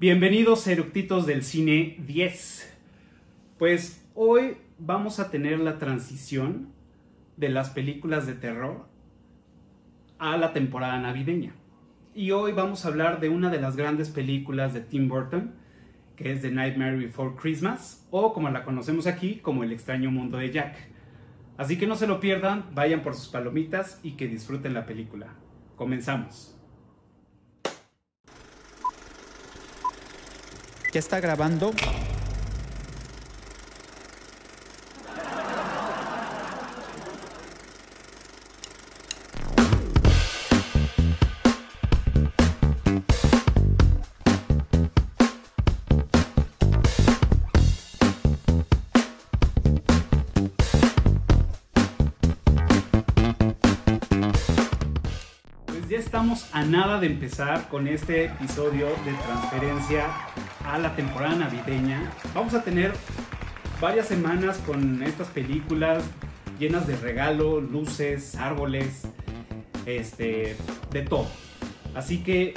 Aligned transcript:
Bienvenidos 0.00 0.66
eructitos 0.66 1.26
del 1.26 1.42
cine 1.42 1.98
10. 2.06 2.74
Pues 3.58 4.02
hoy 4.14 4.56
vamos 4.78 5.20
a 5.20 5.30
tener 5.30 5.60
la 5.60 5.76
transición 5.76 6.72
de 7.36 7.50
las 7.50 7.68
películas 7.68 8.26
de 8.26 8.32
terror 8.32 8.86
a 10.18 10.38
la 10.38 10.54
temporada 10.54 10.98
navideña. 10.98 11.52
Y 12.14 12.30
hoy 12.30 12.52
vamos 12.52 12.82
a 12.82 12.88
hablar 12.88 13.20
de 13.20 13.28
una 13.28 13.50
de 13.50 13.60
las 13.60 13.76
grandes 13.76 14.08
películas 14.08 14.72
de 14.72 14.80
Tim 14.80 15.06
Burton, 15.06 15.52
que 16.16 16.32
es 16.32 16.40
The 16.40 16.50
Nightmare 16.50 16.96
Before 16.96 17.34
Christmas, 17.38 18.06
o 18.10 18.32
como 18.32 18.48
la 18.48 18.64
conocemos 18.64 19.06
aquí, 19.06 19.40
como 19.40 19.64
El 19.64 19.72
extraño 19.72 20.10
mundo 20.10 20.38
de 20.38 20.50
Jack. 20.50 20.76
Así 21.58 21.76
que 21.76 21.86
no 21.86 21.94
se 21.94 22.06
lo 22.06 22.20
pierdan, 22.20 22.64
vayan 22.74 23.02
por 23.02 23.14
sus 23.14 23.28
palomitas 23.28 24.00
y 24.02 24.12
que 24.12 24.28
disfruten 24.28 24.72
la 24.72 24.86
película. 24.86 25.34
Comenzamos. 25.76 26.58
¿Ya 30.92 30.98
está 30.98 31.20
grabando? 31.20 31.70
Pues 55.66 55.88
ya 55.88 55.98
estamos 55.98 56.48
a 56.52 56.64
nada 56.64 56.98
de 56.98 57.06
empezar 57.06 57.68
con 57.68 57.86
este 57.86 58.24
episodio 58.24 58.88
de 59.04 59.12
transferencia 59.24 60.06
a 60.70 60.78
la 60.78 60.94
temporada 60.94 61.34
navideña. 61.34 62.12
Vamos 62.34 62.54
a 62.54 62.62
tener 62.62 62.92
varias 63.80 64.06
semanas 64.06 64.58
con 64.58 65.02
estas 65.02 65.26
películas 65.28 66.04
llenas 66.60 66.86
de 66.86 66.96
regalo, 66.96 67.60
luces, 67.60 68.36
árboles, 68.36 69.02
este, 69.86 70.56
de 70.92 71.02
todo. 71.02 71.26
Así 71.94 72.22
que, 72.22 72.54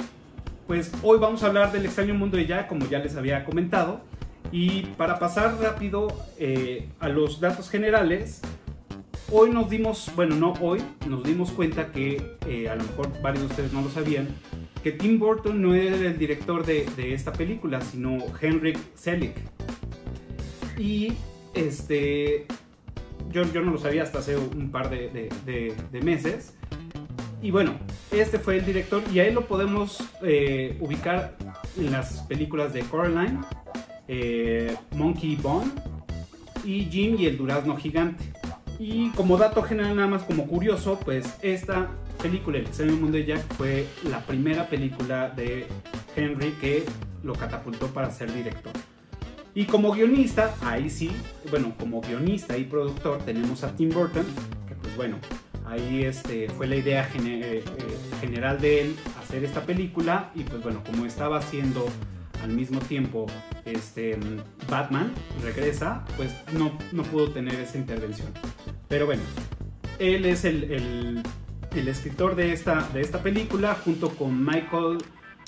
pues 0.66 0.92
hoy 1.02 1.18
vamos 1.18 1.42
a 1.42 1.46
hablar 1.46 1.72
del 1.72 1.86
extraño 1.86 2.14
mundo 2.14 2.36
de 2.36 2.46
Jack, 2.46 2.68
como 2.68 2.86
ya 2.86 3.00
les 3.00 3.16
había 3.16 3.44
comentado. 3.44 4.02
Y 4.52 4.82
para 4.96 5.18
pasar 5.18 5.56
rápido 5.60 6.08
eh, 6.38 6.88
a 7.00 7.08
los 7.08 7.40
datos 7.40 7.68
generales, 7.68 8.42
hoy 9.32 9.50
nos 9.50 9.68
dimos, 9.68 10.12
bueno, 10.14 10.36
no 10.36 10.52
hoy, 10.60 10.80
nos 11.08 11.24
dimos 11.24 11.50
cuenta 11.50 11.90
que 11.90 12.36
eh, 12.46 12.68
a 12.68 12.76
lo 12.76 12.84
mejor 12.84 13.10
varios 13.22 13.40
de 13.40 13.46
ustedes 13.48 13.72
no 13.72 13.82
lo 13.82 13.90
sabían, 13.90 14.28
que 14.84 14.92
Tim 14.92 15.18
Burton 15.18 15.60
no 15.60 15.74
era 15.74 15.96
el 15.96 16.18
director 16.18 16.64
de, 16.64 16.86
esta 17.12 17.32
película, 17.32 17.80
sino 17.80 18.18
Henrik 18.40 18.78
Selick. 18.94 19.34
Y 20.78 21.14
este, 21.54 22.46
yo, 23.32 23.44
no 23.46 23.72
lo 23.72 23.78
sabía 23.78 24.04
hasta 24.04 24.20
hace 24.20 24.36
un 24.36 24.70
par 24.70 24.90
de 24.90 26.00
meses. 26.02 26.54
Y 27.44 27.50
bueno, 27.50 27.74
este 28.10 28.38
fue 28.38 28.56
el 28.56 28.64
director 28.64 29.02
y 29.12 29.18
a 29.18 29.26
él 29.26 29.34
lo 29.34 29.46
podemos 29.46 30.02
eh, 30.22 30.78
ubicar 30.80 31.36
en 31.76 31.92
las 31.92 32.22
películas 32.22 32.72
de 32.72 32.80
Coraline, 32.80 33.38
eh, 34.08 34.74
Monkey 34.94 35.36
Bone 35.36 35.70
y 36.64 36.86
Jim 36.86 37.16
y 37.18 37.26
el 37.26 37.36
Durazno 37.36 37.76
Gigante. 37.76 38.24
Y 38.78 39.10
como 39.10 39.36
dato 39.36 39.62
general, 39.62 39.94
nada 39.94 40.08
más 40.08 40.22
como 40.22 40.46
curioso, 40.46 40.98
pues 41.04 41.36
esta 41.42 41.90
película, 42.24 42.56
El 42.58 42.66
extraño 42.66 42.96
mundo 42.96 43.18
de 43.18 43.26
Jack, 43.26 43.42
fue 43.54 43.86
la 44.08 44.20
primera 44.24 44.66
película 44.68 45.28
de 45.28 45.66
Henry 46.16 46.52
que 46.60 46.84
lo 47.22 47.34
catapultó 47.34 47.88
para 47.88 48.10
ser 48.10 48.32
director. 48.32 48.72
Y 49.54 49.66
como 49.66 49.92
guionista, 49.92 50.54
ahí 50.62 50.88
sí, 50.88 51.10
bueno, 51.50 51.74
como 51.78 52.00
guionista 52.00 52.56
y 52.56 52.64
productor 52.64 53.18
tenemos 53.24 53.62
a 53.62 53.76
Tim 53.76 53.90
Burton, 53.90 54.24
que 54.66 54.74
pues 54.74 54.96
bueno, 54.96 55.16
ahí 55.66 56.04
este, 56.04 56.48
fue 56.48 56.66
la 56.66 56.76
idea 56.76 57.04
gene- 57.04 57.40
eh, 57.40 57.58
eh, 57.58 57.62
general 58.20 58.58
de 58.60 58.80
él 58.80 58.96
hacer 59.22 59.44
esta 59.44 59.60
película 59.66 60.30
y 60.34 60.44
pues 60.44 60.62
bueno, 60.62 60.82
como 60.84 61.04
estaba 61.04 61.38
haciendo 61.38 61.86
al 62.42 62.50
mismo 62.50 62.80
tiempo 62.80 63.26
este, 63.66 64.18
Batman 64.68 65.12
regresa, 65.42 66.04
pues 66.16 66.30
no, 66.58 66.76
no 66.92 67.02
pudo 67.04 67.30
tener 67.30 67.54
esa 67.60 67.76
intervención. 67.78 68.28
Pero 68.88 69.04
bueno, 69.06 69.22
él 69.98 70.24
es 70.24 70.44
el, 70.46 70.64
el- 70.72 71.22
el 71.76 71.88
escritor 71.88 72.36
de 72.36 72.52
esta, 72.52 72.88
de 72.92 73.00
esta 73.00 73.22
película 73.22 73.74
junto 73.74 74.10
con 74.10 74.44
Michael 74.44 74.98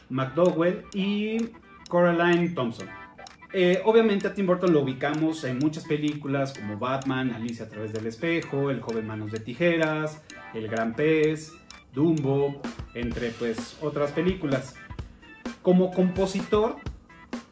McDowell 0.09 0.85
y 0.93 1.51
Coraline 1.89 2.51
Thompson. 2.51 2.89
Eh, 3.53 3.81
obviamente 3.85 4.27
a 4.27 4.35
Tim 4.35 4.47
Burton 4.47 4.73
lo 4.73 4.81
ubicamos 4.81 5.45
en 5.45 5.59
muchas 5.59 5.85
películas 5.85 6.53
como 6.53 6.79
Batman, 6.79 7.33
Alicia 7.33 7.67
a 7.67 7.69
través 7.69 7.93
del 7.93 8.07
espejo, 8.07 8.71
El 8.71 8.81
joven 8.81 9.07
manos 9.07 9.31
de 9.31 9.39
tijeras, 9.39 10.23
El 10.53 10.69
gran 10.69 10.95
pez, 10.95 11.53
Dumbo, 11.95 12.61
entre 12.95 13.31
pues 13.31 13.79
otras 13.81 14.11
películas. 14.11 14.75
Como 15.63 15.93
compositor, 15.93 16.77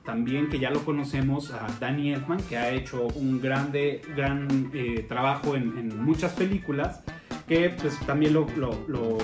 también 0.05 0.49
que 0.49 0.59
ya 0.59 0.71
lo 0.71 0.85
conocemos 0.85 1.53
a 1.53 1.67
Danny 1.81 2.13
Elfman, 2.13 2.43
que 2.43 2.59
ha 2.59 2.71
hecho 2.71 3.07
un 3.15 3.41
grande, 3.41 4.03
gran 4.15 4.71
eh, 4.75 5.07
trabajo 5.09 5.55
en, 5.55 5.79
en 5.79 6.05
muchas 6.05 6.33
películas, 6.33 7.03
que 7.49 7.71
pues 7.71 7.99
también 8.07 8.33
lo, 8.35 8.47
lo- 8.57 9.19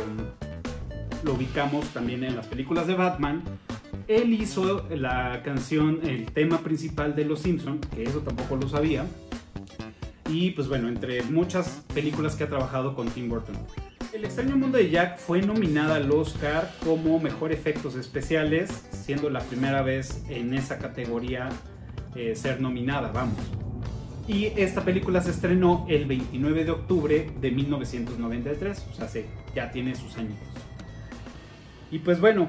ubicamos 1.33 1.87
también 1.91 2.25
en 2.25 2.37
las 2.37 2.47
películas 2.47 2.87
de 2.87 2.95
Batman. 2.95 3.43
Él 4.09 4.33
hizo 4.35 4.87
la 4.91 5.43
canción, 5.45 6.01
el 6.05 6.27
tema 6.27 6.59
principal 6.59 7.15
de 7.15 7.25
Los 7.25 7.41
Simpson, 7.41 7.79
que 7.95 8.03
eso 8.03 8.21
tampoco 8.21 8.57
lo 8.57 8.69
sabía. 8.69 9.05
Y 10.29 10.51
pues 10.53 10.69
bueno, 10.69 10.89
entre 10.89 11.23
muchas 11.25 11.83
películas 11.95 12.37
que 12.37 12.45
ha 12.45 12.49
trabajado 12.49 12.95
con 12.95 13.09
Tim 13.09 13.29
Burton. 13.29 13.57
El 14.13 14.25
extraño 14.25 14.57
mundo 14.57 14.79
de 14.79 14.91
Jack 14.91 15.19
fue 15.19 15.41
nominada 15.43 15.97
al 15.97 16.11
Oscar 16.11 16.73
como 16.85 17.19
mejor 17.21 17.53
efectos 17.53 17.95
especiales, 17.95 18.71
siendo 18.91 19.31
la 19.31 19.41
primera 19.41 19.83
vez 19.83 20.25
en 20.29 20.55
esa 20.55 20.79
categoría 20.79 21.49
eh, 22.17 22.35
ser 22.35 22.61
nominada, 22.61 23.13
vamos. 23.13 23.39
Y 24.33 24.47
esta 24.57 24.85
película 24.85 25.21
se 25.21 25.31
estrenó 25.33 25.87
el 25.89 26.05
29 26.07 26.65
de 26.65 26.71
octubre 26.71 27.31
de 27.41 27.51
1993, 27.51 28.87
o 28.89 28.95
sea, 28.95 29.09
se- 29.09 29.27
ya 29.57 29.73
tiene 29.73 29.97
sus 29.97 30.17
añitos. 30.17 30.47
Y 31.91 31.99
pues 31.99 32.21
bueno, 32.21 32.49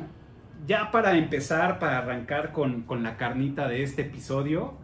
ya 0.68 0.92
para 0.92 1.18
empezar, 1.18 1.80
para 1.80 1.98
arrancar 1.98 2.52
con, 2.52 2.84
con 2.84 3.02
la 3.02 3.18
carnita 3.18 3.68
de 3.68 3.82
este 3.82 4.04
episodio, 4.04 4.76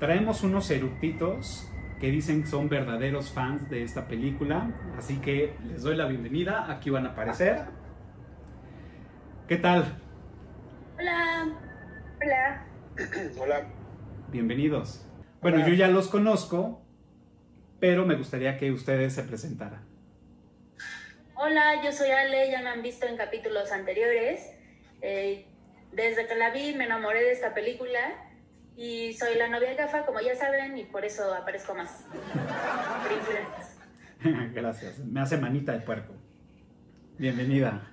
traemos 0.00 0.42
unos 0.42 0.68
eructitos 0.72 1.70
que 2.00 2.10
dicen 2.10 2.42
que 2.42 2.48
son 2.48 2.68
verdaderos 2.68 3.30
fans 3.30 3.70
de 3.70 3.84
esta 3.84 4.08
película. 4.08 4.72
Así 4.98 5.18
que 5.18 5.54
les 5.68 5.82
doy 5.82 5.94
la 5.94 6.06
bienvenida. 6.06 6.68
Aquí 6.68 6.90
van 6.90 7.06
a 7.06 7.10
aparecer. 7.10 7.60
¿Qué 9.46 9.56
tal? 9.56 9.84
Hola. 10.98 11.46
Hola. 12.20 12.66
Hola, 13.40 13.66
Bienvenidos. 14.32 15.06
Bueno, 15.44 15.68
yo 15.68 15.74
ya 15.74 15.88
los 15.88 16.08
conozco, 16.08 16.80
pero 17.78 18.06
me 18.06 18.14
gustaría 18.14 18.56
que 18.56 18.72
ustedes 18.72 19.12
se 19.12 19.24
presentaran. 19.24 19.84
Hola, 21.34 21.82
yo 21.84 21.92
soy 21.92 22.12
Ale, 22.12 22.50
ya 22.50 22.62
me 22.62 22.70
han 22.70 22.80
visto 22.80 23.04
en 23.04 23.18
capítulos 23.18 23.70
anteriores. 23.70 24.50
Eh, 25.02 25.44
desde 25.92 26.26
que 26.26 26.34
la 26.34 26.48
vi 26.48 26.72
me 26.72 26.84
enamoré 26.84 27.22
de 27.22 27.32
esta 27.32 27.52
película 27.52 28.00
y 28.74 29.12
soy 29.12 29.34
la 29.34 29.50
novia 29.50 29.74
gafa, 29.74 30.06
como 30.06 30.18
ya 30.22 30.34
saben, 30.34 30.78
y 30.78 30.84
por 30.84 31.04
eso 31.04 31.34
aparezco 31.34 31.74
más. 31.74 32.06
Gracias. 34.54 35.00
Me 35.00 35.20
hace 35.20 35.36
manita 35.36 35.72
de 35.72 35.80
puerco. 35.80 36.14
Bienvenida. 37.18 37.92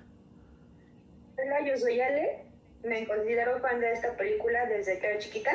Hola, 1.36 1.68
yo 1.68 1.76
soy 1.76 2.00
Ale. 2.00 2.46
Me 2.82 3.06
considero 3.06 3.60
fan 3.60 3.78
de 3.78 3.92
esta 3.92 4.16
película 4.16 4.64
desde 4.64 4.98
que 4.98 5.06
era 5.06 5.18
chiquita. 5.18 5.50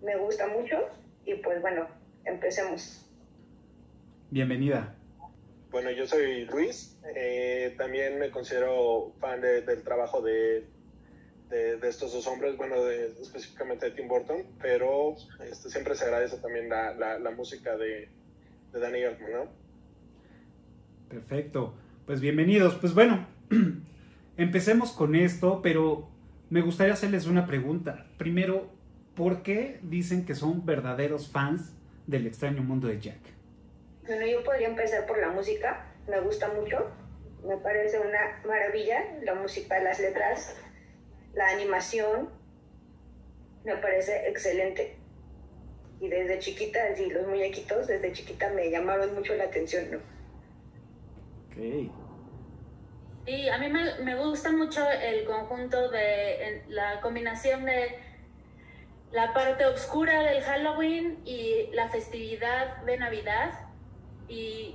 Me 0.00 0.16
gusta 0.16 0.46
mucho. 0.46 0.88
Y 1.26 1.34
pues 1.36 1.60
bueno, 1.60 1.86
empecemos. 2.24 3.00
Bienvenida. 4.30 4.96
bueno, 5.70 5.90
yo 5.90 6.06
soy 6.06 6.44
Luis. 6.46 6.96
eh, 7.16 7.74
también 7.76 8.18
me 8.18 8.30
considero 8.30 9.12
fan 9.20 9.40
de- 9.40 9.62
del 9.62 9.82
trabajo 9.82 10.22
de, 10.22 10.66
de, 11.50 11.76
de 11.78 11.88
estos 11.88 12.12
dos 12.12 12.26
hombres, 12.26 12.56
bueno, 12.56 12.82
de- 12.82 13.06
específicamente 13.20 13.86
de 13.86 13.92
Tim 13.92 14.08
Burton, 14.08 14.42
pero 14.60 15.14
este, 15.50 15.68
siempre 15.70 15.94
se 15.96 16.04
agradece 16.04 16.36
también 16.38 16.68
la, 16.68 16.94
la, 16.94 17.18
la 17.18 17.30
música 17.32 17.76
de, 17.76 18.08
de 18.72 18.80
Danny 18.80 19.00
Elfman, 19.02 19.32
¿no? 19.32 19.48
Perfecto. 21.08 21.74
Pues 22.06 22.20
bienvenidos. 22.20 22.74
Pues 22.76 22.94
bueno, 22.94 23.26
empecemos 24.36 24.92
con 24.92 25.14
esto, 25.14 25.60
pero 25.62 26.08
me 26.50 26.60
gustaría 26.60 26.92
hacerles 26.94 27.26
una 27.26 27.46
pregunta. 27.46 28.06
Primero, 28.18 28.70
¿por 29.14 29.42
qué 29.42 29.78
dicen 29.82 30.24
que 30.26 30.34
son 30.34 30.64
verdaderos 30.66 31.30
fans 31.30 31.72
del 32.06 32.26
extraño 32.26 32.62
mundo 32.62 32.88
de 32.88 33.00
Jack? 33.00 33.20
Bueno, 34.06 34.26
yo 34.26 34.44
podría 34.44 34.68
empezar 34.68 35.06
por 35.06 35.18
la 35.18 35.30
música. 35.30 35.86
Me 36.08 36.20
gusta 36.20 36.48
mucho. 36.48 36.90
Me 37.46 37.56
parece 37.58 37.98
una 38.00 38.42
maravilla. 38.46 39.02
La 39.22 39.34
música, 39.34 39.78
las 39.80 40.00
letras, 40.00 40.56
la 41.34 41.48
animación. 41.50 42.28
me 43.64 43.76
parece 43.76 44.28
excelente. 44.28 44.96
Y 46.00 46.08
desde 46.08 46.38
chiquita, 46.38 46.94
sí, 46.96 47.08
los 47.08 47.26
muñequitos, 47.26 47.86
desde 47.86 48.12
chiquita 48.12 48.50
me 48.50 48.70
llamaron 48.70 49.14
mucho 49.14 49.34
la 49.36 49.44
atención, 49.44 49.90
¿no? 49.90 49.98
Ok. 51.48 51.90
Y 53.26 53.48
a 53.48 53.56
mí 53.56 53.70
me, 53.70 54.00
me 54.02 54.16
gusta 54.16 54.52
mucho 54.52 54.82
el 54.90 55.24
conjunto 55.24 55.90
de 55.90 56.62
la 56.68 57.00
combinación 57.00 57.64
de 57.64 57.96
la 59.14 59.32
parte 59.32 59.64
oscura 59.64 60.22
del 60.24 60.42
Halloween 60.42 61.20
y 61.24 61.68
la 61.72 61.88
festividad 61.88 62.82
de 62.82 62.98
Navidad 62.98 63.52
y 64.28 64.74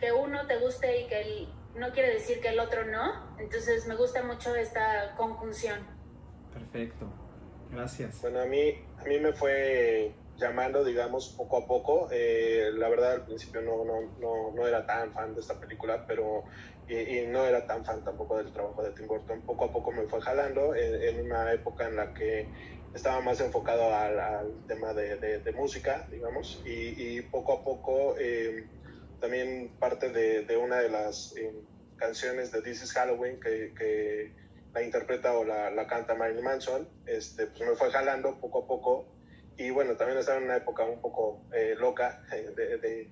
que 0.00 0.12
uno 0.12 0.46
te 0.46 0.58
guste 0.58 1.02
y 1.02 1.06
que 1.06 1.20
el, 1.20 1.48
no 1.74 1.92
quiere 1.92 2.14
decir 2.14 2.40
que 2.40 2.48
el 2.48 2.58
otro 2.58 2.86
no. 2.86 3.36
Entonces 3.38 3.86
me 3.86 3.94
gusta 3.94 4.22
mucho 4.22 4.54
esta 4.54 5.14
conjunción. 5.14 5.80
Perfecto. 6.54 7.06
Gracias. 7.70 8.22
Bueno, 8.22 8.40
a 8.40 8.46
mí, 8.46 8.82
a 8.98 9.04
mí 9.04 9.18
me 9.18 9.34
fue 9.34 10.14
llamando, 10.38 10.82
digamos, 10.82 11.28
poco 11.36 11.58
a 11.58 11.66
poco. 11.66 12.08
Eh, 12.10 12.70
la 12.74 12.88
verdad, 12.88 13.12
al 13.12 13.24
principio 13.24 13.60
no, 13.60 13.84
no, 13.84 14.00
no, 14.20 14.52
no, 14.54 14.66
era 14.66 14.86
tan 14.86 15.12
fan 15.12 15.34
de 15.34 15.40
esta 15.40 15.58
película, 15.60 16.06
pero 16.06 16.44
y, 16.88 17.26
no 17.26 17.44
era 17.44 17.66
tan 17.66 17.84
fan 17.84 18.04
tampoco 18.04 18.36
del 18.38 18.52
trabajo 18.52 18.82
de 18.82 18.90
Tim 18.92 19.06
Burton. 19.06 19.42
Poco 19.42 19.64
a 19.64 19.72
poco 19.72 19.92
me 19.92 20.04
fue 20.04 20.20
jalando 20.20 20.74
en, 20.74 21.20
una 21.26 21.52
época 21.52 21.88
en 21.88 21.96
la 21.96 22.14
que 22.14 22.48
estaba 22.96 23.20
más 23.20 23.40
enfocado 23.40 23.94
al, 23.94 24.64
tema 24.66 24.94
de, 24.94 25.52
música, 25.54 26.08
digamos, 26.10 26.62
y, 26.64 27.20
poco 27.22 27.52
a 27.52 27.62
poco 27.64 28.16
eh, 28.18 28.66
también 29.20 29.70
parte 29.78 30.08
de, 30.10 30.56
una 30.56 30.78
de 30.78 30.88
las 30.88 31.36
eh, 31.36 31.52
canciones 31.96 32.50
de 32.52 32.62
This 32.62 32.82
is 32.82 32.92
Halloween 32.92 33.38
que, 33.38 34.32
la 34.72 34.82
interpreta 34.82 35.32
o 35.36 35.44
la, 35.44 35.86
canta 35.86 36.14
Marilyn 36.14 36.44
Manson, 36.44 36.88
este, 37.06 37.46
pues 37.46 37.60
me 37.60 37.76
fue 37.76 37.90
jalando 37.90 38.38
poco 38.40 38.64
a 38.64 38.66
poco 38.66 39.06
y 39.56 39.70
bueno, 39.70 39.96
también 39.96 40.18
estaba 40.18 40.38
en 40.38 40.44
una 40.44 40.56
época 40.56 40.84
un 40.84 41.00
poco 41.00 41.42
eh, 41.54 41.74
loca 41.78 42.22
de, 42.30 43.08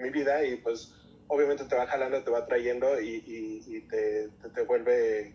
mi 0.00 0.10
vida 0.10 0.44
y 0.44 0.56
pues 0.56 0.92
obviamente 1.28 1.64
te 1.64 1.76
va 1.76 1.86
jalando, 1.86 2.22
te 2.22 2.30
va 2.30 2.46
trayendo 2.46 3.00
y, 3.00 3.86
te, 3.88 4.28
te, 4.54 4.62
vuelve, 4.62 5.34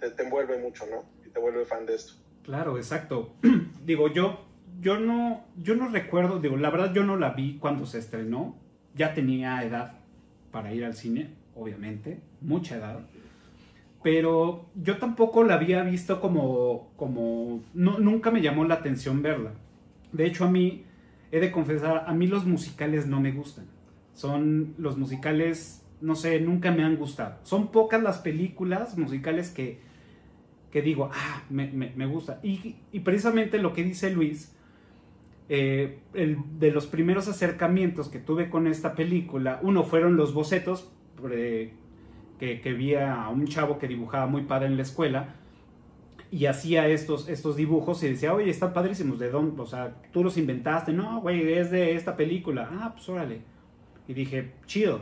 te, 0.00 0.22
envuelve 0.22 0.58
mucho, 0.58 0.86
¿no? 0.86 1.08
Y 1.24 1.30
te 1.30 1.38
vuelve 1.38 1.64
fan 1.64 1.86
de 1.86 1.94
esto. 1.94 2.25
Claro, 2.46 2.78
exacto. 2.78 3.34
digo, 3.84 4.08
yo, 4.08 4.46
yo 4.80 4.98
no, 4.98 5.44
yo 5.62 5.74
no 5.74 5.88
recuerdo, 5.88 6.40
digo, 6.40 6.56
la 6.56 6.70
verdad 6.70 6.94
yo 6.94 7.04
no 7.04 7.16
la 7.16 7.30
vi 7.30 7.58
cuando 7.58 7.84
se 7.84 7.98
estrenó, 7.98 8.56
ya 8.94 9.12
tenía 9.12 9.62
edad 9.62 9.98
para 10.50 10.72
ir 10.72 10.84
al 10.84 10.94
cine, 10.94 11.34
obviamente, 11.54 12.22
mucha 12.40 12.76
edad 12.76 13.00
pero 14.06 14.66
yo 14.76 14.98
tampoco 14.98 15.42
la 15.42 15.54
había 15.54 15.82
visto 15.82 16.20
como, 16.20 16.92
como, 16.94 17.64
no, 17.74 17.98
nunca 17.98 18.30
me 18.30 18.40
llamó 18.40 18.64
la 18.64 18.74
atención 18.74 19.20
verla. 19.20 19.50
De 20.12 20.26
hecho, 20.26 20.44
a 20.44 20.48
mí, 20.48 20.84
he 21.32 21.40
de 21.40 21.50
confesar, 21.50 22.04
a 22.06 22.14
mí 22.14 22.28
los 22.28 22.46
musicales 22.46 23.08
no 23.08 23.20
me 23.20 23.32
gustan. 23.32 23.64
Son 24.14 24.76
los 24.78 24.96
musicales, 24.96 25.84
no 26.00 26.14
sé, 26.14 26.38
nunca 26.38 26.70
me 26.70 26.84
han 26.84 26.94
gustado. 26.94 27.40
Son 27.42 27.72
pocas 27.72 28.00
las 28.00 28.18
películas 28.18 28.96
musicales 28.96 29.50
que, 29.50 29.80
digo, 30.82 31.10
ah, 31.12 31.42
me, 31.50 31.68
me, 31.68 32.06
gusta. 32.06 32.40
Y, 32.42 32.76
y, 32.92 33.00
precisamente 33.00 33.58
lo 33.58 33.72
que 33.72 33.82
dice 33.82 34.10
Luis, 34.10 34.54
eh, 35.48 36.00
el, 36.14 36.38
de 36.58 36.70
los 36.70 36.86
primeros 36.86 37.28
acercamientos 37.28 38.08
que 38.08 38.18
tuve 38.18 38.50
con 38.50 38.66
esta 38.66 38.94
película, 38.94 39.60
uno 39.62 39.84
fueron 39.84 40.16
los 40.16 40.34
bocetos 40.34 40.90
que, 42.38 42.60
que 42.60 42.72
vi 42.72 42.94
a 42.94 43.28
un 43.28 43.46
chavo 43.46 43.78
que 43.78 43.88
dibujaba 43.88 44.26
muy 44.26 44.42
padre 44.42 44.66
en 44.66 44.76
la 44.76 44.82
escuela 44.82 45.36
y 46.30 46.46
hacía 46.46 46.88
estos, 46.88 47.28
estos 47.28 47.56
dibujos 47.56 48.02
y 48.02 48.08
decía, 48.08 48.34
oye, 48.34 48.50
están 48.50 48.72
padrísimos, 48.72 49.18
¿de 49.18 49.30
dónde? 49.30 49.62
O 49.62 49.66
sea, 49.66 49.94
tú 50.12 50.24
los 50.24 50.36
inventaste, 50.36 50.92
no, 50.92 51.20
güey, 51.20 51.52
es 51.52 51.70
de 51.70 51.94
esta 51.94 52.16
película, 52.16 52.68
ah, 52.72 52.92
pues 52.94 53.08
órale. 53.08 53.40
Y 54.08 54.14
dije, 54.14 54.52
chido. 54.66 55.00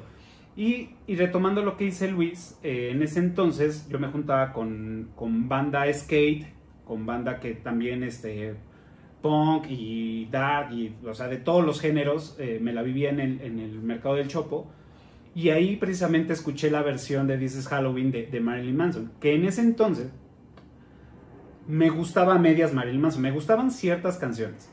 Y, 0.57 0.91
retomando 1.09 1.63
lo 1.63 1.77
que 1.77 1.85
dice 1.85 2.09
Luis, 2.09 2.59
eh, 2.63 2.91
en 2.93 3.03
ese 3.03 3.19
entonces 3.19 3.89
yo 3.89 3.99
me 3.99 4.09
juntaba 4.09 4.53
con, 4.53 5.09
banda 5.49 5.93
skate, 5.93 6.47
con 6.85 7.07
banda 7.07 7.41
que 7.41 7.55
también, 7.55 8.05
este, 8.05 8.55
punk 9.21 9.67
y 9.69 10.27
dark, 10.27 10.73
y, 10.73 10.95
o 11.05 11.15
sea, 11.15 11.27
de 11.27 11.39
todos 11.39 11.65
los 11.65 11.81
géneros, 11.81 12.37
eh, 12.39 12.61
me 12.63 12.73
la 12.73 12.83
vivía 12.83 13.11
en 13.11 13.21
el, 13.21 13.83
mercado 13.83 14.15
del 14.15 14.29
Chopo. 14.29 14.71
Y 15.35 15.49
ahí 15.49 15.75
precisamente 15.75 16.33
escuché 16.33 16.71
la 16.71 16.83
versión 16.83 17.27
de 17.27 17.37
This 17.37 17.57
is 17.57 17.67
Halloween 17.67 18.13
de, 18.13 18.27
de 18.27 18.41
Marilyn 18.41 18.77
Manson, 18.77 19.13
que 19.21 19.35
en 19.35 19.45
ese 19.45 19.63
entonces 19.63 20.13
me 21.67 21.91
gustaba 21.91 22.39
medias 22.39 22.73
Marilyn 22.73 23.01
Manson, 23.01 23.23
me 23.23 23.33
gustaban 23.33 23.73
ciertas 23.73 24.19
canciones. 24.19 24.71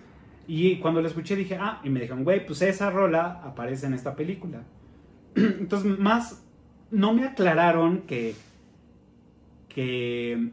Y 0.48 0.78
cuando 0.78 1.02
la 1.02 1.08
escuché 1.08 1.36
dije, 1.36 1.58
ah, 1.60 1.82
y 1.84 1.90
me 1.90 2.02
dijeron, 2.02 2.24
güey, 2.24 2.46
pues 2.46 2.62
esa 2.62 2.92
rola 2.92 3.42
aparece 3.44 3.88
en 3.88 3.96
esta 3.96 4.16
película. 4.16 4.64
Entonces, 5.36 6.00
más, 6.00 6.44
no 6.92 7.14
me 7.14 7.26
aclararon 7.26 8.02
que, 8.02 8.36
que, 9.70 10.52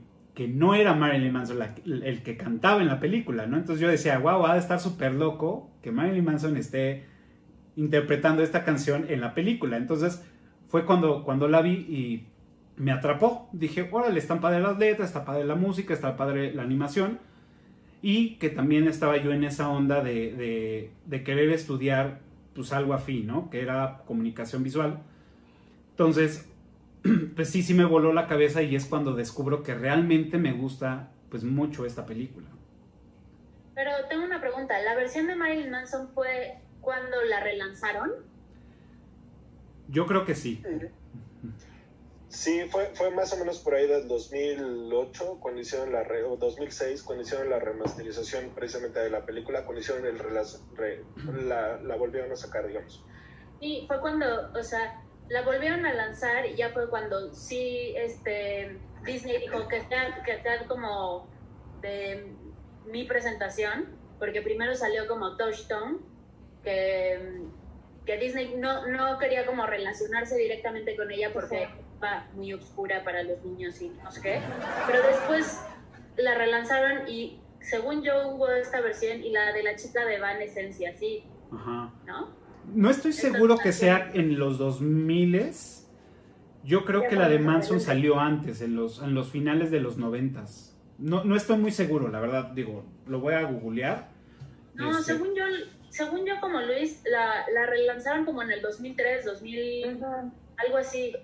no 0.48 0.74
era 0.74 0.94
Marilyn 0.94 1.32
Manson 1.32 1.58
el 1.84 2.22
que 2.22 2.36
cantaba 2.36 2.80
en 2.80 2.86
la 2.86 3.00
película, 3.00 3.46
¿no? 3.46 3.56
Entonces 3.56 3.80
yo 3.80 3.88
decía, 3.88 4.18
wow, 4.18 4.40
va 4.40 4.52
a 4.52 4.56
estar 4.56 4.78
súper 4.78 5.12
loco 5.14 5.68
que 5.82 5.90
Marilyn 5.90 6.24
Manson 6.24 6.56
esté 6.56 7.06
interpretando 7.74 8.42
esta 8.42 8.64
canción 8.64 9.06
en 9.08 9.20
la 9.20 9.34
película. 9.34 9.76
Entonces, 9.76 10.24
fue 10.68 10.84
cuando, 10.84 11.24
cuando 11.24 11.48
la 11.48 11.62
vi 11.62 11.70
y 11.70 12.26
me 12.76 12.92
atrapó. 12.92 13.48
Dije, 13.52 13.88
órale, 13.90 14.18
están 14.18 14.40
padre 14.40 14.60
las 14.60 14.78
letras, 14.78 15.08
está 15.08 15.24
padre 15.24 15.44
la 15.44 15.54
música, 15.54 15.94
está 15.94 16.16
padre 16.16 16.54
la 16.54 16.62
animación. 16.62 17.18
Y 18.00 18.36
que 18.36 18.50
también 18.50 18.86
estaba 18.86 19.16
yo 19.16 19.32
en 19.32 19.44
esa 19.44 19.68
onda 19.68 20.02
de, 20.02 20.90
de, 21.06 21.24
querer 21.24 21.50
estudiar 21.50 22.20
pues 22.58 22.72
algo 22.72 22.92
afín, 22.92 23.28
¿no? 23.28 23.50
Que 23.50 23.62
era 23.62 24.02
comunicación 24.04 24.64
visual. 24.64 24.98
Entonces, 25.90 26.50
pues 27.36 27.50
sí, 27.50 27.62
sí 27.62 27.72
me 27.72 27.84
voló 27.84 28.12
la 28.12 28.26
cabeza 28.26 28.62
y 28.62 28.74
es 28.74 28.86
cuando 28.86 29.14
descubro 29.14 29.62
que 29.62 29.76
realmente 29.76 30.38
me 30.38 30.52
gusta 30.52 31.10
pues 31.30 31.44
mucho 31.44 31.86
esta 31.86 32.04
película. 32.04 32.48
Pero 33.76 33.92
tengo 34.08 34.24
una 34.24 34.40
pregunta, 34.40 34.76
¿la 34.82 34.96
versión 34.96 35.28
de 35.28 35.36
Marilyn 35.36 35.70
Manson 35.70 36.08
fue 36.08 36.58
cuando 36.80 37.22
la 37.22 37.44
relanzaron? 37.44 38.10
Yo 39.86 40.06
creo 40.06 40.24
que 40.24 40.34
sí. 40.34 40.60
Sí, 42.28 42.68
fue, 42.70 42.90
fue 42.94 43.10
más 43.10 43.32
o 43.32 43.38
menos 43.38 43.58
por 43.60 43.74
ahí 43.74 43.86
del 43.86 44.06
2008, 44.06 45.38
cuando 45.40 45.60
hicieron 45.62 45.92
la, 45.92 46.04
re, 46.04 46.24
o 46.24 46.36
2006, 46.36 47.02
cuando 47.02 47.22
hicieron 47.22 47.48
la 47.48 47.58
remasterización 47.58 48.50
precisamente 48.54 49.00
de 49.00 49.08
la 49.08 49.24
película, 49.24 49.64
cuando 49.64 49.80
hicieron 49.80 50.04
el 50.04 50.18
re, 50.18 51.02
la, 51.46 51.78
la 51.78 51.96
volvieron 51.96 52.30
a 52.30 52.36
sacar, 52.36 52.66
digamos. 52.66 53.02
Sí, 53.60 53.84
fue 53.88 54.00
cuando, 54.00 54.52
o 54.52 54.62
sea, 54.62 55.02
la 55.30 55.42
volvieron 55.42 55.86
a 55.86 55.94
lanzar 55.94 56.44
y 56.46 56.54
ya 56.54 56.70
fue 56.70 56.90
cuando 56.90 57.32
sí, 57.34 57.94
este, 57.96 58.78
Disney 59.04 59.38
dijo 59.40 59.66
que 59.66 59.82
sea, 59.88 60.22
que 60.24 60.42
sea 60.42 60.66
como 60.66 61.30
de 61.80 62.30
mi 62.84 63.04
presentación, 63.04 63.96
porque 64.18 64.42
primero 64.42 64.74
salió 64.74 65.06
como 65.06 65.36
Touchstone, 65.38 65.98
que, 66.62 67.40
que 68.04 68.16
Disney 68.18 68.54
no, 68.56 68.86
no 68.86 69.18
quería 69.18 69.46
como 69.46 69.64
relacionarse 69.66 70.36
directamente 70.36 70.94
con 70.94 71.10
ella 71.10 71.30
porque 71.32 71.68
muy 72.34 72.52
oscura 72.52 73.02
para 73.04 73.22
los 73.22 73.44
niños 73.44 73.80
y 73.80 73.90
no 74.02 74.10
sé 74.10 74.20
qué. 74.20 74.40
Pero 74.86 75.06
después 75.06 75.60
la 76.16 76.34
relanzaron 76.36 77.08
y 77.08 77.40
según 77.60 78.02
yo 78.02 78.28
hubo 78.28 78.48
esta 78.50 78.80
versión 78.80 79.22
y 79.22 79.30
la 79.30 79.52
de 79.52 79.62
la 79.62 79.76
chica 79.76 80.04
de 80.04 80.18
Van 80.18 80.40
Esencia, 80.40 80.96
sí. 80.96 81.24
Ajá. 81.52 81.92
¿No? 82.06 82.34
No 82.74 82.90
estoy 82.90 83.12
seguro 83.12 83.56
que 83.56 83.72
sea 83.72 84.10
en 84.12 84.38
los 84.38 84.58
2000 84.58 85.52
Yo 86.64 86.84
creo 86.84 87.08
que 87.08 87.16
la 87.16 87.28
de 87.28 87.38
Manson 87.38 87.80
salió 87.80 88.20
antes, 88.20 88.60
en 88.60 88.76
los, 88.76 89.00
en 89.02 89.14
los 89.14 89.30
finales 89.30 89.70
de 89.70 89.80
los 89.80 89.96
90 89.96 90.44
no, 90.98 91.22
no 91.24 91.36
estoy 91.36 91.58
muy 91.58 91.70
seguro, 91.70 92.08
la 92.08 92.20
verdad, 92.20 92.50
digo, 92.54 92.84
lo 93.06 93.20
voy 93.20 93.34
a 93.34 93.42
googlear. 93.42 94.08
No, 94.74 94.90
este 94.90 95.12
según 95.12 95.34
yo, 95.34 95.44
según 95.90 96.26
yo 96.26 96.34
como 96.40 96.60
Luis, 96.60 97.02
la, 97.08 97.46
la 97.54 97.66
relanzaron 97.66 98.24
como 98.24 98.42
en 98.42 98.50
el 98.50 98.60
2003, 98.60 99.24
2000, 99.24 99.98
algo 100.56 100.76
así. 100.76 101.14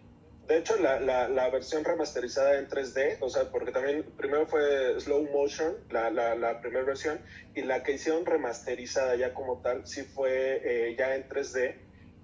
De 0.47 0.59
hecho, 0.59 0.77
la, 0.77 1.01
la, 1.01 1.29
la, 1.29 1.49
versión 1.49 1.85
remasterizada 1.85 2.59
en 2.59 2.69
3D, 2.69 3.17
o 3.21 3.31
sea, 3.31 3.51
porque 3.51 3.73
también 3.73 4.05
primero 4.17 4.47
fue 4.47 5.01
slow 5.01 5.27
motion, 5.33 5.75
la, 5.91 6.11
la 6.11 6.61
primera 6.61 6.85
versión, 6.85 7.19
y 7.55 7.63
la 7.63 7.83
que 7.83 7.93
hicieron 7.93 8.27
remasterizada 8.27 9.17
ya 9.17 9.33
como 9.33 9.63
tal, 9.63 9.87
sí 9.87 10.03
fue 10.03 10.61
eh, 10.63 10.97
ya 10.99 11.15
en 11.15 11.27
3D 11.29 11.77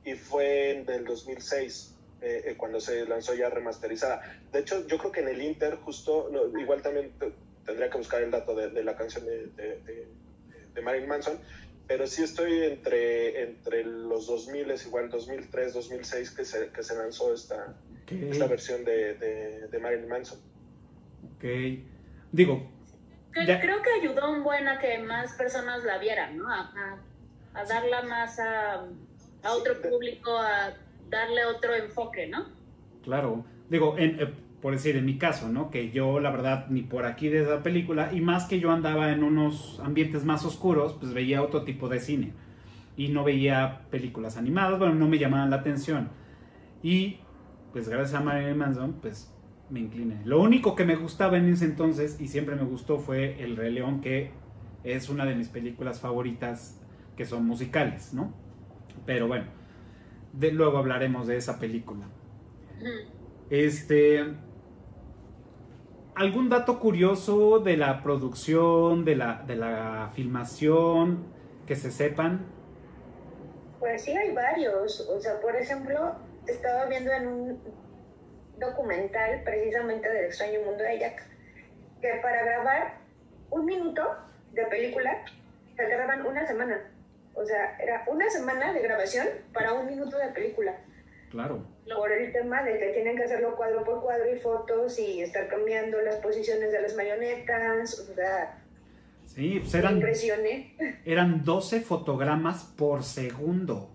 y 0.04 0.14
fue 0.14 0.72
en 0.72 0.90
el 0.90 1.04
2006. 1.04 1.96
Eh, 2.22 2.50
eh, 2.50 2.54
cuando 2.54 2.80
se 2.80 3.06
lanzó 3.06 3.32
ya 3.32 3.48
remasterizada. 3.48 4.20
De 4.52 4.58
hecho, 4.58 4.86
yo 4.86 4.98
creo 4.98 5.10
que 5.10 5.20
en 5.20 5.28
el 5.28 5.40
Inter, 5.40 5.76
justo, 5.76 6.30
igual 6.60 6.82
también 6.82 7.12
tendría 7.64 7.88
que 7.88 7.96
buscar 7.96 8.22
el 8.22 8.30
dato 8.30 8.54
de, 8.54 8.68
de 8.68 8.84
la 8.84 8.94
canción 8.94 9.24
de, 9.24 9.46
de, 9.56 10.06
de, 10.74 10.82
Marilyn 10.82 11.08
Manson, 11.08 11.38
pero 11.86 12.06
sí 12.06 12.22
estoy 12.22 12.64
entre, 12.64 13.42
entre 13.42 13.84
los 13.84 14.26
2000, 14.26 14.70
es 14.70 14.84
igual 14.84 15.08
2003, 15.08 15.72
2006 15.72 16.30
que 16.32 16.44
se, 16.44 16.68
que 16.68 16.82
se 16.82 16.94
lanzó 16.94 17.32
esta, 17.32 17.74
esta 18.10 18.46
versión 18.46 18.84
de, 18.84 19.14
de, 19.70 19.78
Marilyn 19.78 20.08
Manson. 20.08 20.38
Ok. 21.36 21.44
Digo, 22.32 22.70
creo 23.32 23.82
que 23.82 23.90
ayudó 24.00 24.30
un 24.30 24.42
buen 24.42 24.68
a 24.68 24.78
que 24.78 24.98
más 24.98 25.34
personas 25.34 25.84
la 25.84 25.98
vieran, 25.98 26.36
¿no? 26.36 26.48
A, 26.48 26.98
darla 27.68 28.02
más 28.02 28.38
a, 28.38 28.84
otro 29.52 29.80
público, 29.82 30.36
a 30.36 30.74
darle 31.08 31.44
otro 31.44 31.74
enfoque, 31.74 32.26
¿no? 32.26 32.46
Claro. 33.02 33.44
Digo, 33.68 33.96
en, 33.98 34.20
eh, 34.20 34.34
por 34.60 34.72
decir, 34.72 34.96
en 34.96 35.06
mi 35.06 35.18
caso, 35.18 35.48
¿no? 35.48 35.70
Que 35.70 35.90
yo, 35.90 36.20
la 36.20 36.30
verdad, 36.30 36.66
ni 36.68 36.82
por 36.82 37.06
aquí 37.06 37.28
de 37.28 37.42
esa 37.42 37.62
película, 37.62 38.10
y 38.12 38.20
más 38.20 38.44
que 38.44 38.60
yo 38.60 38.70
andaba 38.70 39.12
en 39.12 39.24
unos 39.24 39.80
ambientes 39.80 40.24
más 40.24 40.44
oscuros, 40.44 40.94
pues 41.00 41.14
veía 41.14 41.42
otro 41.42 41.64
tipo 41.64 41.88
de 41.88 42.00
cine. 42.00 42.32
Y 42.96 43.08
no 43.08 43.24
veía 43.24 43.82
películas 43.90 44.36
animadas, 44.36 44.78
bueno, 44.78 44.94
no 44.94 45.08
me 45.08 45.18
llamaban 45.18 45.50
la 45.50 45.56
atención. 45.56 46.10
Y, 46.82 47.20
pues 47.72 47.88
gracias 47.88 48.20
a 48.20 48.22
Marilyn 48.22 48.58
Manson, 48.58 48.92
pues 48.94 49.32
me 49.70 49.80
incliné. 49.80 50.20
Lo 50.24 50.40
único 50.40 50.74
que 50.74 50.84
me 50.84 50.96
gustaba 50.96 51.36
en 51.38 51.48
ese 51.48 51.64
entonces, 51.64 52.20
y 52.20 52.28
siempre 52.28 52.56
me 52.56 52.64
gustó, 52.64 52.98
fue 52.98 53.42
El 53.42 53.56
Rey 53.56 53.72
León, 53.72 54.00
que 54.00 54.32
es 54.84 55.08
una 55.08 55.24
de 55.24 55.34
mis 55.34 55.48
películas 55.48 56.00
favoritas 56.00 56.80
que 57.16 57.24
son 57.24 57.46
musicales, 57.46 58.12
¿no? 58.14 58.32
Pero 59.06 59.28
bueno, 59.28 59.46
de, 60.32 60.52
luego 60.52 60.78
hablaremos 60.78 61.26
de 61.26 61.36
esa 61.36 61.58
película. 61.58 62.06
Este, 63.50 64.24
¿Algún 66.14 66.48
dato 66.48 66.80
curioso 66.80 67.60
de 67.60 67.76
la 67.76 68.02
producción, 68.02 69.04
de 69.04 69.16
la, 69.16 69.44
de 69.46 69.56
la 69.56 70.10
filmación, 70.14 71.24
que 71.66 71.76
se 71.76 71.90
sepan? 71.90 72.46
Pues 73.78 74.02
sí, 74.02 74.12
hay 74.12 74.34
varios. 74.34 75.08
O 75.08 75.20
sea, 75.20 75.40
por 75.40 75.56
ejemplo, 75.56 76.14
estaba 76.50 76.86
viendo 76.86 77.12
en 77.12 77.26
un 77.26 77.62
documental 78.58 79.42
precisamente 79.44 80.08
del 80.08 80.26
extraño 80.26 80.60
mundo 80.60 80.82
de 80.82 80.98
Jack, 80.98 81.22
que 82.00 82.14
para 82.22 82.44
grabar 82.44 82.98
un 83.50 83.64
minuto 83.64 84.02
de 84.52 84.64
película 84.66 85.24
se 85.76 85.86
graban 85.86 86.26
una 86.26 86.46
semana. 86.46 86.78
O 87.34 87.44
sea, 87.44 87.76
era 87.78 88.04
una 88.08 88.28
semana 88.28 88.72
de 88.72 88.80
grabación 88.80 89.26
para 89.52 89.72
un 89.72 89.86
minuto 89.86 90.18
de 90.18 90.28
película. 90.28 90.76
Claro. 91.30 91.64
Por 91.96 92.12
el 92.12 92.32
tema 92.32 92.62
de 92.62 92.78
que 92.78 92.88
tienen 92.88 93.16
que 93.16 93.24
hacerlo 93.24 93.56
cuadro 93.56 93.84
por 93.84 94.02
cuadro 94.02 94.32
y 94.32 94.38
fotos 94.38 94.98
y 94.98 95.22
estar 95.22 95.48
cambiando 95.48 96.00
las 96.00 96.16
posiciones 96.16 96.72
de 96.72 96.82
las 96.82 96.94
marionetas, 96.94 97.98
o 98.00 98.14
sea... 98.14 98.56
Sí, 99.26 99.60
pues 99.60 99.74
eran, 99.74 100.02
eran 101.04 101.44
12 101.44 101.80
fotogramas 101.82 102.64
por 102.76 103.04
segundo. 103.04 103.88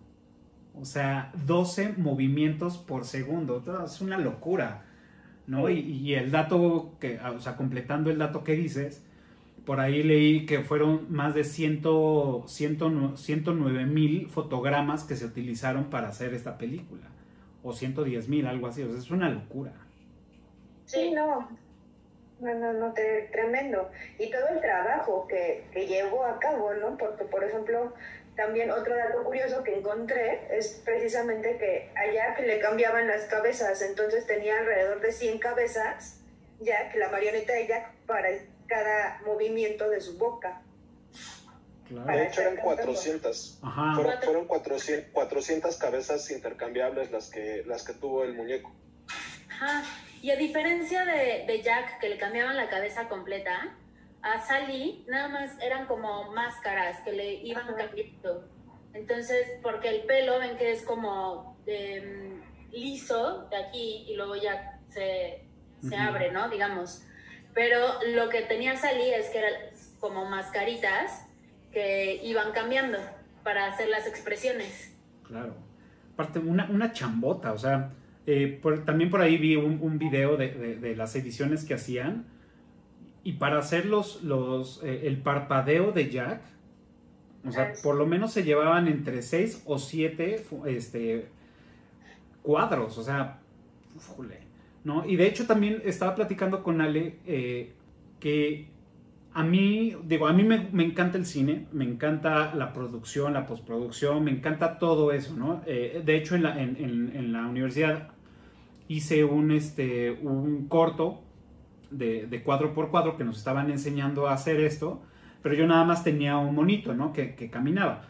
O 0.79 0.85
sea, 0.85 1.31
12 1.45 1.93
movimientos 1.97 2.77
por 2.77 3.05
segundo. 3.05 3.63
Es 3.85 4.01
una 4.01 4.17
locura. 4.17 4.83
¿no? 5.47 5.69
Y, 5.69 6.15
el 6.15 6.31
dato 6.31 6.91
que, 6.99 7.19
o 7.19 7.39
sea, 7.39 7.55
completando 7.55 8.09
el 8.09 8.17
dato 8.17 8.43
que 8.43 8.53
dices, 8.53 9.03
por 9.65 9.79
ahí 9.79 10.03
leí 10.03 10.45
que 10.45 10.61
fueron 10.61 11.11
más 11.11 11.35
de 11.35 11.43
100, 11.43 11.81
109 12.45 13.85
mil 13.85 14.29
fotogramas 14.29 15.03
que 15.03 15.15
se 15.15 15.25
utilizaron 15.25 15.85
para 15.85 16.09
hacer 16.09 16.33
esta 16.33 16.57
película 16.57 17.09
o 17.63 17.73
110 17.73 18.29
mil, 18.29 18.45
algo 18.45 18.67
así. 18.67 18.83
O 18.83 18.89
sea, 18.89 18.99
es 18.99 19.11
una 19.11 19.29
locura. 19.29 19.73
Sí, 20.85 21.11
no. 21.11 21.49
No, 22.39 22.53
no, 22.53 22.73
no, 22.73 22.93
tremendo. 23.31 23.89
Y 24.19 24.29
todo 24.29 24.47
el 24.53 24.59
trabajo 24.59 25.25
que, 25.27 25.65
que 25.71 25.87
llevó 25.87 26.25
a 26.25 26.37
cabo, 26.37 26.73
¿no? 26.73 26.97
Porque, 26.97 27.23
por 27.23 27.43
ejemplo, 27.43 27.93
también 28.35 28.71
otro 28.71 28.95
dato 28.95 29.23
curioso 29.23 29.63
que 29.63 29.75
encontré 29.75 30.47
es 30.57 30.81
precisamente 30.83 31.57
que 31.57 31.91
a 31.95 32.11
Jack 32.11 32.39
le 32.45 32.59
cambiaban 32.59 33.07
las 33.07 33.25
cabezas, 33.25 33.81
entonces 33.81 34.25
tenía 34.27 34.57
alrededor 34.59 34.99
de 34.99 35.11
100 35.11 35.39
cabezas, 35.39 36.19
Jack, 36.59 36.95
la 36.95 37.09
marioneta 37.09 37.53
de 37.53 37.67
Jack, 37.67 37.93
para 38.05 38.29
cada 38.67 39.21
movimiento 39.25 39.89
de 39.89 40.01
su 40.01 40.17
boca. 40.17 40.61
De 41.89 42.25
hecho 42.25 42.41
eran 42.41 42.57
400. 42.57 43.59
Fueron, 43.95 44.21
fueron 44.23 44.47
400, 44.47 45.11
400, 45.13 45.77
cabezas 45.77 46.31
intercambiables 46.31 47.11
las 47.11 47.29
que, 47.29 47.63
las 47.65 47.83
que 47.83 47.93
tuvo 47.93 48.23
el 48.23 48.33
muñeco. 48.33 48.73
Ajá. 49.49 49.83
Y 50.21 50.31
a 50.31 50.35
diferencia 50.35 51.05
de, 51.05 51.45
de, 51.45 51.61
Jack, 51.61 51.99
que 51.99 52.09
le 52.09 52.17
cambiaban 52.17 52.57
la 52.57 52.69
cabeza 52.69 53.07
completa, 53.07 53.77
a 54.25 54.41
Sally 54.41 55.05
nada 55.07 55.27
más 55.27 55.51
eran 55.61 55.85
como 55.85 56.31
máscaras 56.31 56.99
que 57.01 57.11
le 57.11 57.33
iban 57.43 57.67
cambiando. 57.75 58.49
Entonces, 58.93 59.45
porque 59.61 59.89
el 59.89 60.01
pelo 60.05 60.39
ven 60.39 60.57
que 60.57 60.71
es 60.71 60.81
como 60.81 61.57
em, 61.67 62.41
liso 62.71 63.47
de 63.49 63.57
aquí 63.57 64.05
y 64.07 64.15
luego 64.15 64.35
ya 64.35 64.79
se, 64.87 65.45
se 65.87 65.95
abre, 65.95 66.31
¿no? 66.31 66.49
Digamos. 66.49 67.03
Pero 67.53 67.99
lo 68.13 68.29
que 68.29 68.41
tenía 68.41 68.75
Sally 68.75 69.11
es 69.13 69.29
que 69.29 69.39
eran 69.39 69.53
como 69.99 70.25
mascaritas 70.25 71.25
que 71.71 72.19
iban 72.23 72.51
cambiando 72.51 72.97
para 73.43 73.67
hacer 73.67 73.89
las 73.89 74.07
expresiones. 74.07 74.95
Claro. 75.23 75.55
Aparte, 76.13 76.39
una, 76.39 76.65
una 76.71 76.93
chambota, 76.93 77.53
o 77.53 77.57
sea, 77.57 77.91
eh, 78.25 78.59
también 78.85 79.11
por 79.11 79.21
ahí 79.21 79.37
vi 79.37 79.55
un, 79.55 79.79
un 79.81 79.99
video 79.99 80.35
de, 80.35 80.77
de, 80.77 80.95
las 80.95 81.15
ediciones 81.15 81.63
que 81.63 81.75
hacían 81.75 82.25
y 83.25 83.33
para 83.33 83.57
hacer 83.57 83.87
los, 83.87 84.23
los 84.23 84.81
eh, 84.83 85.01
el 85.05 85.17
parpadeo 85.17 85.91
de 85.91 86.11
Jack, 86.11 86.41
o 87.45 87.51
sea, 87.51 87.73
por 87.83 87.95
lo 87.95 88.05
menos 88.05 88.31
se 88.31 88.43
llevaban 88.43 88.87
entre 88.87 89.23
6 89.23 89.63
o 89.65 89.79
7 89.79 90.45
este, 90.67 91.25
cuadros, 92.43 92.99
o 92.99 93.03
sea, 93.03 93.39
¿no? 94.83 95.05
Y 95.07 95.15
de 95.15 95.27
hecho 95.27 95.47
también 95.47 95.81
estaba 95.85 96.13
platicando 96.13 96.61
con 96.61 96.81
Ale 96.81 97.17
eh, 97.25 97.73
que 98.19 98.67
a 99.33 99.43
mí, 99.43 99.95
digo, 100.03 100.27
a 100.27 100.33
mí 100.33 100.43
me, 100.43 100.83
encanta 100.83 101.17
el 101.17 101.25
cine, 101.25 101.65
me 101.71 101.83
encanta 101.83 102.53
la 102.53 102.73
producción, 102.73 103.33
la 103.33 103.47
postproducción, 103.47 104.23
me 104.23 104.31
encanta 104.31 104.77
todo 104.77 105.11
eso, 105.11 105.35
¿no? 105.35 105.63
Eh, 105.65 106.03
de 106.05 106.15
hecho, 106.15 106.35
en 106.35 106.43
la, 106.43 106.61
en, 106.61 107.33
la, 107.33 107.47
universidad 107.47 108.09
hice 108.87 109.23
un, 109.23 109.51
este, 109.51 110.11
un 110.11 110.67
corto 110.67 111.24
de, 111.91 112.27
de, 112.27 112.43
cuadro 112.43 112.73
por 112.73 112.89
cuadro 112.91 113.17
que 113.17 113.23
nos 113.23 113.37
estaban 113.37 113.69
enseñando 113.71 114.27
a 114.27 114.33
hacer 114.33 114.59
esto, 114.59 115.01
pero 115.41 115.55
yo 115.55 115.67
nada 115.67 115.83
más 115.85 116.03
tenía 116.03 116.37
un 116.37 116.55
monito, 116.55 116.93
¿no? 116.93 117.13
Que, 117.13 117.35
que 117.35 117.49
caminaba. 117.49 118.07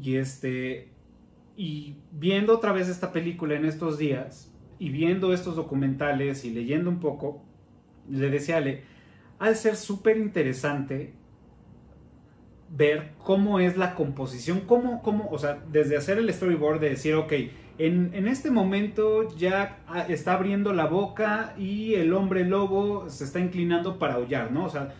Y 0.00 0.16
este, 0.16 0.88
y 1.56 1.96
viendo 2.12 2.54
otra 2.54 2.72
vez 2.72 2.88
esta 2.88 3.12
película 3.12 3.54
en 3.54 3.64
estos 3.64 3.98
días, 3.98 4.50
y 4.80 4.88
viendo 4.88 5.34
estos 5.34 5.56
documentales 5.56 6.44
y 6.46 6.50
leyendo 6.50 6.88
un 6.88 7.00
poco, 7.00 7.44
le 8.08 8.30
decía 8.30 8.64
ha 9.38 9.48
de 9.48 9.54
ser 9.54 9.76
súper 9.76 10.16
interesante 10.16 11.12
ver 12.70 13.12
cómo 13.18 13.60
es 13.60 13.76
la 13.76 13.94
composición, 13.94 14.60
cómo, 14.60 15.02
cómo, 15.02 15.28
o 15.30 15.38
sea, 15.38 15.62
desde 15.70 15.98
hacer 15.98 16.16
el 16.16 16.32
storyboard 16.32 16.80
de 16.80 16.90
decir, 16.90 17.14
ok, 17.14 17.32
en, 17.86 18.28
este 18.28 18.50
momento 18.50 19.34
ya 19.36 19.78
está 20.08 20.34
abriendo 20.34 20.72
la 20.74 20.86
boca 20.86 21.54
y 21.56 21.94
el 21.94 22.12
hombre 22.12 22.44
lobo 22.44 23.08
se 23.08 23.24
está 23.24 23.40
inclinando 23.40 23.98
para 23.98 24.14
aullar, 24.14 24.52
¿no? 24.52 24.64
O 24.64 24.68
sea, 24.68 24.94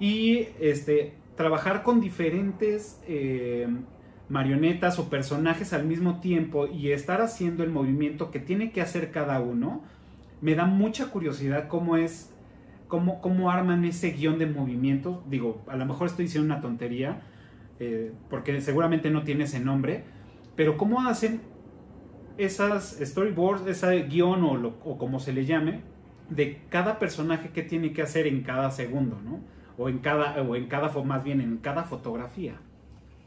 y 0.00 0.48
este, 0.58 1.14
trabajar 1.36 1.82
con 1.82 2.00
diferentes 2.00 3.00
eh, 3.06 3.68
marionetas 4.30 4.98
o 4.98 5.10
personajes 5.10 5.74
al 5.74 5.84
mismo 5.84 6.20
tiempo 6.20 6.66
y 6.66 6.92
estar 6.92 7.20
haciendo 7.20 7.62
el 7.62 7.70
movimiento 7.70 8.30
que 8.30 8.40
tiene 8.40 8.72
que 8.72 8.80
hacer 8.80 9.10
cada 9.10 9.40
uno, 9.40 9.82
me 10.40 10.54
da 10.54 10.64
mucha 10.64 11.10
curiosidad 11.10 11.68
cómo 11.68 11.96
es 11.98 12.30
cómo, 12.88 13.50
arman 13.50 13.84
ese 13.84 14.12
guion 14.12 14.38
de 14.38 14.46
movimiento. 14.46 15.22
Digo, 15.28 15.62
a 15.66 15.76
lo 15.76 15.84
mejor 15.84 16.06
estoy 16.06 16.26
diciendo 16.26 16.52
una 16.52 16.62
tontería, 16.62 17.22
eh, 17.80 18.12
porque 18.30 18.60
seguramente 18.60 19.10
no 19.10 19.24
tiene 19.24 19.44
ese 19.44 19.60
nombre, 19.60 20.04
pero 20.56 20.76
cómo 20.76 21.06
hacen 21.06 21.40
esas 22.38 22.98
storyboards, 23.00 23.66
ese 23.66 24.02
guion 24.02 24.44
o, 24.44 24.74
o 24.84 24.98
como 24.98 25.20
se 25.20 25.32
le 25.32 25.44
llame, 25.44 25.82
de 26.28 26.60
cada 26.70 26.98
personaje 26.98 27.50
que 27.50 27.62
tiene 27.62 27.92
que 27.92 28.02
hacer 28.02 28.26
en 28.26 28.42
cada 28.42 28.70
segundo, 28.70 29.20
¿no? 29.20 29.40
O 29.76 29.88
en 29.88 29.98
cada, 29.98 30.40
o 30.42 30.56
en 30.56 30.68
cada, 30.68 30.88
más 31.02 31.24
bien 31.24 31.40
en 31.40 31.58
cada 31.58 31.84
fotografía. 31.84 32.60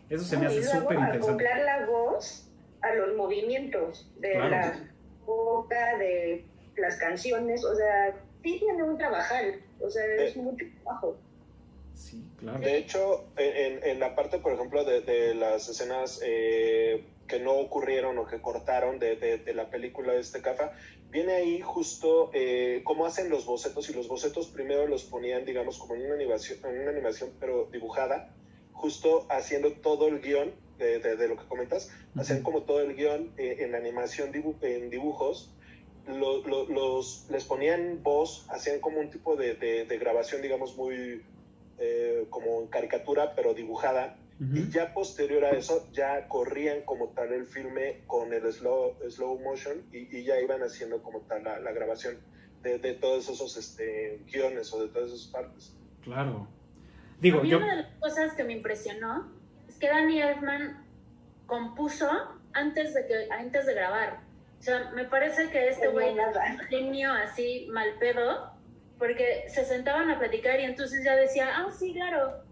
Eso 0.10 0.24
se 0.24 0.38
me 0.38 0.46
hace 0.46 0.64
súper 0.64 0.98
interesante. 0.98 1.46
Acoplar 1.48 1.62
la 1.64 1.86
voz 1.86 2.50
a 2.82 2.96
los 2.96 3.16
movimientos 3.16 4.10
de 4.20 4.40
la 4.40 4.80
boca, 5.26 5.98
de 5.98 6.46
las 6.78 6.96
canciones, 6.98 7.66
o 7.66 7.76
sea, 7.76 8.16
sí 8.44 8.60
tiene 8.60 8.84
un 8.84 8.98
trabajar, 8.98 9.44
o 9.82 9.90
sea, 9.90 10.06
es 10.06 10.38
mucho 10.38 10.66
trabajo. 10.84 11.18
Sí, 11.94 12.24
claro. 12.38 12.60
De 12.60 12.78
hecho, 12.78 13.26
en, 13.38 13.84
en 13.84 14.00
la 14.00 14.16
parte, 14.16 14.38
por 14.38 14.54
ejemplo, 14.54 14.86
de, 14.86 15.02
de 15.02 15.36
las 15.36 15.68
escenas 15.68 16.22
eh, 16.24 17.04
que 17.28 17.40
no 17.40 17.54
ocurrieron 17.54 18.18
o 18.18 18.26
que 18.26 18.42
cortaron 18.42 19.00
de, 19.00 19.16
de, 19.16 19.54
la 19.54 19.70
película 19.70 20.14
de 20.14 20.22
este 20.22 20.42
CAFA, 20.42 20.72
viene 21.10 21.34
ahí 21.34 21.62
justo 21.62 22.32
eh, 22.34 22.82
cómo 22.84 23.06
hacen 23.06 23.30
los 23.30 23.46
bocetos 23.46 23.90
y 23.90 23.94
los 23.94 24.08
bocetos 24.08 24.48
primero 24.48 24.88
los 24.88 25.04
ponían, 25.04 25.46
digamos, 25.46 25.78
como 25.78 25.96
en 25.96 26.06
una 26.06 26.16
animación, 26.16 26.60
en 26.66 26.82
una 26.82 26.92
animación 26.92 27.32
pero 27.40 27.68
dibujada, 27.72 28.34
justo 28.74 29.26
haciendo 29.30 29.74
todo 29.74 30.08
el 30.08 30.22
guion 30.22 30.54
de, 30.78 31.00
de 31.00 31.28
lo 31.28 31.38
que 31.38 31.46
comentas, 31.48 31.92
hacen 32.16 32.44
como 32.44 32.64
todo 32.64 32.82
el 32.82 32.96
guion 32.96 33.34
eh, 33.38 33.58
en 33.60 33.76
animación 33.76 34.32
en 34.62 34.90
dibujos 34.90 35.54
los, 36.08 37.26
les 37.30 37.44
ponían 37.44 38.02
voz, 38.04 38.46
hacían 38.50 38.80
como 38.80 39.00
un 39.00 39.10
tipo 39.10 39.36
de, 39.36 39.56
de, 39.56 39.98
grabación, 39.98 40.42
digamos, 40.42 40.78
muy, 40.78 41.24
eh, 41.80 42.26
como 42.30 42.62
en 42.62 42.68
caricatura, 42.68 43.34
pero 43.36 43.54
dibujada. 43.54 44.18
Y 44.40 44.70
ya 44.70 44.94
posterior 44.94 45.44
a 45.46 45.52
eso, 45.52 45.90
ya 45.94 46.28
corrían 46.28 46.82
como 46.84 47.08
tal 47.10 47.34
el 47.34 47.48
filme 47.48 48.04
con 48.06 48.32
el 48.34 48.52
slow, 48.54 48.96
slow 49.10 49.40
motion 49.40 49.84
y, 49.92 50.24
ya 50.24 50.40
iban 50.40 50.62
haciendo 50.62 51.02
como 51.02 51.22
tal 51.22 51.44
la, 51.44 51.60
la 51.60 51.72
grabación 51.72 52.20
de, 52.62 52.78
de, 52.78 52.94
todos 52.94 53.30
esos 53.30 53.58
este, 53.58 54.22
guiones 54.32 54.72
o 54.74 54.82
de 54.84 54.90
todas 54.90 55.12
esas 55.12 55.28
partes. 55.28 55.76
Claro. 56.04 56.48
Digo, 57.20 57.44
yo... 57.44 57.58
Una 57.58 57.76
de 57.76 57.82
las 57.82 57.94
cosas 58.00 58.34
que 58.36 58.44
me 58.44 58.54
impresionó 58.54 59.32
es 59.68 59.76
que 59.78 59.88
Danny 59.88 60.22
Elfman 60.22 60.86
compuso 61.48 62.08
antes 62.54 62.94
de, 62.94 63.08
que, 63.08 63.28
antes 63.32 63.66
de 63.66 63.74
grabar. 63.74 64.20
O 64.60 64.62
sea, 64.62 64.92
me 64.96 65.06
parece 65.06 65.50
que 65.50 65.70
este 65.70 65.88
güey 65.88 66.14
era 66.14 66.30
un 66.30 66.60
genio 66.68 67.12
así 67.12 67.68
mal 67.72 67.88
pedo, 68.00 68.52
porque 68.98 69.46
se 69.50 69.66
sentaban 69.66 70.10
a 70.10 70.20
platicar 70.20 70.60
y 70.60 70.64
entonces 70.64 71.04
ya 71.04 71.16
decía, 71.16 71.50
ah, 71.56 71.72
sí, 71.72 71.94
claro. 71.94 72.47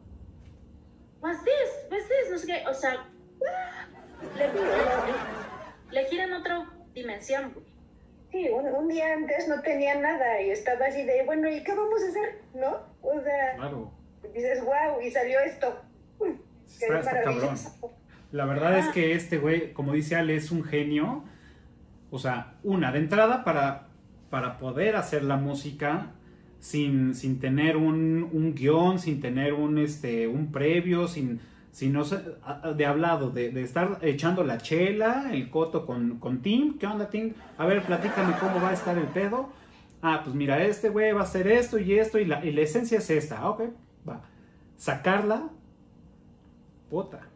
What's 1.25 1.44
this? 1.44 1.70
What's 1.89 2.08
this? 2.08 2.29
No 2.29 2.38
sé 2.38 2.46
qué. 2.46 2.63
O 2.70 2.74
sea, 2.75 3.03
le, 4.38 4.51
le, 5.91 6.05
giran 6.05 6.34
otra 6.34 6.70
dimensión. 6.94 7.51
Sí, 8.32 8.48
un, 8.50 8.67
un, 8.67 8.88
día 8.88 9.13
antes 9.13 9.48
no 9.48 9.60
tenía 9.62 10.00
nada 10.00 10.39
y 10.39 10.51
estaba 10.51 10.86
así 10.86 11.03
de, 11.03 11.24
bueno, 11.25 11.50
¿y 11.50 11.63
qué 11.63 11.74
vamos 11.74 12.00
a 12.03 12.10
hacer? 12.10 12.41
¿No? 12.53 12.77
O 13.01 13.20
sea, 13.22 13.55
claro. 13.55 13.91
dices, 14.36 14.63
wow, 14.63 15.01
y 15.01 15.10
salió 15.10 15.39
esto. 15.39 15.82
Está, 16.67 17.00
está 17.00 17.24
cabrón. 17.24 17.55
La 18.32 18.46
verdad 18.46 18.77
es 18.77 18.89
que 18.89 19.13
este 19.13 19.39
güey, 19.39 19.74
como 19.74 19.94
dice 19.94 20.15
Ale, 20.15 20.36
es 20.36 20.51
un 20.51 20.63
genio. 20.63 21.24
O 22.12 22.20
sea, 22.20 22.53
una, 22.62 22.91
de 22.91 23.00
entrada 23.00 23.44
para, 23.44 23.88
para 24.29 24.60
poder 24.60 24.96
hacer 24.96 25.24
la 25.24 25.38
música 25.38 26.12
sin, 26.60 27.14
sin 27.16 27.40
tener 27.40 27.78
un, 27.78 28.30
un, 28.32 28.56
guion, 28.56 29.00
sin 29.00 29.22
tener 29.22 29.54
un, 29.54 29.78
este, 29.78 30.28
un 30.28 30.52
previo, 30.52 31.08
sin, 31.08 31.40
sin 31.72 31.94
no 31.94 32.04
de 32.04 32.86
hablado, 32.86 33.30
de, 33.30 33.50
de, 33.52 33.62
estar 33.62 34.00
echando 34.02 34.44
la 34.44 34.58
chela, 34.58 35.30
el 35.32 35.50
coto 35.50 35.86
con, 35.86 36.20
con 36.20 36.42
Tim. 36.42 36.78
¿Qué 36.78 36.88
onda, 36.88 37.10
Tim? 37.10 37.34
A 37.58 37.66
ver, 37.66 37.84
platícame 37.84 38.34
cómo 38.40 38.62
va 38.62 38.70
a 38.70 38.74
estar 38.74 38.98
el 38.98 39.08
pedo. 39.08 39.50
Ah, 40.02 40.22
pues 40.24 40.36
mira, 40.36 40.64
este 40.64 40.90
güey 40.90 41.12
va 41.14 41.22
a 41.22 41.24
hacer 41.24 41.48
esto 41.48 41.80
y 41.80 41.98
esto 41.98 42.20
y 42.20 42.26
la, 42.26 42.44
y 42.46 42.52
la 42.52 42.62
esencia 42.62 43.00
es 43.00 43.10
esta. 43.10 43.40
Ah, 43.40 43.50
ok, 43.50 43.64
va. 44.08 44.22
Sacarla, 44.78 45.50
puta 46.90 47.28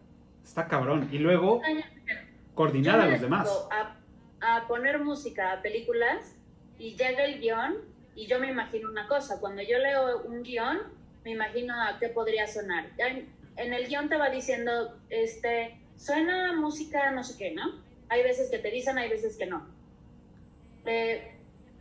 Está 0.44 0.68
cabrón. 0.68 1.10
Y 1.12 1.20
luego 1.20 1.62
coordinar 2.56 3.00
a 3.00 3.08
los 3.08 3.22
demás. 3.22 3.68
A, 4.42 4.68
poner 4.68 5.00
música 5.04 5.54
a 5.54 5.62
películas 5.62 6.36
y 6.80 6.96
llega 6.96 7.26
el 7.26 7.40
guion 7.40 7.76
y 8.16 8.28
yo 8.28 8.40
me 8.40 8.50
imagino 8.50 8.90
una 8.90 9.08
cosa. 9.08 9.40
Cuando 9.40 9.62
yo 9.62 9.78
leo 9.80 10.24
un 10.24 10.44
guion, 10.44 10.80
me 11.24 11.32
imagino 11.32 11.74
a 11.82 11.98
qué 12.00 12.10
podría 12.10 12.48
sonar. 12.48 12.90
En, 12.98 13.28
el 13.56 13.88
guion 13.88 14.10
te 14.10 14.18
va 14.18 14.30
diciendo, 14.30 14.98
este, 15.10 15.78
suena 15.98 16.54
música 16.54 17.12
no 17.12 17.24
sé 17.24 17.38
qué, 17.38 17.52
¿no? 17.52 17.82
Hay 18.10 18.24
veces 18.24 18.50
que 18.50 18.60
te 18.60 18.72
dicen, 18.72 18.98
hay 18.98 19.10
veces 19.10 19.38
que 19.38 19.46
no. 19.46 19.68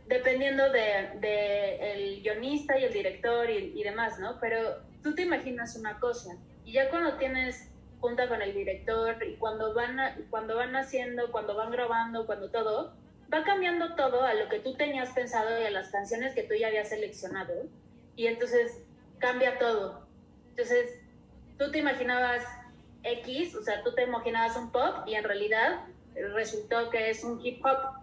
dependiendo 0.07 0.71
de, 0.71 1.09
de, 1.19 1.93
el 1.93 2.21
guionista 2.21 2.77
y 2.77 2.83
el 2.83 2.93
director 2.93 3.49
y, 3.49 3.73
y 3.75 3.83
demás, 3.83 4.19
¿no? 4.19 4.39
Pero 4.39 4.81
tú 5.03 5.15
te 5.15 5.21
imaginas 5.23 5.75
una 5.75 5.99
cosa 5.99 6.35
y 6.65 6.73
ya 6.73 6.89
cuando 6.89 7.15
tienes 7.17 7.69
junta 7.99 8.27
con 8.27 8.41
el 8.41 8.53
director 8.53 9.17
y 9.23 9.35
cuando 9.35 9.73
van, 9.73 9.97
cuando 10.29 10.55
van 10.55 10.75
haciendo, 10.75 11.31
cuando 11.31 11.55
van 11.55 11.71
grabando, 11.71 12.25
cuando 12.25 12.49
todo, 12.49 12.93
va 13.33 13.43
cambiando 13.43 13.95
todo 13.95 14.23
a 14.23 14.33
lo 14.33 14.49
que 14.49 14.59
tú 14.59 14.75
tenías 14.75 15.11
pensado 15.11 15.61
y 15.61 15.65
a 15.65 15.71
las 15.71 15.89
canciones 15.89 16.33
que 16.33 16.43
tú 16.43 16.55
ya 16.55 16.67
habías 16.67 16.89
seleccionado. 16.89 17.67
Y 18.15 18.27
entonces 18.27 18.81
cambia 19.19 19.57
todo. 19.59 20.07
Entonces, 20.49 20.99
tú 21.57 21.71
te 21.71 21.79
imaginabas 21.79 22.43
X, 23.03 23.55
o 23.55 23.63
sea, 23.63 23.83
tú 23.83 23.93
te 23.93 24.03
imaginabas 24.03 24.57
un 24.57 24.71
pop 24.71 25.07
y 25.07 25.15
en 25.15 25.23
realidad 25.23 25.85
resultó 26.33 26.89
que 26.89 27.09
es 27.09 27.23
un 27.23 27.39
hip 27.45 27.63
hop. 27.65 27.99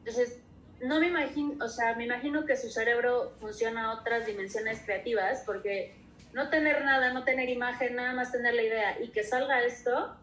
Entonces, 0.00 0.40
no 0.80 1.00
me 1.00 1.08
imagino, 1.08 1.64
o 1.64 1.68
sea, 1.68 1.94
me 1.96 2.04
imagino 2.04 2.44
que 2.46 2.56
su 2.56 2.70
cerebro 2.70 3.32
funciona 3.40 3.86
a 3.86 4.00
otras 4.00 4.26
dimensiones 4.26 4.80
creativas 4.84 5.42
porque 5.44 5.94
no 6.32 6.50
tener 6.50 6.84
nada, 6.84 7.12
no 7.12 7.24
tener 7.24 7.48
imagen, 7.48 7.96
nada 7.96 8.12
más 8.12 8.32
tener 8.32 8.54
la 8.54 8.62
idea 8.62 9.00
y 9.00 9.08
que 9.08 9.24
salga 9.24 9.62
esto, 9.62 10.14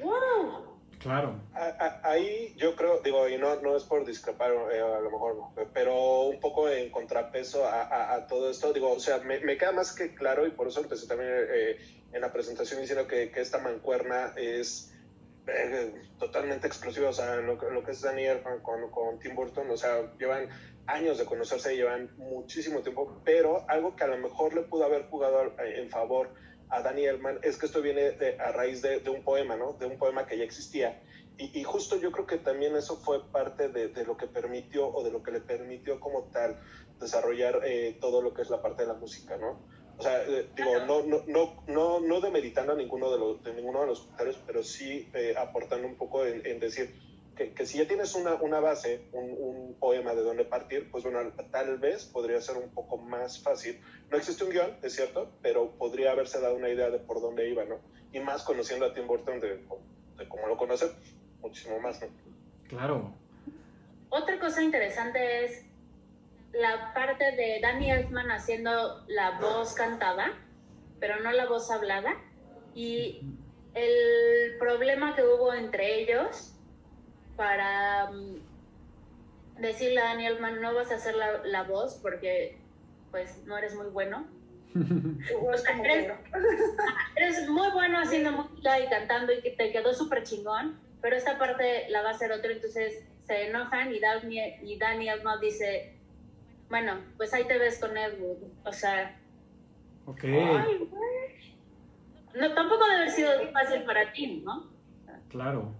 ¡wow! 0.00 0.75
Claro. 0.98 1.40
Ahí 2.02 2.54
yo 2.56 2.74
creo, 2.74 3.00
digo, 3.00 3.28
y 3.28 3.36
no, 3.38 3.60
no 3.60 3.76
es 3.76 3.84
por 3.84 4.04
discrepar 4.04 4.52
eh, 4.72 4.80
a 4.80 5.00
lo 5.00 5.10
mejor, 5.10 5.36
pero 5.72 6.22
un 6.22 6.40
poco 6.40 6.68
en 6.68 6.90
contrapeso 6.90 7.64
a, 7.66 8.26
todo 8.26 8.50
esto, 8.50 8.72
digo, 8.72 8.92
o 8.92 9.00
sea, 9.00 9.18
me, 9.18 9.40
queda 9.56 9.72
más 9.72 9.92
que 9.92 10.14
claro 10.14 10.46
y 10.46 10.50
por 10.50 10.68
eso 10.68 10.80
empecé 10.80 11.06
también 11.06 11.30
eh, 11.32 11.76
en 12.12 12.20
la 12.20 12.32
presentación 12.32 12.80
diciendo 12.80 13.06
que, 13.06 13.30
que 13.30 13.40
esta 13.40 13.58
mancuerna 13.58 14.32
es 14.36 14.94
eh, 15.46 15.92
totalmente 16.18 16.66
explosiva, 16.66 17.10
o 17.10 17.12
sea, 17.12 17.36
lo, 17.36 17.54
lo 17.54 17.84
que 17.84 17.92
es 17.92 18.00
Daniel 18.00 18.40
con, 18.62 18.90
con 18.90 19.18
Tim 19.18 19.34
Burton, 19.34 19.70
o 19.70 19.76
sea, 19.76 20.12
llevan 20.18 20.48
años 20.86 21.18
de 21.18 21.24
conocerse, 21.24 21.76
llevan 21.76 22.10
muchísimo 22.16 22.80
tiempo, 22.80 23.20
pero 23.24 23.64
algo 23.68 23.94
que 23.96 24.04
a 24.04 24.08
lo 24.08 24.18
mejor 24.18 24.54
le 24.54 24.62
pudo 24.62 24.84
haber 24.84 25.06
jugado 25.08 25.52
en 25.58 25.90
favor 25.90 26.30
a 26.68 26.82
Danny 26.82 27.04
Elman 27.06 27.38
es 27.42 27.58
que 27.58 27.66
esto 27.66 27.82
viene 27.82 28.16
a 28.38 28.52
raíz 28.52 28.82
de, 28.82 29.08
un 29.08 29.22
poema, 29.22 29.56
¿no? 29.56 29.74
De 29.74 29.86
un 29.86 29.98
poema 29.98 30.26
que 30.26 30.38
ya 30.38 30.44
existía. 30.44 31.02
Y, 31.38 31.62
justo 31.64 31.96
yo 31.96 32.12
creo 32.12 32.26
que 32.26 32.38
también 32.38 32.74
eso 32.76 32.96
fue 32.96 33.22
parte 33.30 33.68
de, 33.68 34.04
lo 34.04 34.16
que 34.16 34.26
permitió 34.26 34.88
o 34.88 35.04
de 35.04 35.10
lo 35.10 35.22
que 35.22 35.32
le 35.32 35.40
permitió 35.40 36.00
como 36.00 36.24
tal 36.24 36.58
desarrollar 36.98 37.60
eh, 37.64 37.98
todo 38.00 38.22
lo 38.22 38.32
que 38.32 38.40
es 38.40 38.48
la 38.48 38.62
parte 38.62 38.82
de 38.82 38.88
la 38.88 38.94
música, 38.94 39.36
¿no? 39.36 39.60
O 39.98 40.02
sea, 40.02 40.22
eh, 40.24 40.48
digo, 40.56 40.78
no, 40.86 41.02
no, 41.02 41.24
no, 41.26 41.62
no, 41.66 42.00
no 42.00 42.20
demeritando 42.20 42.72
a 42.72 42.76
ninguno 42.76 43.10
de 43.10 43.18
los, 43.18 43.42
de 43.42 43.52
ninguno 43.52 43.82
de 43.82 43.86
los 43.88 44.00
comentarios, 44.00 44.38
pero 44.46 44.62
sí 44.62 45.10
eh, 45.12 45.34
aportando 45.36 45.86
un 45.86 45.96
poco 45.96 46.24
en 46.24 46.58
decir, 46.58 46.94
que, 47.36 47.66
si 47.66 47.78
ya 47.78 47.86
tienes 47.86 48.14
una, 48.14 48.34
una 48.36 48.60
base, 48.60 49.08
un, 49.12 49.36
un, 49.38 49.74
poema 49.78 50.14
de 50.14 50.22
dónde 50.22 50.44
partir, 50.44 50.90
pues 50.90 51.04
bueno, 51.04 51.20
tal 51.50 51.78
vez 51.78 52.06
podría 52.06 52.40
ser 52.40 52.56
un 52.56 52.70
poco 52.70 52.96
más 52.96 53.42
fácil. 53.42 53.78
No 54.10 54.16
existe 54.16 54.42
un 54.42 54.50
guion, 54.50 54.76
es 54.82 54.94
cierto, 54.94 55.30
pero 55.42 55.72
podría 55.72 56.12
haberse 56.12 56.40
dado 56.40 56.56
una 56.56 56.70
idea 56.70 56.88
de 56.88 56.98
por 56.98 57.20
dónde 57.20 57.48
iba, 57.48 57.64
¿no? 57.64 57.78
Y 58.12 58.20
más 58.20 58.42
conociendo 58.42 58.86
a 58.86 58.94
Tim 58.94 59.06
Burton 59.06 59.38
de, 59.40 59.58
de 60.16 60.28
cómo 60.28 60.46
lo 60.46 60.56
conoce, 60.56 60.90
muchísimo 61.40 61.78
más, 61.78 62.00
¿no? 62.00 62.08
Claro. 62.68 63.12
Otra 64.08 64.40
cosa 64.40 64.62
interesante 64.62 65.44
es 65.44 65.66
la 66.52 66.94
parte 66.94 67.32
de 67.32 67.60
Danny 67.60 67.90
Elfman 67.90 68.30
haciendo 68.30 69.04
la 69.08 69.38
voz 69.40 69.74
cantada, 69.74 70.32
pero 70.98 71.20
no 71.20 71.32
la 71.32 71.46
voz 71.46 71.70
hablada. 71.70 72.14
Y 72.74 73.20
el 73.74 74.56
problema 74.58 75.14
que 75.14 75.22
hubo 75.22 75.52
entre 75.52 76.00
ellos 76.00 76.55
para 77.36 78.10
mm, 78.10 79.60
decirle 79.60 80.00
a 80.00 80.06
Daniel 80.06 80.40
Man, 80.40 80.60
no 80.60 80.74
vas 80.74 80.90
a 80.90 80.96
hacer 80.96 81.14
la, 81.14 81.42
la 81.44 81.62
voz 81.64 81.98
porque 82.02 82.58
pues 83.10 83.42
no 83.46 83.56
eres 83.56 83.74
muy 83.74 83.88
bueno. 83.88 84.26
eres, 87.16 87.48
muy 87.48 87.70
bueno 87.72 87.98
haciendo 87.98 88.32
música 88.32 88.80
y 88.80 88.88
cantando 88.88 89.32
y 89.32 89.40
que 89.40 89.50
te 89.50 89.72
quedó 89.72 89.94
súper 89.94 90.24
chingón, 90.24 90.78
pero 91.00 91.16
esta 91.16 91.38
parte 91.38 91.88
la 91.88 92.02
va 92.02 92.10
a 92.10 92.12
hacer 92.12 92.32
otro, 92.32 92.50
entonces 92.50 93.04
se 93.24 93.48
enojan 93.48 93.94
y 93.94 94.00
Daniel, 94.00 94.54
y 94.62 94.78
Daniel 94.78 95.20
no 95.24 95.38
dice, 95.38 95.94
bueno, 96.68 97.00
pues 97.16 97.32
ahí 97.32 97.44
te 97.44 97.58
ves 97.58 97.78
con 97.78 97.96
Edward, 97.96 98.38
o 98.64 98.72
sea... 98.72 99.18
Ok. 100.04 100.24
no, 102.34 102.54
tampoco 102.54 102.84
debe 102.84 102.96
haber 102.96 103.10
sido 103.10 103.30
fácil 103.52 103.82
para 103.84 104.12
ti, 104.12 104.42
¿no? 104.44 104.70
Claro. 105.28 105.74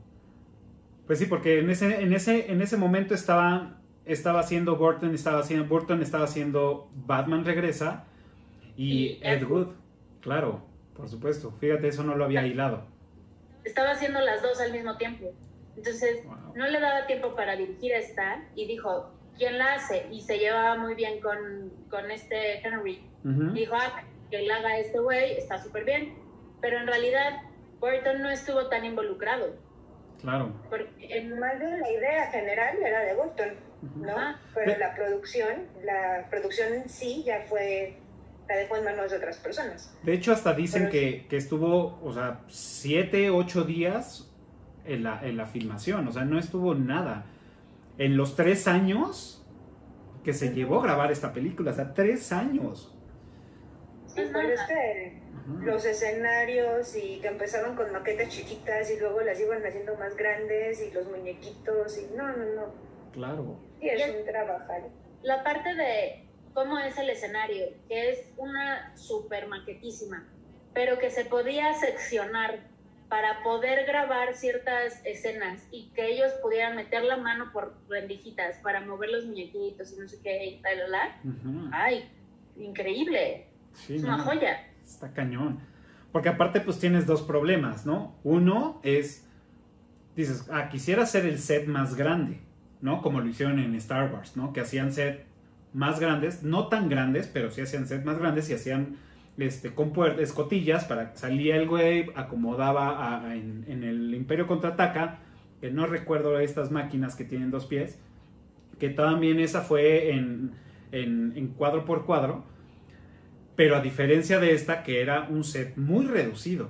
Pues 1.07 1.21
sí, 1.21 1.27
porque 1.27 1.61
en 1.61 1.71
ese, 1.71 2.03
en 2.03 2.13
ese, 2.13 2.51
en 2.51 2.61
ese 2.61 2.77
momento 2.77 3.15
estaba, 3.15 3.79
estaba 4.05 4.41
haciendo 4.41 4.77
Burton, 4.77 5.15
estaba 5.15 5.41
haciendo, 5.41 5.67
Burton 5.67 6.03
estaba 6.03 6.25
haciendo 6.25 6.91
Batman 6.95 7.45
Regresa 7.45 8.05
y, 8.77 9.21
Ed 9.23 9.45
Wood. 9.45 9.69
Claro, 10.21 10.63
por 10.95 11.09
supuesto. 11.09 11.53
Fíjate, 11.61 11.89
eso 11.89 12.03
no 12.03 12.17
lo 12.17 12.25
había 12.25 12.45
hilado. 12.45 12.85
Estaba 13.65 13.93
haciendo 13.93 14.21
las 14.21 14.43
dos 14.43 14.61
al 14.61 14.73
mismo 14.73 14.97
tiempo. 14.97 15.33
Entonces, 15.77 16.25
no 16.55 16.67
le 16.67 16.81
daba 16.81 17.07
tiempo 17.07 17.37
para 17.37 17.55
dirigir 17.55 17.93
esta 17.93 18.45
y 18.57 18.67
dijo, 18.67 19.13
¿quién 19.37 19.59
la 19.59 19.75
hace? 19.75 20.09
Y 20.11 20.23
se 20.23 20.39
llevaba 20.39 20.77
muy 20.77 20.95
bien 20.95 21.21
con, 21.21 21.71
con 21.89 22.11
este 22.11 22.67
Henry. 22.67 23.03
Dijo, 23.23 23.75
ah, 23.75 24.03
que 24.31 24.43
la 24.43 24.57
haga 24.57 24.79
este 24.79 24.99
güey, 24.99 25.37
está 25.37 25.63
súper 25.63 25.85
bien. 25.85 26.15
Pero 26.61 26.79
en 26.79 26.87
realidad, 26.87 27.43
Burton 27.81 28.23
no 28.23 28.31
estuvo 28.31 28.69
tan 28.69 28.85
involucrado. 28.85 29.55
Claro. 30.21 30.53
Porque 30.71 31.19
en 31.19 31.39
más 31.39 31.59
de 31.59 31.79
la 31.79 31.91
idea 31.91 32.31
general 32.31 32.77
era 32.83 33.01
de 33.01 33.15
Burton, 33.15 33.49
¿no? 33.97 34.15
Pero 34.55 34.79
la 34.79 34.95
producción, 34.95 35.67
la 35.85 36.27
producción 36.31 36.75
en 36.75 36.89
sí 36.89 37.23
ya 37.25 37.45
fue, 37.49 37.97
la 38.49 38.57
dejó 38.57 38.77
en 38.77 38.85
manos 38.85 39.11
de 39.11 39.19
otras 39.19 39.39
personas. 39.39 39.95
De 40.03 40.15
hecho, 40.15 40.33
hasta 40.33 40.55
dicen 40.55 40.89
que, 40.89 41.27
que, 41.29 41.37
estuvo, 41.37 42.01
o 42.03 42.13
sea, 42.13 42.41
siete, 42.49 43.31
ocho 43.31 43.65
días 43.65 44.33
en 44.85 45.05
la, 45.05 45.21
en 45.23 45.37
la 45.37 45.47
filmación, 45.47 46.09
o 46.09 46.13
sea, 46.13 46.25
no 46.25 46.39
estuvo 46.39 46.75
nada. 46.75 47.27
En 47.99 48.17
los 48.17 48.37
tres 48.37 48.67
años 48.67 49.45
que 50.25 50.33
se 50.33 50.53
llevó 50.53 50.81
a 50.81 50.83
grabar 50.83 51.13
esta 51.13 51.33
película, 51.33 51.71
o 51.71 51.75
sea, 51.75 51.95
tres 51.95 52.33
años. 52.33 52.93
Sí, 54.07 54.23
pero 54.33 54.49
es 54.49 54.61
que 54.63 55.26
los 55.47 55.85
escenarios 55.85 56.97
y 56.97 57.21
que 57.21 57.29
empezaron 57.29 57.77
con 57.77 57.93
maquetas 57.93 58.29
chiquitas 58.29 58.91
y 58.91 58.99
luego 58.99 59.21
las 59.21 59.41
iban 59.41 59.65
haciendo 59.65 59.95
más 59.97 60.17
grandes 60.17 60.83
y 60.83 60.91
los 60.91 61.09
muñequitos 61.09 61.99
y 61.99 62.17
no, 62.17 62.29
no, 62.37 62.45
no. 62.55 62.75
Claro. 63.13 63.59
Sí, 63.81 63.89
es 63.89 64.15
un 64.15 64.25
trabajar. 64.25 64.83
La 65.23 65.45
parte 65.45 65.75
de 65.75 66.25
cómo 66.53 66.79
es 66.79 66.99
el 66.99 67.11
escenario, 67.11 67.67
que 67.89 68.11
es 68.11 68.29
una 68.37 68.97
super 68.97 69.47
maquetísima, 69.47 70.27
pero 70.75 70.99
que 70.99 71.11
se 71.11 71.25
podía 71.25 71.73
seccionar 71.75 72.61
para 73.09 73.43
poder 73.45 73.87
grabar 73.87 74.35
ciertas 74.35 75.01
escenas 75.05 75.63
y 75.71 75.91
que 75.91 76.07
ellos 76.07 76.33
pudieran 76.43 76.75
meter 76.75 77.05
la 77.05 77.17
mano 77.17 77.53
por 77.53 77.75
rendijitas 77.89 78.57
para 78.59 78.81
mover 78.81 79.11
los 79.11 79.27
muñequitos 79.27 79.93
y 79.93 80.01
no 80.01 80.09
sé 80.09 80.19
qué 80.23 80.45
y 80.45 80.63
tal, 80.63 80.79
tal, 80.91 81.71
Ay, 81.73 82.11
increíble. 82.57 83.47
es 83.89 84.03
una 84.03 84.19
joya. 84.19 84.73
Está 84.87 85.13
cañón. 85.13 85.59
Porque 86.13 86.29
aparte 86.29 86.61
pues 86.61 86.79
tienes 86.79 87.07
dos 87.07 87.23
problemas, 87.23 87.85
¿no? 87.85 88.15
Uno 88.25 88.81
es, 88.83 89.29
dices, 90.15 90.49
ah, 90.51 90.69
quisiera 90.71 91.03
hacer 91.03 91.27
el 91.27 91.39
set 91.39 91.67
más 91.67 91.95
grande, 91.95 92.41
¿no? 92.81 93.03
Como 93.03 93.21
lo 93.21 93.29
hicieron 93.29 93.59
en 93.59 93.75
Star 93.75 94.13
Wars, 94.13 94.37
¿no? 94.37 94.53
Que 94.53 94.61
hacían 94.61 94.93
set 94.93 95.27
más 95.75 96.01
grandes, 96.01 96.43
no 96.43 96.69
tan 96.69 96.89
grandes, 96.89 97.27
pero 97.27 97.51
sí 97.51 97.61
hacían 97.61 97.87
set 97.87 98.05
más 98.05 98.19
grandes 98.19 98.49
y 98.49 98.55
hacían 98.55 98.97
este, 99.37 99.75
con 99.75 99.93
escotillas 100.19 100.85
para 100.87 101.13
que 101.13 101.19
salía 101.19 101.57
el 101.57 101.69
güey, 101.69 102.07
acomodaba 102.15 103.35
en, 103.35 103.83
el 103.85 104.15
Imperio 104.15 104.47
Contraataca, 104.47 105.19
que 105.61 105.71
no 105.71 105.87
recuerdo 105.87 106.39
estas 106.39 106.71
máquinas 106.71 107.17
que 107.17 107.25
tienen 107.25 107.51
dos 107.51 107.67
pies, 107.67 107.99
que 108.79 108.89
también 108.89 109.39
esa 109.41 109.61
fue 109.61 110.13
en, 110.13 110.53
en, 110.93 111.49
cuadro 111.49 111.85
por 111.85 112.07
cuadro, 112.07 112.45
pero 113.57 113.77
a 113.77 113.81
diferencia 113.81 114.39
de 114.39 114.53
esta, 114.53 114.83
que 114.83 115.01
era 115.01 115.27
un 115.31 115.43
set 115.43 115.77
muy 115.77 116.07
reducido, 116.07 116.69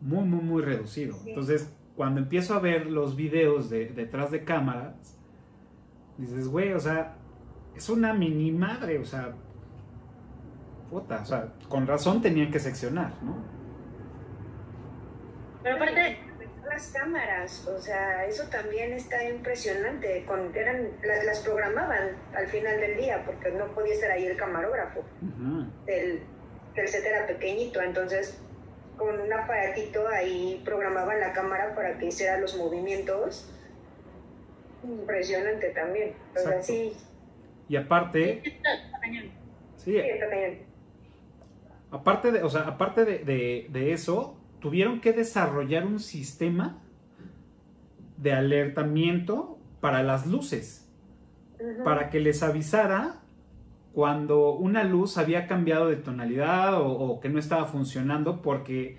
muy, 0.00 0.24
muy, 0.24 0.42
muy 0.42 0.62
reducido. 0.62 1.16
Entonces, 1.24 1.72
cuando 1.94 2.20
empiezo 2.20 2.54
a 2.54 2.58
ver 2.58 2.86
los 2.86 3.16
videos 3.16 3.70
de, 3.70 3.86
detrás 3.86 4.30
de 4.32 4.44
cámaras, 4.44 5.18
dices, 6.18 6.48
güey, 6.48 6.72
o 6.72 6.80
sea, 6.80 7.16
es 7.76 7.88
una 7.88 8.12
mini 8.12 8.50
madre, 8.50 8.98
o 8.98 9.04
sea, 9.04 9.34
puta, 10.90 11.20
o 11.22 11.26
sea, 11.26 11.54
con 11.68 11.86
razón 11.86 12.20
tenían 12.20 12.50
que 12.50 12.58
seccionar, 12.58 13.12
¿no? 13.22 13.36
Pero 15.62 15.76
aparte 15.76 16.25
las 16.68 16.88
cámaras, 16.88 17.66
o 17.66 17.80
sea, 17.80 18.26
eso 18.26 18.44
también 18.48 18.92
está 18.92 19.28
impresionante, 19.28 20.24
con, 20.26 20.54
eran, 20.54 20.90
las, 21.02 21.40
programaban 21.40 22.16
al 22.34 22.46
final 22.48 22.80
del 22.80 22.96
día 22.96 23.22
porque 23.24 23.50
no 23.50 23.66
podía 23.74 23.94
estar 23.94 24.10
ahí 24.10 24.26
el 24.26 24.36
camarógrafo, 24.36 25.04
el, 25.86 26.22
set 26.86 27.04
era 27.04 27.26
pequeño, 27.26 27.80
entonces 27.80 28.40
con 28.96 29.20
un 29.20 29.32
aparatito 29.32 30.06
ahí 30.08 30.60
programaban 30.64 31.20
la 31.20 31.32
cámara 31.32 31.74
para 31.74 31.98
que 31.98 32.06
hiciera 32.06 32.38
los 32.38 32.56
movimientos, 32.56 33.52
impresionante 34.82 35.70
también, 35.70 36.14
o 36.34 36.38
sea, 36.38 36.62
sí. 36.62 36.96
Y 37.68 37.76
aparte... 37.76 38.42
Sí, 39.76 39.96
está 39.98 40.26
Aparte 41.92 42.32
de, 42.32 42.42
o 42.42 42.50
sea, 42.50 42.62
aparte 42.62 43.04
de, 43.04 43.92
eso, 43.92 44.35
tuvieron 44.60 45.00
que 45.00 45.12
desarrollar 45.12 45.86
un 45.86 46.00
sistema 46.00 46.78
de 48.16 48.32
alertamiento 48.32 49.58
para 49.80 50.02
las 50.02 50.26
luces, 50.26 50.88
para 51.84 52.10
que 52.10 52.20
les 52.20 52.42
avisara 52.42 53.20
cuando 53.92 54.52
una 54.52 54.84
luz 54.84 55.16
había 55.16 55.46
cambiado 55.46 55.88
de 55.88 55.96
tonalidad 55.96 56.74
o, 56.82 57.18
que 57.20 57.28
no 57.28 57.38
estaba 57.38 57.64
funcionando, 57.64 58.42
porque 58.42 58.98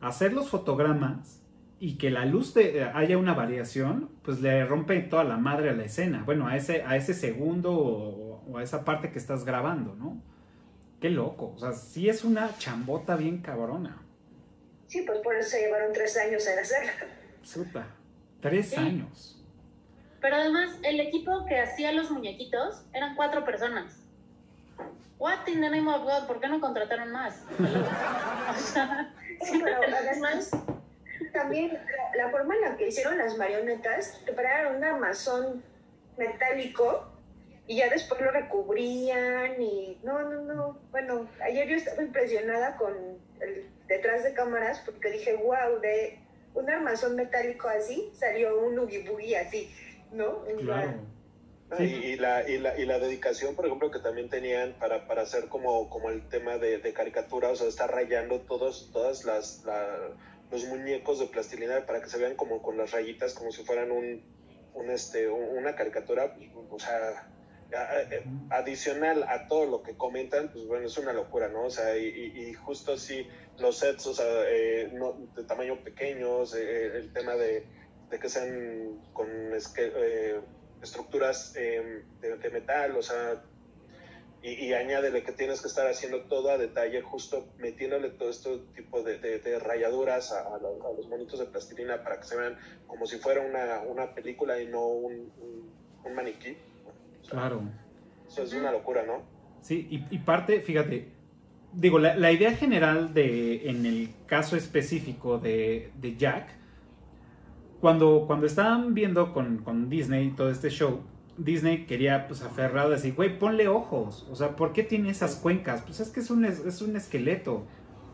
hacer 0.00 0.32
los 0.32 0.48
fotogramas 0.48 1.42
y 1.80 1.98
que 1.98 2.10
la 2.10 2.24
luz 2.24 2.54
haya 2.94 3.18
una 3.18 3.34
variación, 3.34 4.08
pues 4.22 4.40
le 4.40 4.64
rompe 4.64 5.00
toda 5.00 5.24
la 5.24 5.36
madre 5.36 5.70
a 5.70 5.74
la 5.74 5.84
escena, 5.84 6.22
bueno, 6.24 6.46
a 6.46 6.56
ese, 6.56 6.82
a 6.82 6.96
ese 6.96 7.14
segundo 7.14 7.72
o 7.72 8.56
a 8.56 8.62
esa 8.62 8.84
parte 8.84 9.10
que 9.10 9.18
estás 9.18 9.44
grabando, 9.44 9.94
¿no? 9.94 10.20
Qué 11.00 11.10
loco, 11.10 11.52
o 11.54 11.58
sea, 11.58 11.72
sí 11.72 12.08
es 12.08 12.24
una 12.24 12.56
chambota 12.58 13.16
bien 13.16 13.38
cabrona. 13.38 14.07
Sí, 14.88 15.02
pues 15.02 15.18
por 15.18 15.36
eso 15.36 15.50
se 15.50 15.60
llevaron 15.60 15.92
tres 15.92 16.16
años 16.16 16.46
en 16.46 16.58
hacerla. 16.58 16.92
Supa, 17.42 17.86
tres 18.40 18.76
años. 18.76 19.38
Pero 20.20 20.36
además, 20.36 20.76
el 20.82 20.98
equipo 21.00 21.44
que 21.46 21.60
hacía 21.60 21.92
los 21.92 22.10
muñequitos 22.10 22.82
eran 22.92 23.14
cuatro 23.14 23.44
personas. 23.44 24.00
What 25.18 25.46
in 25.46 25.60
the 25.60 25.68
name 25.68 25.88
of 25.92 26.04
God, 26.04 26.26
¿por 26.26 26.40
qué 26.40 26.48
no 26.48 26.60
contrataron 26.60 27.12
más? 27.12 27.44
sí, 29.42 29.60
pero 29.62 29.76
además, 29.96 30.50
también 31.32 31.78
la, 32.16 32.30
forma 32.30 32.54
en 32.54 32.60
la 32.62 32.76
que 32.76 32.88
hicieron 32.88 33.18
las 33.18 33.36
marionetas, 33.36 34.20
prepararon 34.24 34.76
un 34.76 34.84
armazón 34.84 35.62
metálico 36.16 37.12
y 37.66 37.76
ya 37.76 37.90
después 37.90 38.20
lo 38.20 38.30
recubrían 38.30 39.60
y 39.60 39.98
no, 40.02 40.22
no, 40.22 40.42
no. 40.42 40.78
Bueno, 40.92 41.28
ayer 41.42 41.68
yo 41.68 41.76
estaba 41.76 42.02
impresionada 42.02 42.76
con 42.76 42.94
el 43.40 43.66
detrás 43.88 44.22
de 44.22 44.34
cámaras 44.34 44.80
porque 44.84 45.10
dije, 45.10 45.34
wow, 45.34 45.80
de 45.80 46.18
un 46.54 46.70
armazón 46.70 47.16
metálico 47.16 47.68
así 47.68 48.10
salió 48.14 48.60
un 48.60 48.78
ugi 48.78 49.34
así, 49.34 49.70
¿no? 50.12 50.44
Claro. 50.60 51.18
Ah, 51.70 51.82
y, 51.82 52.16
la, 52.16 52.48
y, 52.48 52.56
la, 52.56 52.78
y 52.78 52.86
la 52.86 52.98
dedicación, 52.98 53.54
por 53.54 53.66
ejemplo, 53.66 53.90
que 53.90 53.98
también 53.98 54.30
tenían 54.30 54.72
para, 54.78 55.06
para 55.06 55.22
hacer 55.22 55.48
como, 55.48 55.90
como 55.90 56.08
el 56.08 56.26
tema 56.28 56.56
de, 56.56 56.78
de 56.78 56.92
caricatura, 56.94 57.50
o 57.50 57.56
sea, 57.56 57.68
estar 57.68 57.90
rayando 57.90 58.40
todos, 58.40 58.90
todas 58.90 59.24
las, 59.24 59.64
los 60.50 60.64
muñecos 60.64 61.18
de 61.18 61.26
plastilina 61.26 61.84
para 61.84 62.00
que 62.00 62.08
se 62.08 62.18
vean 62.18 62.36
como 62.36 62.62
con 62.62 62.78
las 62.78 62.92
rayitas, 62.92 63.34
como 63.34 63.52
si 63.52 63.64
fueran 63.64 63.90
un, 63.90 64.22
un 64.72 64.90
este, 64.90 65.28
una 65.28 65.74
caricatura, 65.74 66.34
o 66.70 66.78
sea, 66.78 67.28
adicional 68.50 69.24
a 69.24 69.46
todo 69.46 69.66
lo 69.66 69.82
que 69.82 69.94
comentan, 69.94 70.50
pues 70.50 70.66
bueno, 70.66 70.86
es 70.86 70.96
una 70.96 71.12
locura, 71.12 71.48
¿no? 71.48 71.64
O 71.64 71.70
sea, 71.70 71.96
y, 71.98 72.52
justo 72.54 72.94
así 72.94 73.26
los 73.60 73.78
sets, 73.78 74.06
o 74.06 74.14
sea, 74.14 74.26
eh, 74.48 74.90
de 75.34 75.44
tamaño 75.44 75.82
pequeños, 75.82 76.54
eh, 76.54 76.96
el 76.96 77.12
tema 77.12 77.34
de, 77.34 77.66
que 78.10 78.28
sean 78.28 79.00
con 79.12 79.28
estructuras 80.82 81.54
em, 81.56 82.02
de, 82.20 82.50
metal, 82.50 82.96
o 82.96 83.02
sea, 83.02 83.42
y, 84.40 84.72
añádele 84.72 85.24
que 85.24 85.32
tienes 85.32 85.60
que 85.60 85.68
estar 85.68 85.86
haciendo 85.88 86.22
todo 86.22 86.50
a 86.50 86.58
detalle, 86.58 87.02
justo 87.02 87.48
metiéndole 87.58 88.10
todo 88.10 88.30
este 88.30 88.58
tipo 88.74 89.02
de, 89.02 89.58
rayaduras 89.58 90.32
a, 90.32 90.58
los 90.58 91.08
monitos 91.08 91.40
de 91.40 91.46
plastilina 91.46 92.02
para 92.04 92.20
que 92.20 92.26
se 92.26 92.36
vean 92.36 92.56
como 92.86 93.06
si 93.06 93.18
fuera 93.18 93.40
una, 93.40 94.14
película 94.14 94.60
y 94.60 94.68
no 94.68 94.86
un 94.86 95.32
maniquí. 96.14 96.56
Claro. 97.28 97.62
Eso 98.28 98.42
es 98.42 98.52
una 98.52 98.70
locura, 98.70 99.04
¿no? 99.04 99.22
Sí, 99.62 99.86
y, 99.90 100.18
parte, 100.18 100.60
fíjate, 100.60 101.08
digo, 101.72 101.98
la, 101.98 102.32
idea 102.32 102.52
general 102.52 103.14
de, 103.14 103.68
en 103.70 103.86
el 103.86 104.10
caso 104.26 104.56
específico 104.56 105.38
de, 105.38 105.90
Jack, 106.18 106.48
cuando, 107.80 108.24
cuando 108.26 108.46
estaban 108.46 108.94
viendo 108.94 109.32
con, 109.32 109.88
Disney 109.88 110.30
todo 110.30 110.50
este 110.50 110.70
show, 110.70 111.00
Disney 111.36 111.86
quería, 111.86 112.26
pues, 112.26 112.42
aferrado, 112.42 112.90
decir, 112.90 113.14
güey, 113.14 113.38
ponle 113.38 113.68
ojos. 113.68 114.26
O 114.30 114.34
sea, 114.34 114.56
¿por 114.56 114.72
qué 114.72 114.82
tiene 114.82 115.10
esas 115.10 115.36
cuencas? 115.36 115.82
Pues 115.82 116.00
es 116.00 116.10
que 116.10 116.20
es 116.20 116.30
un, 116.30 116.44
es 116.44 116.82
un 116.82 116.96
esqueleto. 116.96 117.64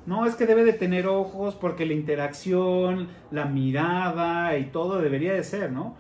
No, 0.06 0.26
es 0.26 0.34
que 0.34 0.46
debe 0.46 0.64
de 0.64 0.74
tener 0.74 1.06
ojos 1.06 1.54
porque 1.54 1.86
la 1.86 1.94
interacción, 1.94 3.08
la 3.30 3.46
mirada 3.46 4.58
y 4.58 4.66
todo 4.66 5.00
debería 5.00 5.32
de 5.32 5.42
ser, 5.42 5.72
¿no? 5.72 5.96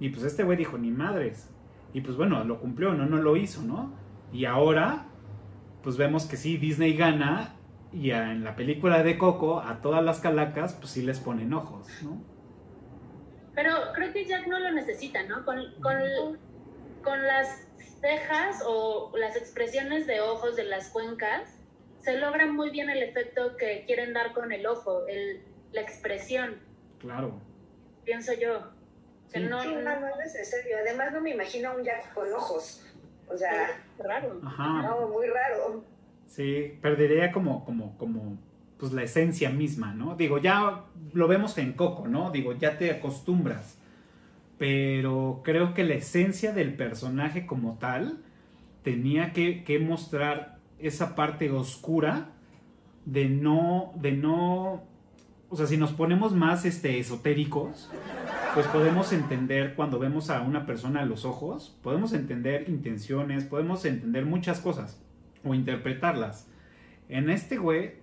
Y 0.00 0.10
pues 0.10 0.24
este 0.24 0.44
güey 0.44 0.58
dijo, 0.58 0.76
ni 0.76 0.90
madres. 0.90 1.48
Y 1.94 2.02
pues 2.02 2.16
bueno, 2.16 2.44
lo 2.44 2.60
cumplió, 2.60 2.92
no, 2.92 3.06
no 3.06 3.16
lo 3.16 3.36
hizo, 3.36 3.62
¿no? 3.62 3.90
Y 4.32 4.44
ahora, 4.44 5.06
pues 5.82 5.96
vemos 5.96 6.26
que 6.26 6.36
sí, 6.36 6.56
Disney 6.56 6.96
gana 6.96 7.54
y 7.92 8.10
en 8.10 8.44
la 8.44 8.54
película 8.56 9.02
de 9.02 9.16
Coco 9.16 9.60
a 9.60 9.80
todas 9.80 10.04
las 10.04 10.20
calacas, 10.20 10.74
pues 10.74 10.90
sí 10.92 11.02
les 11.02 11.20
ponen 11.20 11.52
ojos, 11.54 11.86
¿no? 12.02 12.22
Pero 13.54 13.72
creo 13.94 14.12
que 14.12 14.24
Jack 14.24 14.46
no 14.46 14.58
lo 14.58 14.70
necesita, 14.72 15.22
¿no? 15.24 15.44
Con, 15.44 15.74
con, 15.82 17.26
las 17.26 17.66
cejas 18.00 18.62
o 18.66 19.12
las 19.16 19.34
expresiones 19.34 20.06
de 20.06 20.20
ojos 20.20 20.54
de 20.54 20.64
las 20.64 20.90
cuencas, 20.90 21.58
se 21.98 22.18
logra 22.18 22.46
muy 22.46 22.70
bien 22.70 22.90
el 22.90 23.02
efecto 23.02 23.56
que 23.56 23.84
quieren 23.86 24.12
dar 24.12 24.32
con 24.32 24.52
el 24.52 24.66
ojo, 24.66 25.06
el, 25.08 25.42
la 25.72 25.80
expresión. 25.80 26.60
Claro. 27.00 27.40
Pienso 28.04 28.32
yo. 28.34 28.70
Sí. 29.26 29.40
No, 29.40 29.64
no, 29.64 30.00
no, 30.00 30.06
es 30.06 30.16
necesario. 30.18 30.76
Además, 30.78 31.12
no 31.12 31.20
me 31.20 31.30
imagino 31.30 31.70
a 31.70 31.74
un 31.74 31.82
Jack 31.82 32.14
con 32.14 32.32
ojos. 32.32 32.87
O 33.30 33.36
sea, 33.36 33.84
raro. 33.98 34.40
Ajá. 34.44 34.82
No, 34.82 35.08
muy 35.08 35.26
raro. 35.26 35.84
Sí, 36.26 36.78
perdería 36.80 37.32
como, 37.32 37.64
como, 37.64 37.96
como, 37.98 38.38
pues 38.78 38.92
la 38.92 39.02
esencia 39.02 39.50
misma, 39.50 39.94
¿no? 39.94 40.14
Digo, 40.14 40.38
ya 40.38 40.84
lo 41.12 41.28
vemos 41.28 41.56
en 41.58 41.72
Coco, 41.72 42.06
¿no? 42.06 42.30
Digo, 42.30 42.52
ya 42.52 42.78
te 42.78 42.90
acostumbras. 42.90 43.78
Pero 44.58 45.42
creo 45.44 45.74
que 45.74 45.84
la 45.84 45.94
esencia 45.94 46.52
del 46.52 46.74
personaje 46.74 47.46
como 47.46 47.78
tal 47.78 48.18
tenía 48.82 49.32
que, 49.32 49.64
que 49.64 49.78
mostrar 49.78 50.58
esa 50.78 51.14
parte 51.14 51.50
oscura 51.50 52.30
de 53.04 53.28
no, 53.28 53.92
de 53.96 54.12
no, 54.12 54.82
o 55.50 55.56
sea, 55.56 55.66
si 55.66 55.76
nos 55.76 55.92
ponemos 55.92 56.34
más 56.34 56.64
este, 56.64 56.98
esotéricos, 56.98 57.90
pues 58.54 58.66
podemos 58.66 59.12
entender 59.12 59.74
cuando 59.74 59.98
vemos 59.98 60.30
a 60.30 60.42
una 60.42 60.66
persona 60.66 61.00
a 61.00 61.06
los 61.06 61.24
ojos, 61.24 61.76
podemos 61.82 62.12
entender 62.12 62.68
intenciones, 62.68 63.44
podemos 63.44 63.84
entender 63.84 64.26
muchas 64.26 64.60
cosas 64.60 65.00
o 65.44 65.54
interpretarlas. 65.54 66.48
En 67.08 67.30
este 67.30 67.56
güey, 67.56 67.94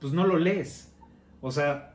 pues 0.00 0.12
no 0.12 0.26
lo 0.26 0.38
lees. 0.38 0.92
O 1.40 1.52
sea, 1.52 1.94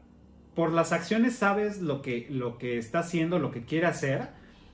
por 0.55 0.71
las 0.71 0.91
acciones 0.93 1.35
sabes 1.35 1.81
lo 1.81 2.01
que, 2.01 2.27
lo 2.29 2.57
que 2.57 2.77
está 2.77 2.99
haciendo, 2.99 3.39
lo 3.39 3.51
que 3.51 3.65
quiere 3.65 3.87
hacer, 3.87 4.29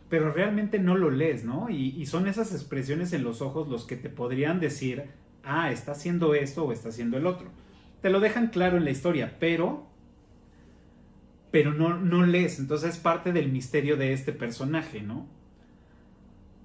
pero 0.10 0.32
realmente 0.32 0.80
no 0.80 0.96
lo 0.96 1.10
lees, 1.10 1.44
¿no? 1.44 1.70
Y, 1.70 2.06
son 2.06 2.28
esas 2.28 2.52
expresiones 2.52 3.14
en 3.14 3.24
los 3.24 3.42
ojos 3.42 3.68
los 3.68 3.86
que 3.86 3.96
te 3.96 4.10
podrían 4.10 4.60
decir, 4.60 5.06
ah, 5.44 5.72
está 5.72 5.94
haciendo 5.94 6.34
esto 6.34 6.66
o 6.66 6.72
está 6.72 6.90
haciendo 6.90 7.18
el 7.18 7.26
otro. 7.26 7.50
Te 8.02 8.10
lo 8.10 8.20
dejan 8.20 8.48
claro 8.48 8.78
en 8.78 8.86
la 8.86 8.92
historia, 8.92 9.38
pero 9.40 9.89
pero 11.52 11.74
no, 11.74 11.98
no 11.98 12.26
lees. 12.26 12.60
Entonces 12.60 12.96
es 12.96 12.98
parte 12.98 13.32
del 13.32 13.52
misterio 13.52 13.98
de 13.98 14.14
este 14.14 14.34
personaje, 14.34 15.02
¿no? 15.02 15.28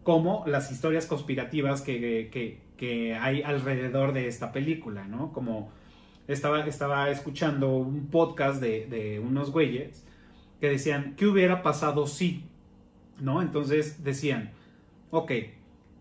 Como 0.02 0.44
las 0.46 0.70
historias 0.70 1.06
conspirativas 1.06 1.80
que, 1.82 2.60
hay 3.18 3.42
alrededor 3.42 4.12
de 4.12 4.28
esta 4.28 4.52
película, 4.52 5.06
¿no? 5.06 5.32
Como 5.32 5.72
estaba, 6.28 6.66
estaba 6.66 7.08
escuchando 7.08 7.74
un 7.76 8.08
podcast 8.08 8.60
de, 8.60 8.86
de 8.86 9.18
unos 9.20 9.50
güeyes 9.50 10.04
que 10.60 10.68
decían, 10.68 11.14
¿qué 11.16 11.26
hubiera 11.26 11.62
pasado 11.62 12.06
si? 12.06 12.44
¿No? 13.20 13.40
Entonces 13.40 14.04
decían, 14.04 14.52
ok, 15.10 15.32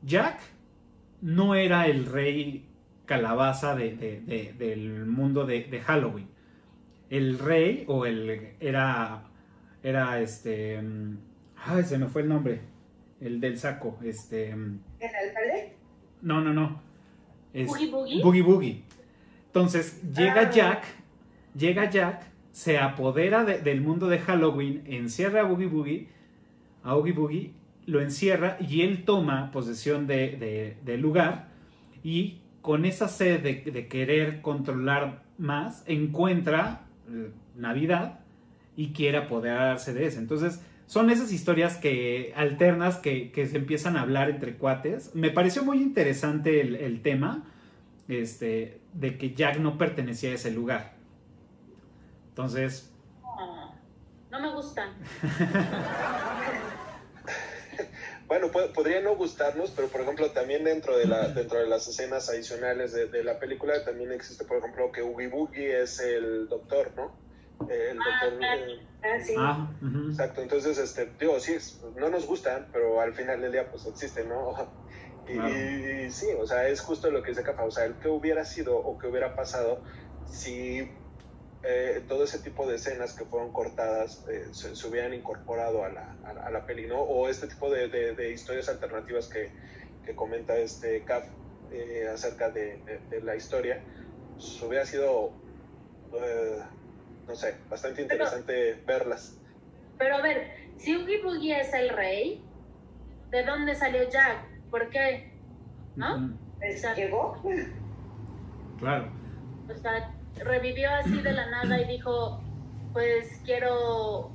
Jack 0.02 0.42
no 1.22 1.56
era 1.56 1.88
el 1.88 2.06
rey 2.06 2.66
calabaza 3.06 3.76
del 3.76 5.06
mundo 5.06 5.46
de 5.46 5.82
Halloween 5.86 6.33
el 7.14 7.38
rey 7.38 7.84
o 7.88 8.08
el 8.08 8.56
era 8.60 9.22
era 9.84 10.20
este 10.20 10.82
ay 11.58 11.84
se 11.84 12.00
me 12.00 12.08
fue 12.08 12.24
el 12.24 12.30
nombre 12.30 12.62
el 13.22 13.40
del 13.40 13.60
saco 13.60 14.00
este 14.04 14.50
el 14.50 14.80
alcalde 15.00 15.76
no 16.24 16.42
no 16.42 16.54
no 16.54 16.82
es 17.54 17.68
boogie 17.68 17.92
boogie 18.24 18.42
boogie 18.42 18.84
entonces 19.46 20.02
llega 20.12 20.42
ah. 20.42 20.50
Jack 20.50 20.86
llega 21.56 21.88
Jack 21.88 22.24
se 22.52 22.80
apodera 22.80 23.46
del 23.46 23.82
mundo 23.82 24.08
de 24.08 24.18
Halloween 24.18 24.82
encierra 24.88 25.42
a 25.42 25.44
boogie 25.44 25.68
boogie 25.68 26.08
a 26.82 26.96
boogie 26.96 27.14
boogie 27.14 27.54
lo 27.86 28.02
encierra 28.02 28.58
y 28.60 28.82
él 28.82 29.06
toma 29.06 29.52
posesión 29.52 30.08
de, 30.08 30.78
del 30.84 31.00
lugar 31.00 31.50
y 32.04 32.40
con 32.62 32.86
esa 32.86 33.08
sed 33.08 33.44
de 33.44 33.88
querer 33.88 34.42
controlar 34.42 35.22
más 35.38 35.84
encuentra 35.86 36.88
Navidad 37.56 38.20
y 38.76 38.94
quiera 38.94 39.26
apoderarse 39.26 39.94
de 39.94 40.08
eso. 40.08 40.20
Entonces, 40.20 40.62
son 40.86 41.10
esas 41.10 41.32
historias 41.32 41.78
que 41.78 42.34
alternas 42.36 42.98
que, 42.98 43.32
se 43.34 43.58
empiezan 43.58 43.98
a 43.98 44.02
hablar 44.02 44.30
entre 44.30 44.58
cuates. 44.58 45.16
Me 45.16 45.30
pareció 45.30 45.64
muy 45.64 45.82
interesante 45.82 46.62
el, 46.62 47.02
tema 47.02 47.44
este, 48.08 48.82
de 48.94 49.18
que 49.18 49.34
Jack 49.34 49.60
no 49.60 49.78
pertenecía 49.78 50.32
a 50.32 50.34
ese 50.34 50.52
lugar. 50.52 50.94
Entonces... 52.30 52.92
No, 54.32 54.40
me 54.40 54.52
gustan. 54.54 54.90
bueno, 58.28 58.50
podría 58.52 59.02
no 59.02 59.16
gustarnos, 59.16 59.72
pero 59.72 59.88
por 59.90 60.02
ejemplo 60.02 60.32
también 60.32 60.64
dentro 60.64 60.98
de, 60.98 61.06
la, 61.06 61.28
dentro 61.30 61.60
de 61.60 61.68
las 61.68 61.88
escenas 61.88 62.30
adicionales 62.30 62.94
de, 62.94 63.24
la 63.24 63.40
película 63.40 63.84
también 63.84 64.12
existe, 64.12 64.46
por 64.46 64.58
ejemplo, 64.58 64.92
que 64.92 65.02
Oogie 65.02 65.28
Boogie 65.28 65.82
es 65.82 66.00
el 66.00 66.48
doctor, 66.48 66.92
¿no? 66.96 67.16
El 67.70 67.98
ah, 68.00 68.26
doctor... 68.26 68.44
Eh, 68.44 69.36
ah, 69.38 69.70
Exacto, 70.10 70.42
entonces, 70.42 70.78
este, 70.78 71.12
digo, 71.20 71.40
sí, 71.40 71.58
no 71.96 72.10
nos 72.10 72.26
gustan, 72.26 72.70
pero 72.72 73.02
al 73.02 73.14
final 73.14 73.42
del 73.42 73.52
día 73.52 73.70
pues 73.70 73.86
existe, 73.86 74.24
¿no? 74.24 74.54
Y, 75.26 76.12
sí, 76.12 76.28
o 76.38 76.46
sea, 76.46 76.68
es 76.68 76.82
justo 76.82 77.10
lo 77.10 77.24
que 77.24 77.30
dice 77.30 77.44
Cafa, 77.44 77.64
o 77.64 77.72
sea, 77.72 77.86
el 77.86 77.94
que 77.96 78.10
hubiera 78.10 78.44
sido 78.44 78.76
o 78.76 78.98
que 78.98 79.08
hubiera 79.08 79.38
pasado 79.38 79.82
si 80.26 80.92
eh, 81.66 82.04
todo 82.10 82.26
ese 82.26 82.40
tipo 82.40 82.68
de 82.68 82.76
escenas 82.76 83.14
que 83.14 83.24
fueron 83.24 83.54
cortadas 83.54 84.26
eh, 84.30 84.48
se, 84.52 84.88
hubieran 84.88 85.14
incorporado 85.14 85.86
a 85.86 85.90
la, 85.90 86.16
a, 86.26 86.52
la, 86.52 86.66
peli, 86.66 86.88
¿no? 86.88 87.00
O 87.00 87.30
este 87.30 87.48
tipo 87.48 87.70
de, 87.70 87.88
de, 87.88 88.32
historias 88.34 88.68
alternativas 88.68 89.30
que, 89.30 89.50
que, 90.06 90.14
comenta 90.14 90.58
este 90.58 91.04
Caf 91.04 91.24
eh, 91.72 92.10
acerca 92.14 92.50
de, 92.50 92.82
la 93.24 93.38
historia, 93.38 93.82
pues, 94.34 94.62
hubiera 94.62 94.86
sido, 94.86 95.32
no 97.28 97.36
sé, 97.36 97.56
bastante 97.70 98.02
interesante 98.02 98.74
verlas. 98.86 99.38
Pero 99.98 100.18
a 100.18 100.22
ver, 100.22 100.52
si 100.78 100.96
Oogie 100.96 101.22
Boogie 101.22 101.62
es 101.62 101.74
el 101.74 101.90
rey, 101.90 102.44
¿de 103.30 103.44
dónde 103.44 103.74
salió 103.76 104.10
Jack? 104.10 104.46
¿Por 104.70 104.90
qué? 104.90 105.32
¿No? 105.96 106.38
¿Llegó? 106.96 107.42
Claro. 108.80 109.12
O 109.70 109.78
sea, 109.78 110.14
revivió 110.40 110.90
así 110.92 111.22
de 111.22 111.34
la 111.34 111.50
nada 111.50 111.82
y 111.82 111.86
dijo, 111.86 112.42
pues 112.92 113.42
quiero, 113.46 114.32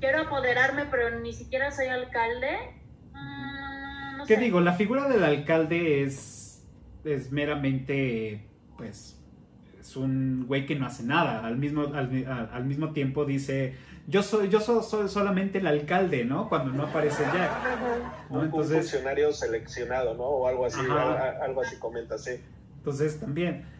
quiero 0.00 0.22
apoderarme, 0.22 0.86
pero 0.90 1.18
ni 1.20 1.32
siquiera 1.32 1.70
soy 1.70 1.86
alcalde. 1.86 2.56
Mm, 3.12 4.26
¿Qué 4.26 4.36
digo? 4.36 4.60
La 4.60 4.72
figura 4.72 5.08
del 5.08 5.24
alcalde 5.24 6.02
es, 6.02 6.66
es 7.04 7.30
meramente, 7.32 8.46
pues, 8.76 9.18
es 9.80 9.96
un 9.96 10.46
güey 10.46 10.66
que 10.66 10.74
no 10.74 10.86
hace 10.86 11.04
nada. 11.04 11.44
Al 11.46 11.56
mismo, 11.56 11.92
al, 11.94 12.64
mismo 12.64 12.92
tiempo 12.92 13.24
dice, 13.24 13.76
yo 14.06 14.22
soy, 14.22 14.48
yo 14.48 14.60
soy, 14.60 15.08
solamente 15.08 15.58
el 15.58 15.66
alcalde, 15.66 16.24
¿no? 16.24 16.48
Cuando 16.48 16.72
no 16.72 16.84
aparece 16.84 17.22
Jack. 17.22 17.50
Un 18.30 18.50
funcionario 18.50 19.32
seleccionado, 19.32 20.14
¿no? 20.14 20.24
O 20.24 20.48
algo 20.48 20.66
así, 20.66 20.80
algo 21.40 21.62
así 21.62 21.78
comenta, 21.78 22.18
sí. 22.18 22.32
Entonces 22.78 23.18
también 23.18 23.77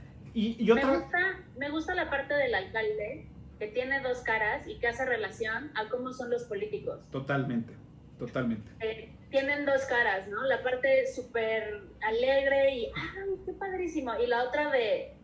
me, 0.74 0.84
gusta, 0.84 1.44
me 1.56 1.70
gusta 1.70 1.94
la 1.94 2.10
parte 2.10 2.34
del 2.34 2.54
alcalde 2.54 3.26
que 3.58 3.66
tiene 3.68 4.00
dos 4.00 4.20
caras 4.20 4.66
y 4.68 4.78
que 4.78 4.88
hace 4.88 5.04
relación 5.04 5.70
a 5.74 5.88
cómo 5.88 6.12
son 6.12 6.30
los 6.30 6.44
políticos. 6.44 7.00
Totalmente, 7.10 7.74
totalmente. 8.18 8.70
Eh, 8.80 9.10
tienen 9.30 9.66
dos 9.66 9.84
caras, 9.86 10.28
¿no? 10.28 10.42
La 10.44 10.62
parte 10.62 11.06
súper 11.08 11.82
alegre 12.02 12.74
y, 12.74 12.84
¡ay, 12.86 13.36
qué 13.44 13.52
padrísimo! 13.52 14.12
Y 14.20 14.26
la 14.26 14.44
otra 14.44 14.70
de, 14.70 15.14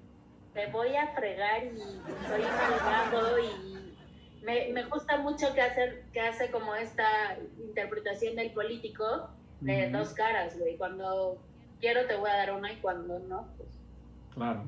me 0.54 0.66
voy 0.66 0.96
a 0.96 1.08
fregar 1.14 1.64
y 1.64 1.78
soy 1.78 2.42
malvado 2.42 3.38
y 3.38 4.44
me, 4.44 4.72
me, 4.72 4.84
gusta 4.84 5.18
mucho 5.18 5.54
que, 5.54 5.62
hacer, 5.62 6.04
que 6.12 6.20
hace 6.20 6.50
como 6.50 6.74
esta 6.74 7.38
interpretación 7.58 8.36
del 8.36 8.50
político 8.52 9.30
de 9.60 9.90
dos 9.90 10.12
caras, 10.12 10.58
güey. 10.58 10.76
Cuando 10.76 11.38
quiero 11.80 12.06
te 12.06 12.16
voy 12.16 12.30
a 12.30 12.36
dar 12.36 12.52
una 12.52 12.72
y 12.72 12.76
cuando 12.76 13.20
no, 13.20 13.48
pues... 13.56 13.68
Claro. 14.34 14.64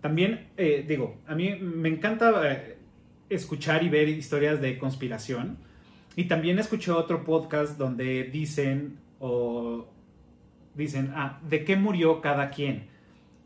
También, 0.00 0.48
eh, 0.56 0.84
digo, 0.86 1.16
a 1.26 1.34
mí 1.34 1.56
me 1.56 1.88
encanta 1.88 2.52
eh, 2.52 2.78
escuchar 3.28 3.82
y 3.82 3.88
ver 3.88 4.08
historias 4.08 4.60
de 4.60 4.78
conspiración. 4.78 5.58
Y 6.16 6.24
también 6.24 6.58
escuché 6.58 6.90
otro 6.90 7.24
podcast 7.24 7.78
donde 7.78 8.24
dicen 8.24 8.98
o 9.18 9.86
dicen, 10.74 11.12
ah, 11.14 11.40
¿de 11.48 11.64
qué 11.64 11.76
murió 11.76 12.20
cada 12.20 12.50
quien? 12.50 12.88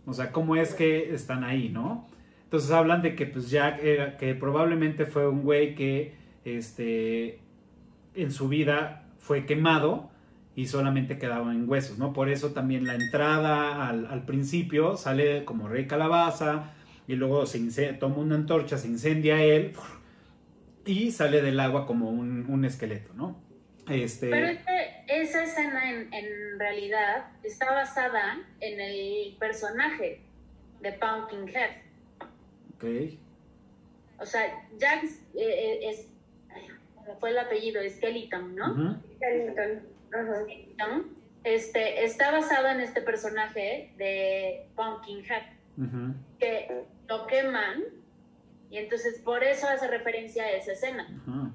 O 0.06 0.12
sea, 0.12 0.32
¿cómo 0.32 0.56
es 0.56 0.74
que 0.74 1.14
están 1.14 1.44
ahí, 1.44 1.68
no? 1.68 2.06
Entonces 2.44 2.70
hablan 2.70 3.02
de 3.02 3.14
que 3.16 3.26
pues 3.26 3.50
Jack 3.50 3.82
era, 3.82 4.16
que 4.16 4.34
probablemente 4.34 5.06
fue 5.06 5.28
un 5.28 5.42
güey 5.42 5.74
que, 5.74 6.14
este, 6.44 7.40
en 8.14 8.30
su 8.30 8.48
vida 8.48 9.08
fue 9.18 9.44
quemado 9.46 10.10
y 10.56 10.66
solamente 10.66 11.18
quedaban 11.18 11.56
en 11.56 11.68
huesos, 11.68 11.98
¿no? 11.98 12.12
Por 12.12 12.28
eso 12.28 12.52
también 12.52 12.86
la 12.86 12.94
entrada 12.94 13.88
al, 13.88 14.24
principio 14.24 14.96
sale 14.96 15.44
como 15.44 15.68
rey 15.68 15.86
calabaza 15.86 16.72
y 17.08 17.14
luego 17.16 17.46
se 17.46 17.92
toma 17.94 18.18
una 18.18 18.36
antorcha, 18.36 18.78
se 18.78 18.86
incendia 18.86 19.42
él 19.42 19.72
y 20.86 21.10
sale 21.10 21.42
del 21.42 21.58
agua 21.58 21.86
como 21.86 22.10
un, 22.10 22.64
esqueleto, 22.64 23.12
¿no? 23.14 23.36
Este... 23.88 24.30
Pero 24.30 24.58
esa 25.08 25.42
escena 25.42 25.90
en, 25.90 26.58
realidad 26.58 27.26
está 27.42 27.72
basada 27.72 28.38
en 28.60 28.80
el 28.80 29.36
personaje 29.38 30.20
de 30.80 30.92
Pumpkinhead. 30.92 31.70
Ok. 32.76 32.84
O 34.20 34.24
sea, 34.24 34.66
Jack 34.78 35.04
eh, 35.04 35.10
eh, 35.34 35.90
es, 35.90 36.06
fue 37.18 37.30
el 37.30 37.38
apellido, 37.38 37.82
Skeleton, 37.90 38.54
¿no? 38.54 39.02
Skeleton 39.16 39.93
este, 41.44 42.04
está 42.04 42.30
basado 42.30 42.68
en 42.68 42.80
este 42.80 43.02
personaje 43.02 43.92
de 43.96 44.66
Pumpkinhead, 44.76 45.42
que 46.38 46.84
lo 47.08 47.26
queman 47.26 47.82
y 48.70 48.78
entonces 48.78 49.20
por 49.20 49.44
eso 49.44 49.68
hace 49.68 49.86
referencia 49.86 50.42
a 50.42 50.50
esa 50.50 50.72
escena, 50.72 51.06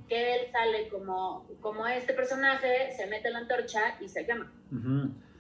que 0.08 0.36
él 0.36 0.52
sale 0.52 0.88
como, 0.88 1.46
como 1.60 1.86
este 1.88 2.14
personaje, 2.14 2.94
se 2.96 3.08
mete 3.08 3.30
la 3.30 3.40
antorcha 3.40 3.98
y 4.00 4.08
se 4.08 4.26
quema. 4.26 4.52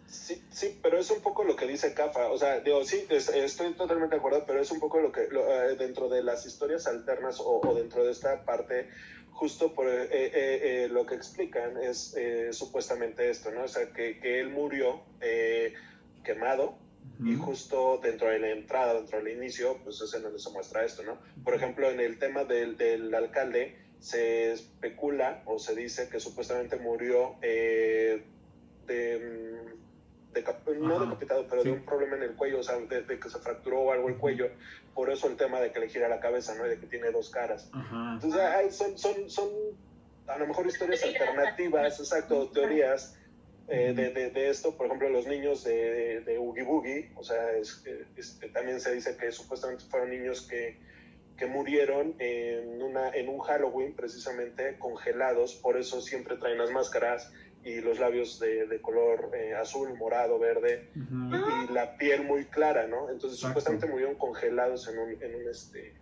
Sí, 0.09 0.43
sí, 0.49 0.79
pero 0.81 0.97
es 0.97 1.11
un 1.11 1.21
poco 1.21 1.43
lo 1.43 1.55
que 1.55 1.67
dice 1.67 1.93
Cafa. 1.93 2.29
O 2.31 2.37
sea, 2.37 2.59
digo, 2.61 2.83
sí, 2.83 3.05
estoy 3.09 3.73
totalmente 3.73 4.15
de 4.15 4.19
acuerdo, 4.19 4.43
pero 4.45 4.59
es 4.59 4.71
un 4.71 4.79
poco 4.79 4.99
lo 4.99 5.11
que 5.11 5.21
eh, 5.21 5.75
dentro 5.77 6.09
de 6.09 6.23
las 6.23 6.45
historias 6.45 6.87
alternas 6.87 7.39
o, 7.39 7.61
dentro 7.75 8.03
de 8.03 8.11
esta 8.11 8.43
parte, 8.43 8.89
justo 9.39 9.73
por 9.73 9.87
eh, 9.87 10.09
eh, 10.11 10.89
lo 10.91 11.05
que 11.05 11.15
explican 11.15 11.77
es 11.77 12.13
supuestamente 12.51 13.29
esto, 13.29 13.51
¿no? 13.51 13.63
O 13.63 13.67
sea, 13.69 13.93
que, 13.93 14.19
que 14.19 14.41
él 14.41 14.49
murió 14.49 15.01
quemado 16.25 16.77
y 17.23 17.35
justo 17.35 17.99
dentro 18.03 18.27
de 18.29 18.39
la 18.39 18.49
entrada, 18.49 18.95
dentro 18.95 19.21
del 19.21 19.37
inicio, 19.37 19.77
pues 19.83 20.01
es 20.01 20.13
en 20.13 20.23
donde 20.23 20.39
se 20.39 20.49
muestra 20.51 20.83
esto, 20.83 21.03
¿no? 21.03 21.17
Por 21.43 21.53
ejemplo, 21.53 21.89
en 21.89 22.01
el 22.01 22.19
tema 22.19 22.43
del, 22.43 22.75
del 22.77 23.15
alcalde 23.15 23.77
se 23.99 24.51
especula 24.51 25.41
o 25.45 25.57
se 25.57 25.73
dice 25.73 26.09
que 26.09 26.19
supuestamente 26.19 26.75
murió 26.75 27.35
de 27.41 28.21
mm, 28.87 29.78
no 30.79 30.99
decapitado, 30.99 31.47
pero 31.49 31.63
de 31.63 31.71
un 31.71 31.85
problema 31.85 32.15
en 32.15 32.23
el 32.23 32.35
cuello, 32.35 32.59
o 32.59 32.63
sea, 32.63 32.77
de, 32.77 33.19
que 33.19 33.29
se 33.29 33.39
fracturó 33.39 33.91
algo 33.91 34.09
el 34.09 34.17
cuello, 34.17 34.49
por 34.93 35.09
eso 35.09 35.27
el 35.27 35.35
tema 35.35 35.59
de 35.59 35.71
que 35.71 35.79
le 35.79 35.89
gira 35.89 36.07
la 36.07 36.19
cabeza, 36.19 36.55
¿no? 36.55 36.65
Y 36.65 36.69
de 36.69 36.79
que 36.79 36.87
tiene 36.87 37.11
dos 37.11 37.29
caras. 37.29 37.69
Entonces, 37.73 38.41
hay, 38.41 38.71
son, 38.71 38.97
son, 38.97 39.29
son 39.29 39.49
a 40.27 40.37
lo 40.37 40.47
mejor 40.47 40.67
historias 40.67 41.03
alternativas, 41.03 41.99
exacto, 41.99 42.49
teorías 42.49 43.17
eh, 43.67 43.93
de, 43.95 44.11
de, 44.11 44.31
de, 44.31 44.49
esto, 44.49 44.75
por 44.75 44.87
ejemplo, 44.87 45.09
los 45.09 45.27
niños 45.27 45.63
de, 45.63 46.21
de 46.21 46.37
Oogie 46.37 46.63
Boogie, 46.63 47.11
o 47.15 47.23
sea, 47.23 47.51
es, 47.53 47.83
este, 48.15 48.49
también 48.49 48.79
se 48.79 48.93
dice 48.93 49.15
que 49.15 49.31
supuestamente 49.31 49.83
fueron 49.85 50.09
niños 50.09 50.47
que, 50.47 50.79
que 51.37 51.45
murieron 51.45 52.15
en, 52.19 52.81
una, 52.81 53.09
en 53.11 53.29
un 53.29 53.39
Halloween 53.39 53.93
precisamente 53.93 54.77
congelados, 54.79 55.53
por 55.53 55.77
eso 55.77 56.01
siempre 56.01 56.37
traen 56.37 56.57
las 56.57 56.71
máscaras 56.71 57.31
y 57.63 57.81
los 57.81 57.99
labios 57.99 58.39
de, 58.39 58.67
de 58.67 58.81
color 58.81 59.31
eh, 59.35 59.53
azul, 59.53 59.97
morado, 59.97 60.39
verde 60.39 60.89
y, 60.95 61.73
la 61.73 61.97
piel 61.97 62.23
muy 62.23 62.45
clara, 62.45 62.87
¿no? 62.87 63.09
Entonces 63.09 63.39
supuestamente 63.39 63.87
murieron 63.87 64.15
congelados 64.15 64.87
en 64.87 64.99
un, 64.99 65.09
en 65.21 65.35
un, 65.35 65.49
este, 65.49 65.93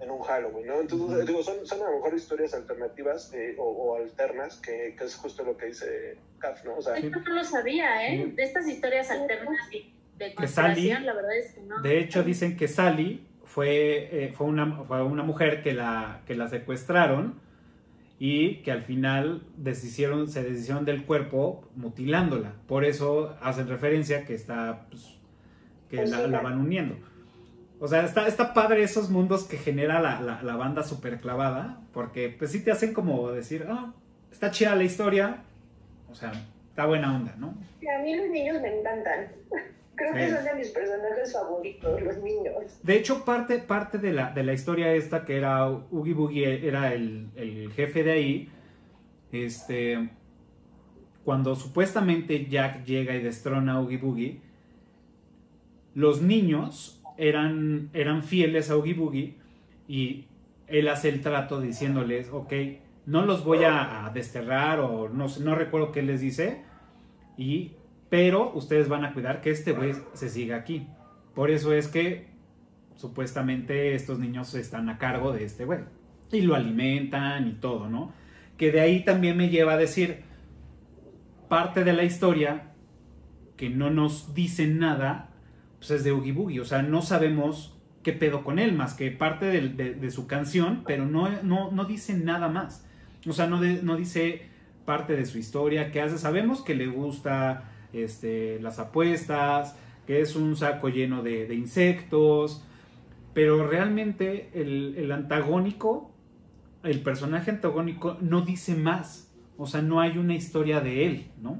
en 0.00 0.10
un 0.10 0.20
Halloween, 0.22 0.66
¿no? 0.66 0.80
Entonces, 0.80 1.26
digo, 1.26 1.42
son, 1.42 1.66
son, 1.66 1.82
a 1.82 1.90
lo 1.90 1.96
mejor 1.96 2.14
historias 2.14 2.54
alternativas 2.54 3.32
eh, 3.34 3.54
o, 3.58 3.96
alternas, 3.96 4.56
que, 4.56 4.94
que, 4.96 5.04
es 5.04 5.14
justo 5.16 5.44
lo 5.44 5.56
que 5.56 5.66
dice 5.66 6.16
Kaf, 6.38 6.64
¿no? 6.64 6.76
O 6.76 6.82
sea, 6.82 6.96
Esto 6.96 7.20
no 7.20 7.34
lo 7.34 7.44
sabía, 7.44 8.08
¿eh? 8.08 8.32
De 8.34 8.42
estas 8.42 8.66
historias 8.66 9.10
alternas 9.10 9.58
de 10.18 10.34
conspiración, 10.34 11.04
la 11.04 11.14
verdad 11.14 11.36
es 11.36 11.54
que 11.54 11.60
no. 11.62 11.80
De 11.82 11.98
hecho, 11.98 12.22
dicen 12.22 12.56
que 12.56 12.68
Sally 12.68 13.26
fue, 13.44 14.24
eh, 14.24 14.32
fue, 14.34 14.46
una, 14.46 14.84
fue 14.84 15.02
una 15.02 15.22
mujer 15.22 15.62
que 15.62 15.72
la, 15.72 16.22
que 16.26 16.34
la 16.34 16.48
secuestraron 16.48 17.43
y 18.18 18.62
que 18.62 18.72
al 18.72 18.82
final 18.82 19.42
deshicieron, 19.56 20.28
se 20.28 20.42
deshicieron 20.42 20.84
del 20.84 21.04
cuerpo 21.04 21.68
mutilándola. 21.74 22.52
Por 22.66 22.84
eso 22.84 23.36
hacen 23.40 23.68
referencia 23.68 24.24
que 24.24 24.34
está, 24.34 24.86
pues, 24.90 25.18
que 25.88 25.98
pues 25.98 26.10
la, 26.10 26.40
van 26.40 26.58
uniendo. 26.58 26.96
O 27.80 27.88
sea, 27.88 28.04
está, 28.04 28.26
está 28.28 28.54
padre 28.54 28.82
esos 28.82 29.10
mundos 29.10 29.44
que 29.44 29.58
genera 29.58 30.00
la, 30.00 30.40
la, 30.42 30.56
banda 30.56 30.82
super 30.82 31.20
clavada, 31.20 31.80
porque 31.92 32.28
pues 32.28 32.52
sí 32.52 32.62
te 32.62 32.70
hacen 32.70 32.94
como 32.94 33.30
decir, 33.32 33.66
ah, 33.68 33.92
está 34.30 34.50
chida 34.50 34.74
la 34.74 34.84
historia, 34.84 35.42
o 36.08 36.14
sea, 36.14 36.32
está 36.70 36.86
buena 36.86 37.14
onda, 37.14 37.34
¿no? 37.36 37.48
a 37.48 38.02
mí 38.02 38.16
los 38.16 38.28
niños 38.30 38.60
me 38.62 38.78
encantan. 38.78 39.28
Creo 39.96 40.12
que 40.14 40.30
son 40.30 40.44
de 40.44 40.54
mis 40.54 40.68
personajes 40.68 41.32
favoritos, 41.32 42.02
los 42.02 42.16
niños. 42.18 42.80
De 42.82 42.96
hecho, 42.96 43.24
parte, 43.24 43.58
parte 43.58 43.98
de, 43.98 44.12
la, 44.12 44.32
de 44.32 44.42
la 44.42 44.52
historia 44.52 44.92
esta, 44.92 45.24
que 45.24 45.36
era 45.36 45.68
Oogie 45.68 46.14
Boogie, 46.14 46.66
era 46.66 46.92
el, 46.92 47.28
el 47.36 47.72
jefe 47.72 48.02
de 48.02 48.12
ahí, 48.12 48.48
este, 49.32 50.10
cuando 51.24 51.54
supuestamente 51.54 52.46
Jack 52.46 52.84
llega 52.84 53.14
y 53.14 53.22
destrona 53.22 53.74
a 53.74 53.80
Oogie 53.80 53.98
Boogie, 53.98 54.40
los 55.94 56.22
niños 56.22 57.02
eran, 57.16 57.90
eran 57.92 58.22
fieles 58.22 58.70
a 58.70 58.76
Oogie 58.76 58.94
Boogie 58.94 59.34
y 59.86 60.26
él 60.66 60.88
hace 60.88 61.08
el 61.08 61.20
trato 61.20 61.60
diciéndoles, 61.60 62.30
ok, 62.30 62.52
no 63.06 63.26
los 63.26 63.44
voy 63.44 63.64
a, 63.64 64.06
a 64.06 64.10
desterrar 64.10 64.80
o 64.80 65.08
no, 65.08 65.26
no 65.40 65.54
recuerdo 65.54 65.92
qué 65.92 66.02
les 66.02 66.20
dice, 66.20 66.62
y 67.36 67.72
pero 68.10 68.52
ustedes 68.54 68.88
van 68.88 69.04
a 69.04 69.12
cuidar 69.12 69.40
que 69.40 69.50
este 69.50 69.72
güey 69.72 69.92
se 70.12 70.28
siga 70.28 70.56
aquí. 70.56 70.86
Por 71.34 71.50
eso 71.50 71.72
es 71.72 71.88
que 71.88 72.28
supuestamente 72.96 73.94
estos 73.94 74.18
niños 74.18 74.54
están 74.54 74.88
a 74.88 74.98
cargo 74.98 75.32
de 75.32 75.44
este 75.44 75.64
güey. 75.64 75.80
Y 76.32 76.42
lo 76.42 76.54
alimentan 76.54 77.48
y 77.48 77.52
todo, 77.52 77.88
¿no? 77.88 78.12
Que 78.56 78.70
de 78.70 78.80
ahí 78.80 79.04
también 79.04 79.36
me 79.36 79.48
lleva 79.48 79.74
a 79.74 79.76
decir 79.76 80.22
parte 81.48 81.84
de 81.84 81.92
la 81.92 82.04
historia 82.04 82.72
que 83.56 83.70
no 83.70 83.90
nos 83.90 84.34
dice 84.34 84.66
nada, 84.66 85.30
pues 85.78 85.90
es 85.90 86.04
de 86.04 86.12
Oogie 86.12 86.32
Boogie. 86.32 86.60
O 86.60 86.64
sea, 86.64 86.82
no 86.82 87.02
sabemos 87.02 87.76
qué 88.02 88.12
pedo 88.12 88.44
con 88.44 88.58
él, 88.58 88.72
más 88.72 88.94
que 88.94 89.10
parte 89.10 89.46
de, 89.46 90.10
su 90.10 90.26
canción, 90.26 90.82
pero 90.86 91.06
no, 91.06 91.28
no, 91.42 91.70
no, 91.70 91.84
dice 91.84 92.14
nada 92.14 92.48
más. 92.48 92.86
O 93.26 93.32
sea, 93.32 93.46
no, 93.46 93.60
no 93.60 93.96
dice 93.96 94.42
parte 94.84 95.16
de 95.16 95.24
su 95.24 95.38
historia, 95.38 95.90
qué 95.90 96.00
hace. 96.00 96.18
Sabemos 96.18 96.62
que 96.62 96.74
le 96.74 96.86
gusta 96.86 97.70
este, 97.94 98.60
las 98.60 98.78
apuestas, 98.78 99.76
que 100.06 100.20
es 100.20 100.36
un 100.36 100.56
saco 100.56 100.88
lleno 100.88 101.22
de, 101.22 101.52
insectos, 101.54 102.62
pero 103.32 103.66
realmente 103.66 104.50
el, 104.54 105.10
antagónico, 105.10 106.10
el 106.82 107.00
personaje 107.00 107.50
antagónico 107.50 108.18
no 108.20 108.42
dice 108.42 108.74
más, 108.74 109.32
o 109.56 109.66
sea, 109.66 109.82
no 109.82 110.00
hay 110.00 110.18
una 110.18 110.34
historia 110.34 110.80
de 110.80 111.06
él, 111.06 111.26
¿no? 111.40 111.58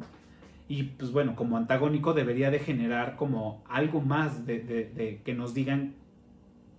Y 0.68 0.84
pues 0.84 1.12
bueno, 1.12 1.36
como 1.36 1.56
antagónico 1.56 2.14
debería 2.14 2.50
de 2.50 2.58
generar 2.58 3.16
como 3.16 3.62
algo 3.68 4.00
más 4.00 4.46
de, 4.46 5.20
que 5.24 5.34
nos 5.34 5.54
digan 5.54 5.94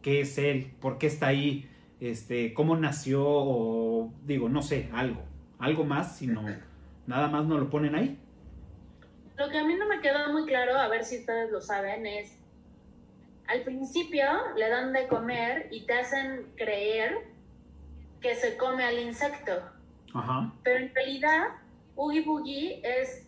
qué 0.02 0.22
es 0.22 0.38
él, 0.38 0.72
por 0.80 0.98
qué 0.98 1.08
está 1.08 1.28
ahí, 1.28 1.70
este, 2.00 2.54
cómo 2.54 2.76
nació, 2.78 3.24
o 3.26 4.13
digo, 4.26 4.50
no 4.50 4.62
sé, 4.62 4.89
algo, 4.94 5.22
algo 5.60 5.86
más, 5.86 6.18
sino 6.18 6.44
nada 7.08 7.28
más 7.28 7.46
no 7.46 7.58
lo 7.58 7.70
ponen 7.70 7.96
ahí. 7.96 8.20
Lo 9.38 9.50
que 9.50 9.58
a 9.58 9.63
mí 9.63 9.76
no 9.76 9.88
me 9.88 10.02
quedó 10.02 10.32
muy 10.32 10.45
claro, 10.45 10.78
a 10.78 10.88
ver 10.88 11.04
si 11.04 11.19
ustedes 11.19 11.52
lo 11.52 11.62
saben, 11.62 12.06
es 12.06 12.38
al 13.48 13.62
principio 13.62 14.26
le 14.56 14.69
dan 14.69 14.93
de 14.93 15.08
comer 15.08 15.67
y 15.71 15.86
te 15.86 15.93
hacen 15.93 16.52
creer 16.56 17.15
que 18.21 18.36
se 18.36 18.58
come 18.58 18.84
al 18.84 18.98
insecto. 19.00 19.62
Ajá. 20.13 20.52
Pero 20.63 20.80
en 20.80 20.95
realidad, 20.95 21.48
Oogie 21.95 22.21
Boogie 22.21 22.82
es, 22.84 23.28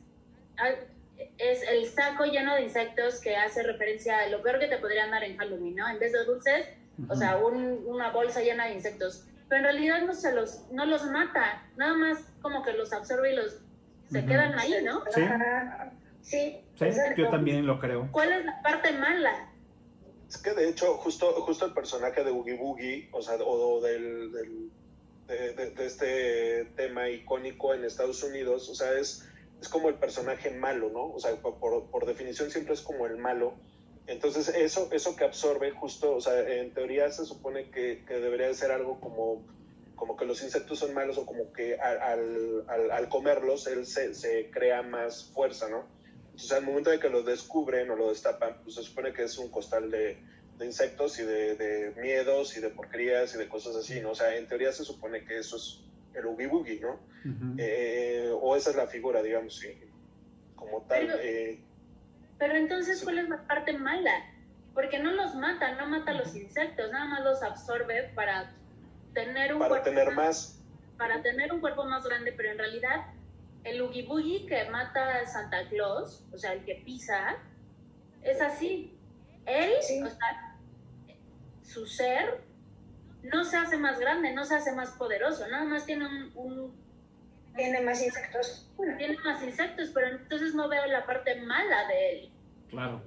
es 1.37 1.63
el 1.69 1.85
saco 1.87 2.25
lleno 2.25 2.55
de 2.55 2.63
insectos 2.63 3.19
que 3.21 3.35
hace 3.35 3.63
referencia 3.63 4.19
a 4.19 4.27
lo 4.29 4.41
peor 4.41 4.59
que 4.59 4.67
te 4.67 4.77
podrían 4.77 5.11
dar 5.11 5.23
en 5.23 5.37
Halloween, 5.37 5.75
¿no? 5.75 5.87
En 5.87 5.99
vez 5.99 6.13
de 6.13 6.23
dulces, 6.23 6.67
o 7.09 7.15
sea, 7.15 7.37
una 7.37 8.09
bolsa 8.11 8.41
llena 8.41 8.65
de 8.65 8.73
insectos. 8.73 9.25
Pero 9.49 9.59
en 9.59 9.63
realidad 9.65 10.01
no, 10.01 10.13
se 10.13 10.33
los, 10.33 10.65
no 10.71 10.85
los 10.85 11.05
mata, 11.05 11.63
nada 11.75 11.93
más 11.93 12.19
como 12.41 12.63
que 12.63 12.73
los 12.73 12.91
absorbe 12.91 13.33
y 13.33 13.35
los 13.35 13.59
se 14.09 14.25
quedan 14.25 14.57
ahí, 14.57 14.75
¿no? 14.83 15.03
Sí. 16.21 16.61
Sí, 16.77 16.85
yo 17.15 17.29
también 17.29 17.65
lo 17.65 17.79
creo. 17.79 18.09
¿Cuál 18.11 18.31
es 18.33 18.45
la 18.45 18.61
parte 18.61 18.91
mala? 18.93 19.53
Es 20.27 20.37
que 20.37 20.51
de 20.51 20.69
hecho, 20.69 20.95
justo, 20.95 21.41
justo 21.41 21.65
el 21.65 21.73
personaje 21.73 22.23
de 22.23 22.31
Boogie 22.31 22.57
Boogie, 22.57 23.09
o 23.13 23.21
sea, 23.21 23.35
o 23.35 23.81
del, 23.81 24.31
de, 25.27 25.73
este 25.85 26.65
tema 26.75 27.09
icónico 27.09 27.73
en 27.73 27.85
Estados 27.85 28.21
Unidos, 28.23 28.69
o 28.69 28.75
sea, 28.75 28.91
es, 28.99 29.25
es 29.61 29.69
como 29.69 29.87
el 29.87 29.95
personaje 29.95 30.51
malo, 30.51 30.89
¿no? 30.89 31.13
O 31.13 31.19
sea, 31.19 31.33
por, 31.37 31.89
por 31.89 32.05
definición 32.05 32.51
siempre 32.51 32.73
es 32.73 32.81
como 32.81 33.05
el 33.05 33.17
malo. 33.17 33.53
Entonces, 34.05 34.49
eso, 34.49 34.89
eso 34.91 35.15
que 35.15 35.25
absorbe 35.25 35.71
justo, 35.71 36.15
o 36.15 36.21
sea, 36.21 36.39
en 36.39 36.73
teoría 36.73 37.09
se 37.11 37.25
supone 37.25 37.69
que, 37.71 38.03
que 38.05 38.15
debería 38.15 38.47
de 38.47 38.53
ser 38.53 38.71
algo 38.71 38.99
como, 38.99 39.45
como 39.97 40.15
que 40.15 40.25
los 40.25 40.41
insectos 40.43 40.79
son 40.79 40.93
malos 40.93 41.17
o 41.17 41.25
como 41.25 41.51
que 41.51 41.75
al, 41.79 42.63
al, 42.67 42.91
al 42.91 43.09
comerlos 43.09 43.65
él 43.65 43.85
se, 43.85 44.13
se, 44.13 44.49
crea 44.51 44.83
más 44.83 45.31
fuerza, 45.33 45.67
¿no? 45.69 45.85
Entonces, 46.27 46.51
al 46.51 46.63
momento 46.63 46.91
de 46.91 46.99
que 46.99 47.09
lo 47.09 47.23
descubren 47.23 47.89
o 47.89 47.95
lo 47.95 48.09
destapan, 48.09 48.57
pues 48.63 48.75
se 48.75 48.83
supone 48.83 49.11
que 49.11 49.23
es 49.23 49.37
un 49.39 49.49
costal 49.49 49.89
de, 49.89 50.21
insectos 50.61 51.17
y 51.19 51.23
de, 51.23 51.93
miedos 51.97 52.55
y 52.55 52.61
de 52.61 52.69
porquerías 52.69 53.33
y 53.33 53.39
de 53.39 53.49
cosas 53.49 53.75
así, 53.75 53.99
¿no? 53.99 54.11
O 54.11 54.15
sea, 54.15 54.35
en 54.37 54.47
teoría 54.47 54.71
se 54.71 54.85
supone 54.85 55.25
que 55.25 55.39
eso 55.39 55.57
es 55.57 55.81
el 56.13 56.27
Oogie 56.27 56.45
Boogie, 56.47 56.79
¿no? 56.79 56.99
Eh, 57.57 58.31
o 58.39 58.55
esa 58.55 58.69
es 58.69 58.75
la 58.75 58.85
figura, 58.85 59.23
digamos, 59.23 59.57
sí, 59.57 59.79
como 60.55 60.83
tal. 60.83 61.07
Pero, 61.07 61.19
eh, 61.21 61.59
pero 62.37 62.55
entonces, 62.55 63.03
¿cuál 63.03 63.17
es 63.17 63.29
la 63.29 63.47
parte 63.47 63.73
mala? 63.73 64.13
Porque 64.75 64.99
no 64.99 65.11
los 65.11 65.33
mata, 65.33 65.73
no 65.73 65.87
mata 65.87 66.11
a 66.11 66.13
los 66.13 66.35
insectos, 66.35 66.91
nada 66.91 67.05
más 67.05 67.23
los 67.23 67.41
absorbe 67.41 68.11
para 68.13 68.53
tener 69.17 69.53
un 69.53 69.59
para 69.59 69.81
tener 69.81 70.11
más, 70.11 70.61
Para 70.97 71.21
tener 71.23 71.51
un 71.51 71.59
cuerpo 71.59 71.85
más 71.85 72.05
grande, 72.05 72.33
pero 72.33 72.51
en 72.51 72.59
realidad 72.59 73.07
el 73.63 73.81
Oogie 73.81 74.03
Boogie 74.03 74.45
que 74.45 74.69
mata 74.69 75.19
a 75.19 75.25
Santa 75.25 75.67
Claus, 75.69 76.23
o 76.31 76.37
sea, 76.37 76.53
el 76.53 76.63
que 76.63 76.75
pisa, 76.85 77.37
es 78.21 78.39
así. 78.41 78.95
Él, 79.45 79.71
o 80.03 80.09
sea, 80.09 80.57
su 81.63 81.87
ser 81.87 82.41
no 83.23 83.43
se 83.43 83.57
hace 83.57 83.77
más 83.77 83.99
grande, 83.99 84.33
no 84.33 84.45
se 84.45 84.55
hace 84.55 84.71
más 84.73 84.91
poderoso, 84.91 85.47
nada 85.47 85.65
más 85.65 85.85
tiene 85.85 86.05
un, 86.35 86.73
Tiene 87.55 87.81
más 87.81 88.03
insectos. 88.03 88.69
Tiene 88.97 89.17
más 89.25 89.41
insectos, 89.43 89.89
pero 89.93 90.07
entonces 90.09 90.53
no 90.53 90.69
veo 90.69 90.85
la 90.85 91.05
parte 91.05 91.41
mala 91.41 91.87
de 91.87 92.11
él. 92.11 92.29
Claro. 92.69 93.01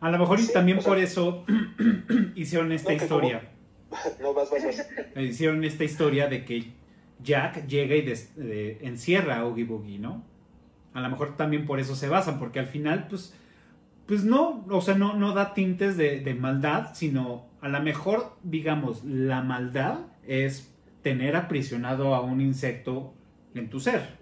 A 0.00 0.10
lo 0.10 0.18
mejor 0.18 0.40
y 0.40 0.52
también 0.52 0.80
por 0.80 0.98
eso 0.98 1.46
hicieron 2.34 2.72
esta 2.72 2.92
historia. 2.92 3.54
No, 4.20 4.34
vas, 4.34 4.50
vas, 4.50 4.64
vas. 4.64 5.22
Hicieron 5.22 5.64
esta 5.64 5.84
historia 5.84 6.28
de 6.28 6.44
que 6.44 6.72
Jack 7.22 7.66
llega 7.66 7.96
y 7.96 8.12
encierra 8.82 9.38
a 9.38 9.46
Oogie 9.46 9.64
Boogie, 9.64 9.98
¿no? 9.98 10.24
A 10.92 11.00
lo 11.00 11.08
mejor 11.08 11.36
también 11.36 11.66
por 11.66 11.80
eso 11.80 11.96
se 11.96 12.08
basan, 12.08 12.38
porque 12.38 12.60
al 12.60 12.66
final, 12.66 13.06
pues, 13.08 13.34
pues 14.06 14.24
no, 14.24 14.64
o 14.68 14.80
sea, 14.80 14.94
no, 14.94 15.14
no 15.14 15.32
da 15.32 15.54
tintes 15.54 15.96
de, 15.96 16.20
de 16.20 16.34
maldad, 16.34 16.94
sino 16.94 17.46
a 17.60 17.68
lo 17.68 17.80
mejor, 17.80 18.36
digamos, 18.42 19.04
la 19.04 19.42
maldad 19.42 20.00
es 20.26 20.72
tener 21.02 21.36
aprisionado 21.36 22.14
a 22.14 22.20
un 22.20 22.40
insecto 22.40 23.14
en 23.54 23.70
tu 23.70 23.80
ser. 23.80 24.18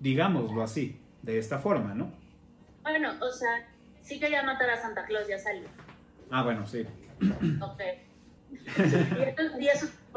Digámoslo 0.00 0.62
así, 0.62 1.00
de 1.22 1.38
esta 1.38 1.58
forma, 1.58 1.94
¿no? 1.94 2.12
Bueno, 2.82 3.12
o 3.20 3.30
sea, 3.30 3.68
sí 4.02 4.18
quería 4.18 4.42
matar 4.42 4.70
a 4.70 4.80
Santa 4.80 5.04
Claus, 5.04 5.28
ya 5.28 5.38
salió. 5.38 5.68
Ah, 6.30 6.42
bueno, 6.42 6.66
sí. 6.66 6.86
Ok. 7.60 7.82
Y, 8.50 8.58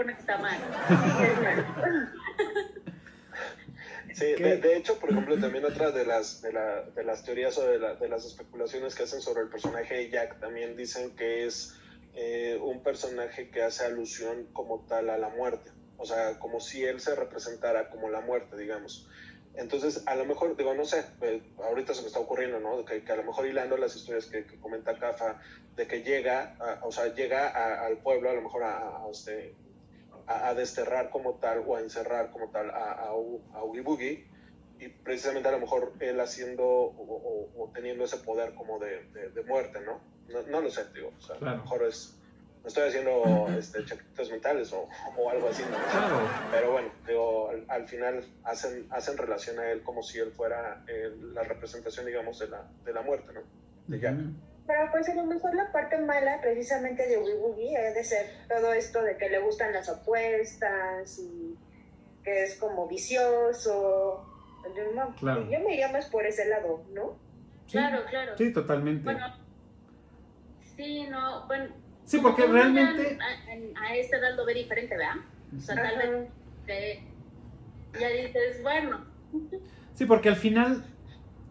que 0.05 0.11
está 0.13 0.38
mal. 0.38 0.57
Sí, 4.13 4.25
de, 4.34 4.77
hecho, 4.77 4.99
por 4.99 5.09
ejemplo, 5.09 5.38
también 5.39 5.63
otra 5.65 5.91
de 5.91 6.05
las, 6.05 6.41
de, 6.41 6.51
la, 6.51 6.82
de 6.82 7.03
las 7.03 7.23
teorías 7.23 7.57
o 7.57 7.65
de, 7.65 7.79
de, 7.79 8.09
las 8.09 8.25
especulaciones 8.25 8.93
que 8.93 9.03
hacen 9.03 9.21
sobre 9.21 9.43
el 9.43 9.49
personaje 9.49 9.95
de 9.95 10.09
Jack 10.09 10.39
también 10.39 10.75
dicen 10.75 11.15
que 11.15 11.45
es 11.45 11.79
eh, 12.13 12.59
un 12.61 12.84
personaje 12.84 13.49
que 13.49 13.63
hace 13.63 13.86
alusión 13.86 14.47
como 14.53 14.86
tal 14.86 15.09
a 15.09 15.17
la 15.17 15.29
muerte. 15.29 15.71
O 15.97 16.05
sea, 16.05 16.39
como 16.39 16.59
si 16.59 16.84
él 16.84 16.99
se 16.99 17.15
representara 17.15 17.89
como 17.89 18.09
la 18.09 18.21
muerte, 18.21 18.57
digamos. 18.57 19.07
Entonces, 19.56 20.04
a 20.06 20.16
lo 20.16 20.26
mejor, 20.26 20.56
digo, 20.56 20.74
no 20.74 20.86
sé, 20.86 21.06
ahorita 21.64 21.93
se 21.93 22.02
me 22.02 22.08
está 22.08 22.20
ocurriendo, 22.20 22.60
¿no? 22.60 22.86
Que, 22.86 23.04
a 23.12 23.16
lo 23.16 23.24
mejor 23.24 23.45
hilando 23.45 23.76
las 23.78 23.95
historias 23.95 24.28
que, 24.28 24.45
comenta 24.60 24.97
Cafa, 24.97 25.41
de 25.76 25.88
que 25.88 26.04
llega, 26.04 26.58
o 26.84 26.91
sea, 26.91 27.14
llega 27.14 27.86
al 27.86 27.97
pueblo 27.97 28.30
a 28.30 28.34
lo 28.34 28.41
mejor 28.41 28.64
a, 28.64 29.06
este, 29.12 29.54
a, 30.26 30.54
desterrar 30.54 31.10
como 31.10 31.36
tal 31.36 31.64
o 31.68 31.76
a 31.76 31.82
encerrar 31.82 32.32
como 32.32 32.49
tal 32.49 32.70
a, 32.70 32.93
a, 32.93 33.14
Oogie 33.14 33.82
Boogie, 33.82 34.28
y 34.80 34.88
precisamente 34.88 35.49
a 35.49 35.52
lo 35.52 35.60
mejor 35.60 35.93
él 35.99 36.20
haciendo 36.20 36.66
o, 36.66 37.70
teniendo 37.74 38.06
ese 38.06 38.18
poder 38.18 38.54
como 38.56 38.80
de, 38.80 39.04
de, 39.30 39.43
muerte, 39.43 39.80
¿no? 39.82 40.02
¿no? 40.30 40.41
¿no? 40.43 40.62
lo 40.62 40.72
sé, 40.72 40.86
digo, 40.93 41.12
o 41.18 41.22
sea, 41.22 41.36
a 41.36 41.56
lo 41.56 41.58
mejor 41.58 41.84
es 41.84 42.18
no 42.64 42.68
estoy 42.68 42.89
haciendo 42.89 43.47
este, 43.57 43.84
chaquetas 43.86 44.30
mentales 44.30 44.72
o, 44.72 44.88
o, 45.18 45.30
algo 45.30 45.49
así, 45.49 45.64
¿no? 45.64 45.78
Pero 46.51 46.72
bueno, 46.74 46.89
digo, 47.07 47.51
al, 47.68 47.88
final 47.88 48.24
hacen, 48.43 48.86
hacen 48.91 49.18
relación 49.18 49.57
a 49.59 49.72
él 49.72 49.82
como 49.82 50.03
si 50.03 50.20
él 50.20 50.32
fuera 50.32 50.84
eh, 50.88 51.12
la 51.34 51.43
representación, 51.43 52.05
digamos, 52.05 52.38
de 52.39 52.49
la, 52.49 52.68
de 52.86 52.93
la 52.93 53.01
muerte, 53.01 53.34
¿no? 53.34 53.41
De 53.88 53.99
Jack. 53.99 54.16
Pero 54.68 54.91
pues 54.91 55.09
a 55.09 55.16
lo 55.16 55.26
mejor 55.26 55.55
la 55.55 55.72
parte 55.72 55.97
mala 55.97 56.39
precisamente 56.39 57.07
de 57.07 57.18
Wee 57.18 57.36
Boogie 57.36 57.88
es 57.88 57.95
de 57.95 58.03
ser 58.03 58.28
todo 58.47 58.74
esto 58.74 59.01
de 59.01 59.18
que 59.18 59.30
le 59.30 59.39
gustan 59.39 59.74
las 59.74 59.89
apuestas 59.89 61.18
y 61.18 61.57
que 62.24 62.43
es 62.43 62.55
como 62.55 62.88
vicioso. 62.88 64.28
Yo, 64.76 65.49
yo 65.49 65.59
me 65.59 65.74
iría 65.74 65.91
más 65.91 66.05
por 66.05 66.28
ese 66.28 66.47
lado, 66.47 66.84
¿no? 66.93 67.18
Claro, 67.72 68.03
claro. 68.07 68.38
Sí, 68.38 68.53
totalmente. 68.53 69.03
Bueno, 69.03 69.36
sí, 70.76 71.07
no, 71.09 71.47
bueno, 71.47 71.74
Sí, 72.12 72.20
porque 72.22 72.45
realmente... 72.45 73.18
A, 73.22 73.95
este 73.95 74.01
esta 74.01 74.18
edad 74.18 74.36
lo 74.36 74.45
ve 74.45 74.53
diferente, 74.53 74.97
¿verdad? 74.97 75.16
O 75.57 75.62
sea, 75.62 75.76
tal 75.76 76.28
vez 76.68 76.99
ya 77.97 78.09
dices, 78.09 78.62
bueno. 78.62 78.99
Sí, 79.93 80.03
porque 80.05 80.28
al 80.28 80.36
final, 80.36 80.84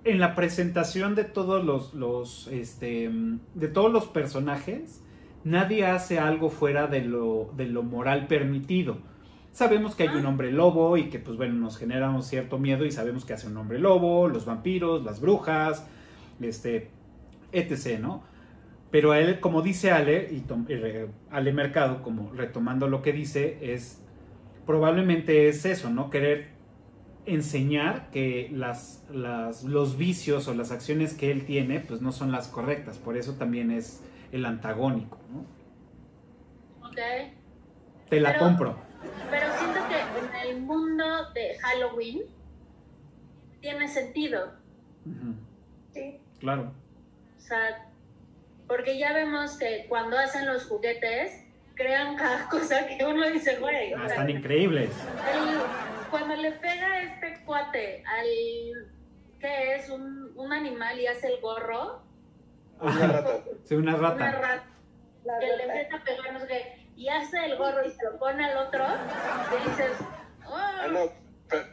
en 0.04 0.20
la 0.20 0.34
presentación 0.34 1.14
de 1.14 1.24
todos 1.24 1.64
los, 1.64 1.94
los, 1.94 2.46
este, 2.48 3.10
de 3.54 3.68
todos 3.68 3.90
los 3.90 4.06
personajes, 4.08 5.02
nadie 5.44 5.86
hace 5.86 6.18
algo 6.18 6.50
fuera 6.50 6.88
de 6.88 7.06
lo, 7.06 7.54
de 7.56 7.64
lo 7.64 7.82
moral 7.82 8.26
permitido. 8.26 8.98
Sabemos 9.52 9.94
que 9.94 10.02
hay 10.02 10.10
un 10.10 10.26
ah. 10.26 10.28
hombre 10.28 10.52
lobo 10.52 10.98
y 10.98 11.08
que, 11.08 11.18
pues 11.18 11.38
bueno, 11.38 11.54
nos 11.54 11.78
genera 11.78 12.10
un 12.10 12.22
cierto 12.22 12.58
miedo 12.58 12.84
y 12.84 12.92
sabemos 12.92 13.24
que 13.24 13.32
hace 13.32 13.46
un 13.46 13.56
hombre 13.56 13.78
lobo, 13.78 14.28
los 14.28 14.44
vampiros, 14.44 15.04
las 15.04 15.22
brujas, 15.22 15.86
este, 16.38 16.90
etc., 17.50 17.98
¿no? 17.98 18.28
Pero 18.90 19.12
a 19.12 19.20
él, 19.20 19.38
como 19.40 19.62
dice 19.62 19.92
Ale, 19.92 20.28
y 20.32 20.44
Ale 21.30 21.52
Mercado, 21.52 22.02
como 22.02 22.32
retomando 22.32 22.88
lo 22.88 23.02
que 23.02 23.12
dice, 23.12 23.72
es 23.72 24.02
probablemente 24.66 25.48
es 25.48 25.64
eso, 25.64 25.90
¿no? 25.90 26.10
Querer 26.10 26.48
enseñar 27.26 28.10
que 28.10 28.48
las, 28.52 29.04
las, 29.12 29.62
los 29.62 29.96
vicios 29.96 30.48
o 30.48 30.54
las 30.54 30.72
acciones 30.72 31.14
que 31.14 31.30
él 31.30 31.44
tiene, 31.44 31.80
pues 31.80 32.00
no 32.00 32.12
son 32.12 32.32
las 32.32 32.48
correctas. 32.48 32.98
Por 32.98 33.16
eso 33.16 33.34
también 33.34 33.70
es 33.70 34.02
el 34.32 34.44
antagónico, 34.44 35.18
¿no? 35.32 36.88
Ok. 36.88 36.98
Te 38.08 38.20
la 38.20 38.38
compro. 38.38 38.76
Pero 39.30 39.46
siento 39.58 39.80
que 39.88 40.46
en 40.46 40.48
el 40.48 40.62
mundo 40.62 41.04
de 41.32 41.56
Halloween 41.60 42.22
tiene 43.60 43.86
sentido. 43.86 44.52
Sí. 45.92 46.18
Claro. 46.40 46.72
O 47.36 47.40
sea, 47.40 47.89
porque 48.70 48.96
ya 48.96 49.12
vemos 49.12 49.58
que 49.58 49.86
cuando 49.88 50.16
hacen 50.16 50.46
los 50.46 50.64
juguetes, 50.66 51.44
crean 51.74 52.16
cada 52.16 52.48
cosa 52.50 52.86
que 52.86 53.04
uno 53.04 53.28
dice, 53.28 53.56
güey. 53.56 53.92
Ah, 53.92 54.06
están 54.06 54.30
increíbles. 54.30 54.90
cuando 56.08 56.36
le 56.36 56.52
pega 56.52 57.02
este 57.02 57.44
cuate 57.44 58.04
al. 58.06 58.90
¿Qué 59.40 59.74
es? 59.74 59.90
Un, 59.90 60.32
un 60.36 60.52
animal 60.52 61.00
y 61.00 61.08
hace 61.08 61.26
el 61.26 61.40
gorro. 61.40 62.02
Una 62.80 63.06
rata. 63.08 63.40
Sí, 63.64 63.74
una 63.74 63.96
rata. 63.96 64.14
Una 64.14 64.32
rata. 64.32 64.64
que 65.40 65.46
le 65.56 65.64
empieza 65.64 65.96
a 65.96 66.04
pegar, 66.04 66.32
no 66.32 66.40
sé 66.40 66.46
qué. 66.46 66.88
Y 66.94 67.08
hace 67.08 67.44
el 67.44 67.56
gorro 67.56 67.84
y 67.84 67.90
se 67.90 68.04
lo 68.04 68.18
pone 68.20 68.44
al 68.44 68.68
otro. 68.68 68.84
Y 68.84 69.68
dices. 69.68 69.92
Oh. 70.46 70.54
Ah, 70.54 70.86
no. 70.88 71.10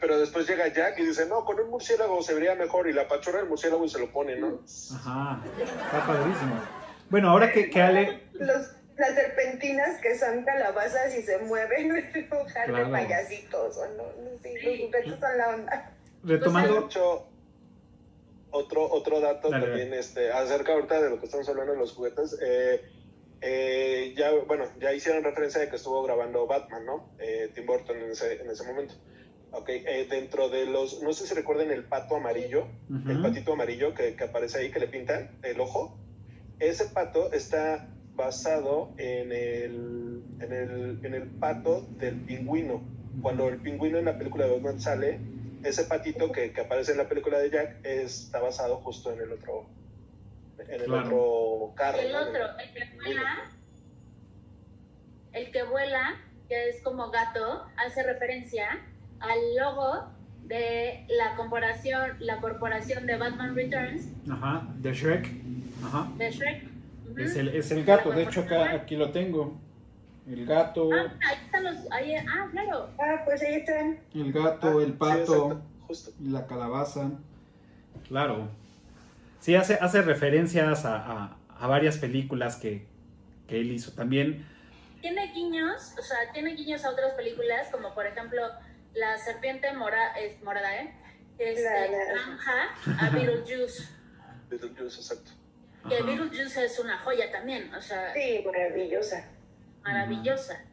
Pero 0.00 0.18
después 0.18 0.48
llega 0.48 0.66
Jack 0.66 0.98
y 0.98 1.06
dice, 1.06 1.26
no, 1.26 1.44
con 1.44 1.60
un 1.60 1.70
murciélago 1.70 2.20
se 2.22 2.34
vería 2.34 2.56
mejor. 2.56 2.88
Y 2.88 2.92
la 2.92 3.06
pachorra 3.06 3.38
del 3.38 3.48
murciélago 3.48 3.84
y 3.84 3.88
se 3.88 4.00
lo 4.00 4.10
pone, 4.10 4.34
¿no? 4.34 4.58
Ajá. 4.96 5.40
Está 5.60 6.04
padrísimo. 6.04 6.77
Bueno, 7.10 7.30
ahora 7.30 7.52
que, 7.52 7.70
que 7.70 7.80
Ale... 7.80 8.20
Los, 8.34 8.72
las 8.98 9.14
serpentinas 9.14 10.00
que 10.00 10.18
son 10.18 10.44
calabazas 10.44 11.16
y 11.16 11.22
se 11.22 11.38
mueven, 11.38 11.92
un 11.92 12.74
de 12.74 12.86
payasitos, 12.90 13.76
o 13.76 13.86
no, 13.96 14.04
sí, 14.42 14.54
los 14.62 14.78
juguetes 14.78 15.20
son 15.20 15.38
la 15.38 15.48
onda. 15.48 15.92
Retomando... 16.24 16.88
Otro, 18.50 18.90
otro 18.90 19.20
dato 19.20 19.50
también 19.50 19.92
este, 19.92 20.32
acerca 20.32 20.72
ahorita 20.72 21.02
de 21.02 21.10
lo 21.10 21.20
que 21.20 21.26
estamos 21.26 21.46
hablando 21.50 21.72
de 21.72 21.78
los 21.78 21.92
juguetes. 21.92 22.34
Eh, 22.40 22.82
eh, 23.42 24.14
ya, 24.16 24.32
bueno, 24.46 24.64
ya 24.80 24.94
hicieron 24.94 25.22
referencia 25.22 25.60
de 25.60 25.68
que 25.68 25.76
estuvo 25.76 26.02
grabando 26.02 26.46
Batman, 26.46 26.86
¿no? 26.86 27.10
Eh, 27.18 27.50
Tim 27.54 27.66
Burton 27.66 27.98
en 27.98 28.10
ese, 28.10 28.40
en 28.40 28.48
ese 28.48 28.64
momento. 28.64 28.94
Ok, 29.50 29.68
dentro 30.10 30.48
de 30.48 30.64
los, 30.64 31.02
no 31.02 31.12
sé 31.12 31.26
si 31.26 31.34
recuerden 31.34 31.70
el 31.70 31.84
pato 31.84 32.16
amarillo, 32.16 32.66
el 33.06 33.20
patito 33.22 33.52
amarillo 33.52 33.94
que, 33.94 34.14
que, 34.14 34.24
aparece 34.24 34.58
ahí, 34.58 34.70
que 34.70 34.78
le 34.78 34.88
pintan 34.88 35.38
el 35.42 35.60
ojo 35.60 35.98
ese 36.60 36.86
pato 36.86 37.32
está 37.32 37.88
basado 38.14 38.90
en 38.98 39.32
el, 39.32 40.22
en 40.40 40.52
el, 40.52 41.04
en 41.04 41.14
el 41.14 41.28
pato 41.28 41.86
del 41.98 42.16
pingüino. 42.22 42.82
Cuando 43.22 43.48
el 43.48 43.58
pingüino 43.58 43.98
en 43.98 44.06
la 44.06 44.18
película 44.18 44.46
de 44.46 44.52
Batman 44.52 44.80
sale, 44.80 45.20
ese 45.64 45.84
patito 45.84 46.30
que, 46.32 46.52
que, 46.52 46.60
aparece 46.60 46.92
en 46.92 46.98
la 46.98 47.08
película 47.08 47.38
de 47.38 47.50
Jack 47.50 47.84
está 47.84 48.40
basado 48.40 48.76
justo 48.76 49.12
en 49.12 49.20
el 49.20 49.32
otro 49.32 49.66
en 50.68 50.80
el 50.80 50.92
otro 50.92 51.72
carro. 51.76 51.98
El 51.98 52.14
otro, 52.14 52.40
el 52.58 52.72
que 52.72 52.96
vuela, 52.96 53.50
el 55.32 55.50
que 55.52 55.62
vuela, 55.62 56.16
que 56.48 56.68
es 56.68 56.82
como 56.82 57.10
gato, 57.10 57.66
hace 57.76 58.02
referencia 58.02 58.80
al 59.20 59.38
logo 59.56 60.12
de 60.44 61.04
la 61.08 61.36
corporación, 61.36 62.16
la 62.20 62.40
corporación 62.40 63.06
de 63.06 63.16
Batman 63.16 63.54
Returns. 63.54 64.08
Ajá, 64.30 64.66
de 64.76 64.92
Shrek. 64.92 65.47
Ajá. 65.84 66.10
De 66.16 66.30
Shrek. 66.30 66.68
es, 67.16 67.36
el, 67.36 67.48
es 67.48 67.70
el 67.70 67.84
gato, 67.84 68.10
de 68.10 68.22
hecho 68.24 68.40
acá, 68.40 68.72
aquí 68.72 68.96
lo 68.96 69.10
tengo. 69.10 69.58
El 70.30 70.44
gato. 70.44 70.90
Ah, 70.92 71.14
ahí 71.26 71.36
están 71.44 71.64
los. 71.64 71.76
Ahí, 71.90 72.14
ah, 72.14 72.48
claro. 72.50 72.90
Ah, 72.98 73.22
pues 73.24 73.42
ahí 73.42 73.54
están. 73.54 73.98
El 74.14 74.32
gato, 74.32 74.78
ah, 74.78 74.82
el 74.82 74.92
pato, 74.92 75.62
y 76.20 76.28
la 76.28 76.46
calabaza. 76.46 77.10
Claro. 78.06 78.48
Sí, 79.40 79.54
hace, 79.54 79.74
hace 79.80 80.02
referencias 80.02 80.84
a, 80.84 80.96
a, 80.96 81.36
a 81.58 81.66
varias 81.66 81.96
películas 81.96 82.56
que, 82.56 82.86
que, 83.46 83.60
él 83.60 83.72
hizo. 83.72 83.92
También. 83.92 84.46
Tiene 85.00 85.32
guiños, 85.32 85.94
o 85.98 86.02
sea, 86.02 86.18
tiene 86.32 86.54
guiños 86.54 86.84
a 86.84 86.90
otras 86.90 87.12
películas, 87.12 87.68
como 87.70 87.94
por 87.94 88.04
ejemplo 88.04 88.42
La 88.94 89.16
Serpiente 89.16 89.72
mora, 89.72 90.12
es 90.18 90.42
morada, 90.42 90.82
¿eh? 90.82 90.92
Este, 91.38 91.62
Granja 91.62 93.06
a 93.06 93.10
Beetlejuice. 93.10 93.88
Beetlejuice, 94.50 95.00
exacto. 95.00 95.30
Que 95.88 96.02
Beetlejuice 96.02 96.64
es 96.64 96.78
una 96.78 96.98
joya 96.98 97.30
también, 97.30 97.72
o 97.74 97.80
sea. 97.80 98.12
Sí, 98.12 98.42
maravillosa. 98.44 99.24
Maravillosa. 99.82 100.64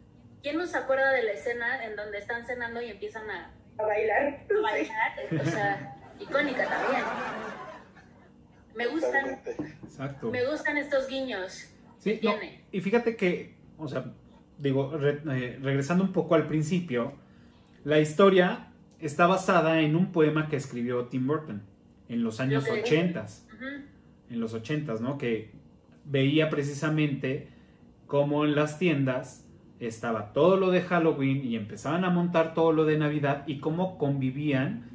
¿Quién 0.42 0.58
nos 0.58 0.76
acuerda 0.76 1.12
de 1.12 1.24
la 1.24 1.32
escena 1.32 1.84
en 1.84 1.96
donde 1.96 2.18
están 2.20 2.46
cenando 2.46 2.82
y 2.82 2.92
empiezan 2.92 3.30
a 3.30 3.52
A 3.78 3.84
bailar. 3.84 4.46
A 4.50 4.62
bailar, 4.62 5.42
o 5.42 5.46
sea, 5.46 5.96
icónica 6.20 6.68
también. 6.68 7.04
Me 8.76 8.88
gustan. 8.88 9.40
Exacto. 9.84 10.32
Me 10.32 10.46
gustan 10.46 10.78
estos 10.78 11.08
guiños. 11.08 11.70
Sí, 12.00 12.22
y 12.72 12.82
fíjate 12.82 13.16
que, 13.16 13.56
o 13.78 13.88
sea, 13.88 14.06
digo, 14.60 14.92
eh, 15.02 15.60
regresando 15.62 16.04
un 16.04 16.14
poco 16.14 16.36
al 16.36 16.48
principio, 16.48 17.14
la 17.84 18.00
historia 18.00 18.68
está 19.00 19.28
basada 19.28 19.80
en 19.80 19.96
un 19.96 20.12
poema 20.12 20.48
que 20.50 20.56
escribió 20.56 21.06
Tim 21.06 21.26
Burton 21.26 21.64
en 22.10 22.24
los 22.24 22.40
años 22.40 22.70
80. 22.70 23.26
En 24.30 24.40
los 24.40 24.54
80, 24.54 24.96
¿no? 25.02 25.18
Que 25.18 25.52
veía 26.06 26.50
precisamente 26.50 27.50
cómo 28.08 28.46
en 28.46 28.56
las 28.56 28.80
tiendas 28.80 29.46
estaba 29.80 30.34
todo 30.34 30.58
lo 30.58 30.72
de 30.72 30.82
Halloween 30.82 31.44
y 31.46 31.56
empezaban 31.56 32.06
a 32.06 32.10
montar 32.10 32.54
todo 32.54 32.72
lo 32.72 32.86
de 32.86 32.98
Navidad 32.98 33.44
y 33.48 33.60
cómo 33.60 33.98
convivían 33.98 34.90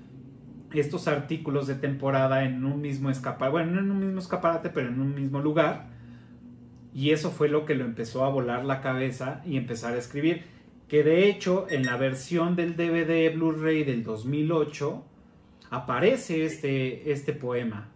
estos 0.72 1.08
artículos 1.08 1.66
de 1.66 1.74
temporada 1.74 2.44
en 2.44 2.64
un 2.64 2.80
mismo 2.80 3.10
escaparate, 3.10 3.50
bueno, 3.50 3.72
no 3.72 3.80
en 3.80 3.90
un 3.90 4.00
mismo 4.00 4.20
escaparate, 4.20 4.70
pero 4.70 4.88
en 4.88 5.00
un 5.00 5.14
mismo 5.14 5.40
lugar. 5.40 5.88
Y 6.94 7.10
eso 7.10 7.30
fue 7.30 7.48
lo 7.48 7.66
que 7.66 7.74
lo 7.74 7.84
empezó 7.84 8.24
a 8.24 8.30
volar 8.30 8.64
la 8.64 8.80
cabeza 8.80 9.42
y 9.44 9.56
empezar 9.56 9.94
a 9.94 9.98
escribir. 9.98 10.44
Que 10.88 11.02
de 11.04 11.28
hecho 11.28 11.66
en 11.70 11.86
la 11.86 11.96
versión 11.96 12.56
del 12.56 12.76
DVD 12.76 13.32
Blu-ray 13.34 13.84
del 13.84 14.02
2008 14.02 15.04
aparece 15.70 16.44
este, 16.44 17.12
este 17.12 17.32
poema. 17.32 17.88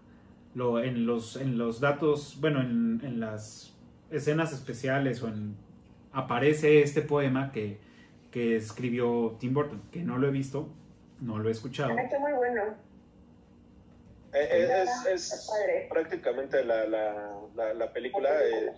Lo, 0.55 0.83
en, 0.83 1.07
los, 1.07 1.37
en 1.37 1.59
los 1.59 1.81
datos, 1.81 2.39
bueno, 2.41 2.61
en, 2.61 3.01
en 3.05 3.19
las 3.19 3.75
escenas 4.11 4.53
especiales 4.53 5.23
o 5.23 5.29
en 5.29 5.57
aparece 6.13 6.81
este 6.83 7.03
poema 7.03 7.51
que, 7.53 7.79
que 8.31 8.57
escribió 8.57 9.37
Tim 9.39 9.53
Burton, 9.53 9.83
que 9.91 10.01
no 10.01 10.17
lo 10.19 10.29
he 10.29 10.31
visto, 10.31 10.69
no 11.21 11.39
lo 11.39 11.49
he 11.49 11.53
escuchado. 11.53 11.99
Está 11.99 12.19
muy 12.19 12.33
bueno. 12.33 12.63
Eh, 14.33 14.49
eh, 14.51 14.85
es, 14.85 15.07
es, 15.07 15.51
prácticamente 15.89 16.65
la, 16.65 16.87
la, 16.87 17.75
la, 17.75 17.93
película, 17.93 18.31
eh, 18.43 18.73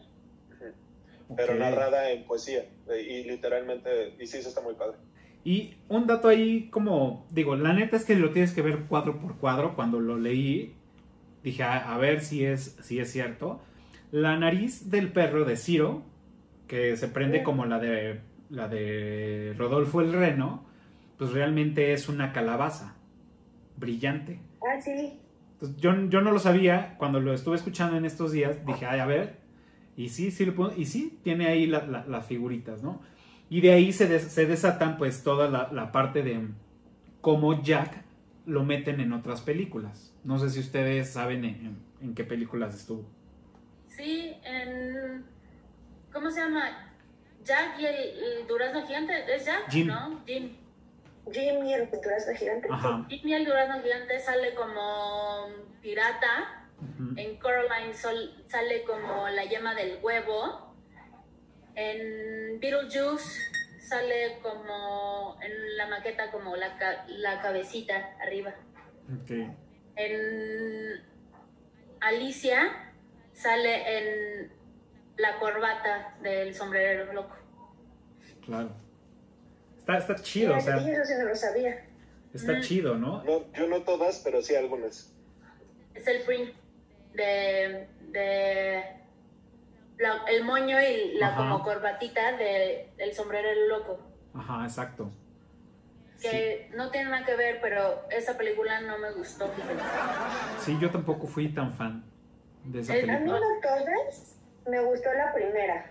pero 1.34 1.54
narrada 1.54 2.10
en 2.10 2.24
poesía 2.24 2.66
y 2.90 3.24
literalmente, 3.24 4.14
y 4.18 4.26
sí, 4.26 4.38
eso 4.38 4.50
está 4.50 4.60
muy 4.60 4.74
padre. 4.74 4.98
Y 5.44 5.78
un 5.88 6.06
dato 6.06 6.28
ahí 6.28 6.68
como, 6.70 7.26
digo, 7.30 7.56
la 7.56 7.72
neta 7.72 7.96
es 7.96 8.04
que 8.04 8.16
lo 8.16 8.32
tienes 8.32 8.52
que 8.52 8.62
ver 8.62 8.80
cuadro 8.80 9.18
por 9.20 9.38
cuadro. 9.38 9.76
Cuando 9.76 10.00
lo 10.00 10.18
leí, 10.18 10.75
dije, 11.50 11.62
a, 11.62 11.96
ver 11.96 12.20
si 12.22 12.44
es, 12.44 12.76
si 12.82 12.98
es 12.98 13.12
cierto. 13.12 13.60
La 14.10 14.36
nariz 14.36 14.90
del 14.90 15.12
perro 15.12 15.44
de 15.44 15.56
Ciro, 15.56 16.02
que 16.66 16.96
se 16.96 17.06
prende 17.06 17.44
como 17.44 17.66
la 17.66 17.78
de, 17.78 18.20
la 18.50 18.66
de 18.66 19.54
Rodolfo 19.56 20.00
el 20.00 20.12
Reno, 20.12 20.66
pues 21.16 21.30
realmente 21.32 21.92
es 21.92 22.08
una 22.08 22.32
calabaza 22.32 22.96
brillante. 23.76 24.40
Ah, 24.60 24.80
sí. 24.80 25.20
yo, 25.78 25.94
yo 26.08 26.20
no 26.20 26.32
lo 26.32 26.40
sabía, 26.40 26.96
cuando 26.98 27.20
lo 27.20 27.32
estuve 27.32 27.54
escuchando 27.54 27.96
en 27.96 28.04
estos 28.04 28.32
días, 28.32 28.66
dije, 28.66 28.84
ay, 28.84 28.98
a 28.98 29.06
ver, 29.06 29.36
y 29.96 30.08
sí, 30.08 30.32
sí, 30.32 30.52
y 30.76 30.84
sí, 30.84 31.20
tiene 31.22 31.46
ahí 31.46 31.66
las 31.66 32.26
figuritas, 32.26 32.82
¿no? 32.82 33.00
Y 33.48 33.60
de 33.60 33.70
ahí 33.70 33.92
se, 33.92 34.18
se 34.18 34.46
desatan 34.46 34.98
pues 34.98 35.22
toda 35.22 35.48
la, 35.48 35.92
parte 35.92 36.24
de 36.24 36.48
cómo 37.20 37.62
Jack 37.62 38.02
lo 38.46 38.64
meten 38.64 38.98
en 39.00 39.12
otras 39.12 39.42
películas. 39.42 40.12
No 40.26 40.40
sé 40.40 40.50
si 40.50 40.58
ustedes 40.58 41.12
saben 41.12 41.44
en, 42.00 42.14
qué 42.16 42.24
películas 42.24 42.74
estuvo. 42.74 43.04
Sí, 43.86 44.36
en... 44.42 45.24
¿Cómo 46.12 46.28
se 46.32 46.40
llama? 46.40 46.92
Jack 47.44 47.78
y 47.78 47.86
el, 47.86 48.46
durazno 48.48 48.84
gigante. 48.84 49.12
¿Es 49.32 49.46
Jack? 49.46 49.72
¿No? 49.84 50.20
Jim. 50.26 50.56
Jim 51.30 51.64
y 51.64 51.74
el 51.74 51.88
durazno 51.88 52.34
gigante. 52.34 52.68
Jim 53.08 53.20
y 53.28 53.34
el 53.34 53.44
durazno 53.44 53.80
gigante 53.80 54.18
sale 54.18 54.52
como 54.54 55.46
pirata. 55.80 56.64
En 57.14 57.38
Coraline 57.38 57.94
sale 57.94 58.82
como 58.84 59.28
la 59.28 59.44
yema 59.44 59.76
del 59.76 60.00
huevo. 60.02 60.74
En 61.76 62.58
Beetlejuice 62.58 63.42
sale 63.78 64.40
como 64.42 65.38
en 65.40 65.76
la 65.76 65.86
maqueta 65.86 66.32
como 66.32 66.56
la, 66.56 66.76
la 67.06 67.40
cabecita 67.40 68.16
arriba. 68.20 68.54
En 69.96 71.04
Alicia 72.00 72.92
sale 73.32 73.98
en 73.98 74.52
la 75.16 75.38
corbata 75.38 76.14
del 76.22 76.54
sombrerero 76.54 77.12
loco. 77.12 77.36
Claro. 78.44 78.70
Está, 79.78 79.98
está 79.98 80.14
chido, 80.16 80.56
o 80.56 80.60
sea. 80.60 80.76
Eso 80.76 81.04
sí 81.04 81.14
no 81.18 81.24
lo 81.24 81.34
sabía. 81.34 81.84
Está 82.34 82.60
chido, 82.60 82.96
¿no? 82.96 83.24
¿no? 83.24 83.50
Yo 83.52 83.66
no 83.66 83.82
todas, 83.82 84.20
pero 84.22 84.42
sí 84.42 84.54
algunas. 84.54 85.12
Es 85.94 86.06
el 86.06 86.22
print 86.22 86.54
de, 87.14 87.88
de 88.10 88.84
el 90.28 90.44
moño 90.44 90.78
y 90.80 91.14
la 91.18 91.34
como 91.34 91.62
corbatita 91.62 92.36
de, 92.36 92.92
del 92.98 93.14
sombrero 93.14 93.48
loco. 93.68 93.98
Ajá, 94.34 94.64
exacto. 94.64 95.10
Que 96.20 96.70
no 96.74 96.90
tiene 96.90 97.10
nada 97.10 97.24
que 97.24 97.36
ver, 97.36 97.58
pero 97.60 98.04
esa 98.10 98.36
película 98.36 98.80
no 98.80 98.98
me 98.98 99.12
gustó. 99.12 99.50
Sí, 100.60 100.76
yo 100.80 100.90
tampoco 100.90 101.26
fui 101.26 101.48
tan 101.48 101.74
fan 101.74 102.04
de 102.64 102.80
esa 102.80 102.92
película. 102.92 103.16
A 103.16 103.20
mí 103.20 103.26
no 103.28 103.38
todas 103.62 104.36
me 104.66 104.80
gustó 104.80 105.12
la 105.12 105.32
primera, 105.32 105.86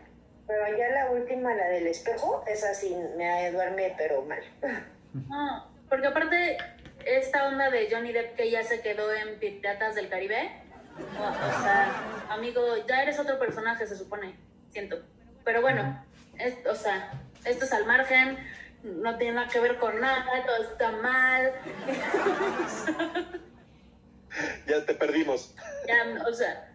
pero 0.47 0.77
ya 0.77 0.89
la 0.89 1.11
última, 1.11 1.53
la 1.53 1.67
del 1.69 1.87
espejo, 1.87 2.43
esa 2.47 2.73
sí 2.73 2.95
me 3.17 3.51
duerme, 3.51 3.93
pero 3.97 4.21
mal. 4.23 4.41
No, 5.29 5.71
porque 5.89 6.07
aparte, 6.07 6.57
esta 7.05 7.47
onda 7.47 7.69
de 7.69 7.87
Johnny 7.89 8.11
Depp 8.11 8.35
que 8.35 8.51
ya 8.51 8.63
se 8.63 8.81
quedó 8.81 9.13
en 9.13 9.39
Piratas 9.39 9.95
del 9.95 10.09
Caribe, 10.09 10.51
o, 10.97 11.61
sea, 11.63 11.91
amigo, 12.29 12.61
ya 12.87 13.01
eres 13.01 13.19
otro 13.19 13.39
personaje, 13.39 13.85
se 13.87 13.95
supone, 13.95 14.35
siento. 14.71 15.01
Pero 15.43 15.61
bueno, 15.61 16.03
o 16.69 16.75
sea, 16.75 17.11
esto 17.45 17.65
es 17.65 17.73
al 17.73 17.85
margen, 17.85 18.37
no 18.85 19.17
tiene 19.17 19.33
nada 19.35 19.47
que 19.47 19.59
ver 19.59 19.77
con 19.77 19.99
nada, 19.99 20.45
todo 20.45 20.71
está 20.71 20.91
mal. 20.91 21.53
ya 24.67 24.85
te 24.85 24.93
perdimos. 24.93 25.55
Ya, 25.87 26.23
o 26.27 26.33
sea, 26.33 26.71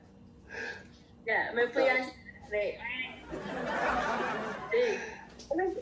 ya, 1.25 1.53
me 1.55 1.69
fui 1.69 1.83
a... 1.89 1.95
De... 2.51 2.79
Sí. 4.71 4.99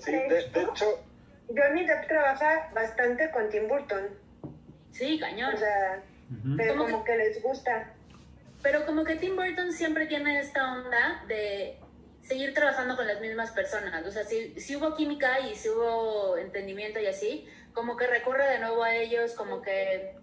sí 0.00 0.12
de, 0.12 0.38
hecho... 0.40 1.02
Johnny 1.48 1.86
Depp 1.86 2.06
trabaja 2.08 2.70
bastante 2.74 3.30
con 3.30 3.48
Tim 3.48 3.68
Burton. 3.68 4.08
Sí, 4.90 5.18
cañón. 5.18 5.54
O 5.54 5.56
sea, 5.56 6.02
pero 6.56 6.76
como 6.76 7.04
que 7.04 7.16
les 7.16 7.42
gusta. 7.42 7.94
Pero 8.62 8.84
como 8.84 9.04
que 9.04 9.16
Tim 9.16 9.34
Burton 9.36 9.72
siempre 9.72 10.06
tiene 10.06 10.40
esta 10.40 10.74
onda 10.74 11.24
de 11.26 11.78
seguir 12.22 12.54
trabajando 12.54 12.96
con 12.96 13.06
las 13.06 13.20
mismas 13.20 13.50
personas. 13.52 14.06
O 14.06 14.10
sea, 14.10 14.24
si, 14.24 14.58
si 14.60 14.76
hubo 14.76 14.94
química 14.94 15.40
y 15.40 15.54
si 15.54 15.68
hubo 15.68 16.36
entendimiento 16.36 17.00
y 17.00 17.06
así, 17.06 17.46
como 17.72 17.96
que 17.96 18.06
recurre 18.06 18.46
de 18.46 18.58
nuevo 18.58 18.82
a 18.82 18.94
ellos, 18.94 19.32
como 19.34 19.62
que... 19.62 20.14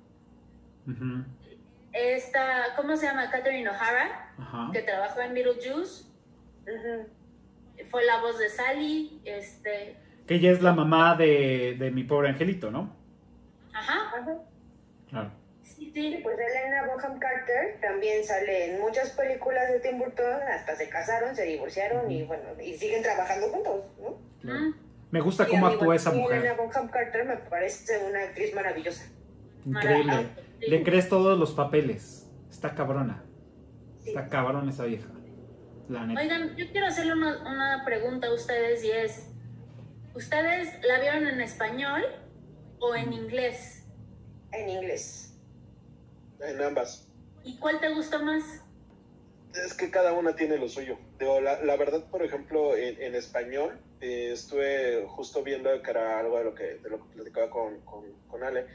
Esta, 1.93 2.75
¿cómo 2.75 2.95
se 2.97 3.07
llama? 3.07 3.29
Catherine 3.31 3.69
O'Hara, 3.69 4.33
que 4.71 4.81
trabajó 4.81 5.21
en 5.21 5.33
Beetlejuice. 5.33 6.05
Fue 7.89 8.05
la 8.05 8.21
voz 8.21 8.37
de 8.37 8.49
Sally. 8.49 9.21
Este... 9.23 9.97
Que 10.27 10.35
ella 10.35 10.51
es 10.51 10.61
la 10.61 10.73
mamá 10.73 11.15
de, 11.15 11.75
de 11.79 11.91
mi 11.91 12.03
pobre 12.03 12.29
angelito, 12.29 12.69
¿no? 12.71 12.95
Ajá. 13.73 14.11
Claro. 15.09 15.31
Sí, 15.65 15.91
sí, 15.91 16.19
pues 16.21 16.37
Elena 16.37 16.85
Bonham 16.85 17.17
Carter 17.17 17.79
también 17.81 18.23
sale 18.23 18.75
en 18.75 18.79
muchas 18.79 19.09
películas 19.09 19.67
de 19.71 19.79
Tim 19.79 19.97
Burton, 19.97 20.39
hasta 20.53 20.75
se 20.75 20.87
casaron, 20.89 21.35
se 21.35 21.43
divorciaron 21.43 22.09
y 22.11 22.23
bueno, 22.23 22.43
y 22.63 22.75
siguen 22.75 23.01
trabajando 23.01 23.47
juntos, 23.47 23.85
¿no? 23.99 24.75
Me 25.09 25.21
gusta 25.21 25.47
cómo 25.47 25.65
actúa 25.65 25.95
esa 25.95 26.11
mujer. 26.11 26.37
Elena 26.37 26.53
Bonham 26.53 26.87
Carter 26.89 27.25
me 27.25 27.37
parece 27.37 27.97
una 28.05 28.21
actriz 28.21 28.53
maravillosa. 28.53 29.05
Increíble. 29.65 30.27
Le 30.59 30.83
crees 30.83 31.09
todos 31.09 31.37
los 31.37 31.53
papeles. 31.53 32.29
Está 32.51 32.75
cabrona. 32.75 33.23
Está 34.05 34.29
cabrón 34.29 34.69
esa 34.69 34.85
vieja. 34.85 35.09
Oigan, 35.89 36.55
yo 36.55 36.71
quiero 36.71 36.87
hacerle 36.87 37.13
una, 37.13 37.41
una 37.41 37.83
pregunta 37.85 38.27
a 38.27 38.33
ustedes 38.33 38.83
y 38.83 38.91
es, 38.91 39.29
¿ustedes 40.13 40.69
la 40.83 40.99
vieron 40.99 41.27
en 41.27 41.41
español 41.41 42.03
o 42.79 42.95
en 42.95 43.13
inglés? 43.13 43.83
En 44.51 44.69
inglés. 44.69 45.34
En 46.39 46.61
ambas. 46.61 47.07
¿Y 47.43 47.57
cuál 47.57 47.79
te 47.79 47.93
gustó 47.93 48.21
más? 48.23 48.43
Es 49.53 49.73
que 49.73 49.89
cada 49.89 50.13
una 50.13 50.35
tiene 50.35 50.57
lo 50.57 50.67
suyo. 50.67 50.97
Digo, 51.17 51.39
la, 51.39 51.61
la 51.61 51.77
verdad, 51.77 52.03
por 52.11 52.23
ejemplo, 52.23 52.75
en, 52.75 53.01
en 53.01 53.15
español, 53.15 53.79
eh, 54.01 54.31
estuve 54.33 55.05
justo 55.07 55.43
viendo 55.43 55.69
que 55.81 55.91
era 55.91 56.19
algo 56.19 56.37
de 56.37 56.43
lo 56.43 56.55
que, 56.55 56.75
de 56.75 56.89
lo 56.89 56.97
que 56.97 57.15
platicaba 57.15 57.49
con, 57.49 57.79
con, 57.81 58.03
con 58.27 58.43
Ale. 58.43 58.65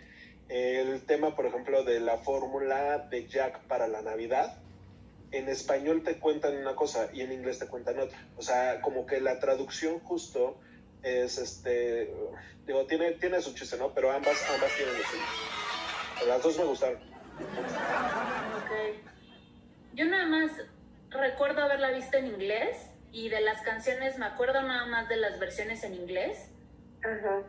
El 0.48 1.04
tema, 1.04 1.36
por 1.36 1.46
ejemplo, 1.46 1.84
de 1.84 2.00
la 2.00 2.18
fórmula 2.18 2.98
de 3.10 3.28
Jack 3.28 3.60
para 3.66 3.88
la 3.88 4.02
Navidad. 4.02 4.58
En 5.32 5.48
español 5.48 6.02
te 6.02 6.18
cuentan 6.18 6.56
una 6.56 6.74
cosa 6.74 7.08
y 7.12 7.20
en 7.20 7.32
inglés 7.32 7.58
te 7.58 7.66
cuentan 7.68 8.00
otra. 8.00 8.18
O 8.36 8.42
sea, 8.42 8.80
como 8.80 9.06
que 9.06 9.20
la 9.20 9.38
traducción 9.38 10.00
justo 10.00 10.58
es 11.02 11.38
este, 11.38 12.12
digo, 12.66 12.84
tiene, 12.86 13.12
tiene 13.12 13.40
su 13.40 13.54
chiste, 13.54 13.76
¿no? 13.76 13.94
Pero 13.94 14.10
ambas, 14.10 14.36
ambas 14.52 14.70
tienen 14.76 14.94
lo 14.96 15.04
suyo. 15.04 16.26
Las 16.26 16.42
dos 16.42 16.58
me 16.58 16.64
gustaron. 16.64 17.09
Ok. 18.56 18.70
Yo 19.94 20.04
nada 20.06 20.26
más 20.26 20.50
recuerdo 21.10 21.62
haberla 21.62 21.90
visto 21.90 22.16
en 22.16 22.26
inglés 22.26 22.90
y 23.12 23.28
de 23.28 23.40
las 23.40 23.60
canciones 23.62 24.18
me 24.18 24.26
acuerdo 24.26 24.62
nada 24.62 24.86
más 24.86 25.08
de 25.08 25.16
las 25.16 25.38
versiones 25.40 25.82
en 25.84 25.94
inglés. 25.94 26.48
Ajá. 27.02 27.42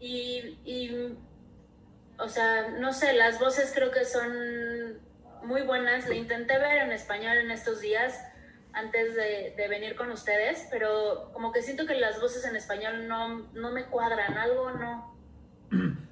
Y, 0.00 0.58
y, 0.64 1.16
o 2.18 2.28
sea, 2.28 2.68
no 2.70 2.92
sé, 2.92 3.12
las 3.12 3.38
voces 3.38 3.72
creo 3.74 3.90
que 3.90 4.04
son 4.04 5.00
muy 5.44 5.62
buenas. 5.62 6.08
Le 6.08 6.16
intenté 6.16 6.58
ver 6.58 6.78
en 6.78 6.92
español 6.92 7.36
en 7.38 7.50
estos 7.50 7.80
días 7.80 8.20
antes 8.72 9.14
de, 9.14 9.54
de 9.56 9.68
venir 9.68 9.96
con 9.96 10.10
ustedes, 10.10 10.66
pero 10.70 11.30
como 11.32 11.52
que 11.52 11.62
siento 11.62 11.86
que 11.86 11.94
las 11.94 12.20
voces 12.20 12.44
en 12.44 12.54
español 12.56 13.08
no, 13.08 13.48
no 13.54 13.70
me 13.72 13.86
cuadran, 13.86 14.36
algo 14.36 14.70
no. 14.72 15.16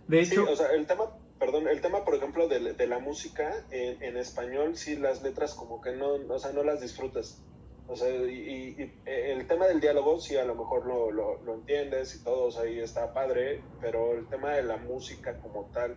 De 0.09 0.25
Sí, 0.25 0.33
hecho, 0.35 0.51
o 0.51 0.57
sea, 0.57 0.69
el 0.73 0.87
tema, 0.87 1.05
perdón, 1.39 1.69
el 1.69 1.81
tema, 1.81 2.05
por 2.05 2.15
ejemplo, 2.15 2.49
de, 2.49 2.73
de 2.75 2.87
la 2.87 2.99
música 2.99 3.53
en, 3.71 4.03
en 4.03 4.17
español, 4.17 4.77
sí, 4.77 4.97
las 4.97 5.23
letras 5.23 5.55
como 5.55 5.81
que 5.81 5.93
no, 5.93 6.13
o 6.15 6.39
sea, 6.39 6.53
no 6.53 6.63
las 6.63 6.81
disfrutas. 6.81 7.43
O 7.89 7.95
sea, 7.95 8.09
y, 8.11 8.75
y- 8.79 8.83
y 8.83 9.01
el 9.07 9.47
tema 9.47 9.69
del 9.69 9.81
diálogo, 9.81 10.19
sí, 10.21 10.37
a 10.37 10.45
lo 10.45 10.57
mejor 10.57 10.87
lo, 10.87 11.11
lo, 11.13 11.41
lo 11.45 11.55
entiendes 11.55 12.17
y 12.17 12.25
todo, 12.25 12.47
o 12.47 12.51
sea, 12.51 12.63
ahí 12.63 12.81
está 12.81 13.13
padre, 13.15 13.63
pero 13.81 14.13
el 14.15 14.27
tema 14.29 14.57
de 14.57 14.65
la 14.65 14.77
música 14.77 15.39
como 15.41 15.71
tal, 15.73 15.97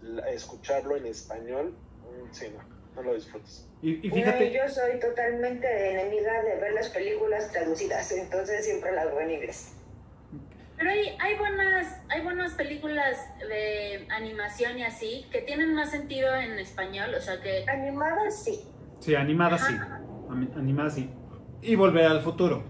la- 0.00 0.30
escucharlo 0.30 0.96
en 0.96 1.04
español, 1.06 1.76
mm, 2.00 2.32
sí, 2.32 2.46
no, 2.56 2.62
no 2.94 3.02
lo 3.02 3.14
disfrutas. 3.14 3.68
y, 3.82 4.06
y 4.06 4.08
No, 4.08 4.14
fíjate, 4.16 4.46
y 4.46 4.52
yo 4.54 4.66
soy 4.70 4.98
totalmente 4.98 5.90
enemiga 5.90 6.42
de 6.42 6.56
ver 6.56 6.72
las 6.72 6.88
películas 6.88 7.50
traducidas, 7.52 8.10
entonces 8.12 8.64
siempre 8.64 8.92
las 8.92 9.04
veo 9.06 9.20
en 9.20 9.32
inglés. 9.32 9.72
Pero 10.78 10.90
hay, 10.90 11.16
hay, 11.18 11.36
buenas, 11.38 12.00
hay 12.08 12.20
buenas 12.22 12.52
películas 12.54 13.16
de 13.48 14.06
animación 14.10 14.78
y 14.78 14.82
así 14.84 15.26
que 15.32 15.40
tienen 15.40 15.74
más 15.74 15.90
sentido 15.90 16.34
en 16.34 16.58
español, 16.58 17.14
o 17.16 17.20
sea 17.20 17.40
que... 17.40 17.64
Animadas 17.68 18.44
sí. 18.44 18.60
sí, 19.00 19.14
animada 19.14 19.56
sí. 19.58 19.72
Ami- 20.28 20.54
Animada 20.56 20.90
sí. 20.90 21.10
Y 21.62 21.74
volver 21.76 22.04
al 22.06 22.20
futuro. 22.20 22.62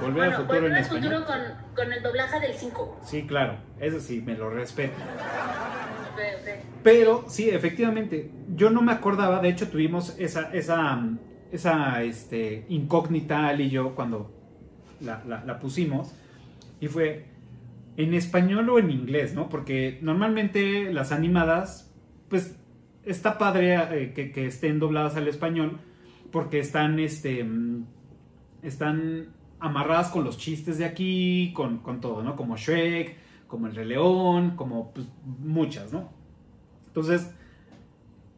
Volver 0.00 0.24
al 0.24 0.34
futuro 0.34 0.54
Volver 0.60 0.70
en 0.70 0.76
al 0.76 0.82
español. 0.82 1.02
futuro 1.14 1.26
con, 1.26 1.74
con 1.84 1.92
el 1.92 2.02
doblaje 2.02 2.40
del 2.40 2.54
5. 2.54 3.00
Sí, 3.04 3.26
claro. 3.26 3.56
Eso 3.80 3.98
sí, 4.00 4.20
me 4.20 4.34
lo 4.34 4.48
respeto. 4.50 4.94
Pero 6.82 7.24
sí, 7.28 7.48
efectivamente, 7.50 8.30
yo 8.54 8.70
no 8.70 8.82
me 8.82 8.92
acordaba, 8.92 9.40
de 9.40 9.48
hecho 9.48 9.68
tuvimos 9.68 10.16
esa, 10.18 10.50
esa, 10.52 11.00
esa 11.50 12.02
este, 12.02 12.66
incógnita, 12.68 13.46
Ali 13.48 13.64
y 13.64 13.70
yo, 13.70 13.94
cuando 13.94 14.30
la, 15.00 15.22
la- 15.26 15.44
la 15.44 15.58
pusimos, 15.58 16.12
y 16.82 16.88
fue 16.88 17.26
en 17.96 18.12
español 18.12 18.68
o 18.68 18.78
en 18.80 18.90
inglés, 18.90 19.34
¿no? 19.34 19.48
Porque 19.48 20.00
normalmente 20.02 20.92
las 20.92 21.12
animadas, 21.12 21.94
pues 22.28 22.56
está 23.04 23.38
padre 23.38 23.76
eh, 23.76 24.12
que, 24.12 24.32
que 24.32 24.46
estén 24.46 24.80
dobladas 24.80 25.14
al 25.14 25.28
español, 25.28 25.78
porque 26.32 26.58
están, 26.58 26.98
este, 26.98 27.44
mm, 27.44 27.86
están 28.62 29.28
amarradas 29.60 30.08
con 30.08 30.24
los 30.24 30.38
chistes 30.38 30.76
de 30.76 30.84
aquí, 30.84 31.52
con, 31.54 31.78
con 31.78 32.00
todo, 32.00 32.24
¿no? 32.24 32.34
Como 32.34 32.56
Shrek, 32.56 33.16
como 33.46 33.68
El 33.68 33.76
Rey 33.76 33.86
León, 33.86 34.56
como 34.56 34.92
pues, 34.92 35.06
muchas, 35.38 35.92
¿no? 35.92 36.10
Entonces, 36.88 37.32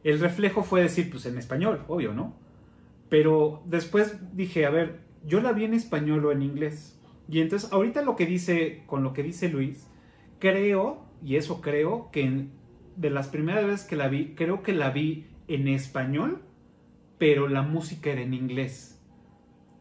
el 0.03 0.21
reflejo 0.21 0.63
fue 0.63 0.83
decir, 0.83 1.09
pues 1.11 1.25
en 1.25 1.39
español, 1.39 1.83
obvio, 1.89 2.13
¿no? 2.13 2.35
Pero 3.09 3.63
después 3.65 4.19
dije, 4.37 4.67
a 4.67 4.71
ver, 4.71 5.01
yo 5.25 5.41
la 5.41 5.53
vi 5.53 5.65
en 5.65 5.73
español 5.73 6.27
o 6.27 6.33
en 6.33 6.43
inglés. 6.43 7.01
Y 7.29 7.41
entonces, 7.41 7.73
ahorita 7.73 8.03
lo 8.03 8.17
que 8.17 8.27
dice, 8.27 8.83
con 8.87 9.03
lo 9.03 9.13
que 9.13 9.23
dice 9.23 9.49
Luis, 9.49 9.87
creo, 10.39 11.05
y 11.25 11.37
eso 11.37 11.61
creo, 11.61 12.11
que 12.13 12.23
en- 12.23 12.51
de 12.97 13.11
las 13.11 13.29
primeras 13.29 13.65
veces 13.67 13.87
que 13.87 13.97
la 13.97 14.09
vi, 14.09 14.35
creo 14.35 14.63
que 14.63 14.73
la 14.73 14.91
vi 14.91 15.27
en 15.49 15.69
español, 15.69 16.43
pero 17.19 17.49
la 17.49 17.63
música 17.63 18.11
era 18.11 18.21
en 18.21 18.35
inglés. 18.35 19.01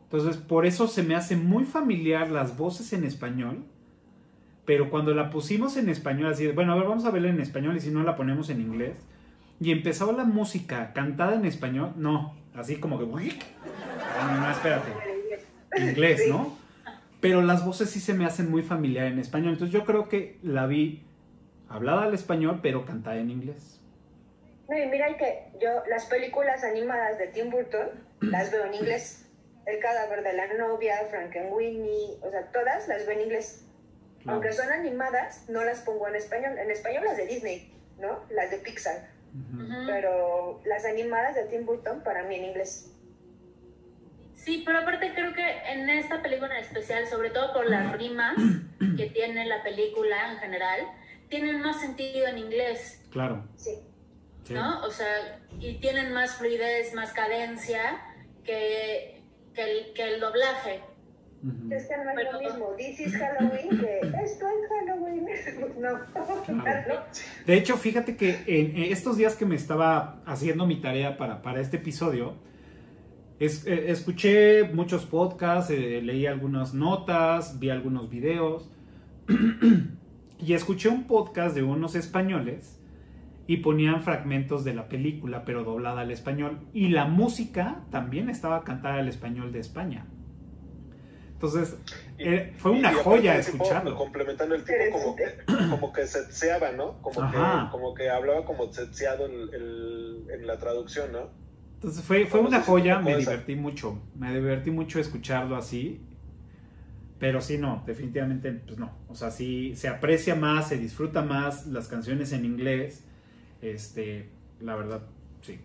Entonces, 0.04 0.38
por 0.38 0.66
eso 0.66 0.88
se 0.88 1.04
me 1.04 1.16
hace 1.16 1.36
muy 1.36 1.64
familiar 1.66 2.30
las 2.30 2.58
voces 2.58 2.94
en 2.94 3.04
español, 3.04 3.66
pero 4.66 4.90
cuando 4.90 5.14
la 5.14 5.30
pusimos 5.30 5.76
en 5.76 5.90
español, 5.90 6.32
así 6.32 6.48
bueno, 6.48 6.74
a 6.74 6.76
ver, 6.76 6.86
vamos 6.88 7.06
a 7.06 7.12
verla 7.12 7.30
en 7.30 7.42
español 7.42 7.76
y 7.76 7.80
si 7.82 7.90
no 7.92 8.04
la 8.04 8.16
ponemos 8.16 8.50
en 8.50 8.62
inglés, 8.62 8.96
y 9.60 9.72
empezó 9.72 10.12
la 10.12 10.24
música 10.24 10.94
cantada 10.94 11.36
en 11.36 11.46
español, 11.46 11.94
no, 11.98 12.36
así 12.54 12.78
como 12.78 12.98
que, 12.98 13.06
uy, 13.06 13.34
no, 14.20 14.40
no, 14.40 14.52
espérate, 14.52 14.92
inglés. 15.78 16.22
¿no? 16.30 16.63
Pero 17.24 17.42
las 17.42 17.66
voces 17.66 17.90
sí 17.90 18.02
se 18.02 18.14
me 18.14 18.26
hacen 18.26 18.52
muy 18.52 18.64
familiar 18.64 19.06
en 19.06 19.18
español, 19.18 19.54
entonces 19.54 19.74
yo 19.74 19.86
creo 19.86 20.10
que 20.10 20.40
la 20.44 20.68
vi 20.68 21.06
hablada 21.70 22.04
al 22.04 22.14
español, 22.14 22.60
pero 22.62 22.86
cantada 22.86 23.16
en 23.16 23.32
inglés. 23.32 23.80
No, 24.68 24.78
y 24.78 24.86
mira 24.88 25.16
que 25.16 25.46
yo 25.62 25.70
las 25.90 26.06
películas 26.08 26.66
animadas 26.66 27.18
de 27.18 27.28
Tim 27.28 27.50
Burton 27.50 27.88
las 28.20 28.52
veo 28.52 28.66
en 28.66 28.74
inglés. 28.74 29.26
El 29.66 29.80
cadáver 29.80 30.22
de 30.22 30.34
la 30.34 30.54
novia, 30.56 30.98
Frankenweenie, 31.10 32.18
o 32.22 32.30
sea, 32.30 32.52
todas 32.52 32.90
las 32.90 33.08
veo 33.08 33.16
en 33.16 33.22
inglés. 33.22 33.66
Claro. 34.22 34.34
Aunque 34.34 34.52
son 34.52 34.70
animadas, 34.74 35.46
no 35.48 35.64
las 35.64 35.80
pongo 35.80 36.10
en 36.10 36.16
español. 36.16 36.58
En 36.58 36.72
español 36.72 37.06
las 37.06 37.16
de 37.16 37.26
Disney, 37.26 37.72
¿no? 38.02 38.20
Las 38.32 38.52
de 38.52 38.58
Pixar. 38.58 38.98
Ujú. 39.34 39.64
Ujú. 39.64 39.88
Pero 39.88 40.62
las 40.66 40.84
animadas 40.84 41.36
de 41.36 41.46
Tim 41.46 41.66
Burton 41.66 42.04
para 42.04 42.24
mí 42.24 42.36
en 42.36 42.44
inglés. 42.44 42.90
Sí, 44.36 44.62
pero 44.66 44.80
aparte 44.80 45.14
creo 45.14 45.23
que 45.23 45.23
en 45.90 45.98
esta 46.00 46.22
película 46.22 46.58
en 46.58 46.64
especial, 46.64 47.08
sobre 47.08 47.30
todo 47.30 47.54
por 47.54 47.70
las 47.70 47.92
rimas 47.98 48.36
que 48.98 49.08
tiene 49.08 49.46
la 49.46 49.62
película 49.64 50.32
en 50.32 50.38
general, 50.40 50.80
tienen 51.30 51.62
más 51.62 51.80
sentido 51.82 52.28
en 52.28 52.38
inglés, 52.38 53.02
Claro. 53.12 53.44
Sí. 53.56 53.72
sí. 54.44 54.54
¿no? 54.54 54.84
O 54.86 54.90
sea, 54.92 55.40
y 55.60 55.76
tienen 55.76 56.14
más 56.14 56.36
fluidez, 56.38 56.94
más 56.94 57.12
cadencia 57.14 58.02
que, 58.44 59.22
que, 59.54 59.62
el, 59.64 59.94
que 59.94 60.14
el 60.14 60.20
doblaje. 60.20 60.82
Es 61.72 61.88
que 61.88 61.98
no 61.98 62.10
es 62.10 62.16
Pero- 62.16 62.32
lo 62.34 62.40
mismo. 62.40 62.70
This 62.78 63.00
is 63.02 63.18
Halloween 63.18 63.70
que 63.78 64.00
esto 64.24 64.46
es 64.48 64.70
Halloween. 64.70 65.28
no. 65.78 66.00
Claro. 66.64 67.04
De 67.46 67.54
hecho, 67.56 67.76
fíjate 67.78 68.16
que 68.16 68.44
en 68.48 68.78
en 68.78 68.92
estos 68.94 69.18
días 69.18 69.36
que 69.36 69.46
me 69.46 69.56
estaba 69.58 70.22
haciendo 70.26 70.66
mi 70.66 70.80
tarea 70.80 71.18
para, 71.18 71.42
para 71.42 71.60
este 71.60 71.78
episodio, 71.78 72.36
es- 73.40 73.66
eh, 73.68 73.92
escuché 73.92 74.64
muchos 74.66 75.06
podcasts, 75.06 75.72
eh, 75.72 76.02
leí 76.02 76.26
algunas 76.26 76.74
notas, 76.74 77.60
vi 77.60 77.70
algunos 77.70 78.10
videos 78.10 78.70
y 80.40 80.54
escuché 80.54 80.90
un 80.90 81.06
podcast 81.08 81.56
de 81.56 81.64
unos 81.64 81.96
españoles 81.96 82.80
y 83.48 83.58
ponían 83.58 84.02
fragmentos 84.02 84.64
de 84.64 84.74
la 84.74 84.88
película 84.88 85.44
pero 85.46 85.64
doblada 85.64 86.02
al 86.02 86.12
español 86.12 86.60
y 86.74 86.90
la 86.90 87.06
música 87.06 87.82
también 87.92 88.30
estaba 88.30 88.64
cantada 88.64 88.96
al 88.96 89.08
español 89.08 89.52
de 89.52 89.60
España. 89.60 90.06
Entonces, 91.34 91.78
Y- 92.18 92.24
eh, 92.24 92.54
fue 92.56 92.72
una 92.72 92.92
y 92.94 92.96
joya 92.96 93.38
tipo, 93.42 93.58
escucharlo. 93.58 93.96
Complementando 93.98 94.56
el 94.56 94.64
tipo 94.64 94.78
como 94.94 95.16
que, 95.16 95.24
como 95.70 95.92
que 95.92 96.08
setseaba, 96.08 96.72
¿no? 96.72 97.02
Como 97.02 97.30
que, 97.30 97.38
como 97.72 97.94
que 97.94 98.10
hablaba 98.10 98.46
como 98.46 98.72
setseado 98.72 99.26
en 99.26 100.48
la 100.48 100.58
traducción, 100.58 101.12
¿no? 101.12 101.43
Entonces 101.84 102.06
fue, 102.06 102.26
fue 102.28 102.40
una 102.40 102.62
joya, 102.62 103.00
me 103.00 103.18
divertí 103.18 103.56
mucho, 103.56 104.02
me 104.16 104.34
divertí 104.34 104.72
mucho 104.72 105.02
escucharlo 105.02 105.58
así, 105.58 106.00
pero 107.20 107.42
sí, 107.42 107.58
no, 107.58 107.84
definitivamente, 107.86 108.54
pues 108.54 108.78
no, 108.80 108.96
o 109.10 109.16
sea, 109.16 109.32
sí, 109.32 109.76
se 109.76 109.90
aprecia 109.90 110.34
más, 110.34 110.70
se 110.70 110.78
disfruta 110.78 111.22
más 111.24 111.68
las 111.68 111.90
canciones 111.90 112.32
en 112.32 112.46
inglés, 112.46 113.04
este, 113.62 114.30
la 114.62 114.78
verdad, 114.78 115.02
sí, 115.42 115.60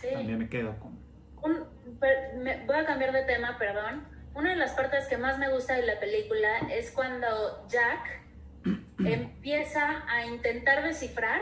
Sí. 0.00 0.08
también 0.12 0.38
me 0.40 0.48
quedo 0.48 0.76
con... 0.80 0.98
Un- 1.40 1.98
per- 2.00 2.34
me- 2.42 2.66
voy 2.66 2.74
a 2.76 2.84
cambiar 2.84 3.12
de 3.12 3.22
tema, 3.22 3.56
perdón. 3.58 4.02
Una 4.34 4.50
de 4.50 4.56
las 4.56 4.72
partes 4.72 5.06
que 5.06 5.18
más 5.18 5.38
me 5.38 5.52
gusta 5.52 5.74
de 5.74 5.86
la 5.86 6.00
película 6.00 6.48
es 6.72 6.90
cuando 6.90 7.28
Jack 7.68 8.22
empieza 9.04 10.02
a 10.08 10.26
intentar 10.26 10.82
descifrar 10.82 11.40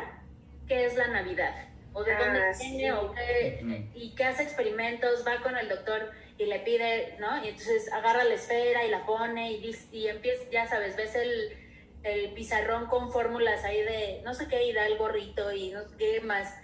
qué 0.69 0.85
es 0.85 0.97
la 0.97 1.09
Navidad 1.09 1.55
o 1.97 2.05
de 2.05 2.13
Ah, 2.13 2.19
dónde 2.19 2.55
sí. 2.55 2.71
viene 2.77 2.93
o 2.93 3.11
qué, 3.13 3.89
y 3.95 4.15
que 4.15 4.25
hace 4.25 4.43
experimentos, 4.43 5.25
va 5.27 5.43
con 5.43 5.57
el 5.57 5.67
doctor 5.69 6.11
y 6.37 6.45
le 6.45 6.59
pide, 6.61 7.17
¿no? 7.19 7.43
Y 7.43 7.49
entonces 7.49 7.91
agarra 7.91 8.23
la 8.25 8.35
esfera 8.35 8.85
y 8.85 8.91
la 8.91 9.07
pone 9.07 9.53
y, 9.53 9.75
y 9.93 10.09
empieza, 10.09 10.43
ya 10.51 10.67
sabes, 10.67 10.95
ves 10.95 11.15
el, 11.15 11.57
el 12.03 12.35
pizarrón 12.35 12.87
con 12.89 13.11
fórmulas 13.11 13.65
ahí 13.65 13.81
de 13.83 14.21
no 14.25 14.35
sé 14.35 14.47
qué 14.47 14.65
y 14.67 14.75
da 14.75 14.87
el 14.87 14.99
gorrito 14.99 15.51
y 15.53 15.71
no 15.71 15.83
sé 15.89 15.97
qué 15.97 16.21
más, 16.21 16.55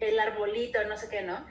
el 0.00 0.20
arbolito, 0.20 0.84
no 0.84 0.98
sé 0.98 1.08
qué, 1.08 1.22
¿no? 1.22 1.46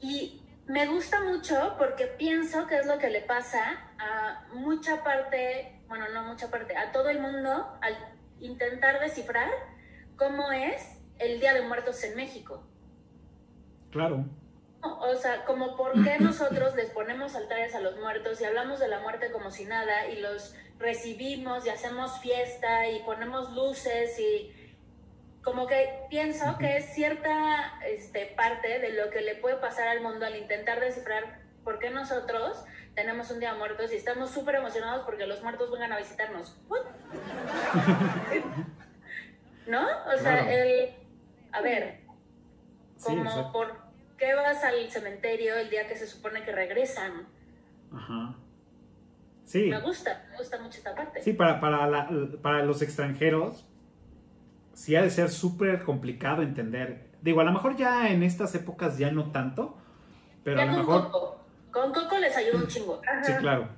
Y 0.00 0.42
me 0.66 0.86
gusta 0.86 1.20
mucho 1.20 1.74
porque 1.78 2.06
pienso 2.06 2.66
que 2.66 2.78
es 2.78 2.86
lo 2.86 2.96
que 2.98 3.10
le 3.10 3.20
pasa 3.20 3.90
a 3.98 4.46
mucha 4.54 5.04
parte, 5.04 5.78
bueno, 5.88 6.08
no 6.08 6.22
mucha 6.24 6.50
parte, 6.50 6.74
a 6.74 6.90
todo 6.90 7.10
el 7.10 7.20
mundo 7.20 7.78
al 7.82 7.94
intentar 8.40 8.98
descifrar 9.00 9.50
cómo 10.16 10.50
es 10.52 10.95
el 11.18 11.40
Día 11.40 11.54
de 11.54 11.62
Muertos 11.62 12.02
en 12.04 12.16
México. 12.16 12.62
Claro, 13.90 14.24
O 14.82 15.14
sea, 15.14 15.44
como 15.44 15.76
por 15.76 16.04
qué 16.04 16.16
nosotros 16.20 16.76
les 16.76 16.90
ponemos 16.90 17.34
altares 17.34 17.74
a 17.74 17.80
los 17.80 17.98
muertos 17.98 18.40
y 18.40 18.44
hablamos 18.44 18.78
de 18.78 18.86
la 18.88 19.00
muerte 19.00 19.32
como 19.32 19.50
si 19.50 19.64
nada 19.64 20.06
y 20.08 20.20
los 20.20 20.54
recibimos 20.78 21.66
y 21.66 21.70
hacemos 21.70 22.20
fiesta 22.20 22.88
y 22.88 23.02
ponemos 23.02 23.50
luces 23.52 24.16
y 24.18 24.52
como 25.42 25.66
que 25.66 26.04
pienso 26.10 26.58
que 26.58 26.76
es 26.76 26.92
cierta 26.92 27.80
este, 27.86 28.26
parte 28.36 28.78
de 28.80 28.90
lo 28.90 29.08
que 29.10 29.22
le 29.22 29.36
puede 29.36 29.56
pasar 29.56 29.88
al 29.88 30.02
mundo 30.02 30.26
al 30.26 30.36
intentar 30.36 30.80
descifrar 30.80 31.40
por 31.62 31.78
qué 31.78 31.90
nosotros 31.90 32.64
tenemos 32.94 33.30
un 33.30 33.40
día 33.40 33.52
de 33.52 33.58
muertos 33.58 33.92
y 33.92 33.96
estamos 33.96 34.30
súper 34.30 34.56
emocionados 34.56 35.04
porque 35.04 35.26
los 35.26 35.42
muertos 35.42 35.70
vengan 35.70 35.92
a 35.92 35.98
visitarnos. 35.98 36.56
¿No? 39.66 39.86
O 40.14 40.18
sea, 40.18 40.52
el... 40.52 40.94
A 41.56 41.62
ver, 41.62 42.00
como 43.02 43.52
por 43.52 43.74
qué 44.18 44.34
vas 44.34 44.62
al 44.62 44.90
cementerio 44.90 45.56
el 45.56 45.70
día 45.70 45.86
que 45.86 45.96
se 45.96 46.06
supone 46.06 46.42
que 46.42 46.52
regresan. 46.52 47.26
Ajá. 47.92 48.34
Sí. 49.44 49.66
Me 49.70 49.80
gusta, 49.80 50.26
me 50.30 50.38
gusta 50.38 50.60
mucho 50.60 50.78
esta 50.78 50.94
parte. 50.94 51.22
Sí, 51.22 51.32
para, 51.32 51.60
para, 51.60 52.08
para 52.42 52.62
los 52.64 52.82
extranjeros, 52.82 53.64
sí 54.74 54.96
ha 54.96 55.02
de 55.02 55.10
ser 55.10 55.30
súper 55.30 55.82
complicado 55.84 56.42
entender. 56.42 57.06
Digo, 57.22 57.40
a 57.40 57.44
lo 57.44 57.52
mejor 57.52 57.76
ya 57.76 58.10
en 58.10 58.22
estas 58.22 58.54
épocas 58.54 58.98
ya 58.98 59.10
no 59.10 59.30
tanto, 59.32 59.78
pero 60.44 60.60
a 60.60 60.66
lo 60.66 60.72
mejor... 60.72 61.10
Coco. 61.10 61.40
Con 61.70 61.92
Coco 61.92 62.18
les 62.18 62.36
ayuda 62.36 62.58
un 62.58 62.66
chingo. 62.66 63.00
Sí, 63.22 63.32
claro. 63.38 63.68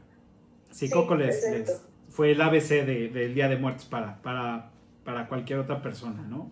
Sí, 0.70 0.90
Coco 0.90 1.16
les, 1.16 1.82
fue 2.08 2.32
el 2.32 2.40
ABC 2.40 2.84
del 2.84 3.34
Día 3.34 3.48
de 3.48 3.56
Muertos 3.56 3.86
para, 3.86 4.22
para, 4.22 4.70
para 5.04 5.28
cualquier 5.28 5.58
otra 5.58 5.82
persona, 5.82 6.22
¿no? 6.22 6.50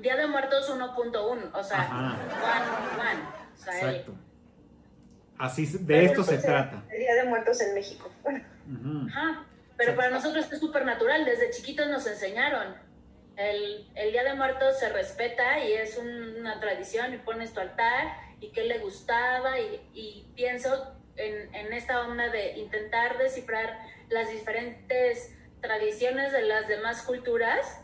Día 0.00 0.16
de 0.16 0.26
Muertos 0.26 0.70
1.1, 0.70 1.50
o 1.52 1.62
sea, 1.62 1.88
one, 1.90 3.10
one. 3.10 3.22
O 3.54 3.56
sea, 3.56 3.74
Exacto. 3.74 4.14
Así, 5.38 5.66
de 5.66 6.04
esto 6.04 6.22
se 6.22 6.38
trata. 6.38 6.84
El 6.90 6.98
Día 6.98 7.14
de 7.14 7.24
Muertos 7.24 7.60
en 7.60 7.74
México. 7.74 8.10
Ajá. 8.24 9.46
Pero 9.76 9.96
para 9.96 10.10
nosotros 10.10 10.52
es 10.52 10.60
súper 10.60 10.84
natural, 10.84 11.24
desde 11.24 11.50
chiquitos 11.50 11.88
nos 11.88 12.06
enseñaron. 12.06 12.74
El, 13.36 13.90
el, 13.94 14.12
Día 14.12 14.24
de 14.24 14.34
Muertos 14.34 14.78
se 14.78 14.90
respeta 14.90 15.64
y 15.64 15.72
es 15.72 15.96
una 15.96 16.60
tradición 16.60 17.14
y 17.14 17.16
pones 17.16 17.54
tu 17.54 17.60
altar 17.60 18.08
y 18.40 18.48
qué 18.48 18.64
le 18.64 18.78
gustaba 18.80 19.58
y, 19.58 19.80
y 19.94 20.26
pienso 20.34 20.94
en, 21.16 21.54
en, 21.54 21.72
esta 21.72 22.02
onda 22.02 22.28
de 22.28 22.58
intentar 22.58 23.16
descifrar 23.16 23.78
las 24.10 24.30
diferentes 24.30 25.34
tradiciones 25.62 26.32
de 26.32 26.42
las 26.42 26.68
demás 26.68 27.02
culturas 27.02 27.80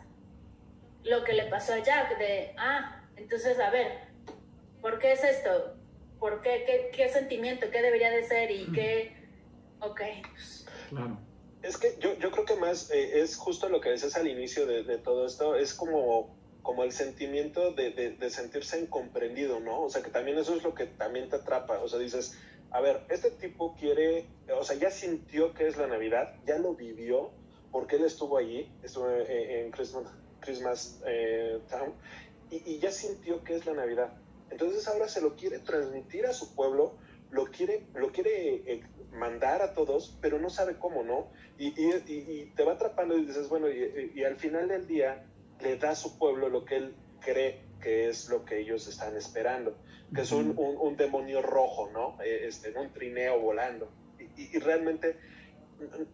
lo 1.09 1.23
que 1.23 1.33
le 1.33 1.45
pasó 1.45 1.73
a 1.73 1.79
Jack, 1.79 2.17
de, 2.17 2.53
ah, 2.57 3.03
entonces, 3.15 3.59
a 3.59 3.69
ver, 3.69 3.99
¿por 4.81 4.99
qué 4.99 5.13
es 5.13 5.23
esto? 5.23 5.75
¿Por 6.19 6.41
qué? 6.41 6.63
¿Qué, 6.65 6.91
qué 6.95 7.09
sentimiento? 7.09 7.69
¿Qué 7.71 7.81
debería 7.81 8.09
de 8.09 8.23
ser? 8.23 8.51
¿Y 8.51 8.71
qué? 8.71 9.15
Ok. 9.79 10.01
Pues. 10.31 10.65
Claro. 10.89 11.17
Es 11.63 11.77
que 11.77 11.97
yo, 11.99 12.17
yo 12.19 12.31
creo 12.31 12.45
que 12.45 12.55
más 12.55 12.91
eh, 12.91 13.21
es 13.21 13.35
justo 13.35 13.67
lo 13.69 13.81
que 13.81 13.91
dices 13.91 14.15
al 14.15 14.27
inicio 14.27 14.65
de, 14.65 14.83
de, 14.83 14.97
todo 14.97 15.25
esto, 15.25 15.55
es 15.55 15.73
como, 15.73 16.35
como 16.61 16.83
el 16.83 16.91
sentimiento 16.91 17.71
de, 17.71 17.91
de, 17.91 18.29
sentirse 18.29 18.79
incomprendido, 18.79 19.59
¿no? 19.59 19.81
O 19.81 19.89
sea, 19.89 20.03
que 20.03 20.09
también 20.09 20.37
eso 20.37 20.55
es 20.55 20.63
lo 20.63 20.75
que 20.75 20.85
también 20.85 21.29
te 21.29 21.37
atrapa, 21.37 21.79
o 21.79 21.87
sea, 21.87 21.99
dices, 21.99 22.37
a 22.69 22.79
ver, 22.79 23.01
este 23.09 23.31
tipo 23.31 23.75
quiere, 23.75 24.27
o 24.55 24.63
sea, 24.63 24.77
ya 24.77 24.91
sintió 24.91 25.53
que 25.53 25.67
es 25.67 25.77
la 25.77 25.87
Navidad, 25.87 26.35
ya 26.45 26.57
lo 26.59 26.75
vivió, 26.75 27.31
porque 27.71 27.95
él 27.95 28.05
estuvo 28.05 28.37
allí, 28.37 28.71
estuvo 28.83 29.09
en, 29.09 29.29
en 29.29 29.71
Christmas, 29.71 30.05
Christmas 30.47 31.01
eh, 31.05 31.59
Town, 31.69 31.93
y, 32.49 32.79
ya 32.79 32.89
sintió 32.89 33.43
que 33.43 33.55
es 33.57 33.65
la 33.65 33.73
Navidad. 33.73 34.13
Entonces 34.49 34.87
ahora 34.87 35.09
se 35.09 35.19
lo 35.19 35.35
quiere 35.35 35.59
transmitir 35.59 36.25
a 36.25 36.31
su 36.31 36.55
pueblo, 36.55 36.95
lo 37.29 37.47
quiere, 37.47 37.85
lo 37.93 38.13
quiere 38.13 38.55
eh, 38.65 38.83
mandar 39.11 39.61
a 39.61 39.73
todos, 39.73 40.17
pero 40.21 40.39
no 40.39 40.49
sabe 40.49 40.77
cómo, 40.79 41.03
¿no? 41.03 41.29
Y, 41.57 41.73
y, 41.77 42.53
te 42.55 42.63
va 42.63 42.73
atrapando 42.73 43.17
y 43.17 43.25
dices, 43.25 43.49
bueno, 43.49 43.67
y, 43.69 44.23
al 44.23 44.37
final 44.37 44.69
del 44.69 44.87
día 44.87 45.25
le 45.59 45.75
da 45.75 45.89
a 45.89 45.95
su 45.95 46.17
pueblo 46.17 46.47
lo 46.47 46.63
que 46.63 46.77
él 46.77 46.95
cree 47.19 47.67
que 47.81 48.07
es 48.07 48.29
lo 48.29 48.45
que 48.45 48.59
ellos 48.59 48.87
están 48.87 49.17
esperando, 49.17 49.77
que 50.15 50.21
es 50.21 50.31
un, 50.31 50.55
un, 50.57 50.95
demonio 50.95 51.41
rojo, 51.41 51.89
¿no? 51.91 52.17
Eh, 52.23 52.47
este, 52.47 52.71
un 52.71 52.93
trineo 52.93 53.41
volando. 53.41 53.91
y 54.37 54.57
realmente 54.59 55.17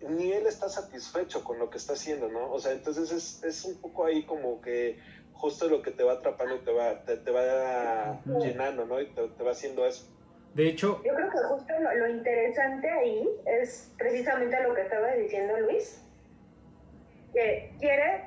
ni 0.10 0.32
él 0.34 0.46
está 0.48 0.70
satisfecho 0.70 1.44
con 1.44 1.60
lo 1.60 1.70
que 1.70 1.78
está 1.78 1.94
haciendo, 1.94 2.28
¿no? 2.28 2.52
O 2.52 2.60
sea, 2.60 2.74
entonces 2.74 3.12
es, 3.12 3.44
es 3.44 3.66
un 3.66 3.80
poco 3.80 4.06
ahí 4.06 4.26
como 4.26 4.62
que 4.62 5.00
justo 5.44 5.68
lo 5.68 5.82
que 5.82 5.92
te 5.92 6.04
va 6.04 6.14
atrapando 6.14 6.60
te 6.60 6.72
va, 6.72 7.04
te, 7.04 7.32
va 7.32 8.22
llenando, 8.40 8.86
¿no? 8.86 9.02
Y 9.02 9.08
te, 9.08 9.44
va 9.44 9.52
haciendo 9.52 9.86
eso. 9.86 10.10
De 10.54 10.70
hecho... 10.70 11.02
Yo 11.04 11.14
creo 11.14 11.30
que 11.30 11.38
justo 11.50 11.74
lo, 11.98 12.08
interesante 12.08 12.90
ahí 12.90 13.28
es 13.46 13.92
precisamente 13.98 14.62
lo 14.64 14.74
que 14.74 14.84
estaba 14.84 15.12
diciendo 15.16 15.60
Luis, 15.60 16.02
que 17.34 17.74
quiere, 17.80 18.24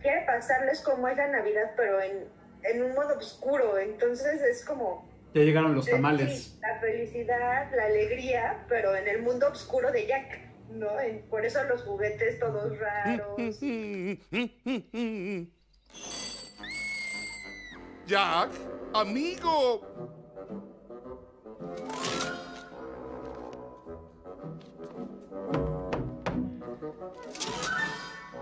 quiere 0.00 0.24
pasarles 0.24 0.80
como 0.80 1.08
es 1.08 1.18
la 1.18 1.28
Navidad, 1.28 1.72
pero 1.76 2.00
en, 2.00 2.24
en 2.62 2.82
un 2.82 2.94
modo 2.94 3.18
oscuro, 3.18 3.78
entonces 3.78 4.40
es 4.40 4.64
como... 4.64 5.06
Ya 5.34 5.42
llegaron 5.42 5.74
los 5.74 5.84
tamales. 5.84 6.58
la 6.62 6.80
felicidad, 6.80 7.70
la 7.74 7.84
alegría, 7.84 8.64
pero 8.66 8.96
en 8.96 9.08
el 9.08 9.20
mundo 9.20 9.48
oscuro 9.48 9.92
de 9.92 10.06
Jack. 10.06 10.45
¿No? 10.70 10.88
Por 11.30 11.44
eso 11.44 11.62
los 11.64 11.82
juguetes 11.82 12.38
todos 12.38 12.78
raros. 12.78 13.60
Jack, 18.06 18.50
amigo. 18.94 19.80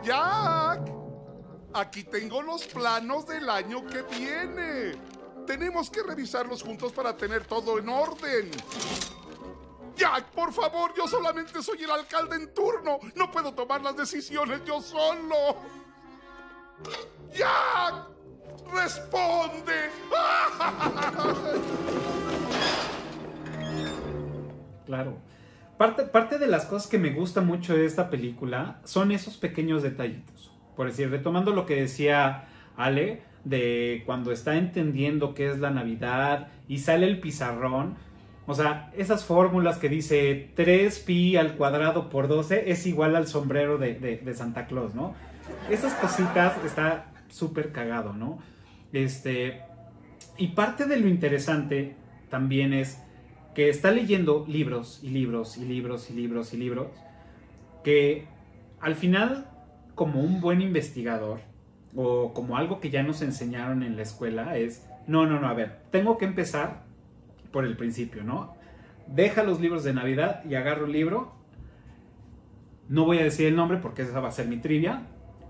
Jack, 0.02 0.82
aquí 1.72 2.04
tengo 2.04 2.42
los 2.42 2.66
planos 2.66 3.26
del 3.26 3.48
año 3.48 3.86
que 3.86 4.02
viene. 4.02 4.92
Tenemos 5.46 5.88
que 5.90 6.02
revisarlos 6.02 6.62
juntos 6.62 6.92
para 6.92 7.16
tener 7.16 7.46
todo 7.46 7.78
en 7.78 7.88
orden. 7.88 8.50
Jack, 9.96 10.26
por 10.32 10.52
favor, 10.52 10.92
yo 10.96 11.06
solamente 11.06 11.62
soy 11.62 11.82
el 11.84 11.90
alcalde 11.90 12.36
en 12.36 12.52
turno. 12.52 12.98
No 13.14 13.30
puedo 13.30 13.52
tomar 13.52 13.82
las 13.82 13.96
decisiones 13.96 14.60
yo 14.64 14.80
solo. 14.80 15.56
Jack, 17.32 18.08
responde. 18.72 19.90
Claro. 24.86 25.16
Parte, 25.78 26.02
parte 26.02 26.38
de 26.38 26.46
las 26.46 26.66
cosas 26.66 26.90
que 26.90 26.98
me 26.98 27.08
gusta 27.08 27.40
mucho 27.40 27.74
de 27.74 27.86
esta 27.86 28.10
película 28.10 28.80
son 28.84 29.12
esos 29.12 29.38
pequeños 29.38 29.82
detallitos. 29.82 30.52
Por 30.76 30.88
decir, 30.88 31.10
retomando 31.10 31.52
lo 31.52 31.64
que 31.64 31.76
decía 31.76 32.48
Ale, 32.76 33.22
de 33.44 34.02
cuando 34.06 34.32
está 34.32 34.56
entendiendo 34.56 35.34
qué 35.34 35.50
es 35.50 35.58
la 35.58 35.70
Navidad 35.70 36.48
y 36.68 36.78
sale 36.78 37.06
el 37.06 37.20
pizarrón 37.20 37.96
o 38.46 38.54
sea, 38.54 38.92
esas 38.96 39.24
fórmulas 39.24 39.78
que 39.78 39.88
dice 39.88 40.50
3pi 40.54 41.36
al 41.38 41.56
cuadrado 41.56 42.10
por 42.10 42.28
12 42.28 42.70
es 42.70 42.86
igual 42.86 43.16
al 43.16 43.26
sombrero 43.26 43.78
de, 43.78 44.34
Santa 44.34 44.66
Claus, 44.66 44.94
¿no? 44.94 45.14
Esas 45.70 45.94
cositas 45.94 46.54
está 46.64 47.06
súper 47.28 47.72
cagado, 47.72 48.12
¿no? 48.12 48.38
Este, 48.92 49.62
y 50.36 50.48
parte 50.48 50.84
de 50.84 50.98
lo 50.98 51.08
interesante 51.08 51.96
también 52.28 52.74
es 52.74 53.02
que 53.54 53.68
está 53.68 53.90
leyendo 53.90 54.44
libros 54.46 55.00
y 55.02 55.10
libros 55.10 55.56
y 55.56 55.64
libros 55.64 56.10
y 56.10 56.14
libros 56.14 56.52
y 56.52 56.56
libros 56.58 56.88
que 57.82 58.26
al 58.80 58.94
final, 58.94 59.46
como 59.94 60.20
un 60.20 60.40
buen 60.40 60.60
investigador 60.60 61.40
o 61.94 62.34
como 62.34 62.56
algo 62.56 62.80
que 62.80 62.90
ya 62.90 63.02
nos 63.02 63.22
enseñaron 63.22 63.82
en 63.82 63.96
la 63.96 64.02
escuela, 64.02 64.58
es, 64.58 64.86
no, 65.06 65.26
no, 65.26 65.40
no, 65.40 65.48
a 65.48 65.54
ver, 65.54 65.80
tengo 65.90 66.18
que 66.18 66.24
empezar 66.24 66.83
por 67.54 67.64
el 67.64 67.76
principio, 67.76 68.24
¿no? 68.24 68.52
Deja 69.06 69.44
los 69.44 69.60
libros 69.60 69.84
de 69.84 69.94
Navidad 69.94 70.44
y 70.44 70.56
agarra 70.56 70.82
un 70.82 70.92
libro. 70.92 71.32
No 72.88 73.04
voy 73.04 73.20
a 73.20 73.22
decir 73.22 73.46
el 73.46 73.54
nombre 73.54 73.78
porque 73.78 74.02
esa 74.02 74.18
va 74.18 74.28
a 74.28 74.32
ser 74.32 74.48
mi 74.48 74.56
trivia. 74.56 75.02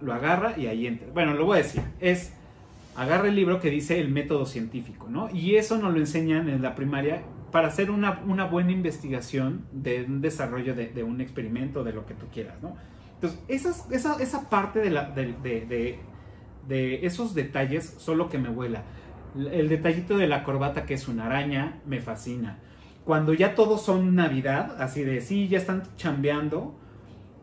Lo 0.03 0.13
agarra 0.13 0.59
y 0.59 0.67
ahí 0.67 0.87
entra. 0.87 1.09
Bueno, 1.15 1.33
lo 1.33 1.47
voy 1.47 1.59
a 1.59 1.63
decir. 1.63 1.81
Es 2.01 2.35
agarra 2.95 3.29
el 3.29 3.35
libro 3.35 3.59
que 3.59 3.71
dice 3.71 3.99
el 4.01 4.11
método 4.11 4.45
científico, 4.45 5.09
¿no? 5.09 5.31
Y 5.33 5.57
eso 5.57 5.79
nos 5.79 5.95
lo 5.95 5.99
enseñan 5.99 6.51
en 6.51 6.61
la 6.61 6.75
primaria 6.75 7.23
para 7.51 7.69
hacer 7.69 7.91
una, 7.91 8.13
buena 8.51 8.73
investigación 8.73 9.65
de 9.73 10.05
un 10.05 10.21
desarrollo 10.21 10.75
de, 10.75 11.03
un 11.03 11.23
experimento, 11.23 11.85
de 11.85 11.93
lo 11.93 12.05
que 12.05 12.15
tú 12.15 12.27
quieras, 12.33 12.57
¿no? 12.63 12.77
Entonces, 13.15 13.41
esa, 13.89 14.51
parte 14.51 14.81
de, 14.81 15.99
esos 17.07 17.35
detalles 17.35 17.95
son 17.99 18.19
lo 18.19 18.29
que 18.29 18.39
me 18.39 18.49
vuela. 18.51 18.83
El 19.35 19.69
detallito 19.69 20.17
de 20.17 20.29
la 20.29 20.45
corbata 20.45 20.87
que 20.87 20.95
es 20.95 21.09
una 21.09 21.27
araña 21.27 21.81
me 21.87 22.01
fascina. 22.01 22.59
Cuando 23.05 23.35
ya 23.35 23.55
todos 23.55 23.85
son 23.85 24.15
Navidad, 24.15 24.77
así 24.81 25.03
de 25.03 25.21
sí, 25.21 25.49
ya 25.49 25.59
están 25.59 25.83
chambeando, 25.97 26.75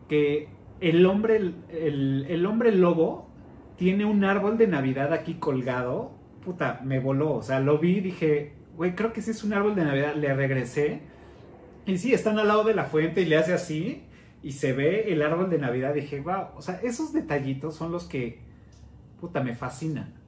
que 0.08 0.48
el 0.80 1.06
hombre, 1.06 1.52
el, 1.70 2.46
hombre 2.46 2.72
lobo 2.72 3.30
tiene 3.76 4.04
un 4.04 4.24
árbol 4.24 4.58
de 4.58 4.66
Navidad 4.66 5.12
aquí 5.12 5.34
colgado. 5.34 6.12
Puta, 6.44 6.80
me 6.82 6.98
voló. 6.98 7.34
O 7.34 7.42
sea, 7.42 7.60
lo 7.60 7.78
vi 7.78 7.98
y 7.98 8.00
dije, 8.00 8.54
güey, 8.76 8.96
creo 8.96 9.12
que 9.12 9.22
sí 9.22 9.30
es 9.30 9.44
un 9.44 9.52
árbol 9.52 9.76
de 9.76 9.84
Navidad. 9.84 10.16
Le 10.16 10.34
regresé. 10.34 11.02
Y 11.86 11.98
sí, 11.98 12.12
están 12.12 12.38
al 12.40 12.48
lado 12.48 12.64
de 12.64 12.74
la 12.74 12.84
fuente 12.84 13.20
y 13.20 13.26
le 13.26 13.36
hace 13.36 13.54
así. 13.54 14.02
Y 14.42 14.52
se 14.52 14.72
ve 14.72 15.12
el 15.12 15.22
árbol 15.22 15.48
de 15.50 15.58
Navidad. 15.58 15.94
Dije, 15.94 16.20
wow. 16.20 16.46
O 16.56 16.62
sea, 16.62 16.80
esos 16.82 17.12
detallitos 17.12 17.76
son 17.76 17.92
los 17.92 18.04
que, 18.04 18.40
puta, 19.20 19.40
me 19.44 19.54
fascinan. 19.54 20.21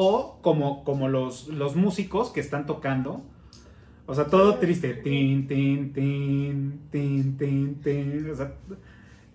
O 0.00 0.38
como, 0.42 0.84
como 0.84 1.08
los, 1.08 1.48
los 1.48 1.74
músicos 1.74 2.30
que 2.30 2.38
están 2.38 2.66
tocando. 2.66 3.20
O 4.06 4.14
sea, 4.14 4.26
todo 4.26 4.54
triste. 4.54 4.94
Tin, 4.94 5.48
tin, 5.48 5.92
tin, 5.92 6.88
tin, 6.92 7.36
tin, 7.36 7.82
tin. 7.82 8.30
O 8.30 8.36
sea, 8.36 8.52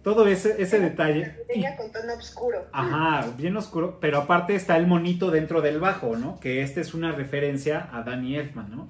todo 0.03 0.25
ese, 0.25 0.61
ese 0.61 0.79
detalle. 0.79 1.35
Con 1.75 1.91
tono 1.91 2.13
oscuro. 2.13 2.65
Ajá, 2.71 3.29
bien 3.37 3.57
oscuro. 3.57 3.97
Pero 3.99 4.19
aparte 4.19 4.55
está 4.55 4.77
el 4.77 4.87
monito 4.87 5.31
dentro 5.31 5.61
del 5.61 5.81
bajo, 5.81 6.15
¿no? 6.15 6.39
Que 6.39 6.61
este 6.61 6.79
es 6.79 6.93
una 6.93 7.11
referencia 7.11 7.89
a 7.91 8.03
Danny 8.03 8.37
Elfman, 8.37 8.71
¿no? 8.71 8.87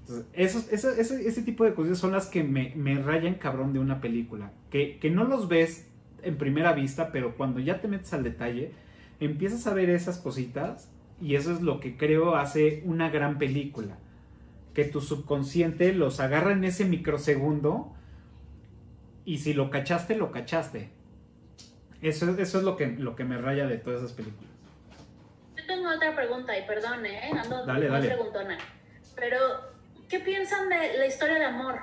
Entonces, 0.00 0.26
esos, 0.34 0.70
ese, 0.70 1.00
ese, 1.00 1.26
ese, 1.26 1.42
tipo 1.42 1.64
de 1.64 1.72
cosas 1.72 1.96
son 1.96 2.12
las 2.12 2.26
que 2.26 2.44
me, 2.44 2.74
me 2.76 3.02
rayan 3.02 3.36
cabrón 3.36 3.72
de 3.72 3.78
una 3.78 4.02
película. 4.02 4.52
Que, 4.68 4.98
que 4.98 5.08
no 5.08 5.24
los 5.24 5.48
ves 5.48 5.88
en 6.22 6.36
primera 6.36 6.74
vista, 6.74 7.10
pero 7.10 7.38
cuando 7.38 7.58
ya 7.58 7.80
te 7.80 7.88
metes 7.88 8.12
al 8.12 8.22
detalle, 8.22 8.83
empiezas 9.24 9.66
a 9.66 9.74
ver 9.74 9.90
esas 9.90 10.18
cositas 10.18 10.90
y 11.20 11.36
eso 11.36 11.52
es 11.52 11.60
lo 11.60 11.80
que 11.80 11.96
creo 11.96 12.36
hace 12.36 12.82
una 12.84 13.10
gran 13.10 13.38
película. 13.38 13.96
Que 14.74 14.84
tu 14.84 15.00
subconsciente 15.00 15.92
los 15.92 16.20
agarra 16.20 16.52
en 16.52 16.64
ese 16.64 16.84
microsegundo 16.84 17.94
y 19.24 19.38
si 19.38 19.54
lo 19.54 19.70
cachaste, 19.70 20.16
lo 20.16 20.32
cachaste. 20.32 20.90
Eso, 22.02 22.36
eso 22.38 22.58
es 22.58 22.64
lo 22.64 22.76
que, 22.76 22.88
lo 22.88 23.16
que 23.16 23.24
me 23.24 23.38
raya 23.38 23.66
de 23.66 23.78
todas 23.78 24.00
esas 24.00 24.12
películas. 24.12 24.50
Yo 25.56 25.66
tengo 25.66 25.88
otra 25.88 26.14
pregunta 26.14 26.58
y 26.58 26.66
perdón, 26.66 27.06
¿eh? 27.06 27.30
Ando 27.32 27.64
dale, 27.64 27.88
dale. 27.88 28.08
preguntona. 28.08 28.58
Pero, 29.14 29.38
¿qué 30.08 30.20
piensan 30.20 30.68
de 30.68 30.98
la 30.98 31.06
historia 31.06 31.36
de 31.36 31.44
amor? 31.44 31.76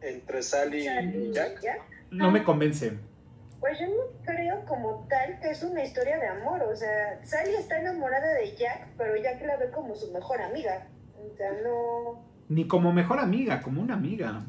¿Entre 0.00 0.42
Sally 0.42 0.86
y 0.86 1.32
Jack? 1.32 1.60
No 2.10 2.30
me 2.30 2.44
convence. 2.44 2.98
Pues 3.62 3.78
yo 3.78 3.86
no 3.86 4.02
creo 4.24 4.64
como 4.64 5.06
tal 5.08 5.38
que 5.38 5.50
es 5.50 5.62
una 5.62 5.84
historia 5.84 6.18
de 6.18 6.26
amor. 6.26 6.64
O 6.64 6.74
sea, 6.74 7.24
Sally 7.24 7.54
está 7.54 7.78
enamorada 7.78 8.34
de 8.34 8.56
Jack, 8.56 8.88
pero 8.98 9.14
Jack 9.14 9.40
la 9.42 9.56
ve 9.56 9.70
como 9.70 9.94
su 9.94 10.10
mejor 10.10 10.42
amiga. 10.42 10.88
O 11.16 11.36
sea, 11.36 11.52
no. 11.62 12.24
Ni 12.48 12.66
como 12.66 12.92
mejor 12.92 13.20
amiga, 13.20 13.62
como 13.62 13.80
una 13.80 13.94
amiga. 13.94 14.42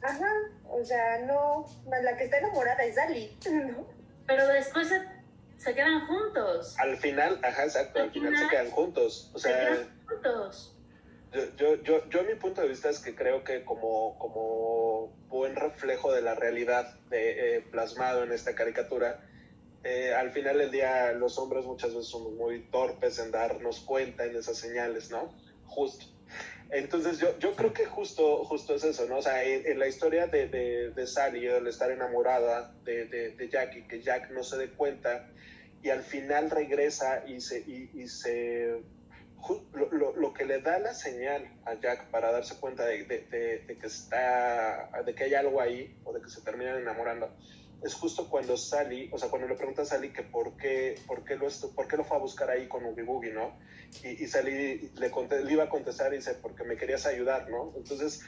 Ajá, 0.00 0.32
o 0.70 0.82
sea, 0.82 1.18
no. 1.26 1.66
La 2.02 2.16
que 2.16 2.24
está 2.24 2.38
enamorada 2.38 2.82
es 2.82 2.94
Sally, 2.94 3.36
¿no? 3.52 3.86
Pero 4.26 4.46
después 4.46 4.88
se, 4.88 5.02
se 5.58 5.74
quedan 5.74 6.06
juntos. 6.06 6.76
Al 6.78 6.96
final, 6.96 7.38
ajá, 7.44 7.64
exacto, 7.64 7.98
al, 7.98 8.06
al 8.06 8.10
final, 8.10 8.32
final, 8.32 8.42
se 8.48 8.56
quedan 8.56 8.70
juntos. 8.70 9.30
O 9.34 9.38
sea, 9.38 9.52
se 9.52 9.58
quedan 9.58 10.00
juntos. 10.08 10.79
Yo, 11.32 11.42
yo, 11.56 11.82
yo, 11.82 12.08
yo, 12.08 12.24
mi 12.24 12.34
punto 12.34 12.60
de 12.60 12.68
vista 12.68 12.90
es 12.90 12.98
que 12.98 13.14
creo 13.14 13.44
que 13.44 13.64
como, 13.64 14.18
como 14.18 15.14
buen 15.28 15.54
reflejo 15.54 16.12
de 16.12 16.22
la 16.22 16.34
realidad 16.34 16.98
de, 17.08 17.56
eh, 17.56 17.60
plasmado 17.60 18.24
en 18.24 18.32
esta 18.32 18.56
caricatura, 18.56 19.24
eh, 19.84 20.12
al 20.12 20.32
final 20.32 20.58
del 20.58 20.72
día 20.72 21.12
los 21.12 21.38
hombres 21.38 21.64
muchas 21.64 21.94
veces 21.94 22.08
somos 22.08 22.32
muy 22.32 22.64
torpes 22.70 23.20
en 23.20 23.30
darnos 23.30 23.80
cuenta 23.80 24.24
en 24.24 24.34
esas 24.34 24.58
señales, 24.58 25.10
¿no? 25.10 25.32
Justo. 25.66 26.06
Entonces 26.70 27.18
yo, 27.18 27.38
yo 27.38 27.54
creo 27.54 27.72
que 27.72 27.86
justo, 27.86 28.44
justo 28.44 28.74
es 28.74 28.82
eso, 28.82 29.06
¿no? 29.06 29.18
O 29.18 29.22
sea, 29.22 29.44
en, 29.44 29.66
en 29.66 29.78
la 29.78 29.86
historia 29.86 30.26
de, 30.26 30.48
de, 30.48 30.90
de 30.90 31.06
Sally, 31.06 31.46
el 31.46 31.66
estar 31.68 31.92
enamorada 31.92 32.74
de, 32.84 33.06
de, 33.06 33.30
de 33.36 33.48
Jack 33.48 33.76
y 33.76 33.82
que 33.86 34.02
Jack 34.02 34.30
no 34.30 34.42
se 34.42 34.56
dé 34.56 34.70
cuenta 34.70 35.28
y 35.80 35.90
al 35.90 36.02
final 36.02 36.50
regresa 36.50 37.24
y 37.26 37.40
se... 37.40 37.60
Y, 37.60 37.90
y 37.94 38.08
se 38.08 38.82
lo, 39.72 39.90
lo, 39.90 40.16
lo, 40.16 40.32
que 40.32 40.44
le 40.44 40.60
da 40.60 40.78
la 40.78 40.94
señal 40.94 41.44
a 41.64 41.74
Jack 41.74 42.10
para 42.10 42.32
darse 42.32 42.58
cuenta 42.58 42.84
de, 42.84 43.04
de, 43.04 43.64
de, 43.66 43.78
que 43.78 43.86
está, 43.86 44.90
de 45.04 45.14
que 45.14 45.24
hay 45.24 45.34
algo 45.34 45.60
ahí 45.60 45.98
o 46.04 46.12
de 46.12 46.20
que 46.20 46.28
se 46.28 46.42
terminan 46.42 46.78
enamorando, 46.78 47.30
es 47.82 47.94
justo 47.94 48.28
cuando 48.28 48.56
Sally, 48.56 49.08
o 49.12 49.18
sea, 49.18 49.30
cuando 49.30 49.48
le 49.48 49.54
pregunta 49.54 49.82
a 49.82 49.84
Sally 49.86 50.12
que 50.12 50.22
por 50.22 50.56
qué, 50.56 50.96
por 51.06 51.24
qué, 51.24 51.36
lo, 51.36 51.48
por 51.74 51.88
qué 51.88 51.96
lo 51.96 52.04
fue 52.04 52.16
a 52.16 52.20
buscar 52.20 52.50
ahí 52.50 52.68
con 52.68 52.84
Oogie 52.84 53.04
Boogie, 53.04 53.32
¿no? 53.32 53.58
Y, 54.04 54.22
y 54.22 54.26
Sally 54.26 54.90
le, 54.96 55.10
le, 55.10 55.52
iba 55.52 55.64
a 55.64 55.68
contestar 55.68 56.12
y 56.12 56.16
dice, 56.16 56.34
porque 56.34 56.64
me 56.64 56.76
querías 56.76 57.06
ayudar, 57.06 57.48
¿no? 57.48 57.72
Entonces, 57.76 58.22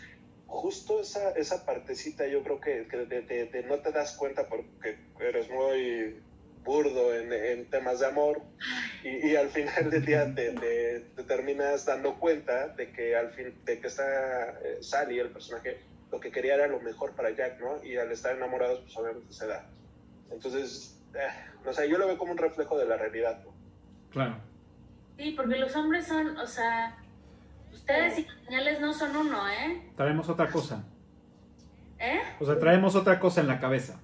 justo 0.46 1.00
esa, 1.00 1.30
esa 1.32 1.64
partecita 1.64 2.26
yo 2.26 2.42
creo 2.42 2.60
que, 2.60 2.86
que 2.86 2.96
de, 2.96 3.64
no 3.68 3.80
te 3.80 3.90
das 3.90 4.16
cuenta 4.16 4.48
porque 4.48 4.98
eres 5.20 5.50
muy 5.50 6.22
burdo 6.64 7.14
en, 7.14 7.32
en, 7.32 7.70
temas 7.70 8.00
de 8.00 8.06
amor 8.06 8.40
y, 9.02 9.30
y, 9.30 9.36
al 9.36 9.48
final 9.48 9.90
del 9.90 10.04
día 10.04 10.32
te, 10.34 10.52
te, 10.52 11.00
te, 11.00 11.22
terminas 11.24 11.84
dando 11.84 12.14
cuenta 12.14 12.68
de 12.68 12.92
que 12.92 13.16
al 13.16 13.30
fin 13.32 13.54
de 13.64 13.80
que 13.80 13.86
está 13.86 14.50
eh, 14.62 14.78
Sally 14.80 15.18
el 15.18 15.30
personaje 15.30 15.80
lo 16.10 16.20
que 16.20 16.30
quería 16.30 16.54
era 16.54 16.68
lo 16.68 16.80
mejor 16.80 17.12
para 17.12 17.30
Jack 17.30 17.60
no 17.60 17.84
y 17.84 17.96
al 17.96 18.12
estar 18.12 18.36
enamorados 18.36 18.80
pues 18.80 18.96
obviamente 18.96 19.32
se 19.32 19.46
da. 19.46 19.66
Entonces 20.30 21.00
eh, 21.14 21.28
no 21.64 21.72
sé 21.72 21.88
yo 21.88 21.98
lo 21.98 22.06
veo 22.06 22.18
como 22.18 22.32
un 22.32 22.38
reflejo 22.38 22.78
de 22.78 22.86
la 22.86 22.96
realidad 22.96 23.42
¿no? 23.44 23.52
claro. 24.10 24.36
Sí 25.18 25.34
porque 25.36 25.56
los 25.56 25.74
hombres 25.74 26.06
son 26.06 26.36
o 26.36 26.46
sea 26.46 26.96
ustedes 27.72 28.18
y 28.20 28.26
señales 28.44 28.80
no 28.80 28.92
son 28.92 29.16
uno 29.16 29.48
eh 29.48 29.90
traemos 29.96 30.28
otra 30.28 30.48
cosa. 30.48 30.84
Eh 31.98 32.20
o 32.38 32.46
sea 32.46 32.58
traemos 32.58 32.94
otra 32.94 33.18
cosa 33.18 33.40
en 33.40 33.48
la 33.48 33.58
cabeza 33.58 34.00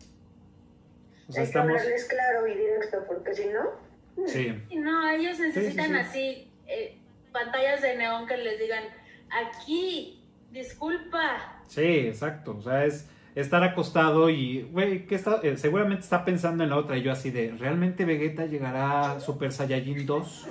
o 1.29 1.33
sea, 1.33 1.43
Hay 1.43 1.49
estamos... 1.49 1.73
que 1.73 1.79
hablarles 1.79 2.05
claro 2.07 2.47
y 2.47 2.55
directo, 2.55 3.05
porque 3.07 3.35
si 3.35 3.47
no... 3.49 3.89
Sí. 4.27 4.53
No, 4.77 5.11
ellos 5.11 5.39
necesitan 5.39 5.87
sí, 5.87 5.93
sí, 5.93 5.99
sí. 5.99 6.01
así 6.01 6.51
eh, 6.67 6.99
pantallas 7.33 7.83
de 7.83 7.97
neón 7.97 8.27
que 8.27 8.37
les 8.37 8.59
digan, 8.59 8.85
aquí, 9.31 10.25
disculpa. 10.51 11.63
Sí, 11.67 12.09
exacto. 12.09 12.57
O 12.59 12.63
sea, 12.63 12.85
es 12.85 13.09
estar 13.35 13.63
acostado 13.63 14.29
y, 14.31 14.63
güey, 14.63 15.07
¿qué 15.07 15.15
está? 15.15 15.41
Eh, 15.43 15.57
seguramente 15.57 16.03
está 16.03 16.25
pensando 16.25 16.65
en 16.65 16.71
la 16.71 16.77
otra. 16.77 16.97
Y 16.97 17.03
yo 17.03 17.13
así 17.13 17.31
de, 17.31 17.55
¿realmente 17.59 18.05
Vegeta 18.05 18.47
llegará 18.47 19.13
a 19.13 19.21
Super 19.21 19.53
Saiyajin 19.53 20.07
2? 20.07 20.47
O 20.47 20.51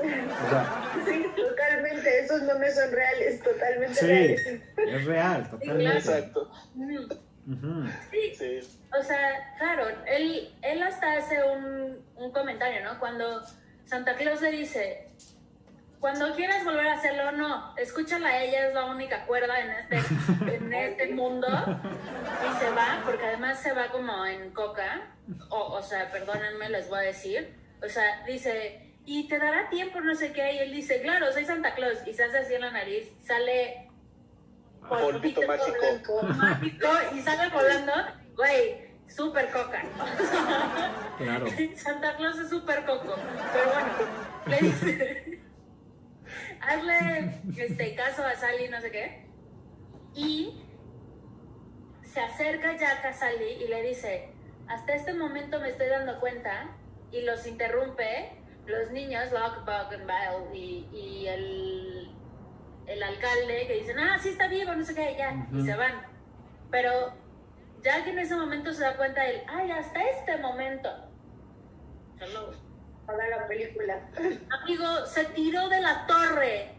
sea, 0.50 0.92
sí, 1.06 1.26
totalmente. 1.36 2.20
Esos 2.20 2.44
nombres 2.44 2.76
son 2.76 2.92
reales, 2.92 3.42
totalmente 3.42 3.96
sí, 3.96 4.06
reales. 4.06 4.62
Es 4.78 5.06
real, 5.06 5.50
totalmente. 5.50 5.98
Exacto. 5.98 6.52
Uh 6.76 7.52
-huh. 7.52 7.92
sí. 8.12 8.36
sí. 8.36 8.77
O 8.98 9.04
sea, 9.04 9.56
claro, 9.58 9.86
él, 10.06 10.54
él 10.62 10.84
hasta 10.84 11.18
hace 11.18 11.44
un, 11.44 12.04
un, 12.16 12.32
comentario, 12.32 12.84
¿no? 12.84 13.00
Cuando 13.00 13.44
Santa 13.84 14.16
Claus 14.16 14.42
le 14.42 14.52
dice, 14.52 15.10
cuando 16.00 16.34
quieras 16.36 16.64
volver 16.64 16.88
a 16.88 16.94
hacerlo, 16.94 17.32
no, 17.34 17.76
escúchala 17.78 18.30
a 18.30 18.44
ella, 18.44 18.68
es 18.68 18.74
la 18.74 18.86
única 18.86 19.26
cuerda 19.26 19.60
en 19.60 19.72
este, 19.72 20.16
en 20.56 20.74
este 20.74 21.14
mundo. 21.14 21.48
Y 21.48 22.60
se 22.60 22.70
va, 22.72 23.02
porque 23.06 23.26
además 23.26 23.62
se 23.62 23.74
va 23.74 23.90
como 23.90 24.26
en 24.26 24.52
coca, 24.52 25.02
o, 25.50 25.58
o 25.58 25.82
sea, 25.82 26.10
perdónenme, 26.12 26.70
les 26.70 26.90
voy 26.90 27.00
a 27.00 27.04
decir. 27.04 27.56
O 27.84 27.90
sea, 27.90 28.24
dice, 28.26 28.94
y 29.06 29.28
te 29.28 29.38
dará 29.38 29.70
tiempo, 29.70 30.00
no 30.00 30.16
sé 30.16 30.32
qué, 30.32 30.54
y 30.54 30.60
él 30.60 30.72
dice, 30.72 31.02
claro, 31.02 31.32
soy 31.32 31.46
Santa 31.46 31.76
Claus, 31.76 31.98
y 32.06 32.14
se 32.14 32.24
hace 32.24 32.40
así 32.40 32.54
en 32.54 32.62
la 32.62 32.72
nariz, 32.72 33.10
sale... 33.24 33.90
Polvito 34.88 35.42
mágico. 35.46 36.24
mágico. 36.24 36.88
Y 37.14 37.20
sale 37.20 37.50
volando 37.50 37.94
güey, 38.38 38.88
súper 39.08 39.52
coca. 39.52 39.84
Claro. 41.18 41.48
Santa 41.76 42.16
Claus 42.16 42.38
es 42.40 42.50
súper 42.50 42.86
coco. 42.86 43.16
Pero 43.54 43.72
bueno, 43.74 43.94
le 44.46 44.58
dice, 44.60 45.42
hazle 46.62 47.42
este, 47.58 47.96
caso 47.96 48.24
a 48.24 48.36
Sally, 48.36 48.70
no 48.70 48.80
sé 48.80 48.92
qué. 48.92 49.28
Y 50.14 50.64
se 52.04 52.20
acerca 52.22 52.78
Jack 52.78 53.04
a 53.06 53.14
Sally 53.14 53.64
y 53.64 53.68
le 53.68 53.82
dice, 53.82 54.30
hasta 54.68 54.94
este 54.94 55.14
momento 55.14 55.60
me 55.60 55.70
estoy 55.70 55.88
dando 55.88 56.20
cuenta, 56.20 56.76
y 57.12 57.22
los 57.22 57.46
interrumpe, 57.48 58.32
los 58.66 58.92
niños, 58.92 59.32
Locke, 59.32 59.62
Bug 59.66 60.54
y, 60.54 60.88
y 60.92 61.28
el, 61.28 62.12
el 62.86 63.04
alcalde, 63.04 63.66
que 63.68 63.74
dicen, 63.76 63.98
ah, 64.00 64.20
sí 64.22 64.30
está 64.30 64.48
vivo, 64.48 64.74
no 64.76 64.84
sé 64.84 64.94
qué, 64.94 65.16
ya, 65.18 65.32
uh 65.32 65.54
-huh. 65.54 65.62
y 65.62 65.66
se 65.66 65.76
van. 65.76 66.06
Pero 66.70 67.14
Jack 67.84 68.08
en 68.08 68.20
ese 68.20 68.36
momento 68.36 68.74
se 68.74 68.82
da 68.82 68.98
cuenta 68.98 69.24
de, 69.24 69.44
ay, 69.48 69.72
hasta 69.72 70.02
este 70.02 70.38
momento. 70.38 70.90
Hello. 72.20 72.52
Para 73.06 73.28
la 73.30 73.48
película. 73.48 74.10
Amigo, 74.64 75.06
se 75.06 75.26
tiró 75.26 75.70
de 75.70 75.82
la 75.82 76.06
torre. 76.08 76.72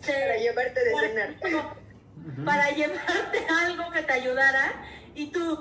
Se, 0.00 0.12
para 0.12 0.36
llevarte 0.36 0.84
de 0.84 0.92
para, 0.92 1.08
cenar. 1.08 1.40
Como, 1.40 2.44
para 2.44 2.70
llevarte 2.70 3.46
algo 3.64 3.90
que 3.90 4.02
te 4.02 4.12
ayudara 4.12 4.84
y 5.14 5.30
tú... 5.30 5.58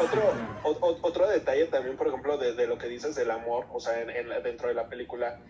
otro, 0.00 0.32
o, 0.62 0.98
otro 1.02 1.28
detalle 1.28 1.66
también, 1.66 1.96
por 1.96 2.08
ejemplo, 2.08 2.38
de, 2.38 2.54
de, 2.54 2.66
lo 2.66 2.78
que 2.78 2.88
dices 2.88 3.14
del 3.14 3.30
amor, 3.30 3.66
o 3.72 3.80
sea, 3.80 4.00
en, 4.00 4.10
en, 4.10 4.42
dentro 4.42 4.68
de 4.68 4.74
la 4.74 4.88
película, 4.88 5.40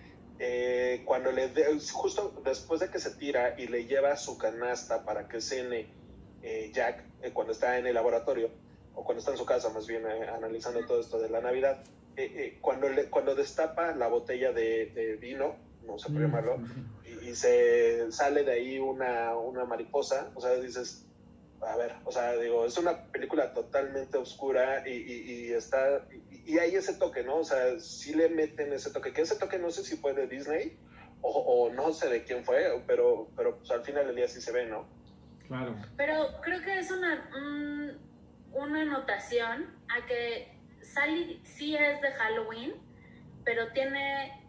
eh, 0.41 1.03
cuando 1.05 1.31
le 1.31 1.49
de, 1.49 1.79
justo 1.93 2.43
después 2.45 2.81
de 2.81 2.91
que 2.91 2.99
se 2.99 3.15
tira 3.15 3.55
y 3.57 3.69
le 3.69 3.87
lleva 3.87 4.17
su 4.17 4.37
canasta 4.37 5.05
para 5.05 5.29
que 5.29 5.41
cene 5.41 6.04
eh, 6.45 6.70
Jack 6.74 7.03
eh, 7.22 7.30
cuando 7.32 7.55
está 7.55 7.78
en 7.78 7.86
el 7.86 7.95
laboratorio, 7.95 8.51
o 8.95 9.03
cuando 9.03 9.20
está 9.20 9.32
en 9.32 9.38
su 9.38 9.47
casa 9.47 9.70
más 9.70 9.86
bien 9.86 10.05
eh, 10.07 10.28
analizando 10.28 10.84
todo 10.86 11.01
esto 11.01 11.18
de 11.18 11.30
la 11.30 11.40
Navidad, 11.40 11.82
cuando, 12.61 12.88
le, 12.90 13.07
cuando 13.07 13.34
destapa 13.34 13.92
la 13.92 14.07
botella 14.07 14.53
de, 14.53 14.86
de, 14.95 15.16
vino, 15.16 15.57
no 15.84 15.99
sé 15.99 16.12
por 16.12 16.20
llamarlo, 16.20 16.59
y, 17.22 17.34
se 17.34 18.12
sale 18.12 18.45
de 18.45 18.53
ahí 18.53 18.78
una, 18.78 19.34
una 19.36 19.64
mariposa, 19.64 20.30
o 20.34 20.40
sea, 20.40 20.55
dices, 20.57 21.07
a 21.61 21.76
ver, 21.76 21.95
o 22.05 22.12
sea, 22.12 22.36
digo, 22.36 22.66
es 22.66 22.78
una 22.78 23.07
película 23.07 23.53
totalmente 23.53 24.16
oscura 24.18 24.86
y, 24.86 24.92
y, 24.92 25.53
está, 25.53 26.07
y, 26.30 26.59
hay 26.59 26.76
ese 26.76 26.95
toque, 26.95 27.24
¿no? 27.24 27.38
O 27.38 27.45
sea, 27.45 27.80
sí 27.80 28.14
le 28.14 28.28
meten 28.28 28.72
ese 28.72 28.90
toque, 28.90 29.12
que 29.12 29.22
ese 29.22 29.36
toque 29.36 29.59
no 29.59 29.70
sé 29.70 29.82
si 29.82 29.97
fue 29.97 30.12
de 30.12 30.28
Disney 30.28 30.76
o, 31.20 31.30
o 31.30 31.72
no 31.72 31.92
sé 31.92 32.09
de 32.11 32.22
quién 32.22 32.45
fue, 32.45 32.80
pero, 32.86 33.28
pero 33.34 33.57
pues, 33.57 33.70
al 33.72 33.82
final 33.82 34.07
del 34.07 34.14
día 34.14 34.28
sí 34.28 34.40
se 34.40 34.53
ve, 34.53 34.66
¿no? 34.66 34.86
Claro. 35.49 35.76
Pero 35.97 36.40
creo 36.40 36.61
que 36.62 36.78
es 36.78 36.90
una, 36.90 37.30
una 38.53 38.82
anotación 38.82 39.66
a 39.88 40.07
que 40.07 40.55
Sally 40.82 41.40
sí 41.45 41.76
es 41.76 42.01
de 42.01 42.11
Halloween, 42.12 42.74
pero 43.45 43.68
tiene 43.72 44.40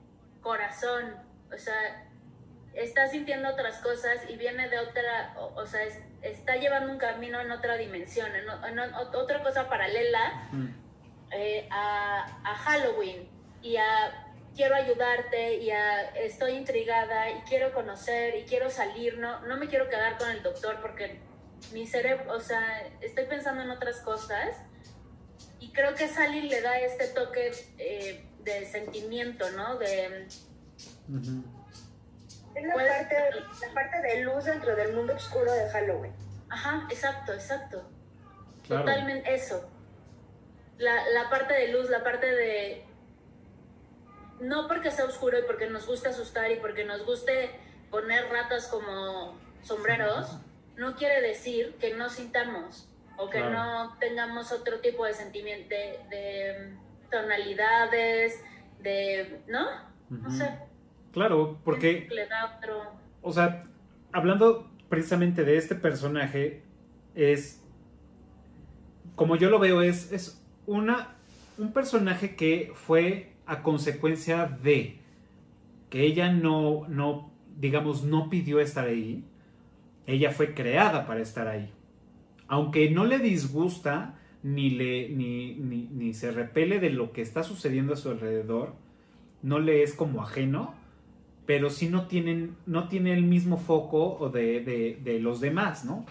corazón, 0.41 1.15
o 1.53 1.57
sea, 1.57 2.05
está 2.73 3.07
sintiendo 3.07 3.49
otras 3.49 3.79
cosas 3.79 4.29
y 4.29 4.35
viene 4.37 4.69
de 4.69 4.79
otra, 4.79 5.35
o, 5.37 5.65
sea, 5.65 5.81
está 6.21 6.55
llevando 6.55 6.91
un 6.91 6.97
camino 6.97 7.39
en 7.39 7.51
otra 7.51 7.77
dimensión, 7.77 8.31
en, 8.35 8.79
otra 9.13 9.43
cosa 9.43 9.69
paralela 9.69 10.49
eh, 11.31 11.67
a, 11.71 12.39
a, 12.43 12.55
Halloween 12.55 13.27
y 13.61 13.77
a 13.77 14.24
quiero 14.55 14.75
ayudarte 14.75 15.55
y 15.55 15.71
a 15.71 16.09
estoy 16.15 16.53
intrigada 16.53 17.29
y 17.29 17.41
quiero 17.41 17.73
conocer 17.73 18.35
y 18.35 18.43
quiero 18.43 18.69
salir, 18.69 19.17
no, 19.17 19.41
no 19.41 19.57
me 19.57 19.67
quiero 19.67 19.89
quedar 19.89 20.17
con 20.17 20.29
el 20.29 20.41
doctor 20.41 20.79
porque 20.81 21.19
mi 21.73 21.85
cerebro, 21.85 22.33
o 22.33 22.39
sea, 22.39 22.87
estoy 23.01 23.25
pensando 23.25 23.63
en 23.63 23.69
otras 23.69 23.99
cosas 23.99 24.55
y 25.59 25.71
creo 25.71 25.95
que 25.95 26.07
Sally 26.07 26.43
le 26.43 26.61
da 26.61 26.79
este 26.79 27.07
toque 27.07 27.51
eh, 27.77 28.25
de 28.39 28.65
sentimiento, 28.65 29.49
¿no? 29.51 29.77
De... 29.77 30.27
Es 32.55 32.63
la 32.63 32.73
parte, 32.73 33.15
la 33.61 33.73
parte 33.73 34.01
de 34.01 34.21
luz 34.21 34.45
dentro 34.45 34.75
del 34.75 34.93
mundo 34.93 35.13
oscuro 35.15 35.51
de 35.51 35.69
Halloween. 35.69 36.13
Ajá, 36.49 36.87
exacto, 36.89 37.33
exacto. 37.33 37.89
Totalmente 38.67 39.33
eso. 39.33 39.69
La, 40.77 41.09
la 41.09 41.29
parte 41.29 41.53
de 41.53 41.67
luz, 41.69 41.89
la 41.89 42.03
parte 42.03 42.27
de... 42.27 42.85
No 44.39 44.67
porque 44.67 44.91
sea 44.91 45.05
oscuro 45.05 45.39
y 45.39 45.43
porque 45.43 45.69
nos 45.69 45.85
guste 45.87 46.09
asustar 46.09 46.51
y 46.51 46.57
porque 46.57 46.83
nos 46.83 47.05
guste 47.05 47.51
poner 47.89 48.29
ratas 48.29 48.67
como 48.67 49.37
sombreros, 49.61 50.37
no 50.77 50.95
quiere 50.95 51.21
decir 51.21 51.75
que 51.79 51.93
no 51.93 52.09
sintamos 52.09 52.89
o 53.17 53.29
que 53.29 53.39
no 53.39 53.95
tengamos 53.99 54.51
otro 54.51 54.79
tipo 54.79 55.05
de 55.05 55.13
sentimiento, 55.13 55.69
de, 55.69 55.99
de 56.09 56.73
tonalidades, 57.09 58.43
de... 58.79 59.41
¿No? 59.47 59.65
No 60.09 60.29
sé. 60.29 60.59
Claro, 61.13 61.59
porque... 61.63 62.07
O 63.21 63.31
sea, 63.31 63.63
hablando 64.11 64.69
precisamente 64.89 65.45
de 65.45 65.57
este 65.57 65.75
personaje, 65.75 66.63
es... 67.15 67.61
Como 69.15 69.37
yo 69.37 69.49
lo 69.49 69.59
veo, 69.59 69.81
es, 69.81 70.11
es 70.11 70.43
una, 70.65 71.15
un 71.57 71.71
personaje 71.71 72.35
que 72.35 72.73
fue 72.75 73.34
a 73.45 73.61
consecuencia 73.61 74.45
de 74.45 74.99
que 75.89 76.01
ella 76.03 76.31
no, 76.31 76.87
no, 76.87 77.31
digamos, 77.59 78.03
no 78.03 78.29
pidió 78.29 78.59
estar 78.59 78.87
ahí. 78.87 79.23
Ella 80.07 80.31
fue 80.31 80.53
creada 80.53 81.05
para 81.05 81.21
estar 81.21 81.47
ahí. 81.47 81.71
Aunque 82.47 82.89
no 82.91 83.05
le 83.05 83.19
disgusta 83.19 84.19
ni, 84.43 84.69
le, 84.69 85.09
ni, 85.09 85.55
ni, 85.55 85.89
ni 85.91 86.13
se 86.13 86.31
repele 86.31 86.79
de 86.79 86.91
lo 86.91 87.11
que 87.11 87.21
está 87.21 87.43
sucediendo 87.43 87.93
a 87.93 87.97
su 87.97 88.09
alrededor, 88.09 88.75
no 89.41 89.59
le 89.59 89.83
es 89.83 89.93
como 89.93 90.21
ajeno, 90.21 90.73
pero 91.45 91.69
sí 91.69 91.89
no 91.89 92.07
tienen, 92.07 92.55
no 92.65 92.87
tiene 92.87 93.13
el 93.13 93.23
mismo 93.23 93.57
foco 93.57 94.29
de, 94.33 94.97
de, 95.03 95.19
los 95.19 95.39
demás, 95.39 95.85
¿no? 95.85 96.05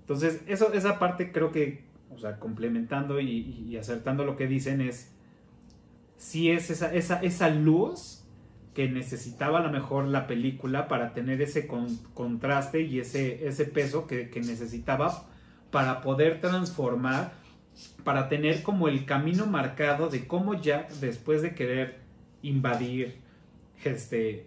Entonces, 0.00 0.42
eso, 0.46 0.72
esa 0.72 0.98
parte 0.98 1.30
creo 1.30 1.52
que, 1.52 1.84
o 2.10 2.18
sea, 2.18 2.38
complementando 2.38 3.20
y, 3.20 3.76
acertando 3.76 4.24
lo 4.24 4.36
que 4.36 4.46
dicen 4.46 4.80
es, 4.80 5.11
sí 6.22 6.52
es 6.52 6.70
esa, 6.70 6.94
esa, 6.94 7.20
esa 7.20 7.50
luz 7.50 8.24
que 8.74 8.88
necesitaba 8.88 9.58
a 9.58 9.62
lo 9.62 9.72
mejor 9.72 10.06
la 10.06 10.28
película 10.28 10.86
para 10.86 11.12
tener 11.14 11.42
ese 11.42 11.68
contraste 12.14 12.82
y 12.82 13.00
ese, 13.00 13.48
ese 13.48 13.64
peso 13.64 14.06
que, 14.06 14.30
que 14.30 14.40
necesitaba 14.40 15.26
para 15.72 16.00
poder 16.00 16.40
transformar, 16.40 17.32
para 18.04 18.28
tener 18.28 18.62
como 18.62 18.86
el 18.86 19.04
camino 19.04 19.46
marcado 19.46 20.10
de 20.10 20.28
cómo 20.28 20.54
Jack, 20.54 20.90
después 20.92 21.42
de 21.42 21.56
querer 21.56 21.98
invadir, 22.42 23.16
este, 23.82 24.46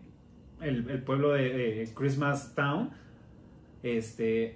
el, 0.61 1.03
pueblo 1.03 1.33
de, 1.33 1.89
Christmas 1.93 2.55
Town, 2.55 2.91
este, 3.83 4.55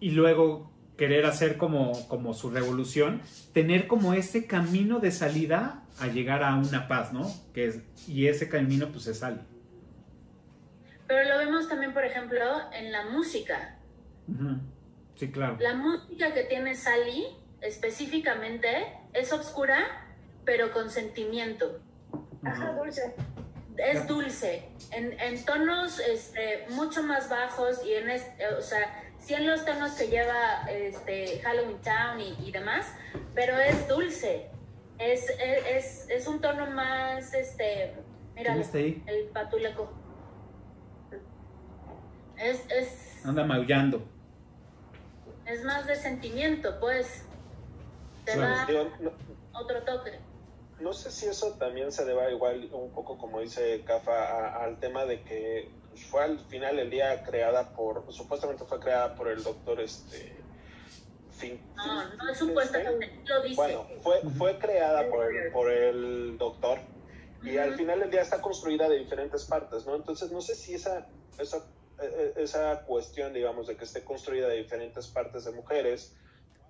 y 0.00 0.10
luego 0.10 0.72
querer 0.96 1.26
hacer 1.26 1.56
como, 1.56 2.08
como 2.08 2.34
su 2.34 2.50
revolución, 2.50 3.22
tener 3.52 3.86
como 3.86 4.14
ese 4.14 4.46
camino 4.46 4.98
de 4.98 5.10
salida 5.10 5.82
a 5.98 6.06
llegar 6.06 6.42
a 6.42 6.54
una 6.56 6.88
paz, 6.88 7.12
¿no? 7.12 7.30
Que 7.54 7.66
es, 7.66 7.80
y 8.06 8.26
ese 8.28 8.48
camino 8.48 8.88
pues 8.88 9.04
se 9.04 9.14
sale. 9.14 9.40
Pero 11.06 11.28
lo 11.28 11.38
vemos 11.38 11.68
también, 11.68 11.92
por 11.92 12.04
ejemplo, 12.04 12.40
en 12.72 12.90
la 12.92 13.06
música. 13.06 13.78
Sí, 15.14 15.30
claro. 15.30 15.56
La 15.60 15.74
música 15.74 16.34
que 16.34 16.44
tiene 16.44 16.74
Sally 16.74 17.26
específicamente 17.60 18.68
es 19.12 19.32
oscura, 19.32 19.78
pero 20.44 20.72
con 20.72 20.90
sentimiento. 20.90 21.80
Ajá, 22.42 22.72
dulce 22.72 23.14
es 23.78 24.06
dulce, 24.06 24.68
en, 24.92 25.18
en 25.20 25.44
tonos 25.44 26.00
este, 26.00 26.66
mucho 26.70 27.02
más 27.02 27.28
bajos 27.28 27.84
y 27.84 27.94
en, 27.94 28.08
o 28.56 28.60
sea, 28.60 29.05
sí 29.18 29.34
en 29.34 29.46
los 29.46 29.64
tonos 29.64 29.92
que 29.92 30.08
lleva 30.08 30.62
este, 30.70 31.40
Halloween 31.40 31.80
Town 31.80 32.20
y, 32.20 32.50
demás, 32.50 32.92
pero 33.34 33.58
es 33.58 33.88
dulce, 33.88 34.50
es, 34.98 35.28
es, 35.30 36.08
es, 36.08 36.26
un 36.26 36.40
tono 36.40 36.66
más, 36.70 37.34
este, 37.34 37.94
mira, 38.34 38.54
el 38.54 39.28
patuleco. 39.32 39.92
Es, 42.36 42.64
es... 42.70 43.24
Anda 43.24 43.44
maullando. 43.44 44.02
Es 45.46 45.64
más 45.64 45.86
de 45.86 45.96
sentimiento, 45.96 46.78
pues. 46.80 47.24
Te 48.24 48.36
da 48.36 48.66
otro 49.52 49.82
toque 49.84 50.18
no 50.80 50.92
sé 50.92 51.10
si 51.10 51.26
eso 51.26 51.52
también 51.52 51.90
se 51.90 52.04
deba 52.04 52.30
igual 52.30 52.68
un 52.72 52.90
poco 52.90 53.16
como 53.16 53.40
dice 53.40 53.82
Cafa 53.86 54.62
al 54.62 54.78
tema 54.78 55.04
de 55.04 55.22
que 55.22 55.70
fue 55.96 56.22
al 56.22 56.38
final 56.40 56.78
el 56.78 56.90
día 56.90 57.22
creada 57.24 57.70
por 57.74 58.12
supuestamente 58.12 58.64
fue 58.64 58.78
creada 58.80 59.14
por 59.14 59.28
el 59.28 59.42
doctor 59.42 59.80
este 59.80 60.36
fin, 61.32 61.60
no 61.76 62.14
no 62.16 62.30
es 62.30 62.38
supuestamente 62.38 63.20
lo 63.26 63.42
dice. 63.42 63.56
Bueno 63.56 63.86
fue 64.00 64.20
fue 64.36 64.58
creada 64.58 65.08
por 65.08 65.34
el, 65.34 65.52
por 65.52 65.70
el 65.70 66.38
doctor 66.38 66.78
y 67.42 67.58
al 67.58 67.74
final 67.74 68.02
el 68.02 68.10
día 68.10 68.22
está 68.22 68.40
construida 68.40 68.88
de 68.88 68.98
diferentes 68.98 69.44
partes 69.44 69.86
no 69.86 69.94
entonces 69.96 70.30
no 70.32 70.40
sé 70.40 70.54
si 70.54 70.74
esa 70.74 71.06
esa 71.38 71.58
e, 72.00 72.32
e, 72.36 72.42
esa 72.42 72.82
cuestión 72.82 73.32
digamos 73.32 73.66
de 73.66 73.76
que 73.76 73.84
esté 73.84 74.04
construida 74.04 74.48
de 74.48 74.56
diferentes 74.56 75.06
partes 75.08 75.44
de 75.44 75.52
mujeres 75.52 76.16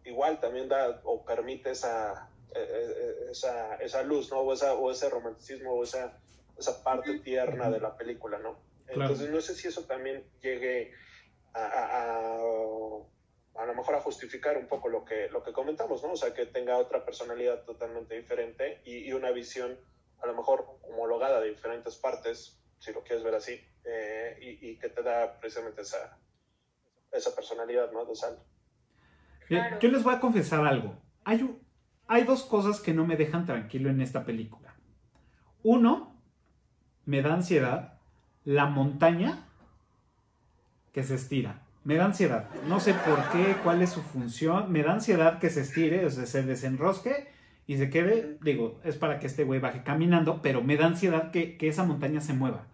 igual 0.05 0.41
también 0.41 0.69
da 0.69 1.01
o 1.05 1.25
permite 1.25 1.71
esa 1.71 2.29
eh, 2.57 3.29
esa, 3.31 3.75
esa 3.77 4.03
luz, 4.03 4.31
¿no? 4.31 4.39
O, 4.39 4.53
esa, 4.53 4.75
o 4.75 4.91
ese 4.91 5.11
romanticismo 5.11 5.73
o 5.73 5.83
esa, 5.83 6.17
esa 6.57 6.83
parte 6.83 7.19
tierna 7.19 7.71
de 7.71 7.81
la 7.81 7.97
película, 7.97 8.39
¿no? 8.39 8.57
Entonces 8.89 9.31
no 9.31 9.41
sé 9.41 9.55
si 9.55 9.69
eso 9.69 9.85
también 9.85 10.25
llegue 10.41 10.93
a, 11.55 11.65
a, 11.65 12.37
a, 13.63 13.67
lo 13.67 13.75
mejor 13.75 13.95
a 13.95 14.01
justificar 14.01 14.57
un 14.57 14.69
poco 14.69 14.89
lo 14.89 15.05
que, 15.05 15.29
lo 15.31 15.43
que 15.43 15.53
comentamos, 15.53 16.03
¿no? 16.03 16.13
O 16.13 16.17
sea, 16.17 16.33
que 16.35 16.47
tenga 16.47 16.77
otra 16.77 17.05
personalidad 17.05 17.65
totalmente 17.65 18.15
diferente 18.15 18.83
y, 18.85 19.13
una 19.13 19.31
visión 19.31 19.79
a 20.23 20.27
lo 20.27 20.35
mejor 20.35 20.79
homologada 20.83 21.41
de 21.41 21.51
diferentes 21.51 21.97
partes, 21.97 22.61
si 22.79 22.93
lo 22.93 23.03
quieres 23.03 23.25
ver 23.25 23.35
así, 23.35 23.61
eh, 23.85 24.39
y, 24.41 24.79
que 24.79 24.89
te 24.89 25.03
da 25.03 25.39
precisamente 25.41 25.83
esa, 25.83 26.19
esa 27.13 27.35
personalidad, 27.35 27.91
¿no? 27.93 28.05
De 28.05 28.15
sal. 28.15 28.39
Yo 29.49 29.89
les 29.89 30.03
voy 30.03 30.15
a 30.15 30.21
confesar 30.21 30.65
algo. 30.65 31.01
Hay 31.25 31.43
un, 31.43 31.67
hay 32.09 32.25
dos 32.25 32.45
cosas 32.45 32.81
que 32.81 32.93
no 32.93 33.07
me 33.07 33.17
dejan 33.17 33.47
tranquilo 33.47 33.91
en 33.91 34.01
esta 34.01 34.25
película. 34.25 34.75
Uno, 35.63 36.23
me 37.05 37.23
da 37.23 37.35
ansiedad 37.35 37.96
la 38.47 38.65
montaña 38.65 39.47
que 40.93 41.03
se 41.03 41.17
estira. 41.17 41.67
Me 41.85 41.97
da 41.97 42.07
ansiedad. 42.07 42.49
No 42.67 42.81
sé 42.81 42.95
por 42.95 43.23
qué, 43.31 43.57
cuál 43.63 43.83
es 43.83 43.91
su 43.91 44.01
función. 44.01 44.73
Me 44.73 44.83
da 44.83 44.95
ansiedad 44.95 45.39
que 45.39 45.51
se 45.51 45.61
estire, 45.61 46.07
o 46.07 46.11
sea, 46.11 46.25
se 46.25 46.43
desenrosque 46.43 47.29
y 47.67 47.77
se 47.77 47.91
quede. 47.91 48.39
Digo, 48.41 48.81
es 48.85 48.97
para 48.97 49.19
que 49.21 49.27
este 49.27 49.45
güey 49.45 49.61
baje 49.61 49.83
caminando, 49.83 50.41
pero 50.41 50.63
me 50.63 50.79
da 50.79 50.87
ansiedad 50.87 51.31
que, 51.31 51.59
que 51.59 51.69
esa 51.69 51.85
montaña 51.85 52.23
se 52.23 52.33
mueva. 52.33 52.67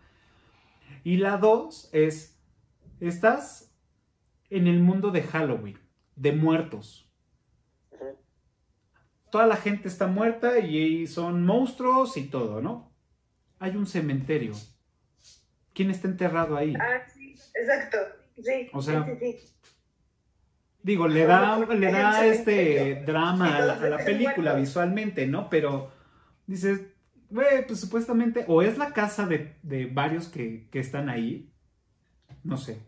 Y 1.03 1.16
la 1.16 1.39
dos 1.39 1.91
es, 1.93 2.39
estás 3.01 3.75
en 4.49 4.68
el 4.68 4.79
mundo 4.79 5.11
de 5.11 5.25
Halloween, 5.25 5.81
de 6.14 6.31
muertos 6.31 7.12
toda 9.33 9.47
la 9.47 9.57
gente 9.57 9.89
está 9.89 10.07
muerta 10.09 10.59
y 10.59 11.07
son 11.07 11.47
monstruos 11.47 12.18
y 12.18 12.25
todo, 12.25 12.61
¿no? 12.61 12.93
Hay 13.59 13.77
un 13.77 13.87
cementerio 13.87 14.53
quién 15.75 15.91
está 15.91 16.09
enterrado 16.09 16.57
ahí. 16.57 16.75
Ah, 16.79 17.03
sí, 17.12 17.35
exacto. 17.55 17.99
Sí. 18.43 18.70
O 18.73 18.83
sea, 18.83 19.07
digo, 20.83 21.09
le 21.09 21.27
da, 21.27 21.59
le 21.59 21.93
da 21.93 22.27
este 22.27 23.03
drama 23.07 23.57
a 23.57 23.61
la, 23.61 23.99
película 23.99 24.55
visualmente, 24.55 25.27
¿no? 25.27 25.49
Pero 25.49 25.91
dices, 26.47 26.81
güey, 27.31 27.66
pues 27.66 27.81
supuestamente, 27.81 28.45
o 28.49 28.62
es 28.62 28.79
la 28.79 28.93
casa 28.93 29.27
de, 29.27 29.91
varios 29.93 30.29
que, 30.29 30.68
están 30.73 31.09
ahí, 31.09 31.51
no 32.43 32.57
sé. 32.57 32.79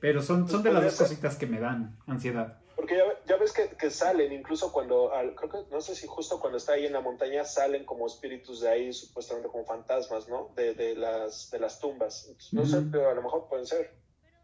Pero 0.00 0.20
son, 0.20 0.48
son 0.48 0.62
de 0.62 0.72
las 0.72 0.84
dos 0.84 0.96
cositas 0.96 1.36
que 1.36 1.46
me 1.46 1.60
dan 1.60 1.96
ansiedad. 2.06 2.61
Porque 2.76 3.02
ya, 3.26 3.36
ves 3.36 3.52
que, 3.52 3.90
salen, 3.90 4.32
incluso 4.32 4.72
cuando, 4.72 5.12
creo 5.36 5.50
que, 5.50 5.70
no 5.70 5.80
sé 5.80 5.94
si 5.94 6.06
justo 6.06 6.40
cuando 6.40 6.58
está 6.58 6.72
ahí 6.72 6.86
en 6.86 6.92
la 6.92 7.00
montaña 7.00 7.44
salen 7.44 7.84
como 7.84 8.06
espíritus 8.06 8.60
de 8.60 8.70
ahí, 8.70 8.92
supuestamente 8.92 9.48
como 9.48 9.64
fantasmas, 9.64 10.28
¿no? 10.28 10.52
De, 10.56 10.94
las, 10.96 11.50
de 11.50 11.58
las 11.58 11.78
tumbas. 11.78 12.30
no 12.52 12.64
sé, 12.64 12.82
pero 12.90 13.10
a 13.10 13.14
lo 13.14 13.22
mejor 13.22 13.48
pueden 13.48 13.66
ser. 13.66 13.92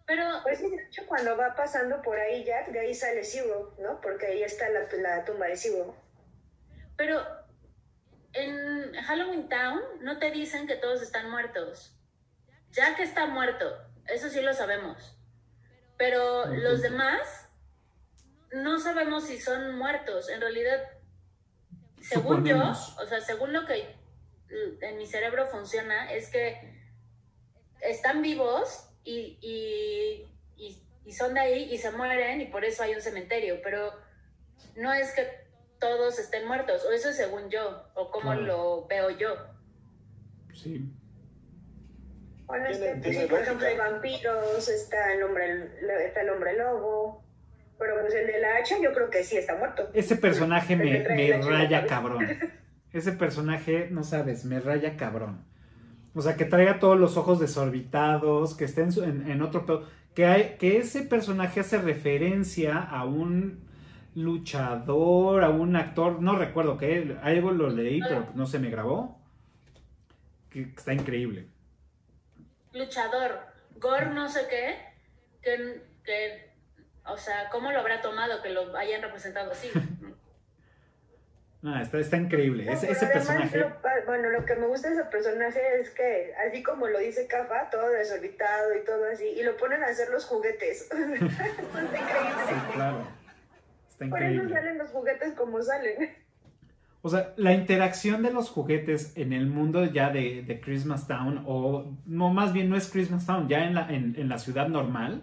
Pero, 0.06 0.24
pues 0.42 0.60
de 0.60 0.68
hecho, 0.68 1.02
cuando 1.06 1.36
va 1.36 1.54
pasando 1.54 2.00
por 2.00 2.18
ahí 2.18 2.42
Jack, 2.44 2.72
de 2.72 2.80
ahí 2.80 2.94
sale 2.94 3.24
Sibo, 3.24 3.74
¿no? 3.78 4.00
Porque 4.00 4.26
ahí 4.26 4.42
está 4.42 4.68
la, 4.70 4.88
la 4.96 5.24
tumba 5.24 5.46
de 5.46 5.56
Sibo. 5.56 5.94
Pero 6.96 7.20
en 8.32 8.94
Halloween 8.94 9.48
Town 9.48 9.80
no 10.00 10.18
te 10.18 10.30
dicen 10.30 10.66
que 10.66 10.76
todos 10.76 11.02
están 11.02 11.30
muertos. 11.30 11.94
Jack 12.70 13.00
está 13.00 13.26
muerto, 13.26 13.66
eso 14.06 14.28
sí 14.28 14.40
lo 14.40 14.52
sabemos. 14.52 15.18
Pero 15.96 16.46
los 16.46 16.80
demás 16.80 17.47
no 18.52 18.78
sabemos 18.78 19.26
si 19.26 19.38
son 19.38 19.76
muertos. 19.76 20.28
En 20.28 20.40
realidad, 20.40 20.80
según 22.00 22.44
yo, 22.44 22.58
o 22.58 23.06
sea, 23.06 23.20
según 23.20 23.52
lo 23.52 23.66
que 23.66 23.94
en 24.80 24.96
mi 24.96 25.06
cerebro 25.06 25.46
funciona, 25.46 26.12
es 26.12 26.30
que 26.30 26.78
están 27.80 28.22
vivos 28.22 28.88
y, 29.04 29.38
y, 29.42 30.24
son 31.12 31.32
de 31.32 31.40
ahí 31.40 31.72
y 31.72 31.78
se 31.78 31.90
mueren 31.90 32.42
y 32.42 32.46
por 32.46 32.66
eso 32.66 32.82
hay 32.82 32.94
un 32.94 33.00
cementerio, 33.00 33.60
pero 33.62 33.92
no 34.76 34.92
es 34.92 35.10
que 35.12 35.26
todos 35.80 36.18
estén 36.18 36.46
muertos, 36.46 36.84
o 36.84 36.92
eso 36.92 37.08
es 37.08 37.16
según 37.16 37.48
yo, 37.48 37.88
o 37.94 38.10
como 38.10 38.34
lo 38.34 38.86
veo 38.86 39.10
yo. 39.10 39.34
Sí. 40.54 40.92
Bueno, 42.44 42.68
es 42.68 42.78
que, 42.78 43.26
por 43.26 43.40
ejemplo, 43.40 43.66
hay 43.66 43.76
vampiros, 43.76 44.68
está 44.68 45.14
el 45.14 45.22
hombre, 45.22 45.70
está 46.04 46.20
el 46.20 46.30
hombre 46.30 46.56
lobo, 46.56 47.24
pero 47.78 48.00
pues 48.00 48.14
el 48.14 48.26
de 48.26 48.40
la 48.40 48.56
hacha 48.56 48.76
yo 48.82 48.92
creo 48.92 49.08
que 49.08 49.22
sí 49.22 49.36
está 49.36 49.56
muerto. 49.56 49.88
Ese 49.94 50.16
personaje 50.16 50.76
me, 50.76 51.00
me 51.00 51.40
raya 51.40 51.86
cabrón. 51.86 52.26
Ese 52.92 53.12
personaje, 53.12 53.88
no 53.90 54.02
sabes, 54.02 54.44
me 54.44 54.60
raya 54.60 54.96
cabrón. 54.96 55.44
O 56.14 56.22
sea, 56.22 56.36
que 56.36 56.46
traiga 56.46 56.78
todos 56.78 56.98
los 56.98 57.16
ojos 57.16 57.38
desorbitados, 57.38 58.56
que 58.56 58.64
esté 58.64 58.82
en, 58.82 59.30
en, 59.30 59.42
otro 59.42 59.86
Que, 60.14 60.26
hay, 60.26 60.56
que 60.58 60.78
ese 60.78 61.02
personaje 61.02 61.60
hace 61.60 61.78
referencia 61.78 62.78
a 62.78 63.04
un 63.04 63.68
luchador, 64.14 65.44
a 65.44 65.50
un 65.50 65.76
actor, 65.76 66.20
no 66.20 66.36
recuerdo 66.36 66.78
qué, 66.78 67.16
algo 67.22 67.52
lo 67.52 67.68
leí, 67.68 68.00
pero 68.00 68.26
no 68.34 68.46
se 68.46 68.58
me 68.58 68.70
grabó. 68.70 69.20
Que 70.50 70.62
está 70.62 70.94
increíble. 70.94 71.46
Luchador, 72.72 73.40
Gore 73.76 74.10
no 74.10 74.28
sé 74.28 74.40
qué, 74.48 74.76
que, 75.42 75.82
que 76.04 76.47
o 77.10 77.16
sea, 77.16 77.48
¿cómo 77.50 77.72
lo 77.72 77.80
habrá 77.80 78.00
tomado 78.00 78.42
que 78.42 78.50
lo 78.50 78.76
hayan 78.76 79.02
representado 79.02 79.52
así? 79.52 79.70
Ah, 81.64 81.82
está, 81.82 81.98
está 81.98 82.16
increíble. 82.16 82.70
ese, 82.70 82.86
personaje. 82.86 83.66
bueno, 84.06 84.28
lo 84.28 84.44
que 84.44 84.54
me 84.54 84.68
gusta 84.68 84.90
de 84.90 84.94
ese 84.94 85.04
personaje 85.06 85.58
es 85.80 85.90
que, 85.90 86.32
así 86.46 86.62
como 86.62 86.86
lo 86.86 87.00
dice 87.00 87.26
Cafa, 87.26 87.68
todo 87.68 87.90
desorbitado 87.90 88.76
y 88.76 88.84
todo 88.84 89.04
así, 89.12 89.24
y 89.24 89.42
lo 89.42 89.56
ponen 89.56 89.82
a 89.82 89.86
hacer 89.86 90.08
los 90.10 90.24
juguetes. 90.24 90.82
está 90.82 91.00
increíble. 91.00 91.30
Sí, 92.46 92.54
claro. 92.74 93.08
Está 93.90 94.04
increíble. 94.04 94.38
Por 94.38 94.46
eso 94.46 94.54
salen 94.54 94.78
los 94.78 94.90
juguetes 94.90 95.32
como 95.32 95.60
salen. 95.60 96.16
O 97.02 97.08
sea, 97.08 97.32
la 97.36 97.52
interacción 97.52 98.22
de 98.22 98.32
los 98.32 98.50
juguetes 98.50 99.16
en 99.16 99.32
el 99.32 99.46
mundo 99.46 99.84
ya 99.84 100.10
de, 100.10 100.42
de 100.42 100.60
Christmas 100.60 101.06
Town, 101.06 101.44
o 101.46 101.96
no, 102.06 102.32
más 102.32 102.52
bien 102.52 102.68
no 102.68 102.76
es 102.76 102.90
Christmas 102.90 103.24
Town, 103.24 103.48
ya 103.48 103.64
en 103.64 103.74
la, 103.74 103.88
en, 103.88 104.28
la 104.28 104.38
ciudad 104.38 104.68
normal, 104.68 105.22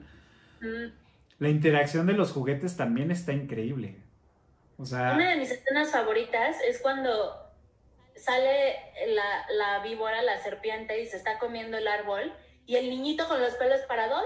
mm. 0.61 1.04
La 1.39 1.49
interacción 1.49 2.07
de 2.07 2.13
los 2.13 2.31
juguetes 2.31 2.77
también 2.77 3.11
está 3.11 3.33
increíble. 3.33 3.97
Una 4.77 5.29
de 5.29 5.37
mis 5.37 5.51
escenas 5.51 5.91
favoritas 5.91 6.57
es 6.67 6.81
cuando 6.81 7.45
sale 8.15 8.75
la, 9.07 9.45
la, 9.53 9.83
víbora, 9.83 10.21
la 10.21 10.41
serpiente, 10.41 11.01
y 11.01 11.07
se 11.07 11.17
está 11.17 11.37
comiendo 11.39 11.77
el 11.77 11.87
árbol, 11.87 12.33
y 12.65 12.75
el 12.75 12.89
niñito 12.89 13.27
con 13.27 13.41
los 13.41 13.53
pelos 13.55 13.79
parados. 13.87 14.23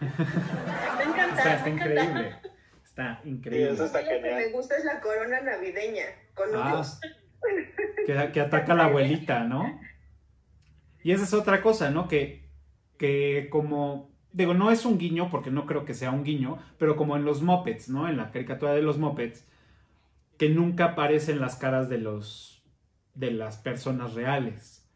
me 0.00 1.04
encanta. 1.04 1.54
está 1.54 1.68
increíble. 1.68 2.36
Está 2.84 3.20
increíble. 3.24 3.76
Lo 3.76 3.92
que 4.22 4.34
me 4.34 4.48
gusta 4.50 4.76
es 4.76 4.84
la 4.84 5.00
corona 5.00 5.40
navideña, 5.40 6.06
con 6.34 6.48
ah, 6.54 6.82
que, 8.06 8.32
que, 8.32 8.40
ataca 8.40 8.72
a 8.72 8.76
la 8.76 8.84
abuelita, 8.84 9.40
¿no? 9.40 9.80
Y 11.02 11.12
esa 11.12 11.24
es 11.24 11.34
otra 11.34 11.62
cosa, 11.62 11.90
¿no? 11.90 12.08
Que, 12.08 12.48
que 12.98 13.48
como 13.50 14.10
digo, 14.32 14.54
no 14.54 14.70
es 14.70 14.84
un 14.84 14.98
guiño 14.98 15.30
porque 15.30 15.50
no 15.50 15.66
creo 15.66 15.84
que 15.84 15.94
sea 15.94 16.10
un 16.10 16.24
guiño, 16.24 16.58
pero 16.78 16.96
como 16.96 17.16
en 17.16 17.24
los 17.24 17.42
Muppets, 17.42 17.88
¿no? 17.88 18.08
En 18.08 18.16
la 18.16 18.30
caricatura 18.30 18.72
de 18.72 18.82
los 18.82 18.98
Muppets, 18.98 19.46
que 20.36 20.48
nunca 20.48 20.86
aparecen 20.86 21.40
las 21.40 21.56
caras 21.56 21.88
de 21.88 21.98
los 21.98 22.62
de 23.14 23.32
las 23.32 23.56
personas 23.56 24.14
reales. 24.14 24.86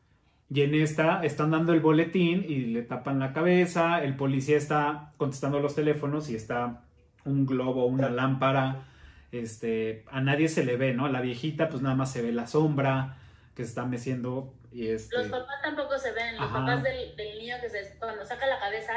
Y 0.48 0.62
en 0.62 0.74
esta 0.74 1.24
están 1.24 1.50
dando 1.50 1.72
el 1.72 1.80
boletín 1.80 2.44
y 2.46 2.66
le 2.66 2.82
tapan 2.82 3.18
la 3.18 3.32
cabeza, 3.32 4.04
el 4.04 4.16
policía 4.16 4.56
está 4.56 5.12
contestando 5.16 5.58
los 5.58 5.74
teléfonos 5.74 6.30
y 6.30 6.36
está 6.36 6.84
un 7.24 7.46
globo, 7.46 7.86
una 7.86 8.10
lámpara, 8.10 8.84
este, 9.32 10.04
a 10.10 10.20
nadie 10.20 10.48
se 10.48 10.64
le 10.64 10.76
ve, 10.76 10.92
¿no? 10.92 11.06
A 11.06 11.08
la 11.10 11.20
viejita 11.20 11.68
pues 11.68 11.82
nada 11.82 11.96
más 11.96 12.12
se 12.12 12.22
ve 12.22 12.32
la 12.32 12.46
sombra 12.46 13.16
que 13.56 13.64
se 13.64 13.70
está 13.70 13.86
meciendo 13.86 14.54
y 14.70 14.88
este... 14.88 15.16
Los 15.16 15.28
papás 15.28 15.62
tampoco 15.62 15.98
se 15.98 16.12
ven, 16.12 16.36
los 16.36 16.50
papás 16.50 16.82
del, 16.82 17.16
del, 17.16 17.38
niño 17.38 17.56
que 17.60 17.70
se, 17.70 17.96
cuando 17.98 18.24
saca 18.24 18.46
la 18.46 18.60
cabeza 18.60 18.92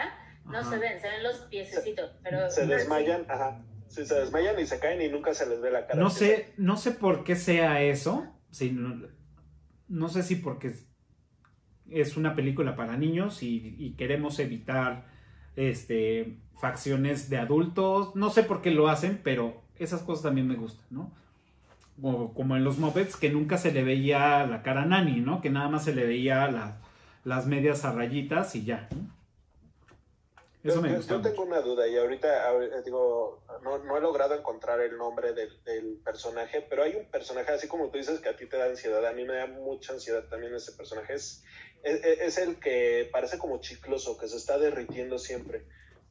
no 0.45 0.63
se 0.63 0.77
ven, 0.77 0.99
se 0.99 1.09
ven 1.09 1.23
los 1.23 1.37
piececitos, 1.41 2.11
pero... 2.23 2.49
Se 2.49 2.65
desmayan, 2.65 3.25
ajá. 3.27 3.63
Sí, 3.87 4.05
se 4.05 4.15
desmayan 4.15 4.59
y 4.59 4.65
se 4.65 4.79
caen 4.79 5.01
y 5.01 5.09
nunca 5.09 5.33
se 5.33 5.47
les 5.47 5.61
ve 5.61 5.71
la 5.71 5.87
cara. 5.87 5.99
No 5.99 6.09
sé, 6.09 6.53
no 6.57 6.77
sé 6.77 6.91
por 6.91 7.23
qué 7.23 7.35
sea 7.35 7.81
eso. 7.81 8.27
no, 9.87 10.09
sé 10.09 10.23
si 10.23 10.35
porque 10.35 10.73
es 11.89 12.17
una 12.17 12.35
película 12.35 12.75
para 12.75 12.97
niños 12.97 13.41
y, 13.41 13.95
queremos 13.97 14.39
evitar 14.39 15.05
este, 15.55 16.39
facciones 16.59 17.29
de 17.29 17.37
adultos. 17.37 18.15
No 18.15 18.29
sé 18.29 18.43
por 18.43 18.61
qué 18.61 18.71
lo 18.71 18.87
hacen, 18.87 19.21
pero 19.23 19.63
esas 19.79 20.01
cosas 20.01 20.23
también 20.23 20.47
me 20.47 20.55
gustan, 20.55 20.85
¿no? 20.89 21.11
Como, 22.01 22.57
en 22.57 22.63
los 22.63 22.77
Muppets, 22.77 23.15
que 23.15 23.29
nunca 23.29 23.57
se 23.57 23.71
le 23.71 23.83
veía 23.83 24.45
la 24.45 24.61
cara 24.61 24.81
a 24.81 24.85
Nani, 24.85 25.21
¿no? 25.21 25.41
Que 25.41 25.49
nada 25.49 25.69
más 25.69 25.85
se 25.85 25.95
le 25.95 26.05
veía 26.05 26.77
las 27.23 27.47
medias 27.47 27.85
a 27.85 27.93
rayitas 27.93 28.55
y 28.55 28.65
ya, 28.65 28.89
¿no? 28.93 29.14
Yo, 30.65 31.21
tengo 31.21 31.43
una 31.43 31.61
duda 31.61 31.87
y 31.87 31.95
ahorita, 31.95 32.51
digo, 32.83 33.43
no, 33.61 33.97
he 33.97 34.01
logrado 34.01 34.33
encontrar 34.33 34.79
el 34.81 34.97
nombre 34.97 35.33
del, 35.33 36.01
personaje, 36.03 36.65
pero 36.67 36.83
hay 36.83 36.95
un 36.95 37.05
personaje, 37.05 37.51
así 37.51 37.67
como 37.67 37.89
tú 37.89 37.97
dices 37.97 38.19
que 38.19 38.29
a 38.29 38.35
ti 38.35 38.47
te 38.47 38.57
da 38.57 38.65
ansiedad, 38.65 39.05
a 39.05 39.13
mí 39.13 39.23
me 39.25 39.35
da 39.35 39.47
mucha 39.47 39.93
ansiedad 39.93 40.23
también 40.27 40.55
ese 40.55 40.71
personaje. 40.71 41.13
Es, 41.13 41.43
es, 41.83 42.37
el 42.39 42.59
que 42.59 43.07
parece 43.11 43.37
como 43.37 43.59
chicloso, 43.59 44.17
que 44.17 44.27
se 44.27 44.37
está 44.37 44.57
derritiendo 44.57 45.19
siempre. 45.19 45.65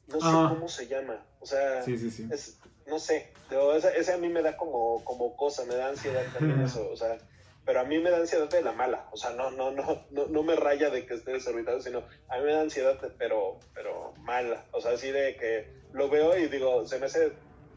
No 0.06 0.20
sé 0.20 0.26
ah. 0.28 0.50
cómo 0.54 0.68
se 0.68 0.86
llama. 0.86 1.26
O 1.40 1.46
sea, 1.46 1.80
Es, 1.80 2.58
no 2.86 2.98
sé, 2.98 3.32
ese, 3.76 3.98
ese, 3.98 4.12
a 4.12 4.18
mí 4.18 4.28
me 4.28 4.42
da 4.42 4.56
como, 4.56 5.02
como 5.04 5.36
cosa, 5.36 5.64
me 5.64 5.74
da 5.74 5.88
ansiedad 5.88 6.24
también 6.32 6.60
eso. 6.64 6.88
O 6.90 6.96
sea, 6.96 7.18
pero 7.64 7.80
a 7.80 7.84
mí 7.84 7.98
me 7.98 8.10
da 8.10 8.18
ansiedad 8.18 8.48
de 8.48 8.62
la 8.62 8.72
mala, 8.72 9.08
o 9.12 9.16
sea, 9.16 9.30
no, 9.30 9.50
no, 9.50 9.70
no, 9.70 10.06
no, 10.10 10.26
no 10.26 10.42
me 10.42 10.54
raya 10.56 10.90
de 10.90 11.06
que 11.06 11.14
esté 11.14 11.32
desorbitado, 11.32 11.80
sino 11.80 12.02
a 12.28 12.38
mí 12.38 12.44
me 12.44 12.52
da 12.52 12.60
ansiedad, 12.60 12.98
pero, 13.18 13.58
pero 13.74 14.12
mala, 14.18 14.66
o 14.72 14.80
sea, 14.80 14.92
así 14.92 15.10
de 15.10 15.36
que 15.36 15.72
lo 15.92 16.08
veo 16.10 16.36
y 16.36 16.48
digo, 16.48 16.86
se 16.86 16.98
me 16.98 17.06
hace 17.06 17.32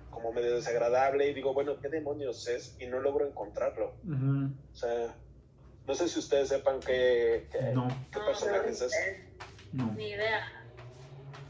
como 0.10 0.34
medio 0.34 0.56
desagradable 0.56 1.30
y 1.30 1.34
digo, 1.34 1.54
bueno, 1.54 1.80
¿qué 1.80 1.90
demonios 1.90 2.48
es? 2.48 2.76
Y 2.80 2.88
no 2.88 3.00
logro 3.00 3.28
encontrarlo. 3.28 3.94
O 4.74 4.76
sea, 4.76 5.14
no 5.86 5.94
sé 5.94 6.08
si 6.08 6.18
ustedes 6.18 6.50
sepan 6.50 6.80
qué, 6.80 7.48
qué, 7.52 7.74
personaje 8.12 8.70
es 8.70 8.82
ese. 8.82 9.28
Ni 9.96 10.10
idea. 10.10 10.52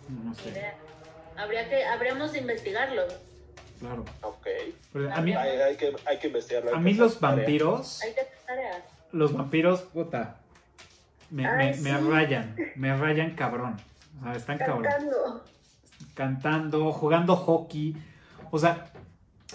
No, 0.09 0.35
sé. 0.35 0.41
Ni 0.45 0.51
idea. 0.51 0.77
Habría 1.37 1.69
que, 1.69 1.85
habríamos 1.85 2.33
de 2.33 2.39
investigarlo. 2.39 3.03
Claro. 3.79 4.05
Ok. 4.21 4.47
a 5.11 5.21
mí, 5.21 5.33
hay, 5.33 5.75
que, 5.77 5.95
hay 6.05 6.17
que 6.17 6.27
investigarlo. 6.27 6.75
a 6.75 6.79
mí 6.79 6.93
los 6.93 7.19
vampiros. 7.19 8.01
Los 9.11 9.33
vampiros, 9.33 9.81
puta. 9.81 10.37
Me, 11.29 11.43
me, 11.75 11.97
rayan. 11.97 12.55
Me 12.75 12.95
rayan 12.95 13.35
cabrón. 13.35 13.77
O 14.19 14.23
sea, 14.23 14.33
están 14.33 14.57
cabrón. 14.57 14.83
Cantando. 14.83 15.45
Cantando, 16.13 16.91
jugando 16.91 17.35
hockey. 17.35 17.95
O 18.49 18.57
sea, 18.57 18.91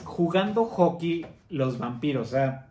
jugando 0.04 0.64
hockey 0.66 1.26
los 1.48 1.78
vampiros. 1.78 2.28
O 2.28 2.30
sea, 2.30 2.66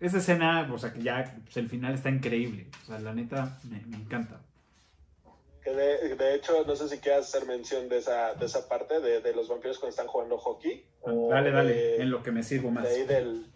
esa 0.00 0.18
escena, 0.18 0.68
o 0.72 0.78
sea, 0.78 0.92
que 0.92 1.02
ya 1.02 1.32
pues, 1.44 1.56
el 1.58 1.68
final 1.68 1.94
está 1.94 2.10
increíble. 2.10 2.68
O 2.82 2.86
sea, 2.86 2.98
la 2.98 3.12
neta 3.12 3.58
me, 3.64 3.80
me 3.86 3.96
encanta. 3.96 4.40
De, 5.74 6.34
hecho, 6.34 6.64
no 6.64 6.76
sé 6.76 6.88
si 6.88 6.98
quieras 6.98 7.26
hacer 7.26 7.46
mención 7.46 7.88
de 7.88 7.98
esa, 7.98 8.34
de 8.34 8.46
esa 8.46 8.68
parte 8.68 9.00
de, 9.00 9.20
de 9.20 9.34
los 9.34 9.48
vampiros 9.48 9.78
cuando 9.78 9.90
están 9.90 10.06
jugando 10.06 10.38
hockey. 10.38 10.86
dale, 11.04 11.50
dale, 11.50 12.02
en 12.02 12.10
lo 12.10 12.22
que 12.22 12.30
me 12.30 12.42
sirvo 12.42 12.70
más. 12.70 12.84
De 12.84 12.90
ahí 12.90 13.06
del. 13.06 13.46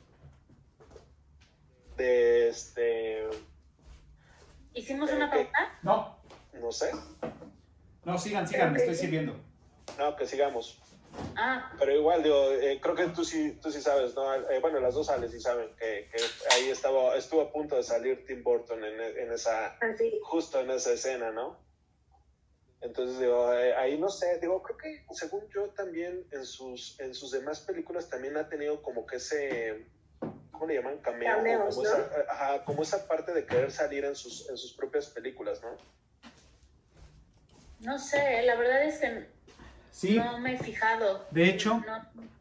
De 1.97 2.49
este. 2.49 3.24
¿Hicimos 4.74 5.11
una 5.12 5.31
pregunta? 5.31 5.78
No. 5.82 6.16
No 6.61 6.73
sé. 6.73 6.91
No, 8.05 8.19
sigan, 8.19 8.47
sigan, 8.47 8.73
me 8.73 8.78
estoy 8.78 8.95
sirviendo. 8.95 9.35
No, 9.99 10.16
que 10.16 10.27
sigamos. 10.27 10.81
Ah. 11.36 11.73
Pero 11.78 11.95
igual, 11.95 12.23
digo, 12.23 12.51
eh, 12.53 12.78
creo 12.81 12.95
que 12.95 13.07
tú 13.09 13.24
sí, 13.24 13.59
tú 13.62 13.70
sí 13.70 13.81
sabes, 13.81 14.15
¿no? 14.15 14.35
Eh, 14.35 14.59
bueno, 14.61 14.81
las 14.81 14.95
dos 14.95 15.07
sales 15.07 15.32
y 15.32 15.41
saben 15.41 15.69
que, 15.78 16.09
que, 16.11 16.19
ahí 16.53 16.70
estaba, 16.70 17.16
estuvo 17.16 17.43
a 17.43 17.53
punto 17.53 17.77
de 17.77 17.82
salir 17.82 18.24
Tim 18.27 18.43
Burton 18.43 18.82
en, 18.85 19.01
en 19.01 19.32
esa, 19.32 19.66
ah, 19.81 19.95
justo 20.23 20.61
en 20.61 20.70
esa 20.70 20.93
escena, 20.93 21.31
¿no? 21.31 21.57
Entonces, 22.85 23.19
digo, 23.19 23.51
eh, 23.55 23.74
ahí 23.77 23.98
no 23.98 24.11
sé, 24.11 24.39
digo, 24.40 24.62
creo 24.62 24.77
que 24.77 25.06
según 25.15 25.48
yo 25.55 25.70
también 25.70 26.27
en 26.31 26.44
sus, 26.44 27.01
en 27.01 27.15
sus 27.15 27.31
demás 27.31 27.61
películas 27.61 28.11
también 28.11 28.36
ha 28.36 28.47
tenido 28.47 28.82
como 28.82 29.06
que 29.06 29.16
ese, 29.16 29.86
¿cómo 30.52 30.66
le 30.66 30.74
llaman? 30.74 30.98
Cameo. 30.98 31.35
Cameos, 31.35 31.77
como, 31.77 31.89
esa, 31.89 32.11
ajá, 32.28 32.65
como 32.65 32.82
esa 32.82 33.09
parte 33.09 33.32
de 33.32 33.47
querer 33.47 33.70
salir 33.73 34.05
en 34.05 34.15
sus, 34.15 34.51
en 34.51 34.59
sus 34.59 34.74
propias 34.74 35.06
películas, 35.06 35.62
¿no? 35.62 35.70
No 37.81 37.98
sé, 37.98 38.43
la 38.43 38.55
verdad 38.55 38.85
es 38.85 38.98
que 38.98 39.35
Sí. 39.90 40.16
No 40.16 40.39
me 40.40 40.55
he 40.55 40.59
fijado. 40.59 41.24
De 41.31 41.48
hecho, 41.48 41.82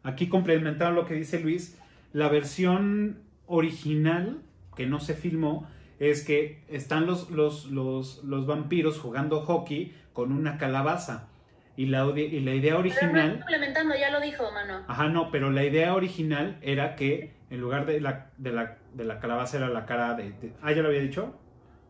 aquí 0.02 0.28
complementando 0.28 1.02
lo 1.02 1.07
que 1.07 1.14
dice 1.14 1.40
Luis, 1.40 1.78
la 2.11 2.28
versión 2.28 3.24
original 3.45 4.41
que 4.76 4.88
no 4.88 4.99
se 4.99 5.14
filmó 5.14 5.70
es 5.99 6.26
que 6.26 6.64
están 6.68 7.06
los, 7.06 7.30
los, 7.30 7.65
los, 7.65 8.24
los 8.24 8.48
vampiros 8.48 8.99
jugando 8.99 9.45
hockey 9.45 9.95
con 10.14 10.31
una 10.31 10.57
calabaza. 10.57 11.27
Y 11.76 11.88
la, 11.88 12.06
y 12.15 12.40
la 12.41 12.53
idea 12.53 12.77
original... 12.77 13.40
complementando, 13.40 13.95
ya 13.95 14.11
lo 14.11 14.22
dijo, 14.22 14.52
mano. 14.52 14.85
Ajá, 14.88 15.07
no, 15.07 15.31
pero 15.31 15.49
la 15.49 15.64
idea 15.64 15.95
original 15.95 16.60
era 16.61 16.95
que 16.95 17.34
en 17.49 17.60
lugar 17.60 17.88
de 17.88 17.99
la, 17.99 18.30
de 18.38 18.52
la, 18.52 18.77
de 18.94 19.03
la 19.03 19.19
calabaza 19.19 19.57
era 19.57 19.69
la 19.69 19.85
cara 19.88 20.14
de... 20.14 20.34
ah, 20.61 20.72
ya 20.72 20.84
lo 20.84 20.90
había 20.90 21.02
dicho. 21.02 21.40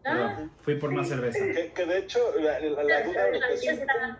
Ah. 0.05 0.47
fui 0.61 0.75
por 0.75 0.91
más 0.91 1.07
cerveza. 1.07 1.39
Que, 1.73 1.85
de 1.85 1.97
hecho, 1.97 2.19
la, 2.39 2.59
la, 2.59 3.03
duda 3.03 4.17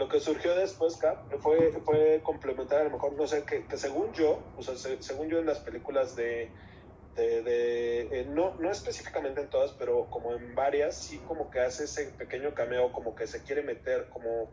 lo 0.00 0.08
que 0.08 0.18
surgió 0.18 0.54
después, 0.54 0.96
Cap, 0.96 1.18
fue, 1.40 1.72
fue 1.84 2.20
complementar 2.22 2.80
a 2.80 2.84
lo 2.84 2.90
mejor, 2.90 3.12
no 3.12 3.26
sé, 3.26 3.44
que, 3.44 3.64
según 3.76 4.12
yo, 4.14 4.42
o 4.56 4.62
sea, 4.62 4.74
según 4.98 5.28
yo 5.28 5.38
en 5.38 5.46
las 5.46 5.58
películas 5.58 6.16
de, 6.16 6.50
de, 7.16 8.00
eh, 8.20 8.26
no, 8.28 8.54
no 8.58 8.70
específicamente 8.70 9.40
en 9.40 9.48
todas, 9.48 9.72
pero 9.72 10.06
como 10.10 10.34
en 10.34 10.54
varias, 10.54 10.96
sí 10.96 11.20
como 11.26 11.50
que 11.50 11.60
hace 11.60 11.84
ese 11.84 12.06
pequeño 12.12 12.54
cameo, 12.54 12.92
como 12.92 13.14
que 13.14 13.26
se 13.26 13.42
quiere 13.42 13.62
meter 13.62 14.08
como, 14.10 14.50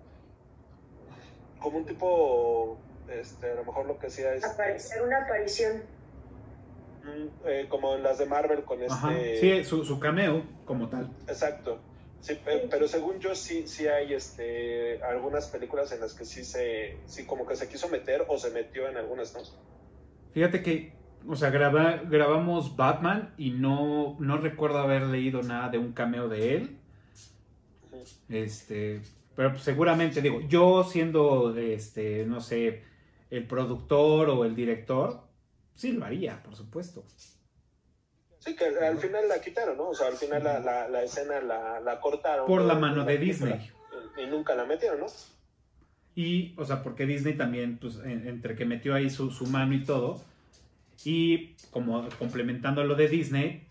como 1.59 1.77
un 1.77 1.85
tipo, 1.85 2.77
este, 3.09 3.51
a 3.51 3.55
lo 3.55 3.65
mejor 3.65 3.85
lo 3.85 3.99
que 3.99 4.07
hacía 4.07 4.33
es... 4.33 4.43
Aparecer 4.43 5.01
una 5.01 5.23
aparición. 5.23 5.83
Mm, 7.03 7.47
eh, 7.47 7.65
como 7.69 7.95
en 7.95 8.03
las 8.03 8.17
de 8.17 8.25
Marvel 8.25 8.63
con 8.63 8.81
este... 8.81 9.37
Sí, 9.39 9.63
su, 9.63 9.85
su 9.85 9.99
cameo 9.99 10.43
como 10.65 10.89
tal. 10.89 11.09
Exacto. 11.27 11.79
Sí, 12.19 12.39
pero 12.69 12.87
según 12.87 13.19
yo 13.19 13.35
sí, 13.35 13.67
sí 13.67 13.87
hay 13.87 14.13
este, 14.13 15.01
algunas 15.03 15.47
películas 15.47 15.91
en 15.91 16.01
las 16.01 16.13
que 16.13 16.25
sí 16.25 16.43
se, 16.43 16.97
sí 17.05 17.25
como 17.25 17.45
que 17.45 17.55
se 17.55 17.69
quiso 17.69 17.87
meter 17.89 18.25
o 18.27 18.37
se 18.37 18.49
metió 18.49 18.89
en 18.89 18.97
algunas, 18.97 19.33
¿no? 19.33 19.41
Fíjate 20.33 20.63
que, 20.63 20.96
o 21.27 21.35
sea, 21.35 21.49
graba, 21.49 22.01
grabamos 22.09 22.75
Batman 22.75 23.33
y 23.37 23.51
no, 23.51 24.17
no 24.19 24.37
recuerdo 24.37 24.79
haber 24.79 25.03
leído 25.03 25.43
nada 25.43 25.69
de 25.69 25.77
un 25.77 25.93
cameo 25.93 26.29
de 26.29 26.55
él. 26.55 26.77
Este, 28.29 29.01
pero 29.35 29.51
pues 29.51 29.63
seguramente, 29.63 30.21
digo, 30.21 30.41
yo 30.41 30.83
siendo, 30.83 31.55
este, 31.57 32.25
no 32.25 32.41
sé, 32.41 32.83
el 33.29 33.45
productor 33.45 34.29
o 34.29 34.45
el 34.45 34.55
director, 34.55 35.21
sí 35.75 35.91
lo 35.91 36.05
haría, 36.05 36.41
por 36.43 36.55
supuesto. 36.55 37.03
Sí, 38.39 38.55
que 38.55 38.65
al 38.65 38.97
final 38.97 39.27
la 39.27 39.41
quitaron, 39.41 39.77
¿no? 39.77 39.89
O 39.89 39.93
sea, 39.93 40.07
al 40.07 40.15
final 40.15 40.43
la, 40.43 40.87
la, 40.87 41.03
escena 41.03 41.41
la, 41.41 41.79
la, 41.79 41.99
cortaron. 41.99 42.47
Por 42.47 42.61
la 42.61 42.75
mano 42.75 43.03
de 43.03 43.17
Disney. 43.17 43.71
Y, 44.17 44.25
nunca 44.27 44.55
la 44.55 44.65
metieron, 44.65 45.01
¿no? 45.01 45.07
Y, 46.15 46.55
o 46.57 46.65
sea, 46.65 46.81
porque 46.81 47.05
Disney 47.05 47.35
también, 47.35 47.77
pues, 47.77 47.97
entre 48.03 48.55
que 48.55 48.65
metió 48.65 48.95
ahí 48.95 49.09
su, 49.09 49.29
su 49.29 49.45
mano 49.47 49.73
y 49.75 49.83
todo, 49.83 50.21
y 51.03 51.55
como 51.71 52.07
complementando 52.19 52.83
lo 52.83 52.95
de 52.95 53.07
Disney, 53.07 53.67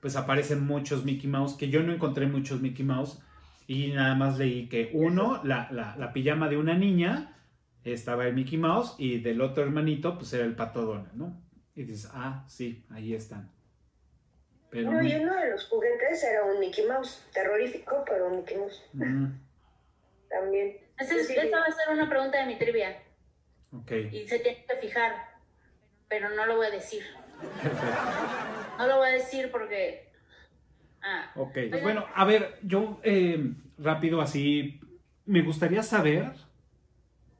pues 0.00 0.16
aparecen 0.16 0.66
muchos 0.66 1.04
Mickey 1.04 1.28
Mouse, 1.28 1.54
que 1.54 1.68
yo 1.68 1.82
no 1.82 1.92
encontré 1.92 2.26
muchos 2.26 2.60
Mickey 2.60 2.84
Mouse, 2.84 3.22
y 3.66 3.88
nada 3.88 4.14
más 4.14 4.38
leí 4.38 4.68
que 4.68 4.90
uno, 4.92 5.40
la, 5.44 5.68
la, 5.70 5.96
la 5.96 6.12
pijama 6.12 6.48
de 6.48 6.56
una 6.56 6.74
niña, 6.74 7.36
estaba 7.84 8.26
el 8.26 8.34
Mickey 8.34 8.58
Mouse, 8.58 8.94
y 8.98 9.18
del 9.18 9.40
otro 9.40 9.64
hermanito, 9.64 10.16
pues 10.18 10.32
era 10.32 10.44
el 10.44 10.54
pato 10.54 10.82
Donald, 10.82 11.14
¿no? 11.14 11.42
Y 11.74 11.84
dices, 11.84 12.10
ah, 12.12 12.44
sí, 12.48 12.84
ahí 12.90 13.14
están 13.14 13.56
no, 14.82 15.02
y 15.02 15.14
uno 15.14 15.34
de 15.34 15.50
los 15.50 15.68
juguetes 15.68 16.22
era 16.24 16.44
un 16.44 16.58
Mickey 16.58 16.86
Mouse, 16.86 17.24
terrorífico, 17.32 18.04
pero 18.06 18.28
un 18.28 18.38
Mickey 18.38 18.56
Mouse. 18.56 18.82
Mm. 18.92 19.26
También. 20.28 20.76
esta 20.98 21.14
va 21.58 21.64
a 21.64 21.72
ser 21.72 21.94
una 21.94 22.08
pregunta 22.08 22.38
de 22.38 22.46
mi 22.46 22.58
trivia. 22.58 23.00
Ok. 23.72 23.92
Y 24.12 24.26
se 24.28 24.40
tiene 24.40 24.64
que 24.66 24.76
fijar, 24.76 25.12
pero 26.08 26.30
no 26.30 26.46
lo 26.46 26.56
voy 26.56 26.66
a 26.66 26.70
decir. 26.70 27.02
no 28.78 28.86
lo 28.86 28.98
voy 28.98 29.08
a 29.08 29.12
decir 29.12 29.50
porque... 29.50 30.10
Ah, 31.02 31.30
ok, 31.36 31.56
bueno, 31.82 32.06
a 32.14 32.24
ver, 32.24 32.58
yo 32.62 33.00
eh, 33.04 33.52
rápido 33.78 34.20
así, 34.20 34.80
me 35.24 35.42
gustaría 35.42 35.82
saber 35.82 36.32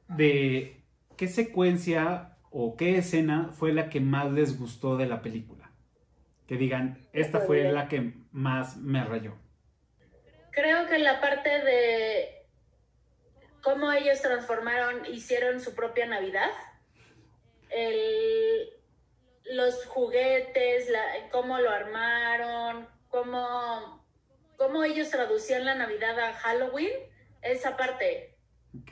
de 0.07 0.81
qué 1.17 1.27
secuencia 1.27 2.37
o 2.49 2.77
qué 2.77 2.97
escena 2.97 3.49
fue 3.53 3.73
la 3.73 3.89
que 3.89 3.99
más 3.99 4.31
les 4.31 4.57
gustó 4.57 4.95
de 4.95 5.05
la 5.05 5.21
película. 5.21 5.71
Que 6.47 6.55
digan, 6.55 7.07
esta 7.11 7.41
fue 7.41 7.71
la 7.71 7.89
que 7.89 8.13
más 8.31 8.77
me 8.77 9.03
rayó? 9.03 9.35
Creo 10.51 10.87
que 10.87 10.97
la 10.97 11.19
parte 11.19 11.49
de 11.49 12.45
cómo 13.61 13.91
ellos 13.91 14.21
transformaron, 14.21 15.05
hicieron 15.05 15.59
su 15.59 15.75
propia 15.75 16.05
Navidad, 16.05 16.49
los 19.51 19.85
juguetes, 19.85 20.91
cómo 21.31 21.59
lo 21.59 21.69
armaron, 21.69 22.87
cómo, 23.09 24.05
cómo 24.57 24.83
ellos 24.83 25.09
traducían 25.09 25.65
la 25.65 25.75
Navidad 25.75 26.19
a 26.19 26.33
Halloween, 26.33 26.91
esa 27.41 27.77
parte. 27.77 28.35
Ok. 28.81 28.91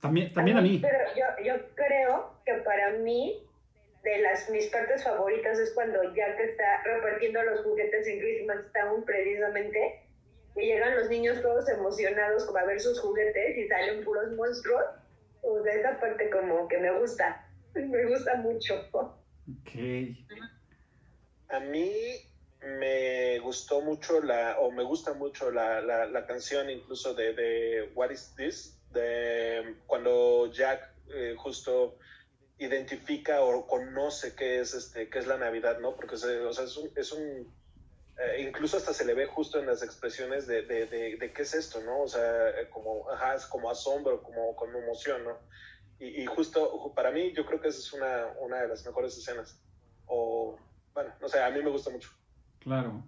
También, 0.00 0.32
también 0.32 0.58
a 0.58 0.60
mí. 0.60 0.80
Pero 0.82 0.98
yo, 1.16 1.44
yo 1.44 1.74
creo 1.74 2.40
que 2.44 2.54
para 2.54 2.90
mí 2.98 3.48
de 4.02 4.18
las 4.18 4.50
mis 4.50 4.66
partes 4.66 5.02
favoritas 5.02 5.58
es 5.58 5.72
cuando 5.72 6.14
Jack 6.14 6.38
está 6.38 6.82
repartiendo 6.84 7.42
los 7.42 7.62
juguetes 7.62 8.06
en 8.06 8.20
Christmas 8.20 8.58
Town 8.74 9.02
precisamente 9.04 10.02
y 10.56 10.66
llegan 10.66 10.94
los 10.94 11.08
niños 11.08 11.40
todos 11.40 11.68
emocionados 11.70 12.44
como 12.44 12.58
a 12.58 12.64
ver 12.64 12.80
sus 12.80 13.00
juguetes 13.00 13.56
y 13.56 13.66
salen 13.66 14.04
puros 14.04 14.30
monstruos. 14.32 14.84
Pues 15.40 15.64
de 15.64 15.80
esa 15.80 15.98
parte 16.00 16.30
como 16.30 16.68
que 16.68 16.78
me 16.78 16.90
gusta, 16.98 17.46
me 17.74 18.06
gusta 18.06 18.36
mucho. 18.36 18.88
Ok. 18.92 19.70
A 21.48 21.60
mí 21.60 21.92
me 22.64 23.38
gustó 23.40 23.80
mucho 23.82 24.20
la, 24.22 24.58
o 24.58 24.70
me 24.70 24.82
gusta 24.82 25.12
mucho 25.14 25.50
la, 25.50 25.80
la, 25.80 26.26
canción 26.26 26.70
incluso 26.70 27.14
de, 27.14 27.34
de, 27.34 27.92
What 27.94 28.10
is 28.10 28.34
This, 28.36 28.78
de 28.90 29.76
cuando 29.86 30.50
Jack 30.50 30.90
eh, 31.14 31.34
justo 31.36 31.98
identifica 32.58 33.42
o 33.42 33.66
conoce 33.66 34.34
qué 34.34 34.60
es 34.60 34.74
este 34.74 35.10
qué 35.10 35.18
es 35.18 35.26
la 35.26 35.36
Navidad, 35.36 35.78
¿no? 35.80 35.94
Porque 35.94 36.14
o 36.14 36.52
sea, 36.52 36.64
es 36.64 36.76
un, 36.76 36.90
es 36.96 37.12
un 37.12 37.52
eh, 38.16 38.42
incluso 38.46 38.76
hasta 38.76 38.94
se 38.94 39.04
le 39.04 39.14
ve 39.14 39.26
justo 39.26 39.58
en 39.58 39.66
las 39.66 39.82
expresiones 39.82 40.46
de, 40.46 40.62
de, 40.62 40.86
de, 40.86 41.32
qué 41.32 41.42
es 41.42 41.54
esto, 41.54 41.80
¿no? 41.82 42.02
O 42.02 42.08
sea, 42.08 42.52
como, 42.70 43.10
ajá, 43.10 43.34
es 43.34 43.44
como 43.46 43.70
asombro, 43.70 44.22
como 44.22 44.54
con 44.54 44.74
emoción, 44.74 45.24
¿no? 45.24 45.36
Y, 46.00 46.26
justo 46.26 46.92
para 46.94 47.10
mí 47.10 47.32
yo 47.32 47.46
creo 47.46 47.60
que 47.60 47.68
esa 47.68 47.78
es 47.78 47.92
una, 47.92 48.26
una 48.40 48.62
de 48.62 48.68
las 48.68 48.84
mejores 48.84 49.16
escenas. 49.16 49.60
O, 50.06 50.58
bueno, 50.92 51.10
no 51.20 51.28
sé, 51.28 51.42
a 51.42 51.50
mí 51.50 51.62
me 51.62 51.70
gusta 51.70 51.90
mucho. 51.90 52.10
Claro. 52.58 53.02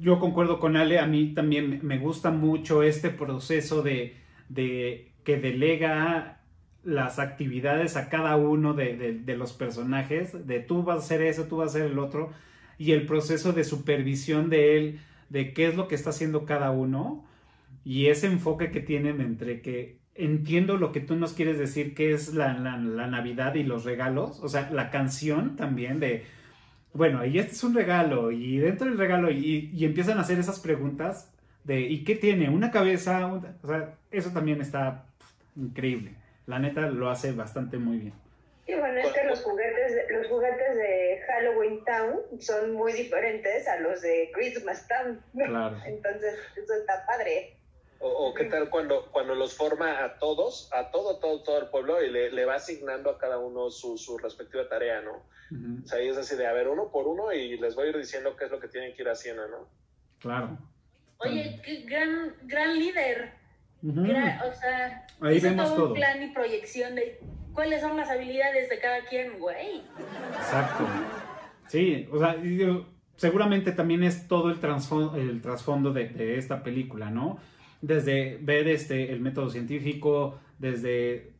Yo 0.00 0.18
concuerdo 0.18 0.58
con 0.58 0.76
Ale, 0.76 0.98
a 0.98 1.06
mí 1.06 1.32
también 1.32 1.80
me 1.86 1.98
gusta 1.98 2.30
mucho 2.30 2.82
este 2.82 3.10
proceso 3.10 3.82
de, 3.82 4.16
de 4.48 5.14
que 5.22 5.36
delega 5.36 6.40
las 6.84 7.18
actividades 7.18 7.96
a 7.96 8.08
cada 8.08 8.36
uno 8.36 8.74
de, 8.74 9.22
los 9.36 9.52
personajes, 9.52 10.46
de 10.46 10.60
tú 10.60 10.82
vas 10.82 10.96
a 10.96 10.98
hacer 10.98 11.22
eso, 11.22 11.44
tú 11.44 11.56
vas 11.56 11.68
a 11.68 11.78
hacer 11.78 11.90
el 11.90 11.98
otro, 11.98 12.32
y 12.76 12.92
el 12.92 13.06
proceso 13.06 13.52
de 13.52 13.64
supervisión 13.64 14.50
de 14.50 14.76
él, 14.76 15.00
de 15.30 15.54
qué 15.54 15.66
es 15.66 15.76
lo 15.76 15.88
que 15.88 15.94
está 15.94 16.10
haciendo 16.10 16.44
cada 16.44 16.70
uno, 16.70 17.24
y 17.84 18.06
ese 18.06 18.26
enfoque 18.26 18.70
que 18.70 18.80
tienen 18.80 19.20
entre 19.20 19.62
que 19.62 19.98
entiendo 20.14 20.76
lo 20.76 20.92
que 20.92 21.00
tú 21.00 21.16
nos 21.16 21.32
quieres 21.32 21.58
decir, 21.58 21.94
que 21.94 22.12
es 22.12 22.34
la, 22.34 22.54
Navidad 22.54 23.54
y 23.54 23.62
los 23.62 23.84
regalos, 23.84 24.40
o 24.40 24.48
sea, 24.48 24.70
la 24.70 24.90
canción 24.90 25.56
también 25.56 26.00
de, 26.00 26.24
bueno, 26.92 27.24
y 27.24 27.38
este 27.38 27.52
es 27.52 27.64
un 27.64 27.74
regalo, 27.74 28.30
y 28.30 28.58
dentro 28.58 28.88
del 28.88 28.98
regalo, 28.98 29.30
y, 29.30 29.70
y 29.74 29.84
empiezan 29.84 30.18
a 30.18 30.22
hacer 30.22 30.38
esas 30.38 30.60
preguntas, 30.60 31.32
de 31.64 31.80
¿y 31.80 32.04
qué 32.04 32.14
tiene? 32.14 32.50
Una 32.50 32.70
cabeza, 32.70 33.26
o 33.26 33.66
sea, 33.66 33.94
eso 34.10 34.30
también 34.30 34.60
está 34.60 35.06
increíble. 35.56 36.14
La 36.46 36.58
neta 36.58 36.82
lo 36.82 37.08
hace 37.10 37.32
bastante 37.32 37.78
muy 37.78 37.98
bien. 37.98 38.14
Y 38.66 38.74
bueno, 38.74 38.98
es 38.98 39.12
que 39.12 39.24
los 39.24 39.42
juguetes, 39.42 39.94
de, 39.94 40.16
los 40.16 40.26
juguetes 40.28 40.76
de 40.76 41.20
Halloween 41.26 41.84
Town 41.84 42.20
son 42.40 42.72
muy 42.72 42.92
diferentes 42.92 43.68
a 43.68 43.78
los 43.80 44.00
de 44.00 44.30
Christmas 44.32 44.86
Town. 44.88 45.20
Claro. 45.34 45.76
Entonces, 45.86 46.34
eso 46.56 46.74
está 46.74 47.04
padre. 47.06 47.56
O, 48.06 48.34
qué 48.34 48.44
tal 48.44 48.68
cuando, 48.68 49.06
cuando 49.10 49.34
los 49.34 49.54
forma 49.54 50.04
a 50.04 50.18
todos, 50.18 50.68
a 50.74 50.90
todo, 50.90 51.18
todo, 51.20 51.42
todo 51.42 51.58
el 51.58 51.68
pueblo 51.68 52.02
y 52.04 52.10
le, 52.10 52.30
le 52.30 52.44
va 52.44 52.56
asignando 52.56 53.08
a 53.08 53.16
cada 53.16 53.38
uno 53.38 53.70
su, 53.70 53.96
su 53.96 54.18
respectiva 54.18 54.68
tarea, 54.68 55.00
¿no? 55.00 55.22
O 55.82 55.86
sea, 55.86 55.98
ahí 55.98 56.08
es 56.08 56.16
así 56.18 56.36
de, 56.36 56.46
a 56.46 56.52
ver, 56.52 56.68
uno 56.68 56.90
por 56.90 57.06
uno 57.06 57.32
y 57.32 57.56
les 57.56 57.74
voy 57.74 57.86
a 57.86 57.90
ir 57.90 57.96
diciendo 57.96 58.36
qué 58.36 58.44
es 58.44 58.50
lo 58.50 58.60
que 58.60 58.68
tienen 58.68 58.94
que 58.94 59.02
ir 59.02 59.08
haciendo, 59.08 59.48
¿no? 59.48 59.68
Claro. 60.18 60.58
Oye, 61.18 61.60
qué 61.64 61.82
gran, 61.82 62.34
gran 62.42 62.78
líder. 62.78 63.32
o 63.82 64.52
sea, 64.52 65.06
ahí 65.20 65.40
vemos 65.40 65.74
todo, 65.74 65.88
un 65.88 65.94
plan 65.94 66.22
y 66.22 66.32
proyección 66.32 66.94
de 66.96 67.20
cuáles 67.54 67.80
son 67.80 67.96
las 67.96 68.10
habilidades 68.10 68.68
de 68.68 68.78
cada 68.80 69.00
quien, 69.06 69.38
güey. 69.38 69.82
Exacto. 70.36 70.86
Sí, 71.68 72.06
o 72.12 72.18
sea, 72.18 72.36
seguramente 73.16 73.72
también 73.72 74.02
es 74.02 74.28
todo 74.28 74.50
el 74.50 74.60
trasfondo, 74.60 75.16
el 75.16 75.40
trasfondo 75.40 75.92
de, 75.92 76.08
de, 76.08 76.36
esta 76.36 76.62
película, 76.62 77.10
¿no? 77.10 77.38
Desde 77.86 78.38
ver 78.40 78.66
este, 78.68 79.12
el 79.12 79.20
método 79.20 79.50
científico, 79.50 80.40
desde 80.58 81.34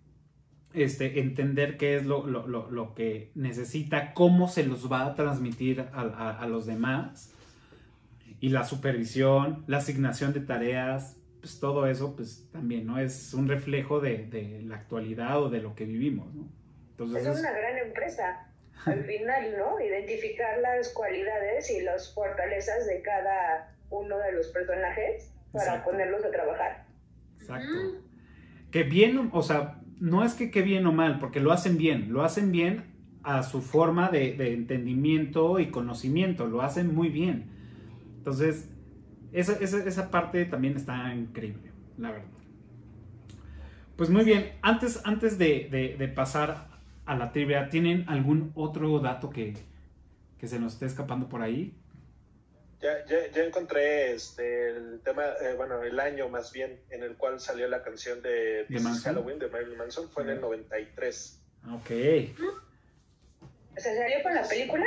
este, 0.74 1.20
entender 1.20 1.76
qué 1.76 1.96
es 1.96 2.04
lo, 2.04 2.26
lo, 2.26 2.46
lo, 2.46 2.94
que 2.94 3.30
necesita, 3.34 4.12
cómo 4.12 4.48
se 4.48 4.64
los 4.64 4.90
va 4.90 5.06
a 5.06 5.14
transmitir 5.14 5.80
a, 5.80 6.38
a, 6.38 6.46
los 6.46 6.66
demás, 6.66 7.32
y 8.40 8.50
la 8.50 8.64
supervisión, 8.64 9.64
la 9.68 9.78
asignación 9.78 10.32
de 10.32 10.40
tareas, 10.40 11.16
pues 11.40 11.60
todo 11.60 11.86
eso, 11.86 12.14
pues 12.14 12.48
también, 12.52 12.86
¿no? 12.86 12.98
Es 12.98 13.32
un 13.32 13.48
reflejo 13.48 14.00
de, 14.00 14.26
de 14.26 14.62
la 14.62 14.76
actualidad 14.76 15.40
o 15.40 15.48
de 15.48 15.62
lo 15.62 15.74
que 15.74 15.84
vivimos, 15.84 16.34
¿no? 16.34 16.48
Entonces, 16.90 17.26
es 17.26 17.38
una 17.38 17.52
gran 17.52 17.78
empresa, 17.78 18.46
al 18.84 19.04
final, 19.06 19.56
¿no? 19.56 19.80
Identificar 19.80 20.58
las 20.58 20.90
cualidades 20.90 21.70
y 21.70 21.80
las 21.80 22.12
fortalezas 22.12 22.86
de 22.86 23.00
cada 23.00 23.74
uno 23.90 24.18
de 24.18 24.32
los 24.32 24.48
personajes 24.48 25.33
para 25.54 25.84
ponerlos 25.84 26.24
a 26.24 26.30
trabajar. 26.30 26.86
Exacto. 27.38 28.02
Que 28.70 28.82
bien, 28.82 29.30
o 29.32 29.42
sea, 29.42 29.80
no 30.00 30.24
es 30.24 30.34
que 30.34 30.50
qué 30.50 30.62
bien 30.62 30.86
o 30.86 30.92
mal, 30.92 31.18
porque 31.18 31.40
lo 31.40 31.52
hacen 31.52 31.78
bien, 31.78 32.12
lo 32.12 32.24
hacen 32.24 32.50
bien 32.50 32.92
a 33.22 33.42
su 33.42 33.62
forma 33.62 34.10
de, 34.10 34.52
entendimiento 34.52 35.58
y 35.60 35.70
conocimiento, 35.70 36.46
lo 36.46 36.60
hacen 36.60 36.94
muy 36.94 37.08
bien. 37.08 37.50
Entonces, 38.18 38.70
esa, 39.32 39.52
esa, 39.52 40.10
parte 40.10 40.44
también 40.44 40.76
está 40.76 41.14
increíble, 41.14 41.70
la 41.96 42.10
verdad. 42.10 42.28
Pues 43.96 44.10
muy 44.10 44.24
bien, 44.24 44.52
antes, 44.60 45.00
antes 45.04 45.38
de, 45.38 46.12
pasar 46.14 46.68
a 47.06 47.14
la 47.14 47.32
trivia, 47.32 47.68
¿tienen 47.68 48.04
algún 48.08 48.50
otro 48.54 48.98
dato 48.98 49.30
que, 49.30 49.54
que 50.38 50.48
se 50.48 50.58
nos 50.58 50.74
esté 50.74 50.86
escapando 50.86 51.28
por 51.28 51.42
ahí? 51.42 51.74
Ya, 52.84 53.02
ya, 53.06 53.42
encontré 53.42 54.12
este, 54.12 54.68
el 54.68 55.00
tema, 55.02 55.24
eh, 55.40 55.54
bueno, 55.56 55.82
el 55.82 55.98
año 55.98 56.28
más 56.28 56.52
bien 56.52 56.82
en 56.90 57.02
el 57.02 57.16
cual 57.16 57.40
salió 57.40 57.66
la 57.66 57.82
canción 57.82 58.20
de, 58.20 58.66
Halloween 59.02 59.38
de 59.38 59.48
Marilyn 59.48 59.78
Manson 59.78 60.10
fue 60.10 60.24
en 60.24 60.28
el 60.28 60.40
93. 60.42 61.40
Ok. 61.72 61.90
¿O 63.74 63.80
sea, 63.80 63.96
salió 63.96 64.22
con 64.22 64.34
la 64.34 64.46
película? 64.46 64.84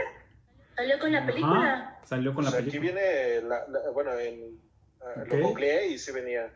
Salió 0.75 0.99
con 0.99 1.11
la 1.11 1.25
película. 1.25 1.99
Salió 2.05 2.35
con 2.35 2.45
la 2.45 2.51
película. 2.51 2.69
Aquí 2.69 2.77
viene, 2.77 3.41
la, 3.41 3.65
bueno, 3.95 4.13
en, 4.19 4.61
ah, 5.01 5.23
lo 5.25 5.47
googleé 5.47 5.87
y 5.87 5.97
sí 5.97 6.11
venía. 6.11 6.53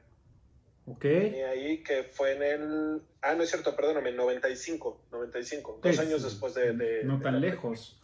Ok. 0.85 1.03
Venía 1.05 1.49
ahí 1.49 1.81
que 1.81 2.03
fue 2.03 2.33
en 2.35 2.43
el. 2.43 3.01
Ah, 3.23 3.33
no 3.33 3.41
es 3.41 3.49
cierto, 3.49 3.75
perdóname, 3.75 4.11
95. 4.11 5.05
95. 5.11 5.79
Dos 5.81 5.97
años 5.97 6.21
después 6.21 6.53
de. 6.53 7.01
no 7.03 7.19
tan 7.19 7.41
lejos. 7.41 7.99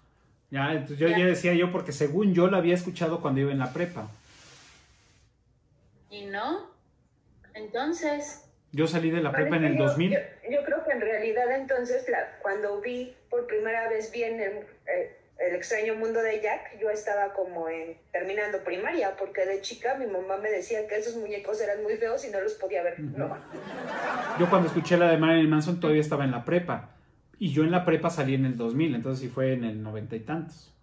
Ya, 0.49 0.71
entonces 0.71 0.97
yo 0.97 1.09
ya. 1.09 1.25
decía 1.25 1.53
yo 1.53 1.71
porque 1.71 1.91
según 1.91 2.33
yo 2.33 2.47
la 2.49 2.57
había 2.57 2.75
escuchado 2.75 3.21
cuando 3.21 3.41
iba 3.41 3.51
en 3.51 3.59
la 3.59 3.73
prepa. 3.73 4.09
¿Y 6.09 6.25
no? 6.25 6.67
Entonces... 7.53 8.43
Yo 8.71 8.87
salí 8.87 9.09
de 9.09 9.21
la 9.21 9.31
prepa 9.31 9.57
en 9.57 9.65
el 9.65 9.77
2000. 9.77 10.11
Yo, 10.11 10.63
creo 10.65 10.83
que 10.83 10.91
en 10.91 11.01
realidad 11.01 11.51
entonces 11.55 12.07
la, 12.09 12.37
cuando 12.41 12.79
vi 12.81 13.15
por 13.29 13.47
primera 13.47 13.89
vez 13.89 14.11
bien 14.11 14.39
el, 14.39 14.65
el, 15.39 15.55
extraño 15.55 15.95
mundo 15.95 16.21
de 16.21 16.41
Jack, 16.41 16.77
yo 16.79 16.89
estaba 16.89 17.33
como 17.33 17.69
en, 17.69 17.97
terminando 18.11 18.59
primaria, 18.63 19.15
porque 19.17 19.45
de 19.45 19.61
chica 19.61 19.95
mi 19.95 20.05
mamá 20.05 20.37
me 20.37 20.51
decía 20.51 20.85
que 20.87 20.97
esos 20.97 21.15
muñecos 21.15 21.59
eran 21.61 21.81
muy 21.81 21.95
feos 21.95 22.23
y 22.25 22.29
no 22.29 22.41
los 22.41 22.53
podía 22.53 22.83
ver. 22.83 22.99
no. 22.99 23.37
Yo 24.37 24.49
cuando 24.49 24.67
escuché 24.67 24.97
la 24.97 25.11
de 25.11 25.17
Marilyn 25.17 25.49
Manson 25.49 25.79
todavía 25.79 26.01
estaba 26.01 26.25
en 26.25 26.31
la 26.31 26.43
prepa. 26.43 26.96
Y 27.39 27.51
yo 27.51 27.63
en 27.63 27.71
la 27.71 27.85
prepa 27.85 28.09
salí 28.09 28.33
en 28.33 28.45
el 28.45 28.57
2000, 28.57 28.95
entonces 28.95 29.21
sí 29.21 29.29
fue 29.29 29.53
en 29.53 29.63
el 29.63 29.81
noventa 29.81 30.15
y 30.15 30.21
tantos. 30.21 30.73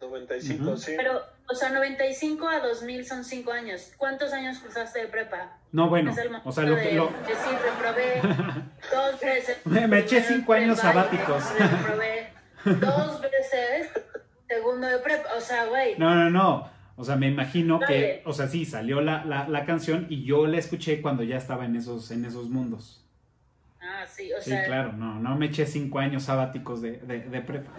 95, 0.00 0.76
sí. 0.76 0.92
Pero, 0.96 1.20
o 1.48 1.54
sea, 1.54 1.70
95 1.70 2.48
a 2.48 2.60
2000 2.60 3.06
son 3.06 3.24
5 3.24 3.52
años. 3.52 3.92
¿Cuántos 3.96 4.32
años 4.32 4.58
cursaste 4.58 5.00
de 5.00 5.06
prepa? 5.06 5.58
No, 5.72 5.88
bueno, 5.88 6.14
o 6.44 6.52
sea, 6.52 6.64
lo 6.64 6.76
que... 6.76 6.92
Lo... 6.92 7.06
Decir, 7.06 7.58
reprobé 7.64 8.20
dos 8.92 9.20
veces. 9.20 9.66
Me, 9.88 9.98
eché 9.98 10.22
5 10.22 10.52
años 10.52 10.78
sabáticos. 10.78 11.44
Reprobé 11.58 12.32
dos 12.64 13.20
veces 13.20 13.90
segundo 14.48 14.86
de 14.86 14.98
prepa, 14.98 15.28
o 15.36 15.40
sea, 15.40 15.66
güey. 15.66 15.96
No, 15.98 16.14
no, 16.14 16.30
no. 16.30 16.70
O 16.96 17.04
sea, 17.04 17.16
me 17.16 17.28
imagino 17.28 17.78
que, 17.78 18.22
o 18.24 18.32
sea, 18.32 18.48
sí, 18.48 18.64
salió 18.64 19.02
la, 19.02 19.24
la, 19.24 19.46
la 19.48 19.66
canción 19.66 20.06
y 20.08 20.24
yo 20.24 20.46
la 20.46 20.58
escuché 20.58 21.02
cuando 21.02 21.22
ya 21.22 21.36
estaba 21.36 21.66
en 21.66 21.76
esos, 21.76 22.10
en 22.10 22.24
esos 22.24 22.48
mundos. 22.48 23.05
Sí, 24.06 24.32
sea. 24.40 24.64
Claro, 24.64 24.92
no, 24.92 25.18
no 25.20 25.36
me 25.36 25.46
eché 25.46 25.66
cinco 25.66 25.98
años 25.98 26.24
sabáticos 26.24 26.80
de, 26.82 26.98
de, 26.98 27.20
de 27.20 27.40
prepa. 27.40 27.70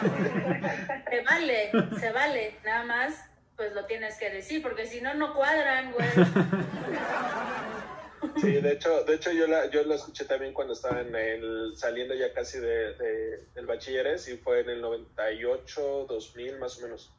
Se 1.10 1.22
vale, 1.22 1.70
se 1.98 2.12
vale, 2.12 2.54
nada 2.64 2.84
más, 2.84 3.24
pues 3.56 3.74
lo 3.74 3.84
tienes 3.84 4.16
que 4.16 4.30
decir, 4.30 4.62
porque 4.62 4.86
si 4.86 5.00
no, 5.02 5.12
no 5.14 5.34
cuadran, 5.34 5.92
güey. 5.92 6.08
Sí, 8.40 8.52
de 8.62 8.72
hecho, 8.72 9.04
de 9.04 9.14
hecho 9.14 9.32
yo 9.32 9.46
la, 9.46 9.68
yo 9.70 9.84
la 9.84 9.96
escuché 9.96 10.24
también 10.24 10.54
cuando 10.54 10.72
estaba 10.72 11.00
en 11.00 11.14
el, 11.14 11.72
saliendo 11.76 12.14
ya 12.14 12.32
casi 12.32 12.58
de, 12.58 12.94
de 12.94 13.44
del 13.54 13.66
bachilleres 13.66 14.28
y 14.28 14.36
fue 14.38 14.60
en 14.60 14.70
el 14.70 14.80
98, 14.80 16.06
2000 16.08 16.58
más 16.58 16.78
o 16.78 16.82
menos. 16.82 17.12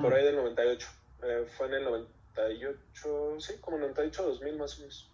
por 0.00 0.14
ahí 0.14 0.24
del 0.24 0.36
98. 0.36 0.86
Eh, 1.24 1.46
fue 1.56 1.66
en 1.68 1.74
el 1.74 1.84
98, 1.84 3.40
sí, 3.40 3.54
como 3.60 3.78
98, 3.78 4.22
2000 4.22 4.56
más 4.56 4.76
o 4.76 4.80
menos. 4.80 5.11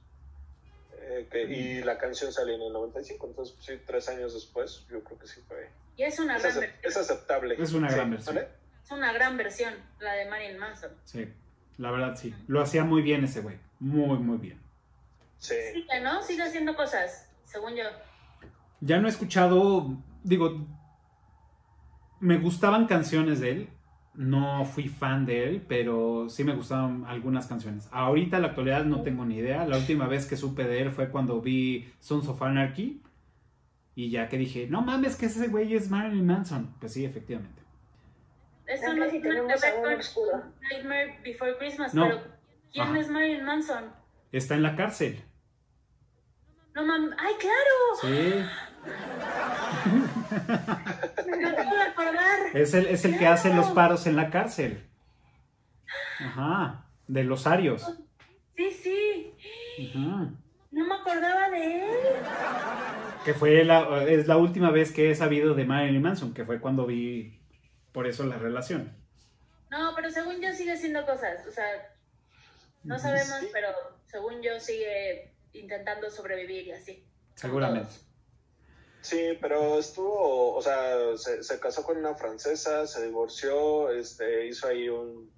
Y 1.48 1.82
la 1.82 1.98
canción 1.98 2.32
salió 2.32 2.54
en 2.54 2.62
el 2.62 2.72
95, 2.72 3.26
entonces 3.26 3.56
sí, 3.60 3.72
tres 3.86 4.08
años 4.08 4.34
después, 4.34 4.86
yo 4.90 5.02
creo 5.02 5.18
que 5.18 5.26
sí 5.26 5.40
fue. 5.46 5.68
Y 5.96 6.04
es 6.04 6.18
una 6.18 6.38
gran 6.38 6.54
versión. 6.54 6.80
Es 6.82 6.96
aceptable. 6.96 7.56
Es 7.58 7.72
una 7.72 7.90
gran 7.90 8.10
versión. 8.10 8.38
Es 8.38 8.90
una 8.90 9.12
gran 9.12 9.36
versión, 9.36 9.74
la 10.00 10.14
de 10.14 10.30
Marilyn 10.30 10.58
Manson. 10.58 10.90
Sí, 11.04 11.28
la 11.76 11.90
verdad 11.90 12.16
sí. 12.16 12.34
Lo 12.46 12.62
hacía 12.62 12.84
muy 12.84 13.02
bien 13.02 13.24
ese 13.24 13.40
güey. 13.40 13.58
Muy, 13.80 14.18
muy 14.18 14.38
bien. 14.38 14.60
Sí. 15.38 15.54
Sigue, 15.72 16.00
¿no? 16.00 16.22
Sigue 16.22 16.42
haciendo 16.42 16.74
cosas, 16.74 17.28
según 17.44 17.74
yo. 17.76 17.84
Ya 18.80 18.98
no 18.98 19.06
he 19.06 19.10
escuchado, 19.10 19.96
digo, 20.22 20.66
me 22.20 22.38
gustaban 22.38 22.86
canciones 22.86 23.40
de 23.40 23.50
él, 23.50 23.68
no 24.18 24.64
fui 24.64 24.88
fan 24.88 25.24
de 25.26 25.44
él, 25.44 25.64
pero 25.68 26.28
sí 26.28 26.42
me 26.42 26.52
gustaban 26.52 27.04
algunas 27.06 27.46
canciones. 27.46 27.88
Ahorita, 27.92 28.36
en 28.36 28.42
la 28.42 28.48
actualidad, 28.48 28.84
no 28.84 29.02
tengo 29.02 29.24
ni 29.24 29.36
idea. 29.36 29.64
La 29.64 29.76
última 29.76 30.08
vez 30.08 30.26
que 30.26 30.36
supe 30.36 30.64
de 30.64 30.82
él 30.82 30.90
fue 30.90 31.08
cuando 31.08 31.40
vi 31.40 31.88
Sons 32.00 32.26
of 32.26 32.42
Anarchy. 32.42 33.00
Y 33.94 34.10
ya 34.10 34.28
que 34.28 34.36
dije, 34.36 34.66
no 34.68 34.82
mames, 34.82 35.14
que 35.14 35.26
ese 35.26 35.46
güey 35.46 35.72
es 35.72 35.88
Marilyn 35.88 36.26
Manson. 36.26 36.74
Pues 36.80 36.94
sí, 36.94 37.04
efectivamente. 37.04 37.62
Eso 38.66 38.92
no 38.92 39.06
tiene 39.06 39.38
con 39.38 39.46
Nightmare 39.46 41.20
Before 41.22 41.56
Christmas, 41.56 41.92
pero 41.94 42.20
¿quién 42.72 42.96
es 42.96 43.08
Marilyn 43.08 43.44
Manson? 43.44 43.84
Está 44.32 44.56
en 44.56 44.64
la 44.64 44.74
cárcel. 44.74 45.22
No 46.74 46.84
mames, 46.84 47.10
¡ay, 47.18 47.34
claro! 47.38 47.94
Sí. 48.02 48.44
Es 52.54 52.74
el, 52.74 52.86
es 52.86 53.04
el 53.04 53.18
que 53.18 53.26
hace 53.26 53.52
los 53.52 53.70
paros 53.70 54.06
en 54.06 54.16
la 54.16 54.30
cárcel. 54.30 54.88
Ajá, 56.20 56.86
de 57.06 57.24
los 57.24 57.46
Arios. 57.46 57.86
Sí, 58.56 58.70
sí. 58.70 59.34
No 60.70 60.86
me 60.86 60.94
acordaba 60.94 61.50
de 61.50 61.84
él. 61.84 61.90
Que 63.24 63.34
fue 63.34 63.64
la, 63.64 64.04
es 64.04 64.26
la 64.26 64.36
última 64.36 64.70
vez 64.70 64.92
que 64.92 65.10
he 65.10 65.14
sabido 65.14 65.54
de 65.54 65.64
Marilyn 65.64 66.02
Manson, 66.02 66.34
que 66.34 66.44
fue 66.44 66.60
cuando 66.60 66.86
vi 66.86 67.40
por 67.92 68.06
eso 68.06 68.24
la 68.24 68.38
relación. 68.38 68.96
No, 69.70 69.92
pero 69.94 70.10
según 70.10 70.40
yo 70.40 70.52
sigue 70.52 70.72
haciendo 70.72 71.04
cosas. 71.04 71.46
O 71.46 71.50
sea, 71.50 71.66
no 72.84 72.98
sabemos, 72.98 73.40
pero 73.52 73.68
según 74.06 74.42
yo 74.42 74.58
sigue 74.58 75.34
intentando 75.52 76.10
sobrevivir 76.10 76.66
y 76.66 76.72
así. 76.72 77.04
Seguramente. 77.34 77.92
Sí, 79.08 79.38
pero 79.40 79.78
estuvo, 79.78 80.54
o 80.54 80.60
sea, 80.60 81.16
se, 81.16 81.58
casó 81.60 81.82
con 81.82 81.96
una 81.96 82.14
francesa, 82.14 82.86
se 82.86 83.06
divorció, 83.06 83.90
este, 83.90 84.46
hizo 84.46 84.68
ahí 84.68 84.86
un, 84.90 85.32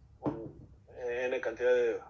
N 1.06 1.40
cantidad 1.40 1.72
de, 1.72 2.00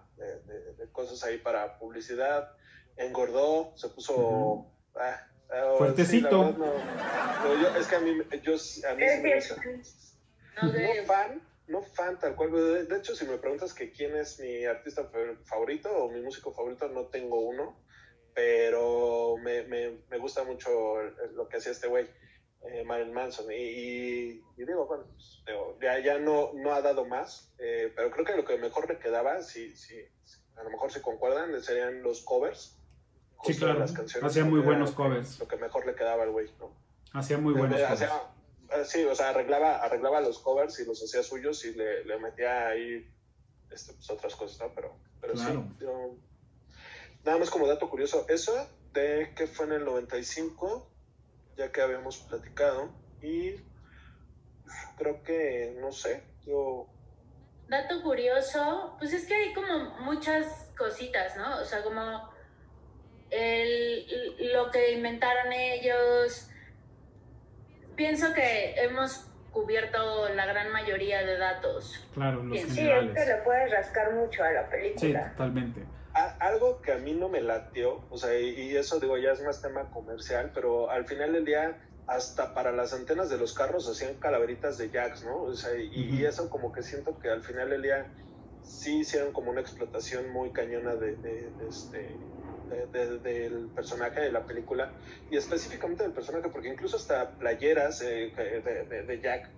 cosas 0.91 1.23
ahí 1.23 1.37
para 1.37 1.77
publicidad, 1.77 2.51
engordó, 2.97 3.73
se 3.77 3.89
puso... 3.89 4.65
Ah, 4.95 5.27
ah, 5.51 5.75
Fuertecito. 5.77 6.55
es 7.77 7.87
que 7.87 7.95
a 7.95 7.99
mí, 7.99 8.17
yo, 8.41 8.55
a 8.89 8.95
mí 8.95 9.05
no 10.63 11.05
fan, 11.05 11.41
no 11.67 11.83
fan 11.83 12.19
tal 12.19 12.35
cual. 12.35 12.87
De, 12.87 12.97
hecho, 12.97 13.15
si 13.15 13.25
me 13.25 13.37
preguntas 13.37 13.75
que 13.75 13.91
quién 13.91 14.15
es 14.15 14.39
mi 14.39 14.65
artista 14.65 15.07
favorito 15.43 15.91
o 15.91 16.09
mi 16.09 16.21
músico 16.21 16.51
favorito, 16.53 16.87
no 16.89 17.05
tengo 17.05 17.39
uno, 17.39 17.77
pero 18.33 19.35
me, 19.37 19.63
me, 19.63 19.99
me 20.09 20.17
gusta 20.17 20.43
mucho 20.43 20.69
lo 21.33 21.47
que 21.47 21.57
hacía 21.57 21.71
este 21.71 21.87
güey 21.87 22.07
eh, 22.63 22.83
Manson. 22.83 23.45
Y, 23.51 24.41
digo, 24.57 24.85
bueno, 24.85 25.05
pues, 25.13 25.43
ya, 25.81 25.99
ya 25.99 26.19
no, 26.19 26.51
no 26.53 26.73
ha 26.73 26.81
dado 26.81 27.05
más, 27.05 27.51
eh, 27.57 27.91
pero 27.95 28.11
creo 28.11 28.25
que 28.25 28.35
lo 28.35 28.45
que 28.45 28.57
mejor 28.57 28.87
le 28.89 28.99
quedaba, 28.99 29.41
si, 29.41 29.75
si, 29.75 29.95
a 30.55 30.63
lo 30.63 30.69
mejor 30.69 30.91
se 30.91 31.01
concuerdan, 31.01 31.61
serían 31.61 32.03
los 32.03 32.21
covers. 32.21 32.77
Sí, 33.43 33.55
claro. 33.55 33.79
Las 33.79 33.91
canciones 33.91 34.29
Hacía 34.29 34.45
muy 34.45 34.59
buenos 34.59 34.91
covers. 34.91 35.39
Lo 35.39 35.47
que 35.47 35.57
mejor 35.57 35.85
le 35.85 35.95
quedaba 35.95 36.23
al 36.23 36.31
güey, 36.31 36.51
¿no? 36.59 36.75
Hacía 37.13 37.37
muy 37.37 37.53
buenos 37.53 37.81
covers. 37.81 38.11
Eh, 38.73 38.85
sí, 38.85 39.03
o 39.03 39.15
sea, 39.15 39.29
arreglaba, 39.29 39.77
arreglaba 39.77 40.21
los 40.21 40.39
covers 40.39 40.79
y 40.79 40.85
los 40.85 41.03
hacía 41.03 41.23
suyos 41.23 41.65
y 41.65 41.73
le, 41.73 42.05
le 42.05 42.19
metía 42.19 42.69
ahí 42.69 43.05
este, 43.71 43.93
pues, 43.93 44.09
otras 44.09 44.35
cosas, 44.35 44.59
¿no? 44.59 44.73
Pero, 44.75 44.95
pero 45.19 45.35
sí, 45.35 45.47
nada 47.23 47.37
más 47.37 47.49
como 47.49 47.67
dato 47.67 47.89
curioso, 47.89 48.25
eso 48.29 48.53
de 48.93 49.33
que 49.35 49.47
fue 49.47 49.65
en 49.67 49.73
el 49.73 49.85
95, 49.85 50.89
ya 51.57 51.71
que 51.71 51.81
habíamos 51.81 52.17
platicado. 52.17 52.89
Y 53.21 53.55
creo 54.97 55.23
que, 55.23 55.77
no 55.79 55.91
sé, 55.91 56.23
yo... 56.45 56.87
Dato 57.67 58.01
curioso, 58.01 58.95
pues 58.99 59.13
es 59.13 59.25
que 59.25 59.33
hay 59.33 59.53
como 59.53 59.91
muchas 60.01 60.69
cositas, 60.77 61.37
¿no? 61.37 61.61
O 61.61 61.63
sea, 61.65 61.83
como 61.83 62.29
el, 63.29 64.51
lo 64.53 64.69
que 64.71 64.91
inventaron 64.91 65.53
ellos. 65.53 66.49
Pienso 67.95 68.33
que 68.33 68.73
hemos 68.75 69.27
cubierto 69.51 70.27
la 70.29 70.45
gran 70.47 70.71
mayoría 70.71 71.23
de 71.23 71.37
datos. 71.37 72.05
Claro, 72.13 72.43
los 72.43 72.59
Sí, 72.59 72.67
es 72.67 73.13
que 73.13 73.25
le 73.25 73.35
puedes 73.45 73.71
rascar 73.71 74.15
mucho 74.15 74.43
a 74.43 74.51
la 74.51 74.69
película. 74.69 75.23
Sí, 75.23 75.31
totalmente 75.31 76.00
algo 76.13 76.81
que 76.81 76.91
a 76.91 76.97
mí 76.97 77.13
no 77.13 77.29
me 77.29 77.41
latió, 77.41 78.03
o 78.09 78.17
sea, 78.17 78.37
y, 78.39 78.75
eso 78.75 78.99
digo 78.99 79.17
ya 79.17 79.31
es 79.31 79.41
más 79.43 79.61
tema 79.61 79.89
comercial, 79.91 80.51
pero 80.53 80.89
al 80.89 81.05
final 81.05 81.33
del 81.33 81.45
día 81.45 81.81
hasta 82.07 82.53
para 82.53 82.71
las 82.71 82.93
antenas 82.93 83.29
de 83.29 83.37
los 83.37 83.53
carros 83.53 83.87
hacían 83.87 84.15
calaveritas 84.15 84.77
de 84.77 84.89
jacks, 84.89 85.23
¿no? 85.23 85.43
O 85.43 85.53
sea, 85.53 85.77
y, 85.79 86.25
eso 86.25 86.49
como 86.49 86.71
que 86.71 86.83
siento 86.83 87.17
que 87.19 87.29
al 87.29 87.43
final 87.43 87.69
del 87.69 87.81
día 87.81 88.11
sí 88.63 88.99
hicieron 88.99 89.31
como 89.31 89.51
una 89.51 89.61
explotación 89.61 90.29
muy 90.29 90.51
cañona 90.51 90.95
de, 90.95 91.49
este 91.67 92.15
del 92.93 93.67
personaje 93.75 94.21
de 94.21 94.31
la 94.31 94.45
película 94.45 94.93
y 95.29 95.35
específicamente 95.35 96.03
del 96.03 96.13
personaje 96.13 96.47
porque 96.47 96.69
incluso 96.69 96.95
hasta 96.95 97.31
playeras 97.31 98.01
eh, 98.01 98.31
de, 99.07 99.19
Jack 99.21 99.49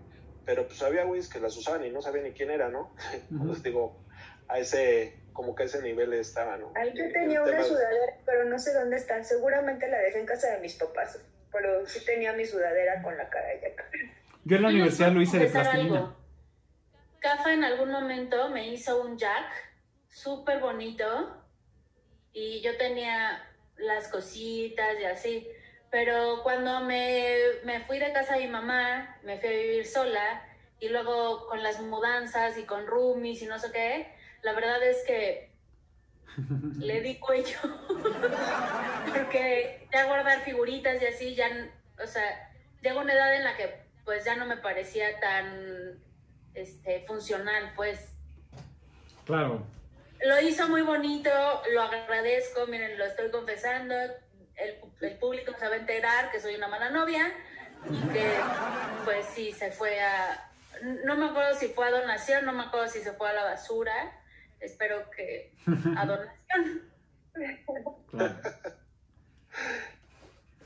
pero 0.45 0.65
pues 0.65 0.81
había 0.81 1.03
güeyes 1.03 1.29
que 1.29 1.39
las 1.39 1.55
usaban 1.55 1.85
y 1.85 1.91
no 1.91 2.01
sabían 2.01 2.25
ni 2.25 2.31
quién 2.31 2.49
era, 2.49 2.69
¿no? 2.69 2.91
Entonces 3.31 3.61
digo, 3.61 4.03
a 4.47 4.57
ese 4.57 5.22
como 5.33 5.55
que 5.55 5.63
ese 5.63 5.81
nivel 5.81 6.13
estaba, 6.13 6.57
¿no? 6.57 6.71
Ahí 6.75 6.93
yo 6.95 7.11
tenía 7.11 7.41
una 7.41 7.63
sudadera, 7.63 8.17
pero 8.25 8.45
no 8.45 8.57
sé 8.59 8.73
dónde 8.73 8.97
está. 8.97 9.23
Seguramente 9.23 9.87
la 9.87 9.99
dejé 9.99 10.19
en 10.19 10.25
casa 10.25 10.51
de 10.51 10.59
mis 10.59 10.75
papás, 10.75 11.19
pero 11.51 11.85
sí 11.85 12.05
tenía 12.05 12.33
mi 12.33 12.45
sudadera 12.45 13.01
con 13.01 13.17
la 13.17 13.29
cara 13.29 13.47
de 13.47 13.61
Jack. 13.61 13.85
Yo 14.45 14.57
en 14.57 14.63
la 14.63 14.69
universidad 14.69 15.11
lo 15.11 15.21
hice 15.21 15.39
de 15.39 15.47
plastilina. 15.47 16.15
Cafa 17.19 17.53
en 17.53 17.63
algún 17.63 17.91
momento 17.91 18.49
me 18.49 18.67
hizo 18.67 19.01
un 19.01 19.17
Jack 19.17 19.45
súper 20.09 20.59
bonito 20.59 21.41
y 22.33 22.61
yo 22.61 22.77
tenía 22.77 23.49
las 23.77 24.07
cositas 24.09 24.99
y 24.99 25.05
así. 25.05 25.47
Pero 25.89 26.41
cuando 26.43 26.81
me, 26.81 27.37
me 27.63 27.79
fui 27.81 27.99
de 27.99 28.11
casa 28.11 28.35
de 28.35 28.45
mi 28.45 28.51
mamá, 28.51 29.17
me 29.23 29.37
fui 29.37 29.49
a 29.49 29.51
vivir 29.51 29.85
sola 29.85 30.41
y 30.79 30.89
luego 30.89 31.47
con 31.47 31.63
las 31.63 31.79
mudanzas 31.81 32.57
y 32.57 32.63
con 32.63 32.87
roomies 32.87 33.41
y 33.41 33.45
no 33.45 33.57
sé 33.57 33.71
qué, 33.71 34.13
la 34.43 34.53
verdad 34.53 34.83
es 34.83 35.03
que 35.07 35.51
le 36.77 37.01
di 37.01 37.15
cuello. 37.19 37.57
Porque 39.13 39.87
ya 39.91 40.05
guardar 40.05 40.41
figuritas 40.41 41.01
y 41.01 41.05
así, 41.05 41.35
ya, 41.35 41.49
o 42.01 42.05
sea, 42.05 42.51
llegó 42.81 42.99
una 42.99 43.13
edad 43.13 43.35
en 43.35 43.43
la 43.43 43.57
que 43.57 43.83
pues 44.05 44.25
ya 44.25 44.35
no 44.35 44.45
me 44.45 44.57
parecía 44.57 45.19
tan 45.19 45.97
este, 46.53 47.01
funcional, 47.07 47.71
pues. 47.75 48.09
Claro. 49.25 49.65
Lo 50.25 50.41
hizo 50.41 50.67
muy 50.67 50.81
bonito, 50.81 51.29
lo 51.73 51.81
agradezco, 51.81 52.67
miren, 52.67 52.97
lo 52.97 53.05
estoy 53.05 53.31
confesando. 53.31 53.95
El, 54.55 54.77
el 55.01 55.17
público 55.17 55.53
se 55.57 55.67
va 55.67 55.75
a 55.75 55.77
enterar 55.77 56.31
que 56.31 56.39
soy 56.39 56.55
una 56.55 56.67
mala 56.67 56.89
novia 56.89 57.33
y 57.89 58.07
que 58.09 58.33
pues 59.05 59.25
sí, 59.33 59.51
se 59.51 59.71
fue 59.71 60.01
a... 60.01 60.49
No 61.05 61.15
me 61.15 61.27
acuerdo 61.27 61.57
si 61.57 61.69
fue 61.69 61.87
a 61.87 61.91
donación, 61.91 62.45
no 62.45 62.51
me 62.51 62.63
acuerdo 62.63 62.87
si 62.87 62.99
se 62.99 63.13
fue 63.13 63.29
a 63.29 63.33
la 63.33 63.43
basura 63.45 64.11
espero 64.63 65.09
que 65.15 65.51
a 65.97 66.05
donación. 66.05 66.81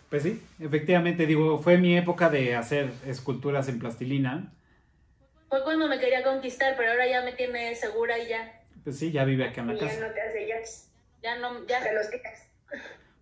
Pues 0.09 0.23
sí, 0.23 0.41
efectivamente, 0.59 1.25
digo, 1.25 1.59
fue 1.59 1.77
mi 1.77 1.97
época 1.97 2.29
de 2.29 2.55
hacer 2.55 2.89
esculturas 3.05 3.67
en 3.67 3.79
plastilina. 3.79 4.53
Fue 5.49 5.63
cuando 5.63 5.87
me 5.87 5.99
quería 5.99 6.23
conquistar, 6.23 6.75
pero 6.77 6.91
ahora 6.91 7.07
ya 7.07 7.21
me 7.23 7.33
tiene 7.33 7.75
segura 7.75 8.17
y 8.17 8.29
ya. 8.29 8.61
Pues 8.83 8.97
sí, 8.99 9.11
ya 9.11 9.25
vive 9.25 9.45
acá 9.45 9.61
en 9.61 9.67
la 9.67 9.77
casa. 9.77 9.93
Ya 9.93 10.07
no 10.07 10.13
te 10.13 10.21
hace 10.21 10.47
jacks. 10.47 10.89
Ya 11.21 11.37
no, 11.39 11.67
ya. 11.67 11.83
Te 11.83 11.93
los 11.93 12.09
tiras. 12.09 12.47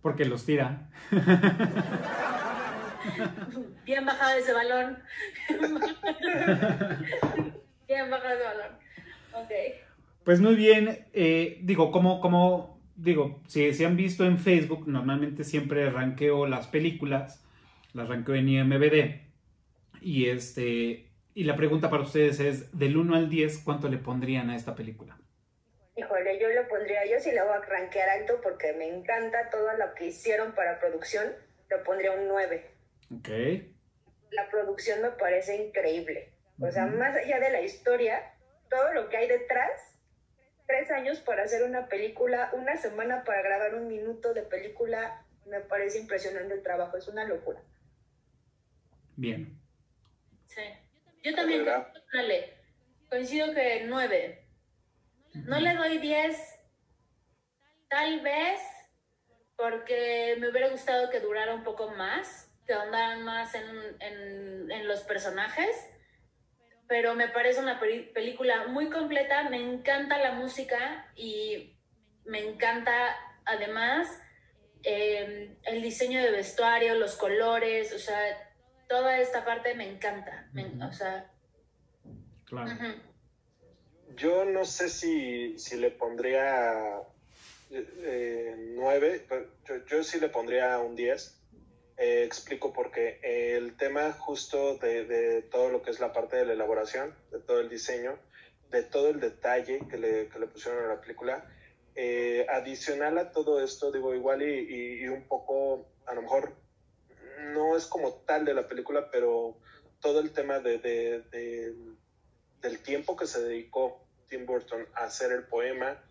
Porque 0.02 0.24
los 0.24 0.46
tira. 0.46 0.88
Bien 3.84 4.04
bajado 4.04 4.38
ese 4.38 4.52
balón. 4.52 5.02
Bien 7.88 8.10
bajado 8.10 8.34
ese 8.34 8.44
balón. 8.44 8.72
Ok. 9.32 9.50
Pues 10.26 10.40
muy 10.40 10.56
bien, 10.56 11.06
eh, 11.12 11.60
digo, 11.62 11.92
como, 11.92 12.20
como, 12.20 12.82
digo, 12.96 13.40
si, 13.46 13.72
si 13.72 13.84
han 13.84 13.96
visto 13.96 14.24
en 14.24 14.38
Facebook, 14.38 14.88
normalmente 14.88 15.44
siempre 15.44 15.88
ranqueo 15.88 16.48
las 16.48 16.66
películas, 16.66 17.46
las 17.92 18.08
ranqueo 18.08 18.34
en 18.34 18.48
IMBD. 18.48 19.20
Y 20.00 20.28
este, 20.28 21.12
y 21.32 21.44
la 21.44 21.54
pregunta 21.54 21.90
para 21.90 22.02
ustedes 22.02 22.40
es, 22.40 22.76
del 22.76 22.96
1 22.96 23.14
al 23.14 23.30
10, 23.30 23.58
¿cuánto 23.58 23.86
le 23.86 23.98
pondrían 23.98 24.50
a 24.50 24.56
esta 24.56 24.74
película? 24.74 25.16
Híjole, 25.96 26.40
yo 26.40 26.48
lo 26.48 26.66
pondría, 26.66 27.06
yo 27.08 27.20
sí 27.20 27.30
le 27.30 27.44
voy 27.44 27.52
a 27.52 27.60
rankear 27.60 28.08
alto 28.08 28.40
porque 28.42 28.72
me 28.72 28.88
encanta 28.88 29.48
todo 29.50 29.74
lo 29.78 29.94
que 29.94 30.06
hicieron 30.06 30.56
para 30.56 30.80
producción, 30.80 31.28
le 31.70 31.78
pondría 31.78 32.10
un 32.10 32.26
9. 32.26 32.66
Ok. 33.16 33.28
La 34.32 34.50
producción 34.50 35.02
me 35.02 35.10
parece 35.10 35.68
increíble. 35.68 36.32
O 36.58 36.68
sea, 36.68 36.86
más 36.86 37.14
allá 37.14 37.38
de 37.38 37.50
la 37.50 37.60
historia, 37.60 38.34
todo 38.68 38.92
lo 38.92 39.08
que 39.08 39.18
hay 39.18 39.28
detrás 39.28 39.95
tres 40.66 40.90
años 40.90 41.20
para 41.20 41.44
hacer 41.44 41.62
una 41.62 41.88
película, 41.88 42.50
una 42.52 42.76
semana 42.76 43.24
para 43.24 43.42
grabar 43.42 43.74
un 43.74 43.88
minuto 43.88 44.34
de 44.34 44.42
película, 44.42 45.24
me 45.46 45.60
parece 45.60 45.98
impresionante 45.98 46.54
el 46.54 46.62
trabajo, 46.62 46.96
es 46.96 47.08
una 47.08 47.24
locura. 47.24 47.60
Bien. 49.16 49.58
Sí. 50.46 50.62
Yo 51.22 51.34
también 51.34 51.64
dale, 52.12 52.54
coincido 53.08 53.52
que 53.54 53.84
nueve. 53.86 54.44
No 55.34 55.60
le 55.60 55.74
doy 55.74 55.98
diez, 55.98 56.38
tal 57.88 58.20
vez 58.20 58.60
porque 59.56 60.36
me 60.38 60.50
hubiera 60.50 60.68
gustado 60.68 61.10
que 61.10 61.20
durara 61.20 61.54
un 61.54 61.64
poco 61.64 61.90
más, 61.90 62.50
que 62.66 62.72
ahondaran 62.72 63.22
más 63.22 63.54
en, 63.54 63.64
en, 64.00 64.70
en 64.70 64.88
los 64.88 65.00
personajes 65.02 65.68
pero 66.88 67.14
me 67.14 67.28
parece 67.28 67.60
una 67.60 67.80
película 67.80 68.68
muy 68.68 68.90
completa, 68.90 69.48
me 69.48 69.60
encanta 69.60 70.18
la 70.18 70.32
música 70.32 71.10
y 71.16 71.76
me 72.24 72.40
encanta 72.40 73.16
además 73.44 74.08
em, 74.82 75.56
el 75.64 75.82
diseño 75.82 76.22
de 76.22 76.30
vestuario, 76.30 76.94
los 76.94 77.16
colores, 77.16 77.92
o 77.92 77.98
sea, 77.98 78.18
toda 78.88 79.18
esta 79.18 79.44
parte 79.44 79.74
me 79.74 79.88
encanta, 79.88 80.48
o 80.88 80.92
sea... 80.92 81.30
Claro. 82.44 82.70
Yo 84.14 84.44
no 84.44 84.64
sé 84.64 84.88
si, 84.88 85.58
si 85.58 85.76
le 85.76 85.90
pondría 85.90 87.00
eh, 87.70 88.54
nueve, 88.76 89.26
yo, 89.66 89.84
yo 89.86 90.04
sí 90.04 90.20
le 90.20 90.28
pondría 90.28 90.78
un 90.78 90.94
10 90.94 91.35
eh, 91.96 92.24
explico 92.24 92.72
por 92.72 92.90
qué. 92.90 93.18
el 93.22 93.76
tema 93.76 94.12
justo 94.12 94.76
de, 94.76 95.42
todo 95.50 95.70
lo 95.70 95.82
que 95.82 95.90
es 95.90 96.00
la 96.00 96.12
parte 96.12 96.36
de 96.36 96.44
la 96.44 96.52
elaboración, 96.52 97.14
de 97.30 97.40
todo 97.40 97.60
el 97.60 97.70
diseño, 97.70 98.18
de 98.70 98.82
todo 98.82 99.08
el 99.08 99.20
detalle 99.20 99.80
que 99.88 99.96
le, 99.96 100.28
que 100.28 100.38
le 100.38 100.46
pusieron 100.46 100.84
a 100.84 100.88
la 100.88 101.00
película, 101.00 101.44
eh, 101.94 102.46
adicional 102.50 103.16
a 103.16 103.30
todo 103.30 103.62
esto, 103.64 103.90
digo, 103.90 104.14
igual 104.14 104.42
y, 104.42 105.08
un 105.08 105.26
poco, 105.26 105.86
a 106.04 106.12
lo 106.12 106.20
mejor, 106.20 106.54
no 107.54 107.74
es 107.76 107.86
como 107.86 108.12
tal 108.26 108.44
de 108.44 108.52
la 108.52 108.66
película, 108.66 109.10
pero 109.10 109.56
todo 110.00 110.20
el 110.20 110.32
tema 110.32 110.58
de, 110.58 111.24
del 112.60 112.82
tiempo 112.82 113.16
que 113.16 113.26
se 113.26 113.42
dedicó 113.42 114.06
Tim 114.28 114.44
Burton 114.44 114.86
a 114.94 115.04
hacer 115.04 115.32
el 115.32 115.44
poema, 115.44 116.02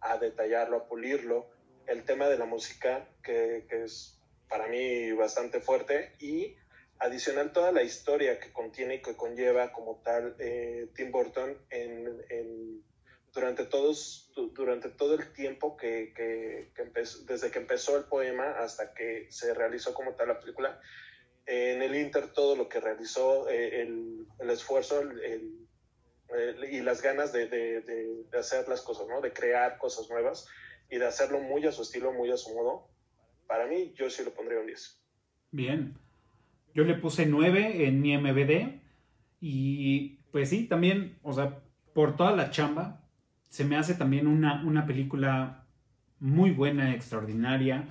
a 0.00 0.16
detallarlo, 0.16 0.78
a 0.78 0.88
pulirlo. 0.88 1.50
El 1.86 2.04
tema 2.04 2.28
de 2.28 2.38
la 2.38 2.46
música, 2.46 3.06
que, 3.22 3.66
que 3.68 3.84
es 3.84 4.18
para 4.54 4.68
mí 4.68 5.10
bastante 5.10 5.58
fuerte, 5.58 6.12
y 6.20 6.54
adicional 7.00 7.52
toda 7.52 7.72
la 7.72 7.82
historia 7.82 8.38
que 8.38 8.52
contiene 8.52 8.94
y 8.94 9.02
que 9.02 9.16
conlleva 9.16 9.72
como 9.72 10.00
tal 10.04 10.36
eh, 10.38 10.86
Tim 10.94 11.10
Burton 11.10 11.58
en, 11.70 12.22
en, 12.28 12.84
durante, 13.32 13.64
todos, 13.64 14.30
durante 14.52 14.90
todo 14.90 15.14
el 15.14 15.32
tiempo 15.32 15.76
que, 15.76 16.12
que, 16.14 16.70
que 16.72 16.82
empezó, 16.82 17.24
desde 17.24 17.50
que 17.50 17.58
empezó 17.58 17.96
el 17.96 18.04
poema 18.04 18.52
hasta 18.60 18.94
que 18.94 19.26
se 19.28 19.52
realizó 19.54 19.92
como 19.92 20.14
tal 20.14 20.28
la 20.28 20.38
película. 20.38 20.80
en 21.46 21.82
el 21.82 21.96
Inter 21.96 22.32
todo 22.32 22.54
lo 22.54 22.68
que 22.68 22.78
realizó, 22.78 23.48
eh, 23.48 23.80
el, 23.80 24.24
el, 24.38 24.50
esfuerzo 24.50 25.00
el, 25.00 25.66
el, 26.28 26.64
y 26.72 26.80
las 26.80 27.02
ganas 27.02 27.32
de, 27.32 27.48
de, 27.48 27.80
de, 27.80 28.22
de, 28.30 28.38
hacer 28.38 28.68
las 28.68 28.82
cosas, 28.82 29.08
¿no? 29.08 29.20
de 29.20 29.32
crear 29.32 29.78
cosas 29.78 30.08
nuevas 30.08 30.46
y 30.88 30.98
de 30.98 31.06
hacerlo 31.06 31.40
muy 31.40 31.66
a 31.66 31.72
su 31.72 31.82
estilo, 31.82 32.12
muy 32.12 32.30
a 32.30 32.36
su 32.36 32.54
modo. 32.54 32.93
Para 33.46 33.66
mí, 33.66 33.92
yo 33.94 34.10
sí 34.10 34.22
lo 34.24 34.32
pondría 34.32 34.60
un 34.60 34.66
10. 34.66 35.00
Bien, 35.50 35.94
yo 36.74 36.84
le 36.84 36.94
puse 36.94 37.26
9 37.26 37.86
en 37.86 38.00
mi 38.00 38.16
MVD 38.16 38.80
y 39.40 40.18
pues 40.32 40.48
sí, 40.50 40.64
también, 40.64 41.16
o 41.22 41.32
sea, 41.32 41.60
por 41.92 42.16
toda 42.16 42.32
la 42.32 42.50
chamba, 42.50 43.00
se 43.48 43.64
me 43.64 43.76
hace 43.76 43.94
también 43.94 44.26
una, 44.26 44.64
una 44.64 44.84
película 44.84 45.64
muy 46.18 46.50
buena, 46.50 46.92
extraordinaria. 46.92 47.88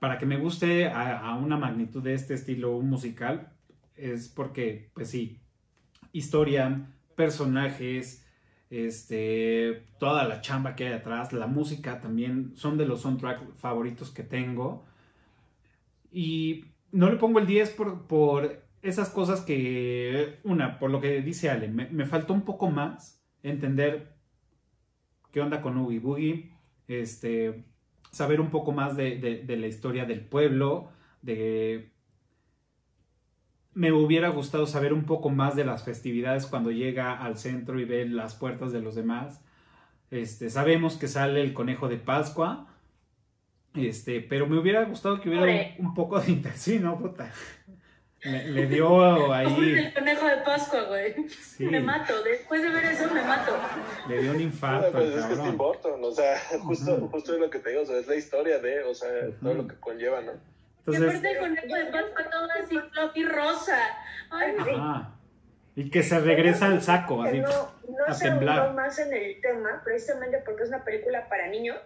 Para 0.00 0.18
que 0.18 0.26
me 0.26 0.36
guste 0.36 0.88
a, 0.88 1.20
a, 1.20 1.36
una 1.36 1.56
magnitud 1.56 2.02
de 2.02 2.14
este 2.14 2.34
estilo 2.34 2.80
musical, 2.80 3.52
es 3.94 4.28
porque, 4.28 4.90
pues 4.94 5.10
sí, 5.10 5.38
historia, 6.12 6.88
personajes, 7.14 8.26
este, 8.70 9.84
toda 9.98 10.24
la 10.24 10.40
chamba 10.40 10.76
que 10.76 10.86
hay 10.86 10.92
atrás, 10.92 11.32
la 11.32 11.48
música 11.48 12.00
también 12.00 12.52
son 12.56 12.78
de 12.78 12.86
los 12.86 13.02
soundtracks 13.02 13.42
favoritos 13.58 14.10
que 14.10 14.22
tengo. 14.22 14.84
Y 16.12 16.64
no 16.92 17.10
le 17.10 17.16
pongo 17.16 17.40
el 17.40 17.46
10 17.46 17.70
por, 17.70 18.06
por 18.06 18.62
esas 18.82 19.10
cosas 19.10 19.42
que, 19.42 20.38
una, 20.44 20.78
por 20.78 20.90
lo 20.90 21.00
que 21.00 21.20
dice 21.20 21.50
Ale, 21.50 21.68
me, 21.68 21.88
me 21.90 22.06
faltó 22.06 22.32
un 22.32 22.42
poco 22.42 22.70
más 22.70 23.20
entender 23.42 24.14
qué 25.32 25.40
onda 25.40 25.60
con 25.60 25.76
Oogie 25.76 25.98
Boogie, 25.98 26.50
este, 26.88 27.64
saber 28.10 28.40
un 28.40 28.50
poco 28.50 28.72
más 28.72 28.96
de, 28.96 29.18
de, 29.18 29.44
de, 29.44 29.56
la 29.56 29.66
historia 29.66 30.04
del 30.04 30.20
pueblo, 30.20 30.90
de... 31.22 31.92
Me 33.72 33.92
hubiera 33.92 34.28
gustado 34.28 34.66
saber 34.66 34.92
un 34.92 35.04
poco 35.04 35.30
más 35.30 35.54
de 35.54 35.64
las 35.64 35.84
festividades 35.84 36.46
cuando 36.46 36.70
llega 36.70 37.16
al 37.16 37.38
centro 37.38 37.78
y 37.78 37.84
ve 37.84 38.06
las 38.08 38.34
puertas 38.34 38.72
de 38.72 38.80
los 38.80 38.94
demás. 38.94 39.40
Este, 40.10 40.50
sabemos 40.50 40.96
que 40.96 41.06
sale 41.06 41.40
el 41.40 41.52
conejo 41.52 41.88
de 41.88 41.96
Pascua, 41.96 42.66
este, 43.74 44.20
pero 44.20 44.48
me 44.48 44.58
hubiera 44.58 44.84
gustado 44.84 45.20
que 45.20 45.28
hubiera 45.28 45.74
un, 45.78 45.86
un, 45.86 45.94
poco 45.94 46.18
de 46.18 46.32
intención, 46.32 46.82
¿no, 46.82 46.98
puta? 46.98 47.32
Le, 48.22 48.48
le 48.50 48.66
dio 48.66 49.32
ahí. 49.32 49.78
El 49.78 49.94
conejo 49.94 50.26
de 50.26 50.36
Pascua, 50.38 50.82
güey. 50.84 51.28
Sí. 51.28 51.66
Me 51.66 51.80
mato. 51.80 52.12
Después 52.24 52.60
de 52.62 52.68
ver 52.70 52.84
eso, 52.86 53.14
me 53.14 53.22
mato. 53.22 53.52
Le 54.08 54.22
dio 54.22 54.32
un 54.32 54.40
infarto. 54.40 54.90
Pues 54.92 55.14
es 55.14 55.24
que 55.24 55.32
es 55.34 55.42
Tim 55.42 55.56
Burton, 55.56 56.04
o 56.04 56.10
sea, 56.10 56.38
justo, 56.60 56.94
uh 56.94 56.98
-huh. 56.98 57.10
justo 57.10 57.34
es 57.34 57.40
lo 57.40 57.48
que 57.48 57.60
te 57.60 57.70
digo, 57.70 57.82
o 57.82 57.86
sea, 57.86 57.98
es 57.98 58.08
la 58.08 58.16
historia 58.16 58.58
de, 58.58 58.82
o 58.82 58.94
sea, 58.94 59.08
uh 59.08 59.28
-huh. 59.30 59.40
todo 59.40 59.54
lo 59.54 59.68
que 59.68 59.76
conlleva, 59.76 60.20
¿no? 60.22 60.32
Entonces, 60.86 61.02
y 61.02 61.08
aparte 61.08 61.30
el 61.32 61.38
conejo 61.38 61.74
de 61.76 61.84
Pascua 61.86 62.30
todo 62.30 62.48
así 62.62 62.78
fluffy 62.90 63.24
rosa. 63.24 63.78
Ay, 64.30 64.54
Ajá. 64.58 65.14
Y 65.76 65.88
que 65.90 66.02
se 66.02 66.18
regresa 66.20 66.66
al 66.66 66.82
saco, 66.82 67.22
así, 67.22 67.38
no, 67.40 67.48
no 67.48 68.04
a 68.06 68.12
se 68.14 68.24
temblar. 68.24 68.74
más 68.74 68.98
en 68.98 69.12
el 69.14 69.40
tema, 69.40 69.80
precisamente 69.84 70.38
porque 70.44 70.64
es 70.64 70.68
una 70.68 70.84
película 70.84 71.28
para 71.28 71.46
niños 71.48 71.78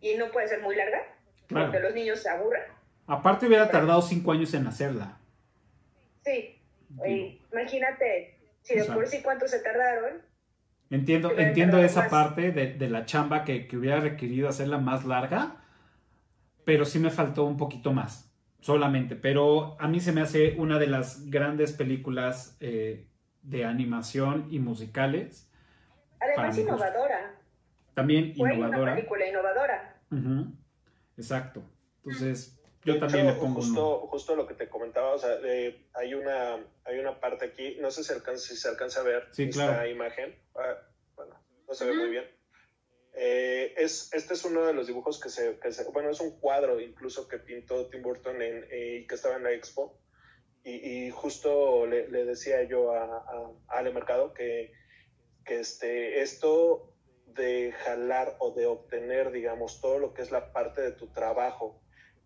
y 0.00 0.16
no 0.16 0.30
puede 0.30 0.48
ser 0.48 0.60
muy 0.62 0.74
larga, 0.76 0.98
Claro. 1.46 1.66
porque 1.66 1.80
los 1.80 1.94
niños 1.94 2.20
se 2.20 2.28
aburren. 2.28 2.62
Aparte 3.06 3.46
hubiera 3.46 3.70
tardado 3.70 4.02
cinco 4.02 4.32
años 4.32 4.52
en 4.54 4.66
hacerla. 4.66 5.18
Sí, 6.24 6.58
Oye, 6.98 7.40
imagínate, 7.52 8.38
si 8.62 8.74
de 8.74 8.82
O 8.82 8.84
sea, 8.86 8.94
por 8.94 9.06
sí 9.06 9.20
cuánto 9.22 9.46
se 9.48 9.60
tardaron, 9.60 10.22
Entiendo, 10.90 11.32
entiendo 11.38 11.78
esa 11.82 12.02
más. 12.02 12.10
parte 12.10 12.50
de, 12.52 12.74
de 12.74 12.88
la 12.88 13.04
chamba 13.06 13.44
que, 13.44 13.66
que 13.66 13.76
hubiera 13.76 14.00
requerido 14.00 14.48
hacerla 14.48 14.78
más 14.78 15.04
larga, 15.04 15.56
pero 16.64 16.84
sí 16.84 16.98
me 16.98 17.10
faltó 17.10 17.44
un 17.44 17.56
poquito 17.56 17.92
más, 17.92 18.32
solamente. 18.60 19.16
Pero 19.16 19.76
a 19.80 19.88
mí 19.88 20.00
se 20.00 20.12
me 20.12 20.20
hace 20.22 20.54
una 20.58 20.78
de 20.78 20.86
las 20.86 21.28
grandes 21.30 21.72
películas 21.72 22.56
eh, 22.60 23.06
de 23.42 23.64
animación 23.64 24.46
y 24.50 24.58
musicales. 24.58 25.50
además 26.20 26.58
innovadora. 26.58 27.34
También 27.94 28.34
Fue 28.34 28.54
innovadora. 28.54 28.82
una 28.82 28.94
película 28.96 29.26
innovadora. 29.28 30.00
Ujú, 30.10 30.52
Exacto. 31.16 31.62
Entonces, 31.98 32.60
yo 32.84 32.98
también 32.98 33.26
hecho, 33.26 33.34
le 33.34 33.40
pongo 33.40 33.60
justo, 33.62 33.98
uno. 34.00 34.06
justo 34.08 34.36
lo 34.36 34.46
que 34.46 34.54
te 34.54 34.68
comentaba, 34.68 35.12
o 35.12 35.18
sea, 35.18 35.30
eh, 35.44 35.86
hay, 35.94 36.14
una, 36.14 36.56
hay 36.84 36.98
una 36.98 37.18
parte 37.20 37.46
aquí, 37.46 37.76
no 37.80 37.90
sé 37.90 38.02
si, 38.04 38.12
alcanza, 38.12 38.44
si 38.48 38.56
se 38.56 38.68
alcanza 38.68 39.00
a 39.00 39.04
ver 39.04 39.28
Sí, 39.30 39.44
esta 39.44 39.66
claro. 39.66 39.88
imagen, 39.88 40.34
ah, 40.56 40.74
bueno, 41.16 41.34
no 41.68 41.74
se 41.74 41.86
ve 41.86 41.94
muy 41.94 42.10
bien. 42.10 42.24
Eh, 43.16 43.74
es, 43.76 44.12
este 44.12 44.34
es 44.34 44.44
uno 44.44 44.66
de 44.66 44.72
los 44.72 44.86
dibujos 44.86 45.20
que 45.20 45.28
se, 45.28 45.58
que 45.60 45.72
se, 45.72 45.84
bueno, 45.90 46.10
es 46.10 46.20
un 46.20 46.38
cuadro 46.40 46.80
incluso 46.80 47.28
que 47.28 47.38
pintó 47.38 47.88
Tim 47.88 48.02
Burton 48.02 48.42
en, 48.42 48.66
eh, 48.70 49.06
que 49.08 49.14
estaba 49.14 49.36
en 49.36 49.44
la 49.44 49.52
expo. 49.52 49.98
Y, 50.64 51.06
y 51.06 51.10
justo 51.10 51.86
le, 51.86 52.08
le, 52.08 52.24
decía 52.24 52.62
yo 52.64 52.92
a, 52.92 53.04
a, 53.04 53.52
a 53.68 53.78
Ale 53.78 53.92
Mercado 53.92 54.32
que, 54.32 54.72
que 55.44 55.60
este, 55.60 56.22
esto 56.22 56.94
de 57.26 57.72
jalar 57.72 58.36
o 58.38 58.52
de 58.52 58.66
obtener, 58.66 59.30
digamos, 59.30 59.80
todo 59.80 59.98
lo 59.98 60.14
que 60.14 60.22
es 60.22 60.30
la 60.30 60.52
parte 60.52 60.80
de 60.80 60.92
tu 60.92 61.08
trabajo, 61.08 61.82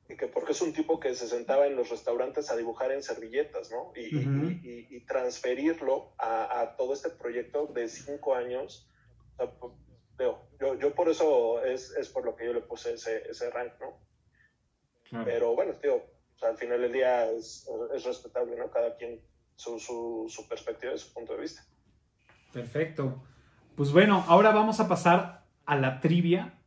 y 0.08 0.16
que 0.16 0.26
porque 0.26 0.52
es 0.52 0.62
un 0.62 0.72
tipo 0.72 1.00
que 1.00 1.14
se 1.14 1.28
sentaba 1.28 1.66
en 1.66 1.76
los 1.76 1.90
restaurantes 1.90 2.50
a 2.50 2.56
dibujar 2.56 2.92
en 2.92 3.02
servilletas, 3.02 3.70
¿no? 3.70 3.92
Y, 3.94 4.16
uh 4.16 4.20
-huh. 4.20 4.60
y, 4.62 4.96
y, 4.96 5.00
transferirlo 5.04 6.14
a, 6.16 6.60
a, 6.60 6.76
todo 6.76 6.94
este 6.94 7.10
proyecto 7.10 7.66
de 7.66 7.88
cinco 7.88 8.34
años. 8.34 8.88
Yo, 10.18 10.48
yo, 10.78 10.94
por 10.94 11.08
eso 11.08 11.62
es, 11.64 11.92
es, 11.92 12.08
por 12.08 12.24
lo 12.24 12.34
que 12.34 12.46
yo 12.46 12.52
le 12.52 12.60
puse 12.60 12.94
ese, 12.94 13.22
ese 13.30 13.50
rank, 13.50 13.72
¿no? 13.80 14.00
Claro. 15.08 15.24
Pero 15.24 15.54
bueno, 15.54 15.74
tío, 15.74 15.96
o 15.96 16.38
sea, 16.38 16.48
al 16.48 16.56
final 16.56 16.80
del 16.80 16.92
día 16.92 17.30
es, 17.30 17.68
es 17.94 18.04
respetable, 18.04 18.56
¿no? 18.56 18.70
Cada 18.70 18.96
quien 18.96 19.20
su, 19.54 19.78
su, 19.78 20.26
su 20.28 20.48
perspectiva 20.48 20.92
y 20.94 20.98
su 20.98 21.12
punto 21.12 21.34
de 21.34 21.42
vista. 21.42 21.62
Perfecto. 22.52 23.22
Pues 23.76 23.92
bueno, 23.92 24.24
ahora 24.26 24.50
vamos 24.50 24.80
a 24.80 24.88
pasar 24.88 25.44
a 25.66 25.76
la 25.76 26.00
trivia 26.00 26.58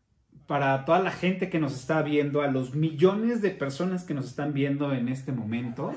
para 0.48 0.86
toda 0.86 0.99
la 0.99 1.11
gente 1.11 1.49
que 1.49 1.60
nos 1.60 1.73
está 1.73 2.02
viendo, 2.02 2.41
a 2.41 2.48
los 2.48 2.76
millones 2.76 3.41
de 3.41 3.52
personas 3.52 4.03
que 4.03 4.14
nos 4.14 4.26
están 4.26 4.53
viendo 4.53 4.94
en 4.94 5.07
este 5.10 5.32
momento. 5.32 5.94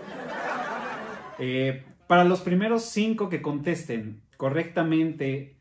Eh, 1.39 1.85
para 2.07 2.25
los 2.25 2.41
primeros 2.41 2.85
cinco 2.85 3.29
que 3.29 3.43
contesten 3.43 4.23
correctamente 4.37 5.57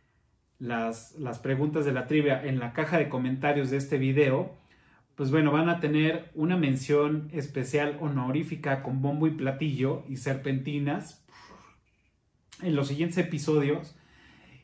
las, 0.60 1.16
las, 1.20 1.40
preguntas 1.40 1.86
de 1.86 1.92
la 1.92 2.08
trivia 2.08 2.44
en 2.44 2.60
la 2.60 2.74
caja 2.74 2.98
de 2.98 3.10
comentarios 3.10 3.70
de 3.70 3.78
este 3.78 3.98
video, 3.98 4.56
pues 5.16 5.30
bueno, 5.30 5.52
van 5.52 5.70
a 5.70 5.80
tener 5.80 6.32
una 6.34 6.58
mención 6.58 7.30
especial 7.34 7.98
honorífica 8.00 8.82
con 8.82 9.02
bombo 9.02 9.28
y 9.28 9.32
platillo 9.32 10.04
y 10.08 10.18
serpentinas 10.18 11.24
en 12.62 12.76
los 12.76 12.88
siguientes 12.88 13.18
episodios. 13.18 13.96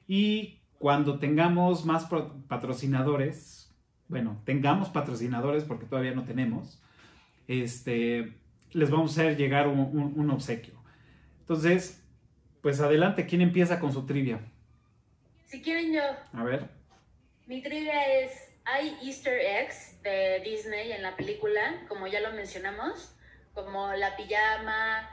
Y 0.08 0.60
cuando 0.80 1.20
tengamos 1.20 1.86
más 1.86 2.08
patrocinadores, 2.48 3.76
bueno, 4.08 4.42
tengamos 4.46 4.90
patrocinadores 4.90 5.64
porque 5.64 5.86
todavía 5.86 6.16
no 6.16 6.24
tenemos, 6.24 6.82
este, 7.48 8.38
les 8.72 8.90
vamos 8.90 9.12
a 9.12 9.22
hacer 9.22 9.38
llegar 9.38 9.68
un, 9.68 10.30
obsequio. 10.32 10.76
Entonces, 11.42 12.04
pues 12.62 12.80
adelante, 12.80 13.26
¿quién 13.26 13.42
empieza 13.42 13.80
con 13.80 13.94
su 13.94 14.06
trivia? 14.06 14.49
Si 15.50 15.64
quieren 15.64 15.92
yo. 15.92 16.04
A 16.34 16.44
ver. 16.44 16.70
Mi 17.48 17.64
trivia 17.64 18.20
es, 18.20 18.54
hay 18.66 18.96
easter 19.04 19.34
eggs 19.34 20.00
de 20.04 20.42
Disney 20.42 20.92
en 20.92 21.02
la 21.02 21.16
película, 21.16 21.86
como 21.88 22.06
ya 22.06 22.20
lo 22.20 22.32
mencionamos, 22.34 23.16
como 23.56 23.92
la 23.94 24.16
pijama 24.16 25.10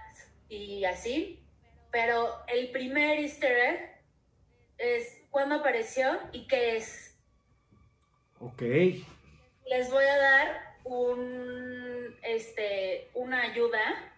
y 0.51 0.85
así, 0.85 1.43
pero 1.91 2.35
el 2.49 2.71
primer 2.71 3.19
easter 3.19 3.57
egg 3.57 4.03
es 4.77 5.23
cuándo 5.31 5.55
apareció 5.55 6.21
y 6.33 6.47
qué 6.47 6.77
es. 6.77 7.19
Ok. 8.39 8.61
Les 8.61 9.91
voy 9.91 10.05
a 10.05 10.19
dar 10.19 10.77
un, 10.85 12.15
este, 12.23 13.09
una 13.15 13.41
ayuda 13.41 14.13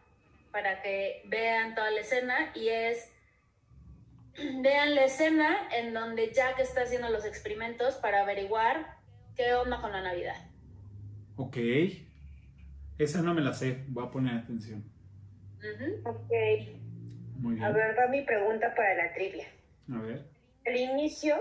para 0.50 0.82
que 0.82 1.22
vean 1.26 1.76
toda 1.76 1.92
la 1.92 2.00
escena 2.00 2.50
y 2.56 2.70
es 2.70 3.08
vean 4.62 4.94
la 4.94 5.04
escena 5.04 5.68
en 5.76 5.92
donde 5.92 6.32
Jack 6.32 6.58
está 6.58 6.82
haciendo 6.82 7.08
los 7.10 7.24
experimentos 7.24 7.96
para 7.96 8.22
averiguar 8.22 8.96
qué 9.36 9.54
onda 9.54 9.80
con 9.80 9.92
la 9.92 10.02
Navidad. 10.02 10.36
Ok. 11.36 11.56
Esa 12.98 13.22
no 13.22 13.34
me 13.34 13.42
la 13.42 13.52
sé, 13.52 13.84
voy 13.88 14.06
a 14.06 14.10
poner 14.10 14.34
atención. 14.34 14.84
Uh 15.58 15.80
-huh. 15.80 16.00
Ok. 16.04 16.30
Muy 17.36 17.54
bien. 17.54 17.64
A 17.64 17.70
ver, 17.70 17.96
va 17.96 18.08
mi 18.08 18.22
pregunta 18.22 18.74
para 18.74 18.94
la 18.94 19.12
trivia. 19.12 19.46
A 19.92 19.98
ver. 20.00 20.24
El 20.64 20.76
inicio 20.76 21.36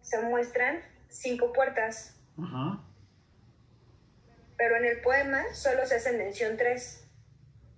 se 0.00 0.22
muestran 0.22 0.80
cinco 1.08 1.52
puertas. 1.52 2.20
Ajá. 2.38 2.84
Pero 4.56 4.76
en 4.76 4.84
el 4.84 5.00
poema 5.00 5.42
solo 5.52 5.84
se 5.86 5.96
hace 5.96 6.16
mención 6.16 6.56
tres. 6.56 7.10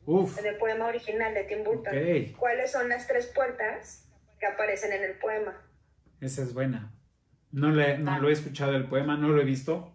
Uf. 0.07 0.39
En 0.39 0.47
el 0.47 0.57
poema 0.57 0.87
original 0.87 1.33
de 1.33 1.45
Tim 1.45 1.65
Burton. 1.65 1.95
¿Cuáles 2.39 2.71
son 2.71 2.91
las 2.91 3.07
tres 3.07 3.27
puertas 3.27 4.04
que 4.45 4.53
aparecen 4.53 4.93
en 4.93 5.05
el 5.05 5.19
poema? 5.19 5.59
Esa 6.21 6.43
es 6.43 6.53
buena. 6.53 6.93
No, 7.51 7.71
le, 7.71 7.97
no 7.99 8.19
lo 8.19 8.29
he 8.29 8.33
escuchado 8.33 8.77
el 8.77 8.87
poema, 8.87 9.17
no 9.17 9.29
lo 9.29 9.41
he 9.41 9.45
visto. 9.45 9.95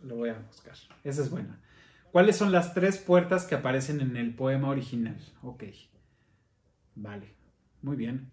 Lo 0.00 0.16
voy 0.16 0.30
a 0.30 0.34
buscar. 0.34 0.74
Esa 1.04 1.22
es 1.22 1.30
buena. 1.30 1.62
¿Cuáles 2.10 2.36
son 2.36 2.50
las 2.50 2.74
tres 2.74 2.98
puertas 2.98 3.46
que 3.46 3.54
aparecen 3.54 4.00
en 4.00 4.16
el 4.16 4.34
poema 4.34 4.70
original? 4.70 5.16
Ok. 5.42 5.64
Vale. 6.96 7.34
Muy 7.82 7.96
bien. 7.96 8.32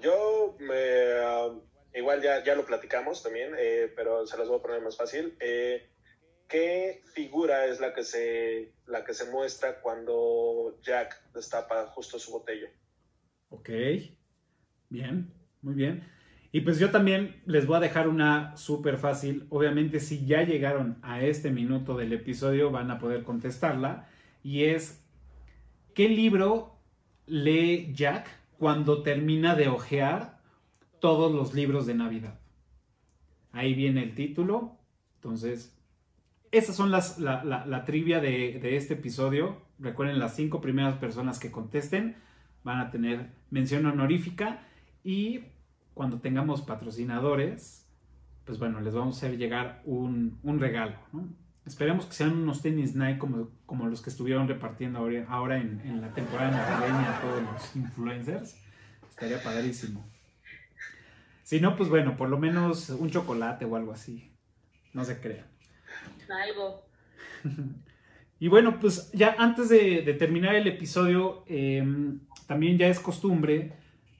Yo 0.00 0.56
me, 0.58 0.74
ah, 1.22 1.50
igual 1.94 2.22
ya, 2.22 2.42
ya 2.42 2.54
lo 2.54 2.64
platicamos 2.64 3.22
también, 3.22 3.54
eh, 3.58 3.92
pero 3.94 4.26
se 4.26 4.38
las 4.38 4.48
voy 4.48 4.58
a 4.58 4.62
poner 4.62 4.80
más 4.80 4.96
fácil. 4.96 5.36
Eh, 5.38 5.86
¿Qué 6.48 7.02
figura 7.14 7.66
es 7.66 7.78
la 7.78 7.94
que, 7.94 8.04
se, 8.04 8.72
la 8.86 9.04
que 9.04 9.12
se 9.14 9.30
muestra 9.30 9.80
cuando 9.80 10.78
Jack 10.82 11.30
destapa 11.32 11.86
justo 11.88 12.18
su 12.18 12.32
botella? 12.32 12.68
Ok. 13.50 13.68
Bien, 14.92 15.32
muy 15.62 15.72
bien. 15.72 16.04
Y 16.52 16.60
pues 16.60 16.78
yo 16.78 16.90
también 16.90 17.40
les 17.46 17.66
voy 17.66 17.76
a 17.78 17.80
dejar 17.80 18.08
una 18.08 18.54
súper 18.58 18.98
fácil. 18.98 19.46
Obviamente 19.48 20.00
si 20.00 20.26
ya 20.26 20.42
llegaron 20.42 20.98
a 21.00 21.22
este 21.22 21.50
minuto 21.50 21.96
del 21.96 22.12
episodio 22.12 22.70
van 22.70 22.90
a 22.90 22.98
poder 22.98 23.22
contestarla. 23.22 24.06
Y 24.42 24.64
es, 24.64 25.02
¿qué 25.94 26.10
libro 26.10 26.76
lee 27.24 27.94
Jack 27.94 28.28
cuando 28.58 29.02
termina 29.02 29.54
de 29.54 29.68
hojear 29.68 30.40
todos 31.00 31.32
los 31.32 31.54
libros 31.54 31.86
de 31.86 31.94
Navidad? 31.94 32.38
Ahí 33.50 33.72
viene 33.72 34.02
el 34.02 34.14
título. 34.14 34.76
Entonces, 35.14 35.74
esas 36.50 36.76
son 36.76 36.90
las, 36.90 37.18
la, 37.18 37.84
trivia 37.86 38.20
de, 38.20 38.58
de 38.60 38.76
este 38.76 38.92
episodio. 38.92 39.62
Recuerden, 39.78 40.18
las 40.18 40.36
cinco 40.36 40.60
primeras 40.60 40.96
personas 40.96 41.38
que 41.38 41.50
contesten 41.50 42.16
van 42.62 42.78
a 42.80 42.90
tener 42.90 43.30
mención 43.48 43.86
honorífica. 43.86 44.66
Y 45.04 45.44
cuando 45.94 46.20
tengamos 46.20 46.62
patrocinadores, 46.62 47.88
pues 48.44 48.58
bueno, 48.58 48.80
les 48.80 48.94
vamos 48.94 49.16
a 49.16 49.26
hacer 49.26 49.38
llegar 49.38 49.82
un, 49.84 50.38
regalo. 50.58 50.96
Esperemos 51.66 52.06
que 52.06 52.14
sean 52.14 52.36
unos 52.36 52.62
tenis 52.62 52.94
Nike 52.94 53.18
como, 53.18 53.50
como 53.66 53.86
los 53.86 54.00
que 54.02 54.10
estuvieron 54.10 54.48
repartiendo 54.48 54.98
ahora, 55.28 55.58
en, 55.58 56.00
la 56.00 56.12
temporada 56.12 56.50
navideña 56.50 57.18
a 57.18 57.20
todos 57.20 57.42
los 57.42 57.76
influencers. 57.76 58.56
Estaría 59.08 59.42
padrísimo. 59.42 60.04
Si 61.42 61.60
no, 61.60 61.76
pues 61.76 61.88
bueno, 61.88 62.16
por 62.16 62.28
lo 62.28 62.38
menos 62.38 62.90
un 62.90 63.10
chocolate 63.10 63.64
o 63.64 63.76
algo 63.76 63.92
así. 63.92 64.32
No 64.92 65.04
se 65.04 65.20
crean. 65.20 65.46
Algo. 66.28 66.84
Y 68.42 68.48
bueno, 68.48 68.80
pues 68.80 69.12
ya 69.12 69.36
antes 69.38 69.68
de, 69.68 70.02
terminar 70.18 70.56
el 70.56 70.66
episodio, 70.66 71.44
em, 71.46 72.18
también 72.48 72.76
ya 72.76 72.88
es 72.88 72.98
costumbre 72.98 73.72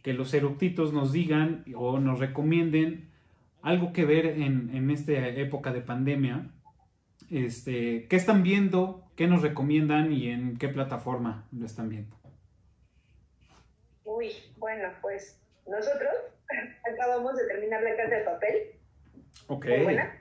que 0.02 0.12
los 0.12 0.34
eructitos 0.34 0.92
nos 0.92 1.12
digan 1.12 1.64
o 1.76 1.98
nos 1.98 2.18
recomienden 2.18 3.10
algo 3.62 3.92
que 3.92 4.04
ver 4.04 4.26
en, 4.26 4.70
en 4.74 4.90
esta 4.90 5.12
época 5.12 5.72
de 5.72 5.80
pandemia. 5.80 6.50
Este, 7.30 8.08
¿Qué 8.08 8.16
están 8.16 8.42
viendo? 8.42 9.04
¿Qué 9.16 9.26
nos 9.26 9.42
recomiendan 9.42 10.12
y 10.12 10.30
en 10.30 10.58
qué 10.58 10.68
plataforma 10.68 11.46
lo 11.52 11.64
están 11.64 11.88
viendo? 11.88 12.16
Uy, 14.04 14.32
bueno, 14.58 14.90
pues 15.00 15.40
nosotros 15.66 16.12
acabamos 16.92 17.36
de 17.36 17.46
terminar 17.46 17.82
La 17.82 17.96
Casa 17.96 18.16
de 18.16 18.24
Papel. 18.24 18.62
Ok. 19.46 19.66
Muy 19.66 19.82
buena. 19.84 20.18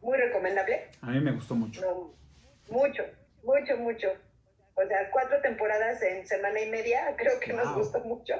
Muy 0.00 0.18
recomendable. 0.18 0.88
A 1.00 1.10
mí 1.10 1.20
me 1.20 1.32
gustó 1.32 1.54
mucho. 1.54 2.14
mucho, 2.68 3.04
mucho, 3.44 3.76
mucho. 3.78 4.08
O 4.74 4.86
sea, 4.86 5.10
cuatro 5.10 5.40
temporadas 5.40 6.02
en 6.02 6.26
semana 6.26 6.60
y 6.60 6.70
media, 6.70 7.14
creo 7.16 7.38
que 7.40 7.52
nos 7.52 7.74
gustó 7.74 8.00
mucho. 8.00 8.34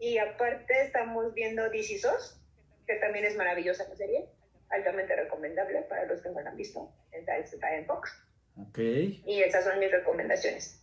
Y 0.00 0.16
aparte 0.16 0.82
estamos 0.82 1.34
viendo 1.34 1.68
DC 1.68 1.98
SOS, 1.98 2.40
que 2.86 2.96
también 2.96 3.26
es 3.26 3.36
maravillosa 3.36 3.86
la 3.86 3.94
serie, 3.94 4.30
altamente 4.70 5.14
recomendable 5.14 5.82
para 5.82 6.06
los 6.06 6.22
que 6.22 6.30
no 6.30 6.40
la 6.40 6.50
han 6.50 6.56
visto. 6.56 6.90
Está, 7.12 7.36
está 7.36 7.76
en 7.76 7.84
Fox. 7.84 8.10
Ok. 8.56 8.78
Y 8.78 9.42
esas 9.42 9.64
son 9.64 9.78
mis 9.78 9.90
recomendaciones. 9.90 10.82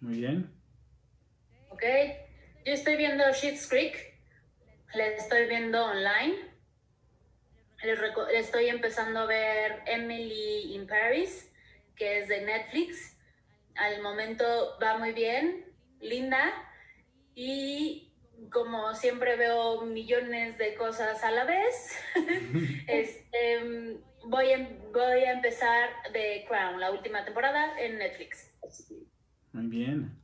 Muy 0.00 0.18
bien. 0.18 0.50
Ok. 1.70 1.84
Yo 2.64 2.72
estoy 2.72 2.96
viendo 2.96 3.24
Sheets 3.32 3.68
Creek. 3.68 4.12
La 4.94 5.06
estoy 5.06 5.46
viendo 5.46 5.84
online. 5.84 6.34
estoy 8.34 8.68
empezando 8.68 9.20
a 9.20 9.26
ver 9.26 9.82
Emily 9.86 10.74
in 10.74 10.88
Paris, 10.88 11.50
que 11.94 12.18
es 12.18 12.28
de 12.28 12.42
Netflix. 12.42 13.16
Al 13.76 14.02
momento 14.02 14.76
va 14.82 14.98
muy 14.98 15.12
bien, 15.12 15.64
linda. 16.00 16.52
Y 17.34 18.11
como 18.50 18.94
siempre 18.94 19.36
veo 19.36 19.82
millones 19.82 20.58
de 20.58 20.74
cosas 20.74 21.22
a 21.24 21.30
la 21.30 21.44
vez, 21.44 21.96
este, 22.86 24.00
voy, 24.24 24.52
a, 24.52 24.68
voy 24.92 25.24
a 25.24 25.32
empezar 25.32 25.90
The 26.12 26.44
Crown, 26.48 26.80
la 26.80 26.90
última 26.90 27.24
temporada 27.24 27.78
en 27.80 27.98
Netflix. 27.98 28.50
Muy 29.52 29.66
bien. 29.66 30.22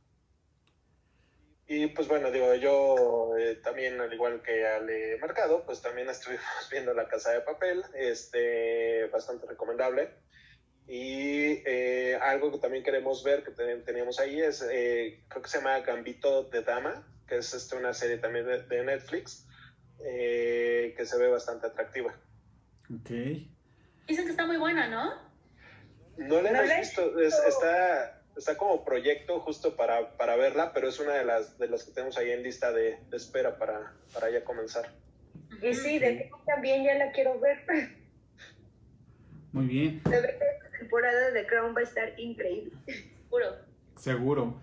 Y 1.71 1.85
pues 1.85 2.07
bueno, 2.07 2.31
digo, 2.31 2.55
yo 2.55 3.37
eh, 3.37 3.55
también, 3.63 4.01
al 4.01 4.11
igual 4.11 4.41
que 4.41 4.65
Ale 4.65 5.19
Mercado, 5.21 5.63
pues 5.65 5.81
también 5.83 6.09
estuvimos 6.09 6.43
viendo 6.71 6.95
La 6.95 7.07
Casa 7.07 7.31
de 7.31 7.41
Papel, 7.41 7.83
este, 7.93 9.05
bastante 9.13 9.45
recomendable. 9.45 10.09
Y 10.87 11.61
eh, 11.67 12.17
algo 12.19 12.51
que 12.51 12.57
también 12.57 12.83
queremos 12.83 13.23
ver, 13.23 13.43
que 13.43 13.51
teníamos 13.51 14.19
ahí, 14.19 14.41
es, 14.41 14.67
eh, 14.71 15.23
creo 15.27 15.43
que 15.43 15.49
se 15.49 15.59
llama 15.59 15.79
Gambito 15.81 16.45
de 16.45 16.63
Dama, 16.63 17.07
que 17.29 17.37
es 17.37 17.53
este, 17.53 17.75
una 17.75 17.93
serie 17.93 18.17
también 18.17 18.45
de, 18.45 18.83
Netflix, 18.83 19.47
eh, 20.03 20.93
que 20.97 21.05
se 21.05 21.17
ve 21.17 21.29
bastante 21.29 21.67
atractiva. 21.67 22.13
Ok. 22.93 23.09
Dicen 24.07 24.25
que 24.25 24.31
está 24.31 24.47
muy 24.47 24.57
buena, 24.57 24.87
¿no? 24.87 25.13
No 26.17 26.41
la 26.41 26.49
hemos 26.49 26.77
visto, 26.79 27.19
está, 27.19 28.21
está 28.35 28.57
como 28.57 28.83
proyecto 28.83 29.39
justo 29.39 29.75
para, 29.75 30.17
para, 30.17 30.35
verla, 30.35 30.73
pero 30.73 30.89
es 30.89 30.99
una 30.99 31.13
de 31.13 31.23
las, 31.23 31.57
de 31.59 31.67
las 31.69 31.83
que 31.83 31.91
tenemos 31.91 32.17
ahí 32.17 32.31
en 32.31 32.43
lista 32.43 32.73
de, 32.73 32.99
de 33.09 33.17
espera 33.17 33.57
para, 33.57 33.93
para 34.13 34.29
ya 34.29 34.43
comenzar. 34.43 34.91
Y 35.61 35.73
sí, 35.73 35.99
de 35.99 36.29
también 36.45 36.83
ya 36.83 36.95
la 36.95 37.11
quiero 37.11 37.39
ver. 37.39 37.59
Muy 39.51 39.65
bien. 39.65 40.01
La 40.05 40.21
temporada 40.77 41.31
de 41.31 41.45
Crown 41.45 41.75
va 41.75 41.81
a 41.81 41.83
estar 41.83 42.19
increíble. 42.19 42.71
Seguro. 43.29 43.55
Seguro. 43.95 44.61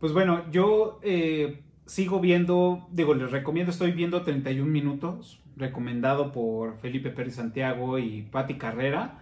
Pues 0.00 0.12
bueno, 0.12 0.50
yo 0.50 1.00
eh, 1.02 1.62
sigo 1.86 2.20
viendo, 2.20 2.86
digo, 2.90 3.14
les 3.14 3.30
recomiendo, 3.30 3.70
estoy 3.70 3.92
viendo 3.92 4.22
31 4.22 4.70
minutos, 4.70 5.40
recomendado 5.56 6.32
por 6.32 6.78
Felipe 6.78 7.10
Pérez 7.10 7.36
Santiago 7.36 7.98
y 7.98 8.22
Patti 8.22 8.54
Carrera 8.54 9.20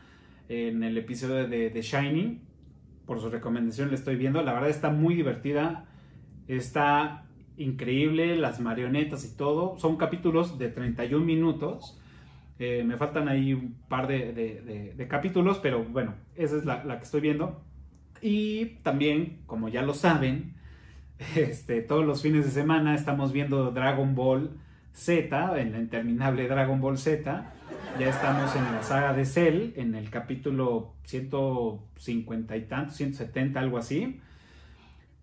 en 0.48 0.82
el 0.82 0.98
episodio 0.98 1.46
de 1.46 1.70
The 1.70 1.82
Shining. 1.82 2.40
Por 3.06 3.20
su 3.20 3.28
recomendación 3.28 3.90
le 3.90 3.96
estoy 3.96 4.16
viendo. 4.16 4.42
La 4.42 4.54
verdad 4.54 4.70
está 4.70 4.90
muy 4.90 5.14
divertida. 5.14 5.86
Está 6.48 7.26
increíble, 7.56 8.36
las 8.36 8.60
marionetas 8.60 9.24
y 9.24 9.36
todo. 9.36 9.78
Son 9.78 9.96
capítulos 9.96 10.58
de 10.58 10.68
31 10.68 11.24
minutos. 11.24 12.00
Eh, 12.58 12.82
me 12.84 12.96
faltan 12.96 13.28
ahí 13.28 13.52
un 13.52 13.74
par 13.88 14.06
de, 14.06 15.06
capítulos, 15.08 15.58
pero 15.58 15.84
bueno, 15.84 16.14
esa 16.34 16.56
es 16.56 16.64
la, 16.64 16.82
la 16.84 16.98
que 16.98 17.04
estoy 17.04 17.20
viendo. 17.20 17.62
Y 18.22 18.76
también, 18.82 19.42
como 19.46 19.68
ya 19.68 19.82
lo 19.82 19.92
saben, 19.92 20.53
este, 21.36 21.82
todos 21.82 22.04
los 22.04 22.22
fines 22.22 22.44
de 22.44 22.50
semana 22.50 22.94
estamos 22.94 23.32
viendo 23.32 23.70
Dragon 23.70 24.14
Ball 24.14 24.50
Z, 24.92 25.60
en 25.60 25.72
la 25.72 25.78
interminable 25.78 26.46
Dragon 26.46 26.80
Ball 26.80 26.98
Z. 26.98 27.52
Ya 27.98 28.08
estamos 28.08 28.54
en 28.56 28.64
la 28.64 28.82
saga 28.82 29.12
de 29.12 29.24
Cell, 29.24 29.72
en 29.76 29.94
el 29.94 30.10
capítulo 30.10 30.94
150 31.04 32.56
y 32.56 32.62
tanto, 32.62 32.94
170, 32.94 33.60
algo 33.60 33.78
así. 33.78 34.20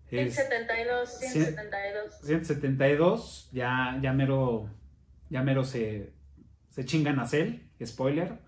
172, 0.08 1.18
172. 1.18 2.20
172, 2.22 3.48
ya, 3.52 3.98
ya 4.02 4.12
mero, 4.12 4.68
ya 5.30 5.42
mero 5.42 5.64
se, 5.64 6.12
se 6.70 6.84
chingan 6.84 7.18
a 7.18 7.26
Cell, 7.26 7.60
spoiler. 7.84 8.38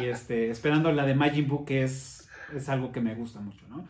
Y 0.00 0.06
este, 0.06 0.50
esperando 0.50 0.92
la 0.92 1.04
de 1.04 1.14
Majin 1.14 1.46
Buu, 1.46 1.64
que 1.64 1.82
es, 1.82 2.28
es 2.54 2.68
algo 2.68 2.90
que 2.90 3.00
me 3.00 3.14
gusta 3.14 3.40
mucho, 3.40 3.66
¿no? 3.68 3.86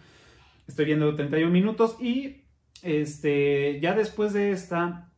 Estoy 0.69 0.85
viendo 0.85 1.16
31 1.16 1.51
minutos 1.51 1.97
y 1.99 2.43
este, 2.82 3.81
ya 3.81 3.95
después 3.95 4.35
de 4.35 4.53
esta, 4.53 5.11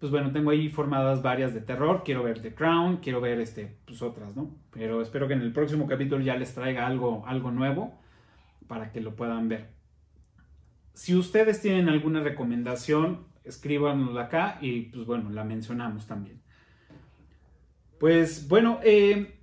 pues 0.00 0.10
bueno, 0.10 0.32
tengo 0.32 0.50
ahí 0.50 0.70
formadas 0.70 1.22
varias 1.22 1.52
de 1.52 1.60
terror. 1.60 2.02
Quiero 2.02 2.22
ver 2.22 2.40
The 2.40 2.54
Crown, 2.54 2.96
quiero 2.96 3.20
ver 3.20 3.38
este, 3.38 3.76
pues 3.84 4.00
otras, 4.00 4.34
¿no? 4.34 4.56
Pero 4.72 5.02
espero 5.02 5.28
que 5.28 5.34
en 5.34 5.42
el 5.42 5.52
próximo 5.52 5.86
capítulo 5.86 6.24
ya 6.24 6.36
les 6.36 6.54
traiga 6.54 6.86
algo, 6.86 7.24
algo 7.26 7.50
nuevo 7.50 8.00
para 8.66 8.90
que 8.90 9.02
lo 9.02 9.14
puedan 9.14 9.48
ver. 9.48 9.68
Si 10.94 11.14
ustedes 11.14 11.60
tienen 11.60 11.90
alguna 11.90 12.22
recomendación, 12.22 13.26
escríbanosla 13.44 14.22
acá 14.22 14.58
y 14.62 14.86
pues 14.86 15.04
bueno, 15.04 15.28
la 15.28 15.44
mencionamos 15.44 16.06
también. 16.06 16.40
Pues 18.00 18.48
bueno, 18.48 18.80
eh, 18.82 19.38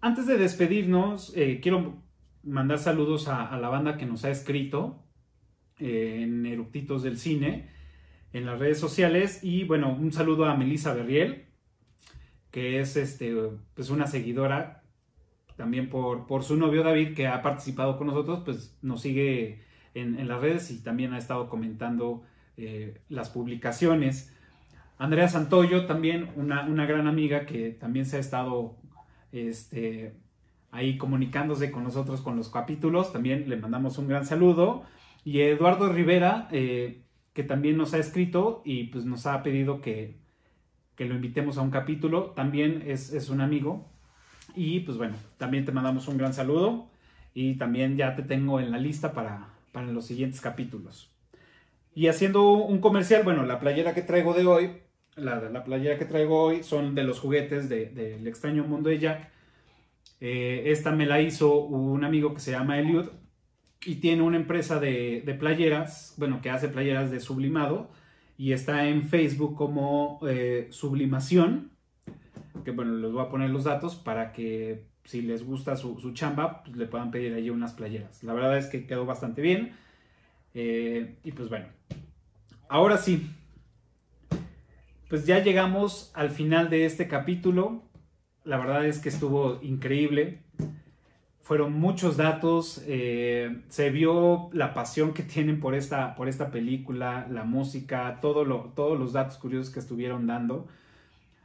antes 0.00 0.26
de 0.26 0.36
despedirnos, 0.36 1.32
eh, 1.36 1.60
quiero 1.62 2.02
mandar 2.42 2.78
saludos 2.78 3.28
a, 3.28 3.56
la 3.58 3.68
banda 3.68 3.96
que 3.96 4.06
nos 4.06 4.24
ha 4.24 4.30
escrito 4.30 5.02
eh, 5.78 6.20
en 6.22 6.46
Eructitos 6.46 7.02
del 7.02 7.18
Cine, 7.18 7.68
en 8.32 8.46
las 8.46 8.58
redes 8.58 8.78
sociales. 8.78 9.40
Y 9.42 9.64
bueno, 9.64 9.92
un 9.92 10.12
saludo 10.12 10.46
a 10.46 10.56
Melissa 10.56 10.94
Berriel, 10.94 11.46
que 12.50 12.80
es 12.80 12.96
este, 12.96 13.34
pues 13.74 13.90
una 13.90 14.06
seguidora 14.06 14.82
también 15.56 15.90
por, 15.90 16.26
por 16.26 16.42
su 16.42 16.56
novio 16.56 16.82
David, 16.82 17.14
que 17.14 17.26
ha 17.26 17.42
participado 17.42 17.98
con 17.98 18.06
nosotros, 18.06 18.42
pues 18.44 18.78
nos 18.80 19.02
sigue 19.02 19.62
en, 19.94 20.26
las 20.26 20.40
redes 20.40 20.70
y 20.70 20.82
también 20.82 21.12
ha 21.12 21.18
estado 21.18 21.48
comentando 21.48 22.22
eh, 22.56 23.00
las 23.08 23.28
publicaciones. 23.28 24.34
Andrea 24.98 25.28
Santoyo, 25.28 25.86
también 25.86 26.30
una, 26.36 26.66
una, 26.66 26.86
gran 26.86 27.06
amiga 27.06 27.46
que 27.46 27.70
también 27.70 28.06
se 28.06 28.16
ha 28.16 28.20
estado 28.20 28.76
este, 29.32 30.14
ahí 30.70 30.98
comunicándose 30.98 31.70
con 31.70 31.84
nosotros 31.84 32.20
con 32.20 32.36
los 32.36 32.48
capítulos, 32.48 33.12
también 33.12 33.48
le 33.48 33.56
mandamos 33.56 33.98
un 33.98 34.08
gran 34.08 34.24
saludo. 34.24 34.84
Y 35.24 35.40
Eduardo 35.40 35.92
Rivera, 35.92 36.48
eh, 36.52 37.02
que 37.32 37.42
también 37.42 37.76
nos 37.76 37.94
ha 37.94 37.98
escrito 37.98 38.62
y 38.64 38.84
pues 38.84 39.04
nos 39.04 39.26
ha 39.26 39.42
pedido 39.42 39.80
que, 39.80 40.16
que 40.96 41.04
lo 41.04 41.14
invitemos 41.14 41.58
a 41.58 41.62
un 41.62 41.70
capítulo, 41.70 42.32
también 42.36 42.84
es, 42.86 43.12
es 43.12 43.28
un 43.30 43.40
amigo. 43.40 43.90
Y 44.54 44.80
pues 44.80 44.98
bueno, 44.98 45.14
también 45.36 45.64
te 45.64 45.72
mandamos 45.72 46.08
un 46.08 46.18
gran 46.18 46.34
saludo 46.34 46.90
y 47.34 47.54
también 47.54 47.96
ya 47.96 48.16
te 48.16 48.22
tengo 48.22 48.60
en 48.60 48.70
la 48.70 48.78
lista 48.78 49.12
para, 49.12 49.48
para 49.72 49.86
los 49.86 50.06
siguientes 50.06 50.40
capítulos. 50.40 51.10
Y 51.94 52.06
haciendo 52.06 52.52
un 52.52 52.80
comercial, 52.80 53.22
bueno, 53.24 53.44
la 53.44 53.58
playera 53.58 53.94
que 53.94 54.02
traigo 54.02 54.34
de 54.34 54.46
hoy, 54.46 54.70
la, 55.16 55.40
la 55.40 55.64
playera 55.64 55.98
que 55.98 56.04
traigo 56.04 56.40
hoy 56.42 56.62
son 56.62 56.94
de 56.94 57.04
los 57.04 57.18
juguetes 57.18 57.68
del 57.68 57.94
de, 57.94 58.28
extraño 58.28 58.64
mundo 58.64 58.90
de 58.90 58.98
Jack. 58.98 59.30
Eh, 60.20 60.64
esta 60.66 60.92
me 60.92 61.06
la 61.06 61.20
hizo 61.20 61.64
un 61.64 62.04
amigo 62.04 62.34
que 62.34 62.40
se 62.40 62.50
llama 62.52 62.78
Elliot 62.78 63.12
y 63.84 63.96
tiene 63.96 64.22
una 64.22 64.36
empresa 64.36 64.78
de, 64.78 65.22
de, 65.24 65.34
playeras, 65.34 66.14
bueno, 66.18 66.42
que 66.42 66.50
hace 66.50 66.68
playeras 66.68 67.10
de 67.10 67.20
sublimado 67.20 67.90
y 68.40 68.54
está 68.54 68.88
en 68.88 69.02
Facebook 69.02 69.54
como 69.54 70.18
eh, 70.26 70.68
Sublimación, 70.70 71.72
que 72.64 72.70
bueno, 72.70 72.94
les 72.94 73.12
voy 73.12 73.22
a 73.22 73.28
poner 73.28 73.50
los 73.50 73.64
datos 73.64 73.96
para 73.96 74.32
que 74.32 74.86
si 75.04 75.20
les 75.20 75.44
gusta 75.44 75.76
su, 75.76 76.12
chamba, 76.14 76.62
pues 76.62 76.74
le 76.74 76.86
puedan 76.86 77.10
pedir 77.10 77.34
allí 77.34 77.50
unas 77.50 77.74
playeras. 77.74 78.24
La 78.24 78.32
verdad 78.32 78.56
es 78.56 78.64
que 78.68 78.86
quedó 78.86 79.04
bastante 79.04 79.42
bien. 79.42 79.72
Eh, 80.54 81.16
y 81.22 81.32
pues 81.32 81.50
bueno, 81.50 81.66
ahora 82.70 82.96
sí, 82.96 83.30
pues 85.10 85.26
ya 85.26 85.40
llegamos 85.40 86.10
al 86.14 86.30
final 86.30 86.70
de 86.70 86.86
este 86.86 87.08
capítulo. 87.08 87.89
La 88.44 88.56
verdad 88.56 88.86
es 88.86 88.98
que 88.98 89.08
estuvo 89.08 89.58
increíble. 89.62 90.38
Fueron 91.42 91.72
muchos 91.78 92.16
datos. 92.16 92.82
Eh, 92.86 93.62
se 93.68 93.90
vio 93.90 94.50
la 94.52 94.72
pasión 94.72 95.12
que 95.12 95.22
tienen 95.22 95.60
por 95.60 95.74
esta, 95.74 96.14
por 96.14 96.28
esta 96.28 96.50
película, 96.50 97.26
la 97.30 97.44
música, 97.44 98.18
todos 98.20 98.46
los 98.46 99.12
datos 99.12 99.36
curiosos 99.38 99.72
que 99.72 99.80
estuvieron 99.80 100.26
dando. 100.26 100.68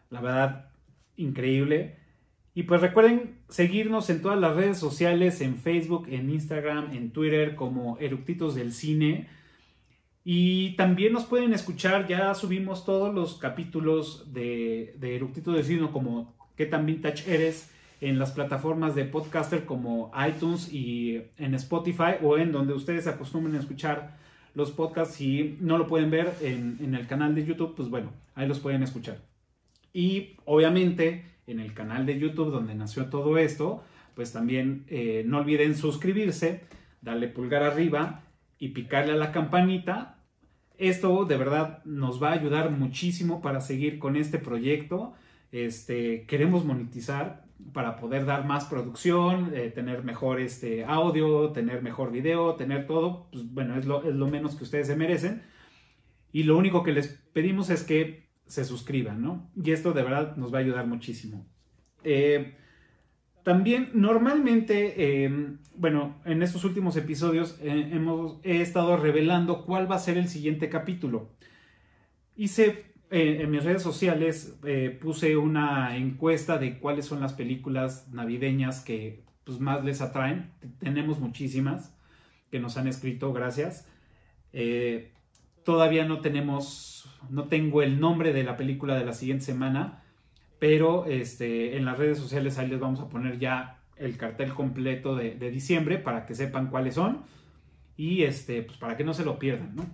La 0.09 0.21
verdad, 0.21 0.69
increíble. 1.17 1.97
Y 2.53 2.63
pues 2.63 2.79
recuerden 2.79 3.39
seguirnos 3.49 4.09
en 4.09 4.21
todas 4.21 4.39
las 4.39 4.55
redes 4.55 4.77
sociales, 4.77 5.41
en 5.41 5.57
Facebook, 5.57 6.07
en 6.09 6.29
Instagram, 6.29 6.93
en 6.93 7.11
Twitter 7.11 7.55
como 7.55 7.97
Eructitos 7.99 8.55
del 8.55 8.71
Cine. 8.71 9.27
Y 10.23 10.75
también 10.77 11.11
nos 11.11 11.25
pueden 11.25 11.53
escuchar, 11.53 12.07
ya 12.07 12.33
subimos 12.33 12.85
todos 12.85 13.13
los 13.13 13.37
capítulos 13.37 14.33
de, 14.33 14.95
de 14.97 15.17
Eructitos 15.17 15.53
del 15.53 15.65
Cine 15.65 15.89
como 15.91 16.33
¿Qué 16.55 16.65
tan 16.65 16.85
vintage 16.85 17.33
eres? 17.33 17.71
en 18.01 18.19
las 18.19 18.33
plataformas 18.33 18.93
de 18.93 19.05
podcaster 19.05 19.63
como 19.63 20.11
iTunes 20.27 20.71
y 20.71 21.21
en 21.37 21.55
Spotify 21.55 22.17
o 22.21 22.37
en 22.37 22.51
donde 22.51 22.73
ustedes 22.73 23.07
acostumbren 23.07 23.55
a 23.55 23.59
escuchar 23.59 24.17
los 24.53 24.71
podcasts. 24.71 25.15
Si 25.15 25.57
no 25.61 25.77
lo 25.77 25.87
pueden 25.87 26.11
ver 26.11 26.33
en, 26.41 26.77
en 26.81 26.93
el 26.93 27.07
canal 27.07 27.33
de 27.33 27.45
YouTube, 27.45 27.73
pues 27.73 27.89
bueno, 27.89 28.11
ahí 28.35 28.47
los 28.47 28.59
pueden 28.59 28.83
escuchar. 28.83 29.21
Y 29.93 30.35
obviamente 30.43 31.23
en 31.47 31.59
el 31.59 31.73
canal 31.73 32.05
de 32.05 32.19
YouTube 32.19 32.51
donde 32.51 32.75
nació 32.75 33.05
todo 33.05 33.37
esto, 33.37 33.83
pues 34.13 34.31
también 34.31 34.85
eh, 34.87 35.23
no 35.25 35.39
olviden 35.39 35.75
suscribirse, 35.75 36.61
darle 37.01 37.27
pulgar 37.27 37.63
arriba 37.63 38.23
y 38.57 38.69
picarle 38.69 39.13
a 39.13 39.17
la 39.17 39.31
campanita. 39.31 40.23
Esto 40.77 41.25
de 41.25 41.37
verdad 41.37 41.83
nos 41.85 42.21
va 42.21 42.29
a 42.29 42.33
ayudar 42.33 42.71
muchísimo 42.71 43.41
para 43.41 43.61
seguir 43.61 43.99
con 43.99 44.15
este 44.15 44.39
proyecto. 44.39 45.13
Este, 45.51 46.25
queremos 46.25 46.65
monetizar 46.65 47.45
para 47.73 47.97
poder 47.97 48.25
dar 48.25 48.45
más 48.45 48.65
producción, 48.65 49.51
eh, 49.53 49.71
tener 49.73 50.03
mejor 50.03 50.39
este, 50.39 50.83
audio, 50.85 51.51
tener 51.51 51.81
mejor 51.81 52.11
video, 52.11 52.55
tener 52.55 52.87
todo. 52.87 53.27
Pues, 53.31 53.51
bueno, 53.51 53.77
es 53.77 53.85
lo, 53.85 54.27
menos 54.27 54.55
que 54.55 54.63
ustedes 54.63 54.87
se 54.87 54.95
merecen. 54.95 55.43
Y 56.31 56.43
lo 56.43 56.57
único 56.57 56.83
que 56.83 56.91
les 56.91 57.07
pedimos 57.33 57.69
es 57.69 57.83
que 57.83 58.29
se 58.45 58.65
suscriban, 58.65 59.21
¿no? 59.21 59.49
Y 59.55 59.71
esto 59.71 59.93
de 59.93 60.03
verdad 60.03 60.35
nos 60.35 60.53
va 60.53 60.57
a 60.59 60.61
ayudar 60.61 60.85
muchísimo. 60.85 61.47
Eh, 62.03 62.55
también 63.45 63.91
normalmente, 63.93 64.95
eh, 64.97 65.29
bueno, 65.75 66.19
en 66.25 66.41
estos 66.41 66.65
últimos 66.65 66.97
episodios 66.97 67.59
eh, 67.61 67.89
hemos, 67.91 68.39
he 68.41 68.59
estado 68.59 68.97
revelando 68.97 69.65
cuál 69.65 69.89
va 69.89 69.97
a 69.97 69.99
ser 69.99 70.17
el 70.17 70.29
siguiente 70.29 70.67
capítulo. 70.67 71.29
Hice 72.35 72.94
en 73.11 73.51
mis 73.51 73.63
redes 73.63 73.81
sociales, 73.81 74.57
puse 75.01 75.37
una 75.37 75.95
encuesta 75.97 76.57
de 76.57 76.79
cuáles 76.79 77.05
son 77.05 77.21
las 77.21 77.33
películas 77.33 78.07
navideñas 78.11 78.81
que 78.81 79.23
pues, 79.43 79.59
más 79.59 79.83
les 79.83 80.01
atraen. 80.01 80.51
Tenemos 80.79 81.19
muchísimas 81.19 81.95
que 82.51 82.59
nos 82.59 82.77
han 82.77 82.87
escrito, 82.87 83.31
gracias. 83.31 83.87
todavía 85.63 86.05
no 86.05 86.21
tenemos 86.21 86.95
no 87.29 87.45
tengo 87.45 87.81
el 87.81 87.99
nombre 87.99 88.33
de 88.33 88.43
la 88.43 88.57
película 88.57 88.95
de 88.95 89.05
la 89.05 89.13
siguiente 89.13 89.45
semana, 89.45 90.03
pero 90.59 91.05
este, 91.05 91.77
en 91.77 91.85
las 91.85 91.97
redes 91.97 92.17
sociales 92.17 92.57
ahí 92.57 92.67
les 92.67 92.79
vamos 92.79 92.99
a 92.99 93.09
poner 93.09 93.39
ya 93.39 93.81
el 93.97 94.17
cartel 94.17 94.53
completo 94.53 95.15
de, 95.15 95.35
diciembre 95.51 95.97
para 95.97 96.25
que 96.25 96.35
sepan 96.35 96.67
cuáles 96.67 96.95
son 96.95 97.23
y 97.95 98.23
este, 98.23 98.61
pues 98.61 98.77
para 98.77 98.97
que 98.97 99.03
no 99.03 99.13
se 99.13 99.23
lo 99.23 99.39
pierdan, 99.39 99.75
¿no? 99.75 99.85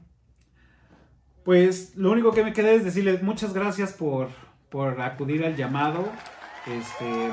Pues 1.44 1.96
lo 1.96 2.12
único 2.12 2.32
que 2.34 2.44
me 2.44 2.54
queda 2.54 2.72
es 2.72 2.86
decirles 2.86 3.24
muchas 3.24 3.54
gracias 3.54 3.94
por, 3.94 4.30
por 4.70 5.02
acudir 5.02 5.44
al 5.46 5.56
llamado. 5.56 6.08
Este, 6.68 7.30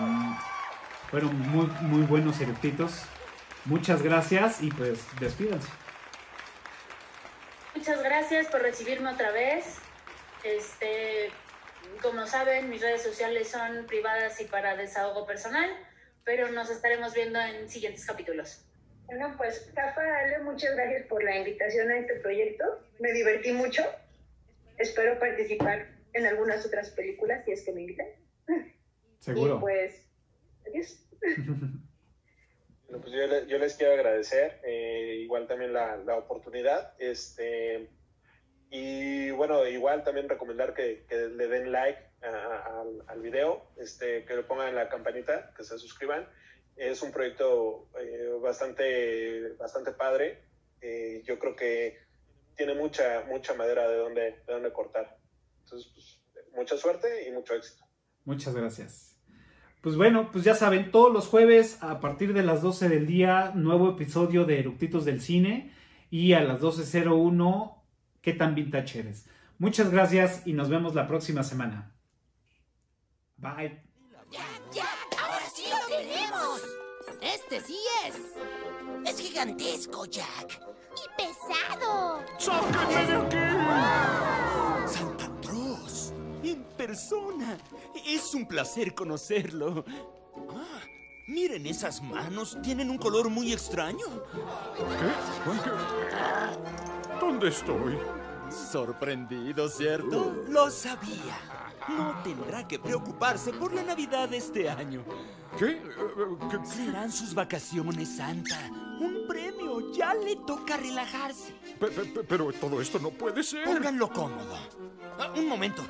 fueron 1.10 1.38
muy, 1.50 1.66
muy 1.82 2.02
buenos 2.02 2.40
eructitos. 2.40 3.02
Muchas 3.66 4.02
gracias 4.02 4.62
y 4.62 4.70
pues 4.70 5.00
despídanse. 5.20 5.68
Muchas 7.74 8.02
gracias 8.02 8.46
por 8.46 8.62
recibirme 8.62 9.12
otra 9.12 9.30
vez. 9.30 9.76
Este, 10.42 11.30
como 12.02 12.26
saben, 12.26 12.70
mis 12.70 12.80
redes 12.80 13.02
sociales 13.02 13.50
son 13.50 13.86
privadas 13.86 14.40
y 14.40 14.44
para 14.44 14.74
desahogo 14.76 15.26
personal, 15.26 15.68
pero 16.24 16.50
nos 16.50 16.70
estaremos 16.70 17.12
viendo 17.14 17.40
en 17.40 17.68
siguientes 17.68 18.06
capítulos. 18.06 18.64
Bueno, 19.08 19.34
pues 19.38 19.72
Cafa, 19.74 20.02
Ale, 20.18 20.40
muchas 20.40 20.76
gracias 20.76 21.06
por 21.06 21.24
la 21.24 21.38
invitación 21.38 21.90
a 21.90 21.98
este 21.98 22.16
proyecto. 22.16 22.64
Me 23.00 23.10
divertí 23.12 23.52
mucho. 23.52 23.82
Espero 24.76 25.18
participar 25.18 25.88
en 26.12 26.26
algunas 26.26 26.64
otras 26.66 26.90
películas 26.90 27.42
si 27.46 27.52
es 27.52 27.64
que 27.64 27.72
me 27.72 27.80
invitan. 27.80 28.06
Seguro. 29.18 29.56
Y 29.56 29.60
pues, 29.60 30.06
adiós. 30.66 31.04
Bueno, 32.88 33.02
pues 33.02 33.48
yo, 33.48 33.58
les 33.58 33.74
quiero 33.74 33.92
agradecer, 33.92 34.60
eh, 34.64 35.18
igual 35.20 35.46
también 35.46 35.74
la, 35.74 35.96
la 35.98 36.16
oportunidad. 36.16 36.94
Este, 36.98 37.90
y 38.70 39.30
bueno, 39.30 39.66
igual 39.66 40.04
también 40.04 40.28
recomendar 40.28 40.74
que, 40.74 41.04
le 41.10 41.48
den 41.48 41.72
like 41.72 42.00
al 42.20 43.20
video, 43.20 43.70
este, 43.76 44.24
que 44.24 44.36
le 44.36 44.42
pongan 44.42 44.74
la 44.74 44.88
campanita, 44.88 45.52
que 45.56 45.64
se 45.64 45.78
suscriban. 45.78 46.28
Es 46.78 47.02
un 47.02 47.10
proyecto 47.10 47.88
eh, 48.00 48.30
bastante, 48.40 49.52
bastante 49.58 49.92
padre. 49.92 50.44
Eh, 50.80 51.22
yo 51.24 51.38
creo 51.38 51.56
que 51.56 51.98
tiene 52.56 52.74
mucha, 52.74 53.24
mucha 53.28 53.54
madera 53.54 53.88
de 53.88 53.96
donde, 53.96 54.20
de 54.46 54.52
donde 54.52 54.72
cortar. 54.72 55.18
Entonces, 55.64 55.90
pues, 55.92 56.20
mucha 56.54 56.76
suerte 56.76 57.28
y 57.28 57.32
mucho 57.32 57.54
éxito. 57.54 57.84
Muchas 58.24 58.54
gracias. 58.54 59.16
Pues 59.80 59.96
bueno, 59.96 60.30
pues 60.32 60.44
ya 60.44 60.54
saben, 60.54 60.90
todos 60.90 61.12
los 61.12 61.28
jueves 61.28 61.78
a 61.82 62.00
partir 62.00 62.34
de 62.34 62.42
las 62.42 62.62
12 62.62 62.88
del 62.88 63.06
día, 63.06 63.52
nuevo 63.54 63.90
episodio 63.90 64.44
de 64.44 64.58
Eructitos 64.58 65.04
del 65.04 65.20
Cine 65.20 65.72
y 66.10 66.32
a 66.32 66.40
las 66.40 66.60
12.01 66.60 67.78
qué 68.20 68.32
tan 68.32 68.54
vintage 68.54 69.00
eres. 69.00 69.26
Muchas 69.58 69.90
gracias 69.90 70.46
y 70.46 70.52
nos 70.52 70.68
vemos 70.68 70.94
la 70.94 71.06
próxima 71.06 71.42
semana. 71.42 71.94
Bye. 73.36 73.82
Este 77.50 77.74
es. 79.06 79.18
Gigantesco, 79.18 80.04
Jack. 80.04 80.60
Y 80.94 81.08
pesado. 81.16 82.20
¡Sáquenme 82.38 83.06
de 83.06 83.16
aquí! 83.16 83.36
¡Ah! 83.40 84.84
¡Santa 84.86 85.30
Cruz! 85.40 86.12
¡En 86.42 86.62
persona! 86.76 87.56
Es 88.06 88.34
un 88.34 88.46
placer 88.46 88.94
conocerlo. 88.94 89.84
Ah, 90.50 90.80
miren 91.26 91.66
esas 91.66 92.02
manos. 92.02 92.58
Tienen 92.62 92.90
un 92.90 92.98
color 92.98 93.30
muy 93.30 93.50
extraño. 93.52 94.04
¿Qué? 94.76 95.12
¿Dónde 97.18 97.48
estoy? 97.48 97.98
Sorprendido, 98.50 99.68
¿cierto? 99.68 100.44
Lo 100.48 100.70
sabía. 100.70 101.38
No 101.88 102.20
tendrá 102.22 102.66
que 102.68 102.78
preocuparse 102.78 103.52
por 103.52 103.72
la 103.72 103.82
Navidad 103.82 104.28
de 104.28 104.36
este 104.38 104.68
año. 104.68 105.02
¿Qué? 105.58 105.80
¿Qué? 106.50 106.66
Serán 106.66 107.10
sus 107.10 107.34
vacaciones, 107.34 108.16
Santa. 108.16 108.58
Un 109.00 109.26
premio. 109.26 109.92
Ya 109.92 110.12
le 110.14 110.36
toca 110.36 110.76
relajarse. 110.76 111.54
Pe- 111.80 111.88
pe- 111.88 112.04
pe- 112.04 112.24
Pero 112.24 112.52
todo 112.52 112.80
esto 112.80 112.98
no 112.98 113.10
puede 113.10 113.42
ser. 113.42 113.64
Pónganlo 113.64 114.12
cómodo. 114.12 114.56
Ah, 115.18 115.32
un 115.36 115.48
momento. 115.48 115.82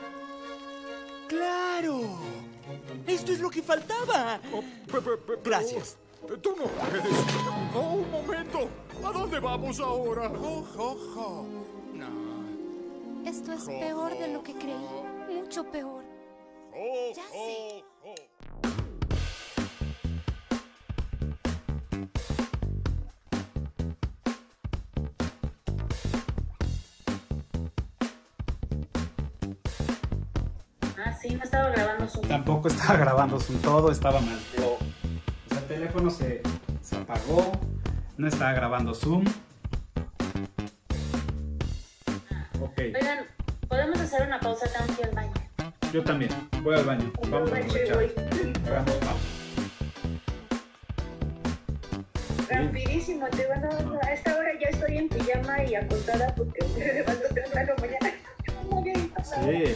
¡Claro! 1.28 2.00
Esto 3.06 3.32
es 3.32 3.40
lo 3.40 3.50
que 3.50 3.62
faltaba. 3.62 4.40
Oh, 4.52 4.60
pe- 4.62 5.00
pero- 5.00 5.40
Gracias. 5.42 5.96
Tú 6.42 6.54
no 6.56 6.64
puedes. 6.64 7.04
Oh, 7.74 7.80
un 7.94 8.10
momento. 8.10 8.68
¿A 9.04 9.12
dónde 9.12 9.38
vamos 9.40 9.80
ahora? 9.80 10.28
Jo, 10.28 10.64
jo, 10.76 10.96
jo. 11.14 11.46
Esto 13.28 13.52
es 13.52 13.64
peor 13.66 14.18
de 14.18 14.32
lo 14.32 14.42
que 14.42 14.54
creí. 14.54 15.38
Mucho 15.42 15.62
peor. 15.70 16.02
Ya 17.14 17.22
oh. 17.34 17.84
Ah, 30.96 31.12
sí, 31.20 31.34
no 31.34 31.44
estaba 31.44 31.68
grabando 31.68 32.08
su. 32.08 32.20
Tampoco 32.22 32.68
estaba 32.68 32.98
grabando 32.98 33.38
Zoom, 33.38 33.58
todo 33.60 33.90
estaba 33.90 34.20
mal. 34.20 34.38
O 34.56 34.78
sea, 35.50 35.58
el 35.58 35.66
teléfono 35.66 36.08
se, 36.08 36.40
se 36.80 36.96
apagó, 36.96 37.52
no 38.16 38.26
estaba 38.26 38.54
grabando 38.54 38.94
Zoom. 38.94 39.26
Ok, 42.68 42.78
Oigan, 42.94 43.26
podemos 43.68 43.98
hacer 44.00 44.26
una 44.26 44.38
pausa, 44.40 44.66
tengo 44.66 44.94
que 44.94 45.02
ir 45.02 45.08
al 45.08 45.14
baño. 45.14 45.32
yo 45.92 46.04
también, 46.04 46.30
voy 46.62 46.76
al 46.76 46.84
baño. 46.84 47.12
Vamos 47.30 47.50
a 47.52 47.56
aprovechar. 47.56 47.98
Hagamos 48.66 48.94
pausa. 48.96 49.26
Rapidísimo, 52.50 53.26
te 53.28 53.46
van 53.46 53.64
a... 53.64 53.68
A 54.06 54.12
esta 54.12 54.36
hora 54.36 54.50
ya 54.60 54.68
estoy 54.68 54.96
en 54.98 55.08
pijama 55.08 55.64
y 55.64 55.74
acostada 55.74 56.34
porque 56.34 56.64
me 56.78 56.92
levanto 56.92 57.28
temprano 57.34 57.74
mañana. 57.80 58.12
Muy 58.70 58.84
bien, 58.84 59.12
Sí. 59.24 59.74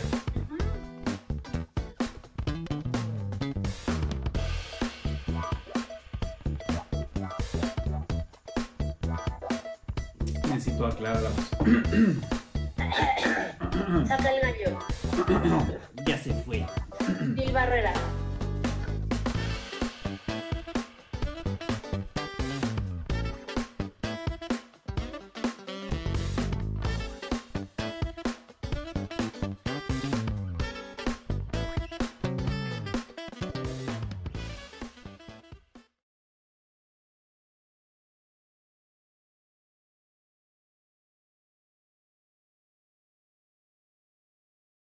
Necesito 10.49 10.87
aclarar 10.87 11.23
Saca 14.13 14.31
el 14.31 14.41
gallo. 14.43 14.79
Ya 16.05 16.19
se 16.19 16.35
fue. 16.45 16.67
Gil 17.35 17.51
Barrera. 17.51 17.95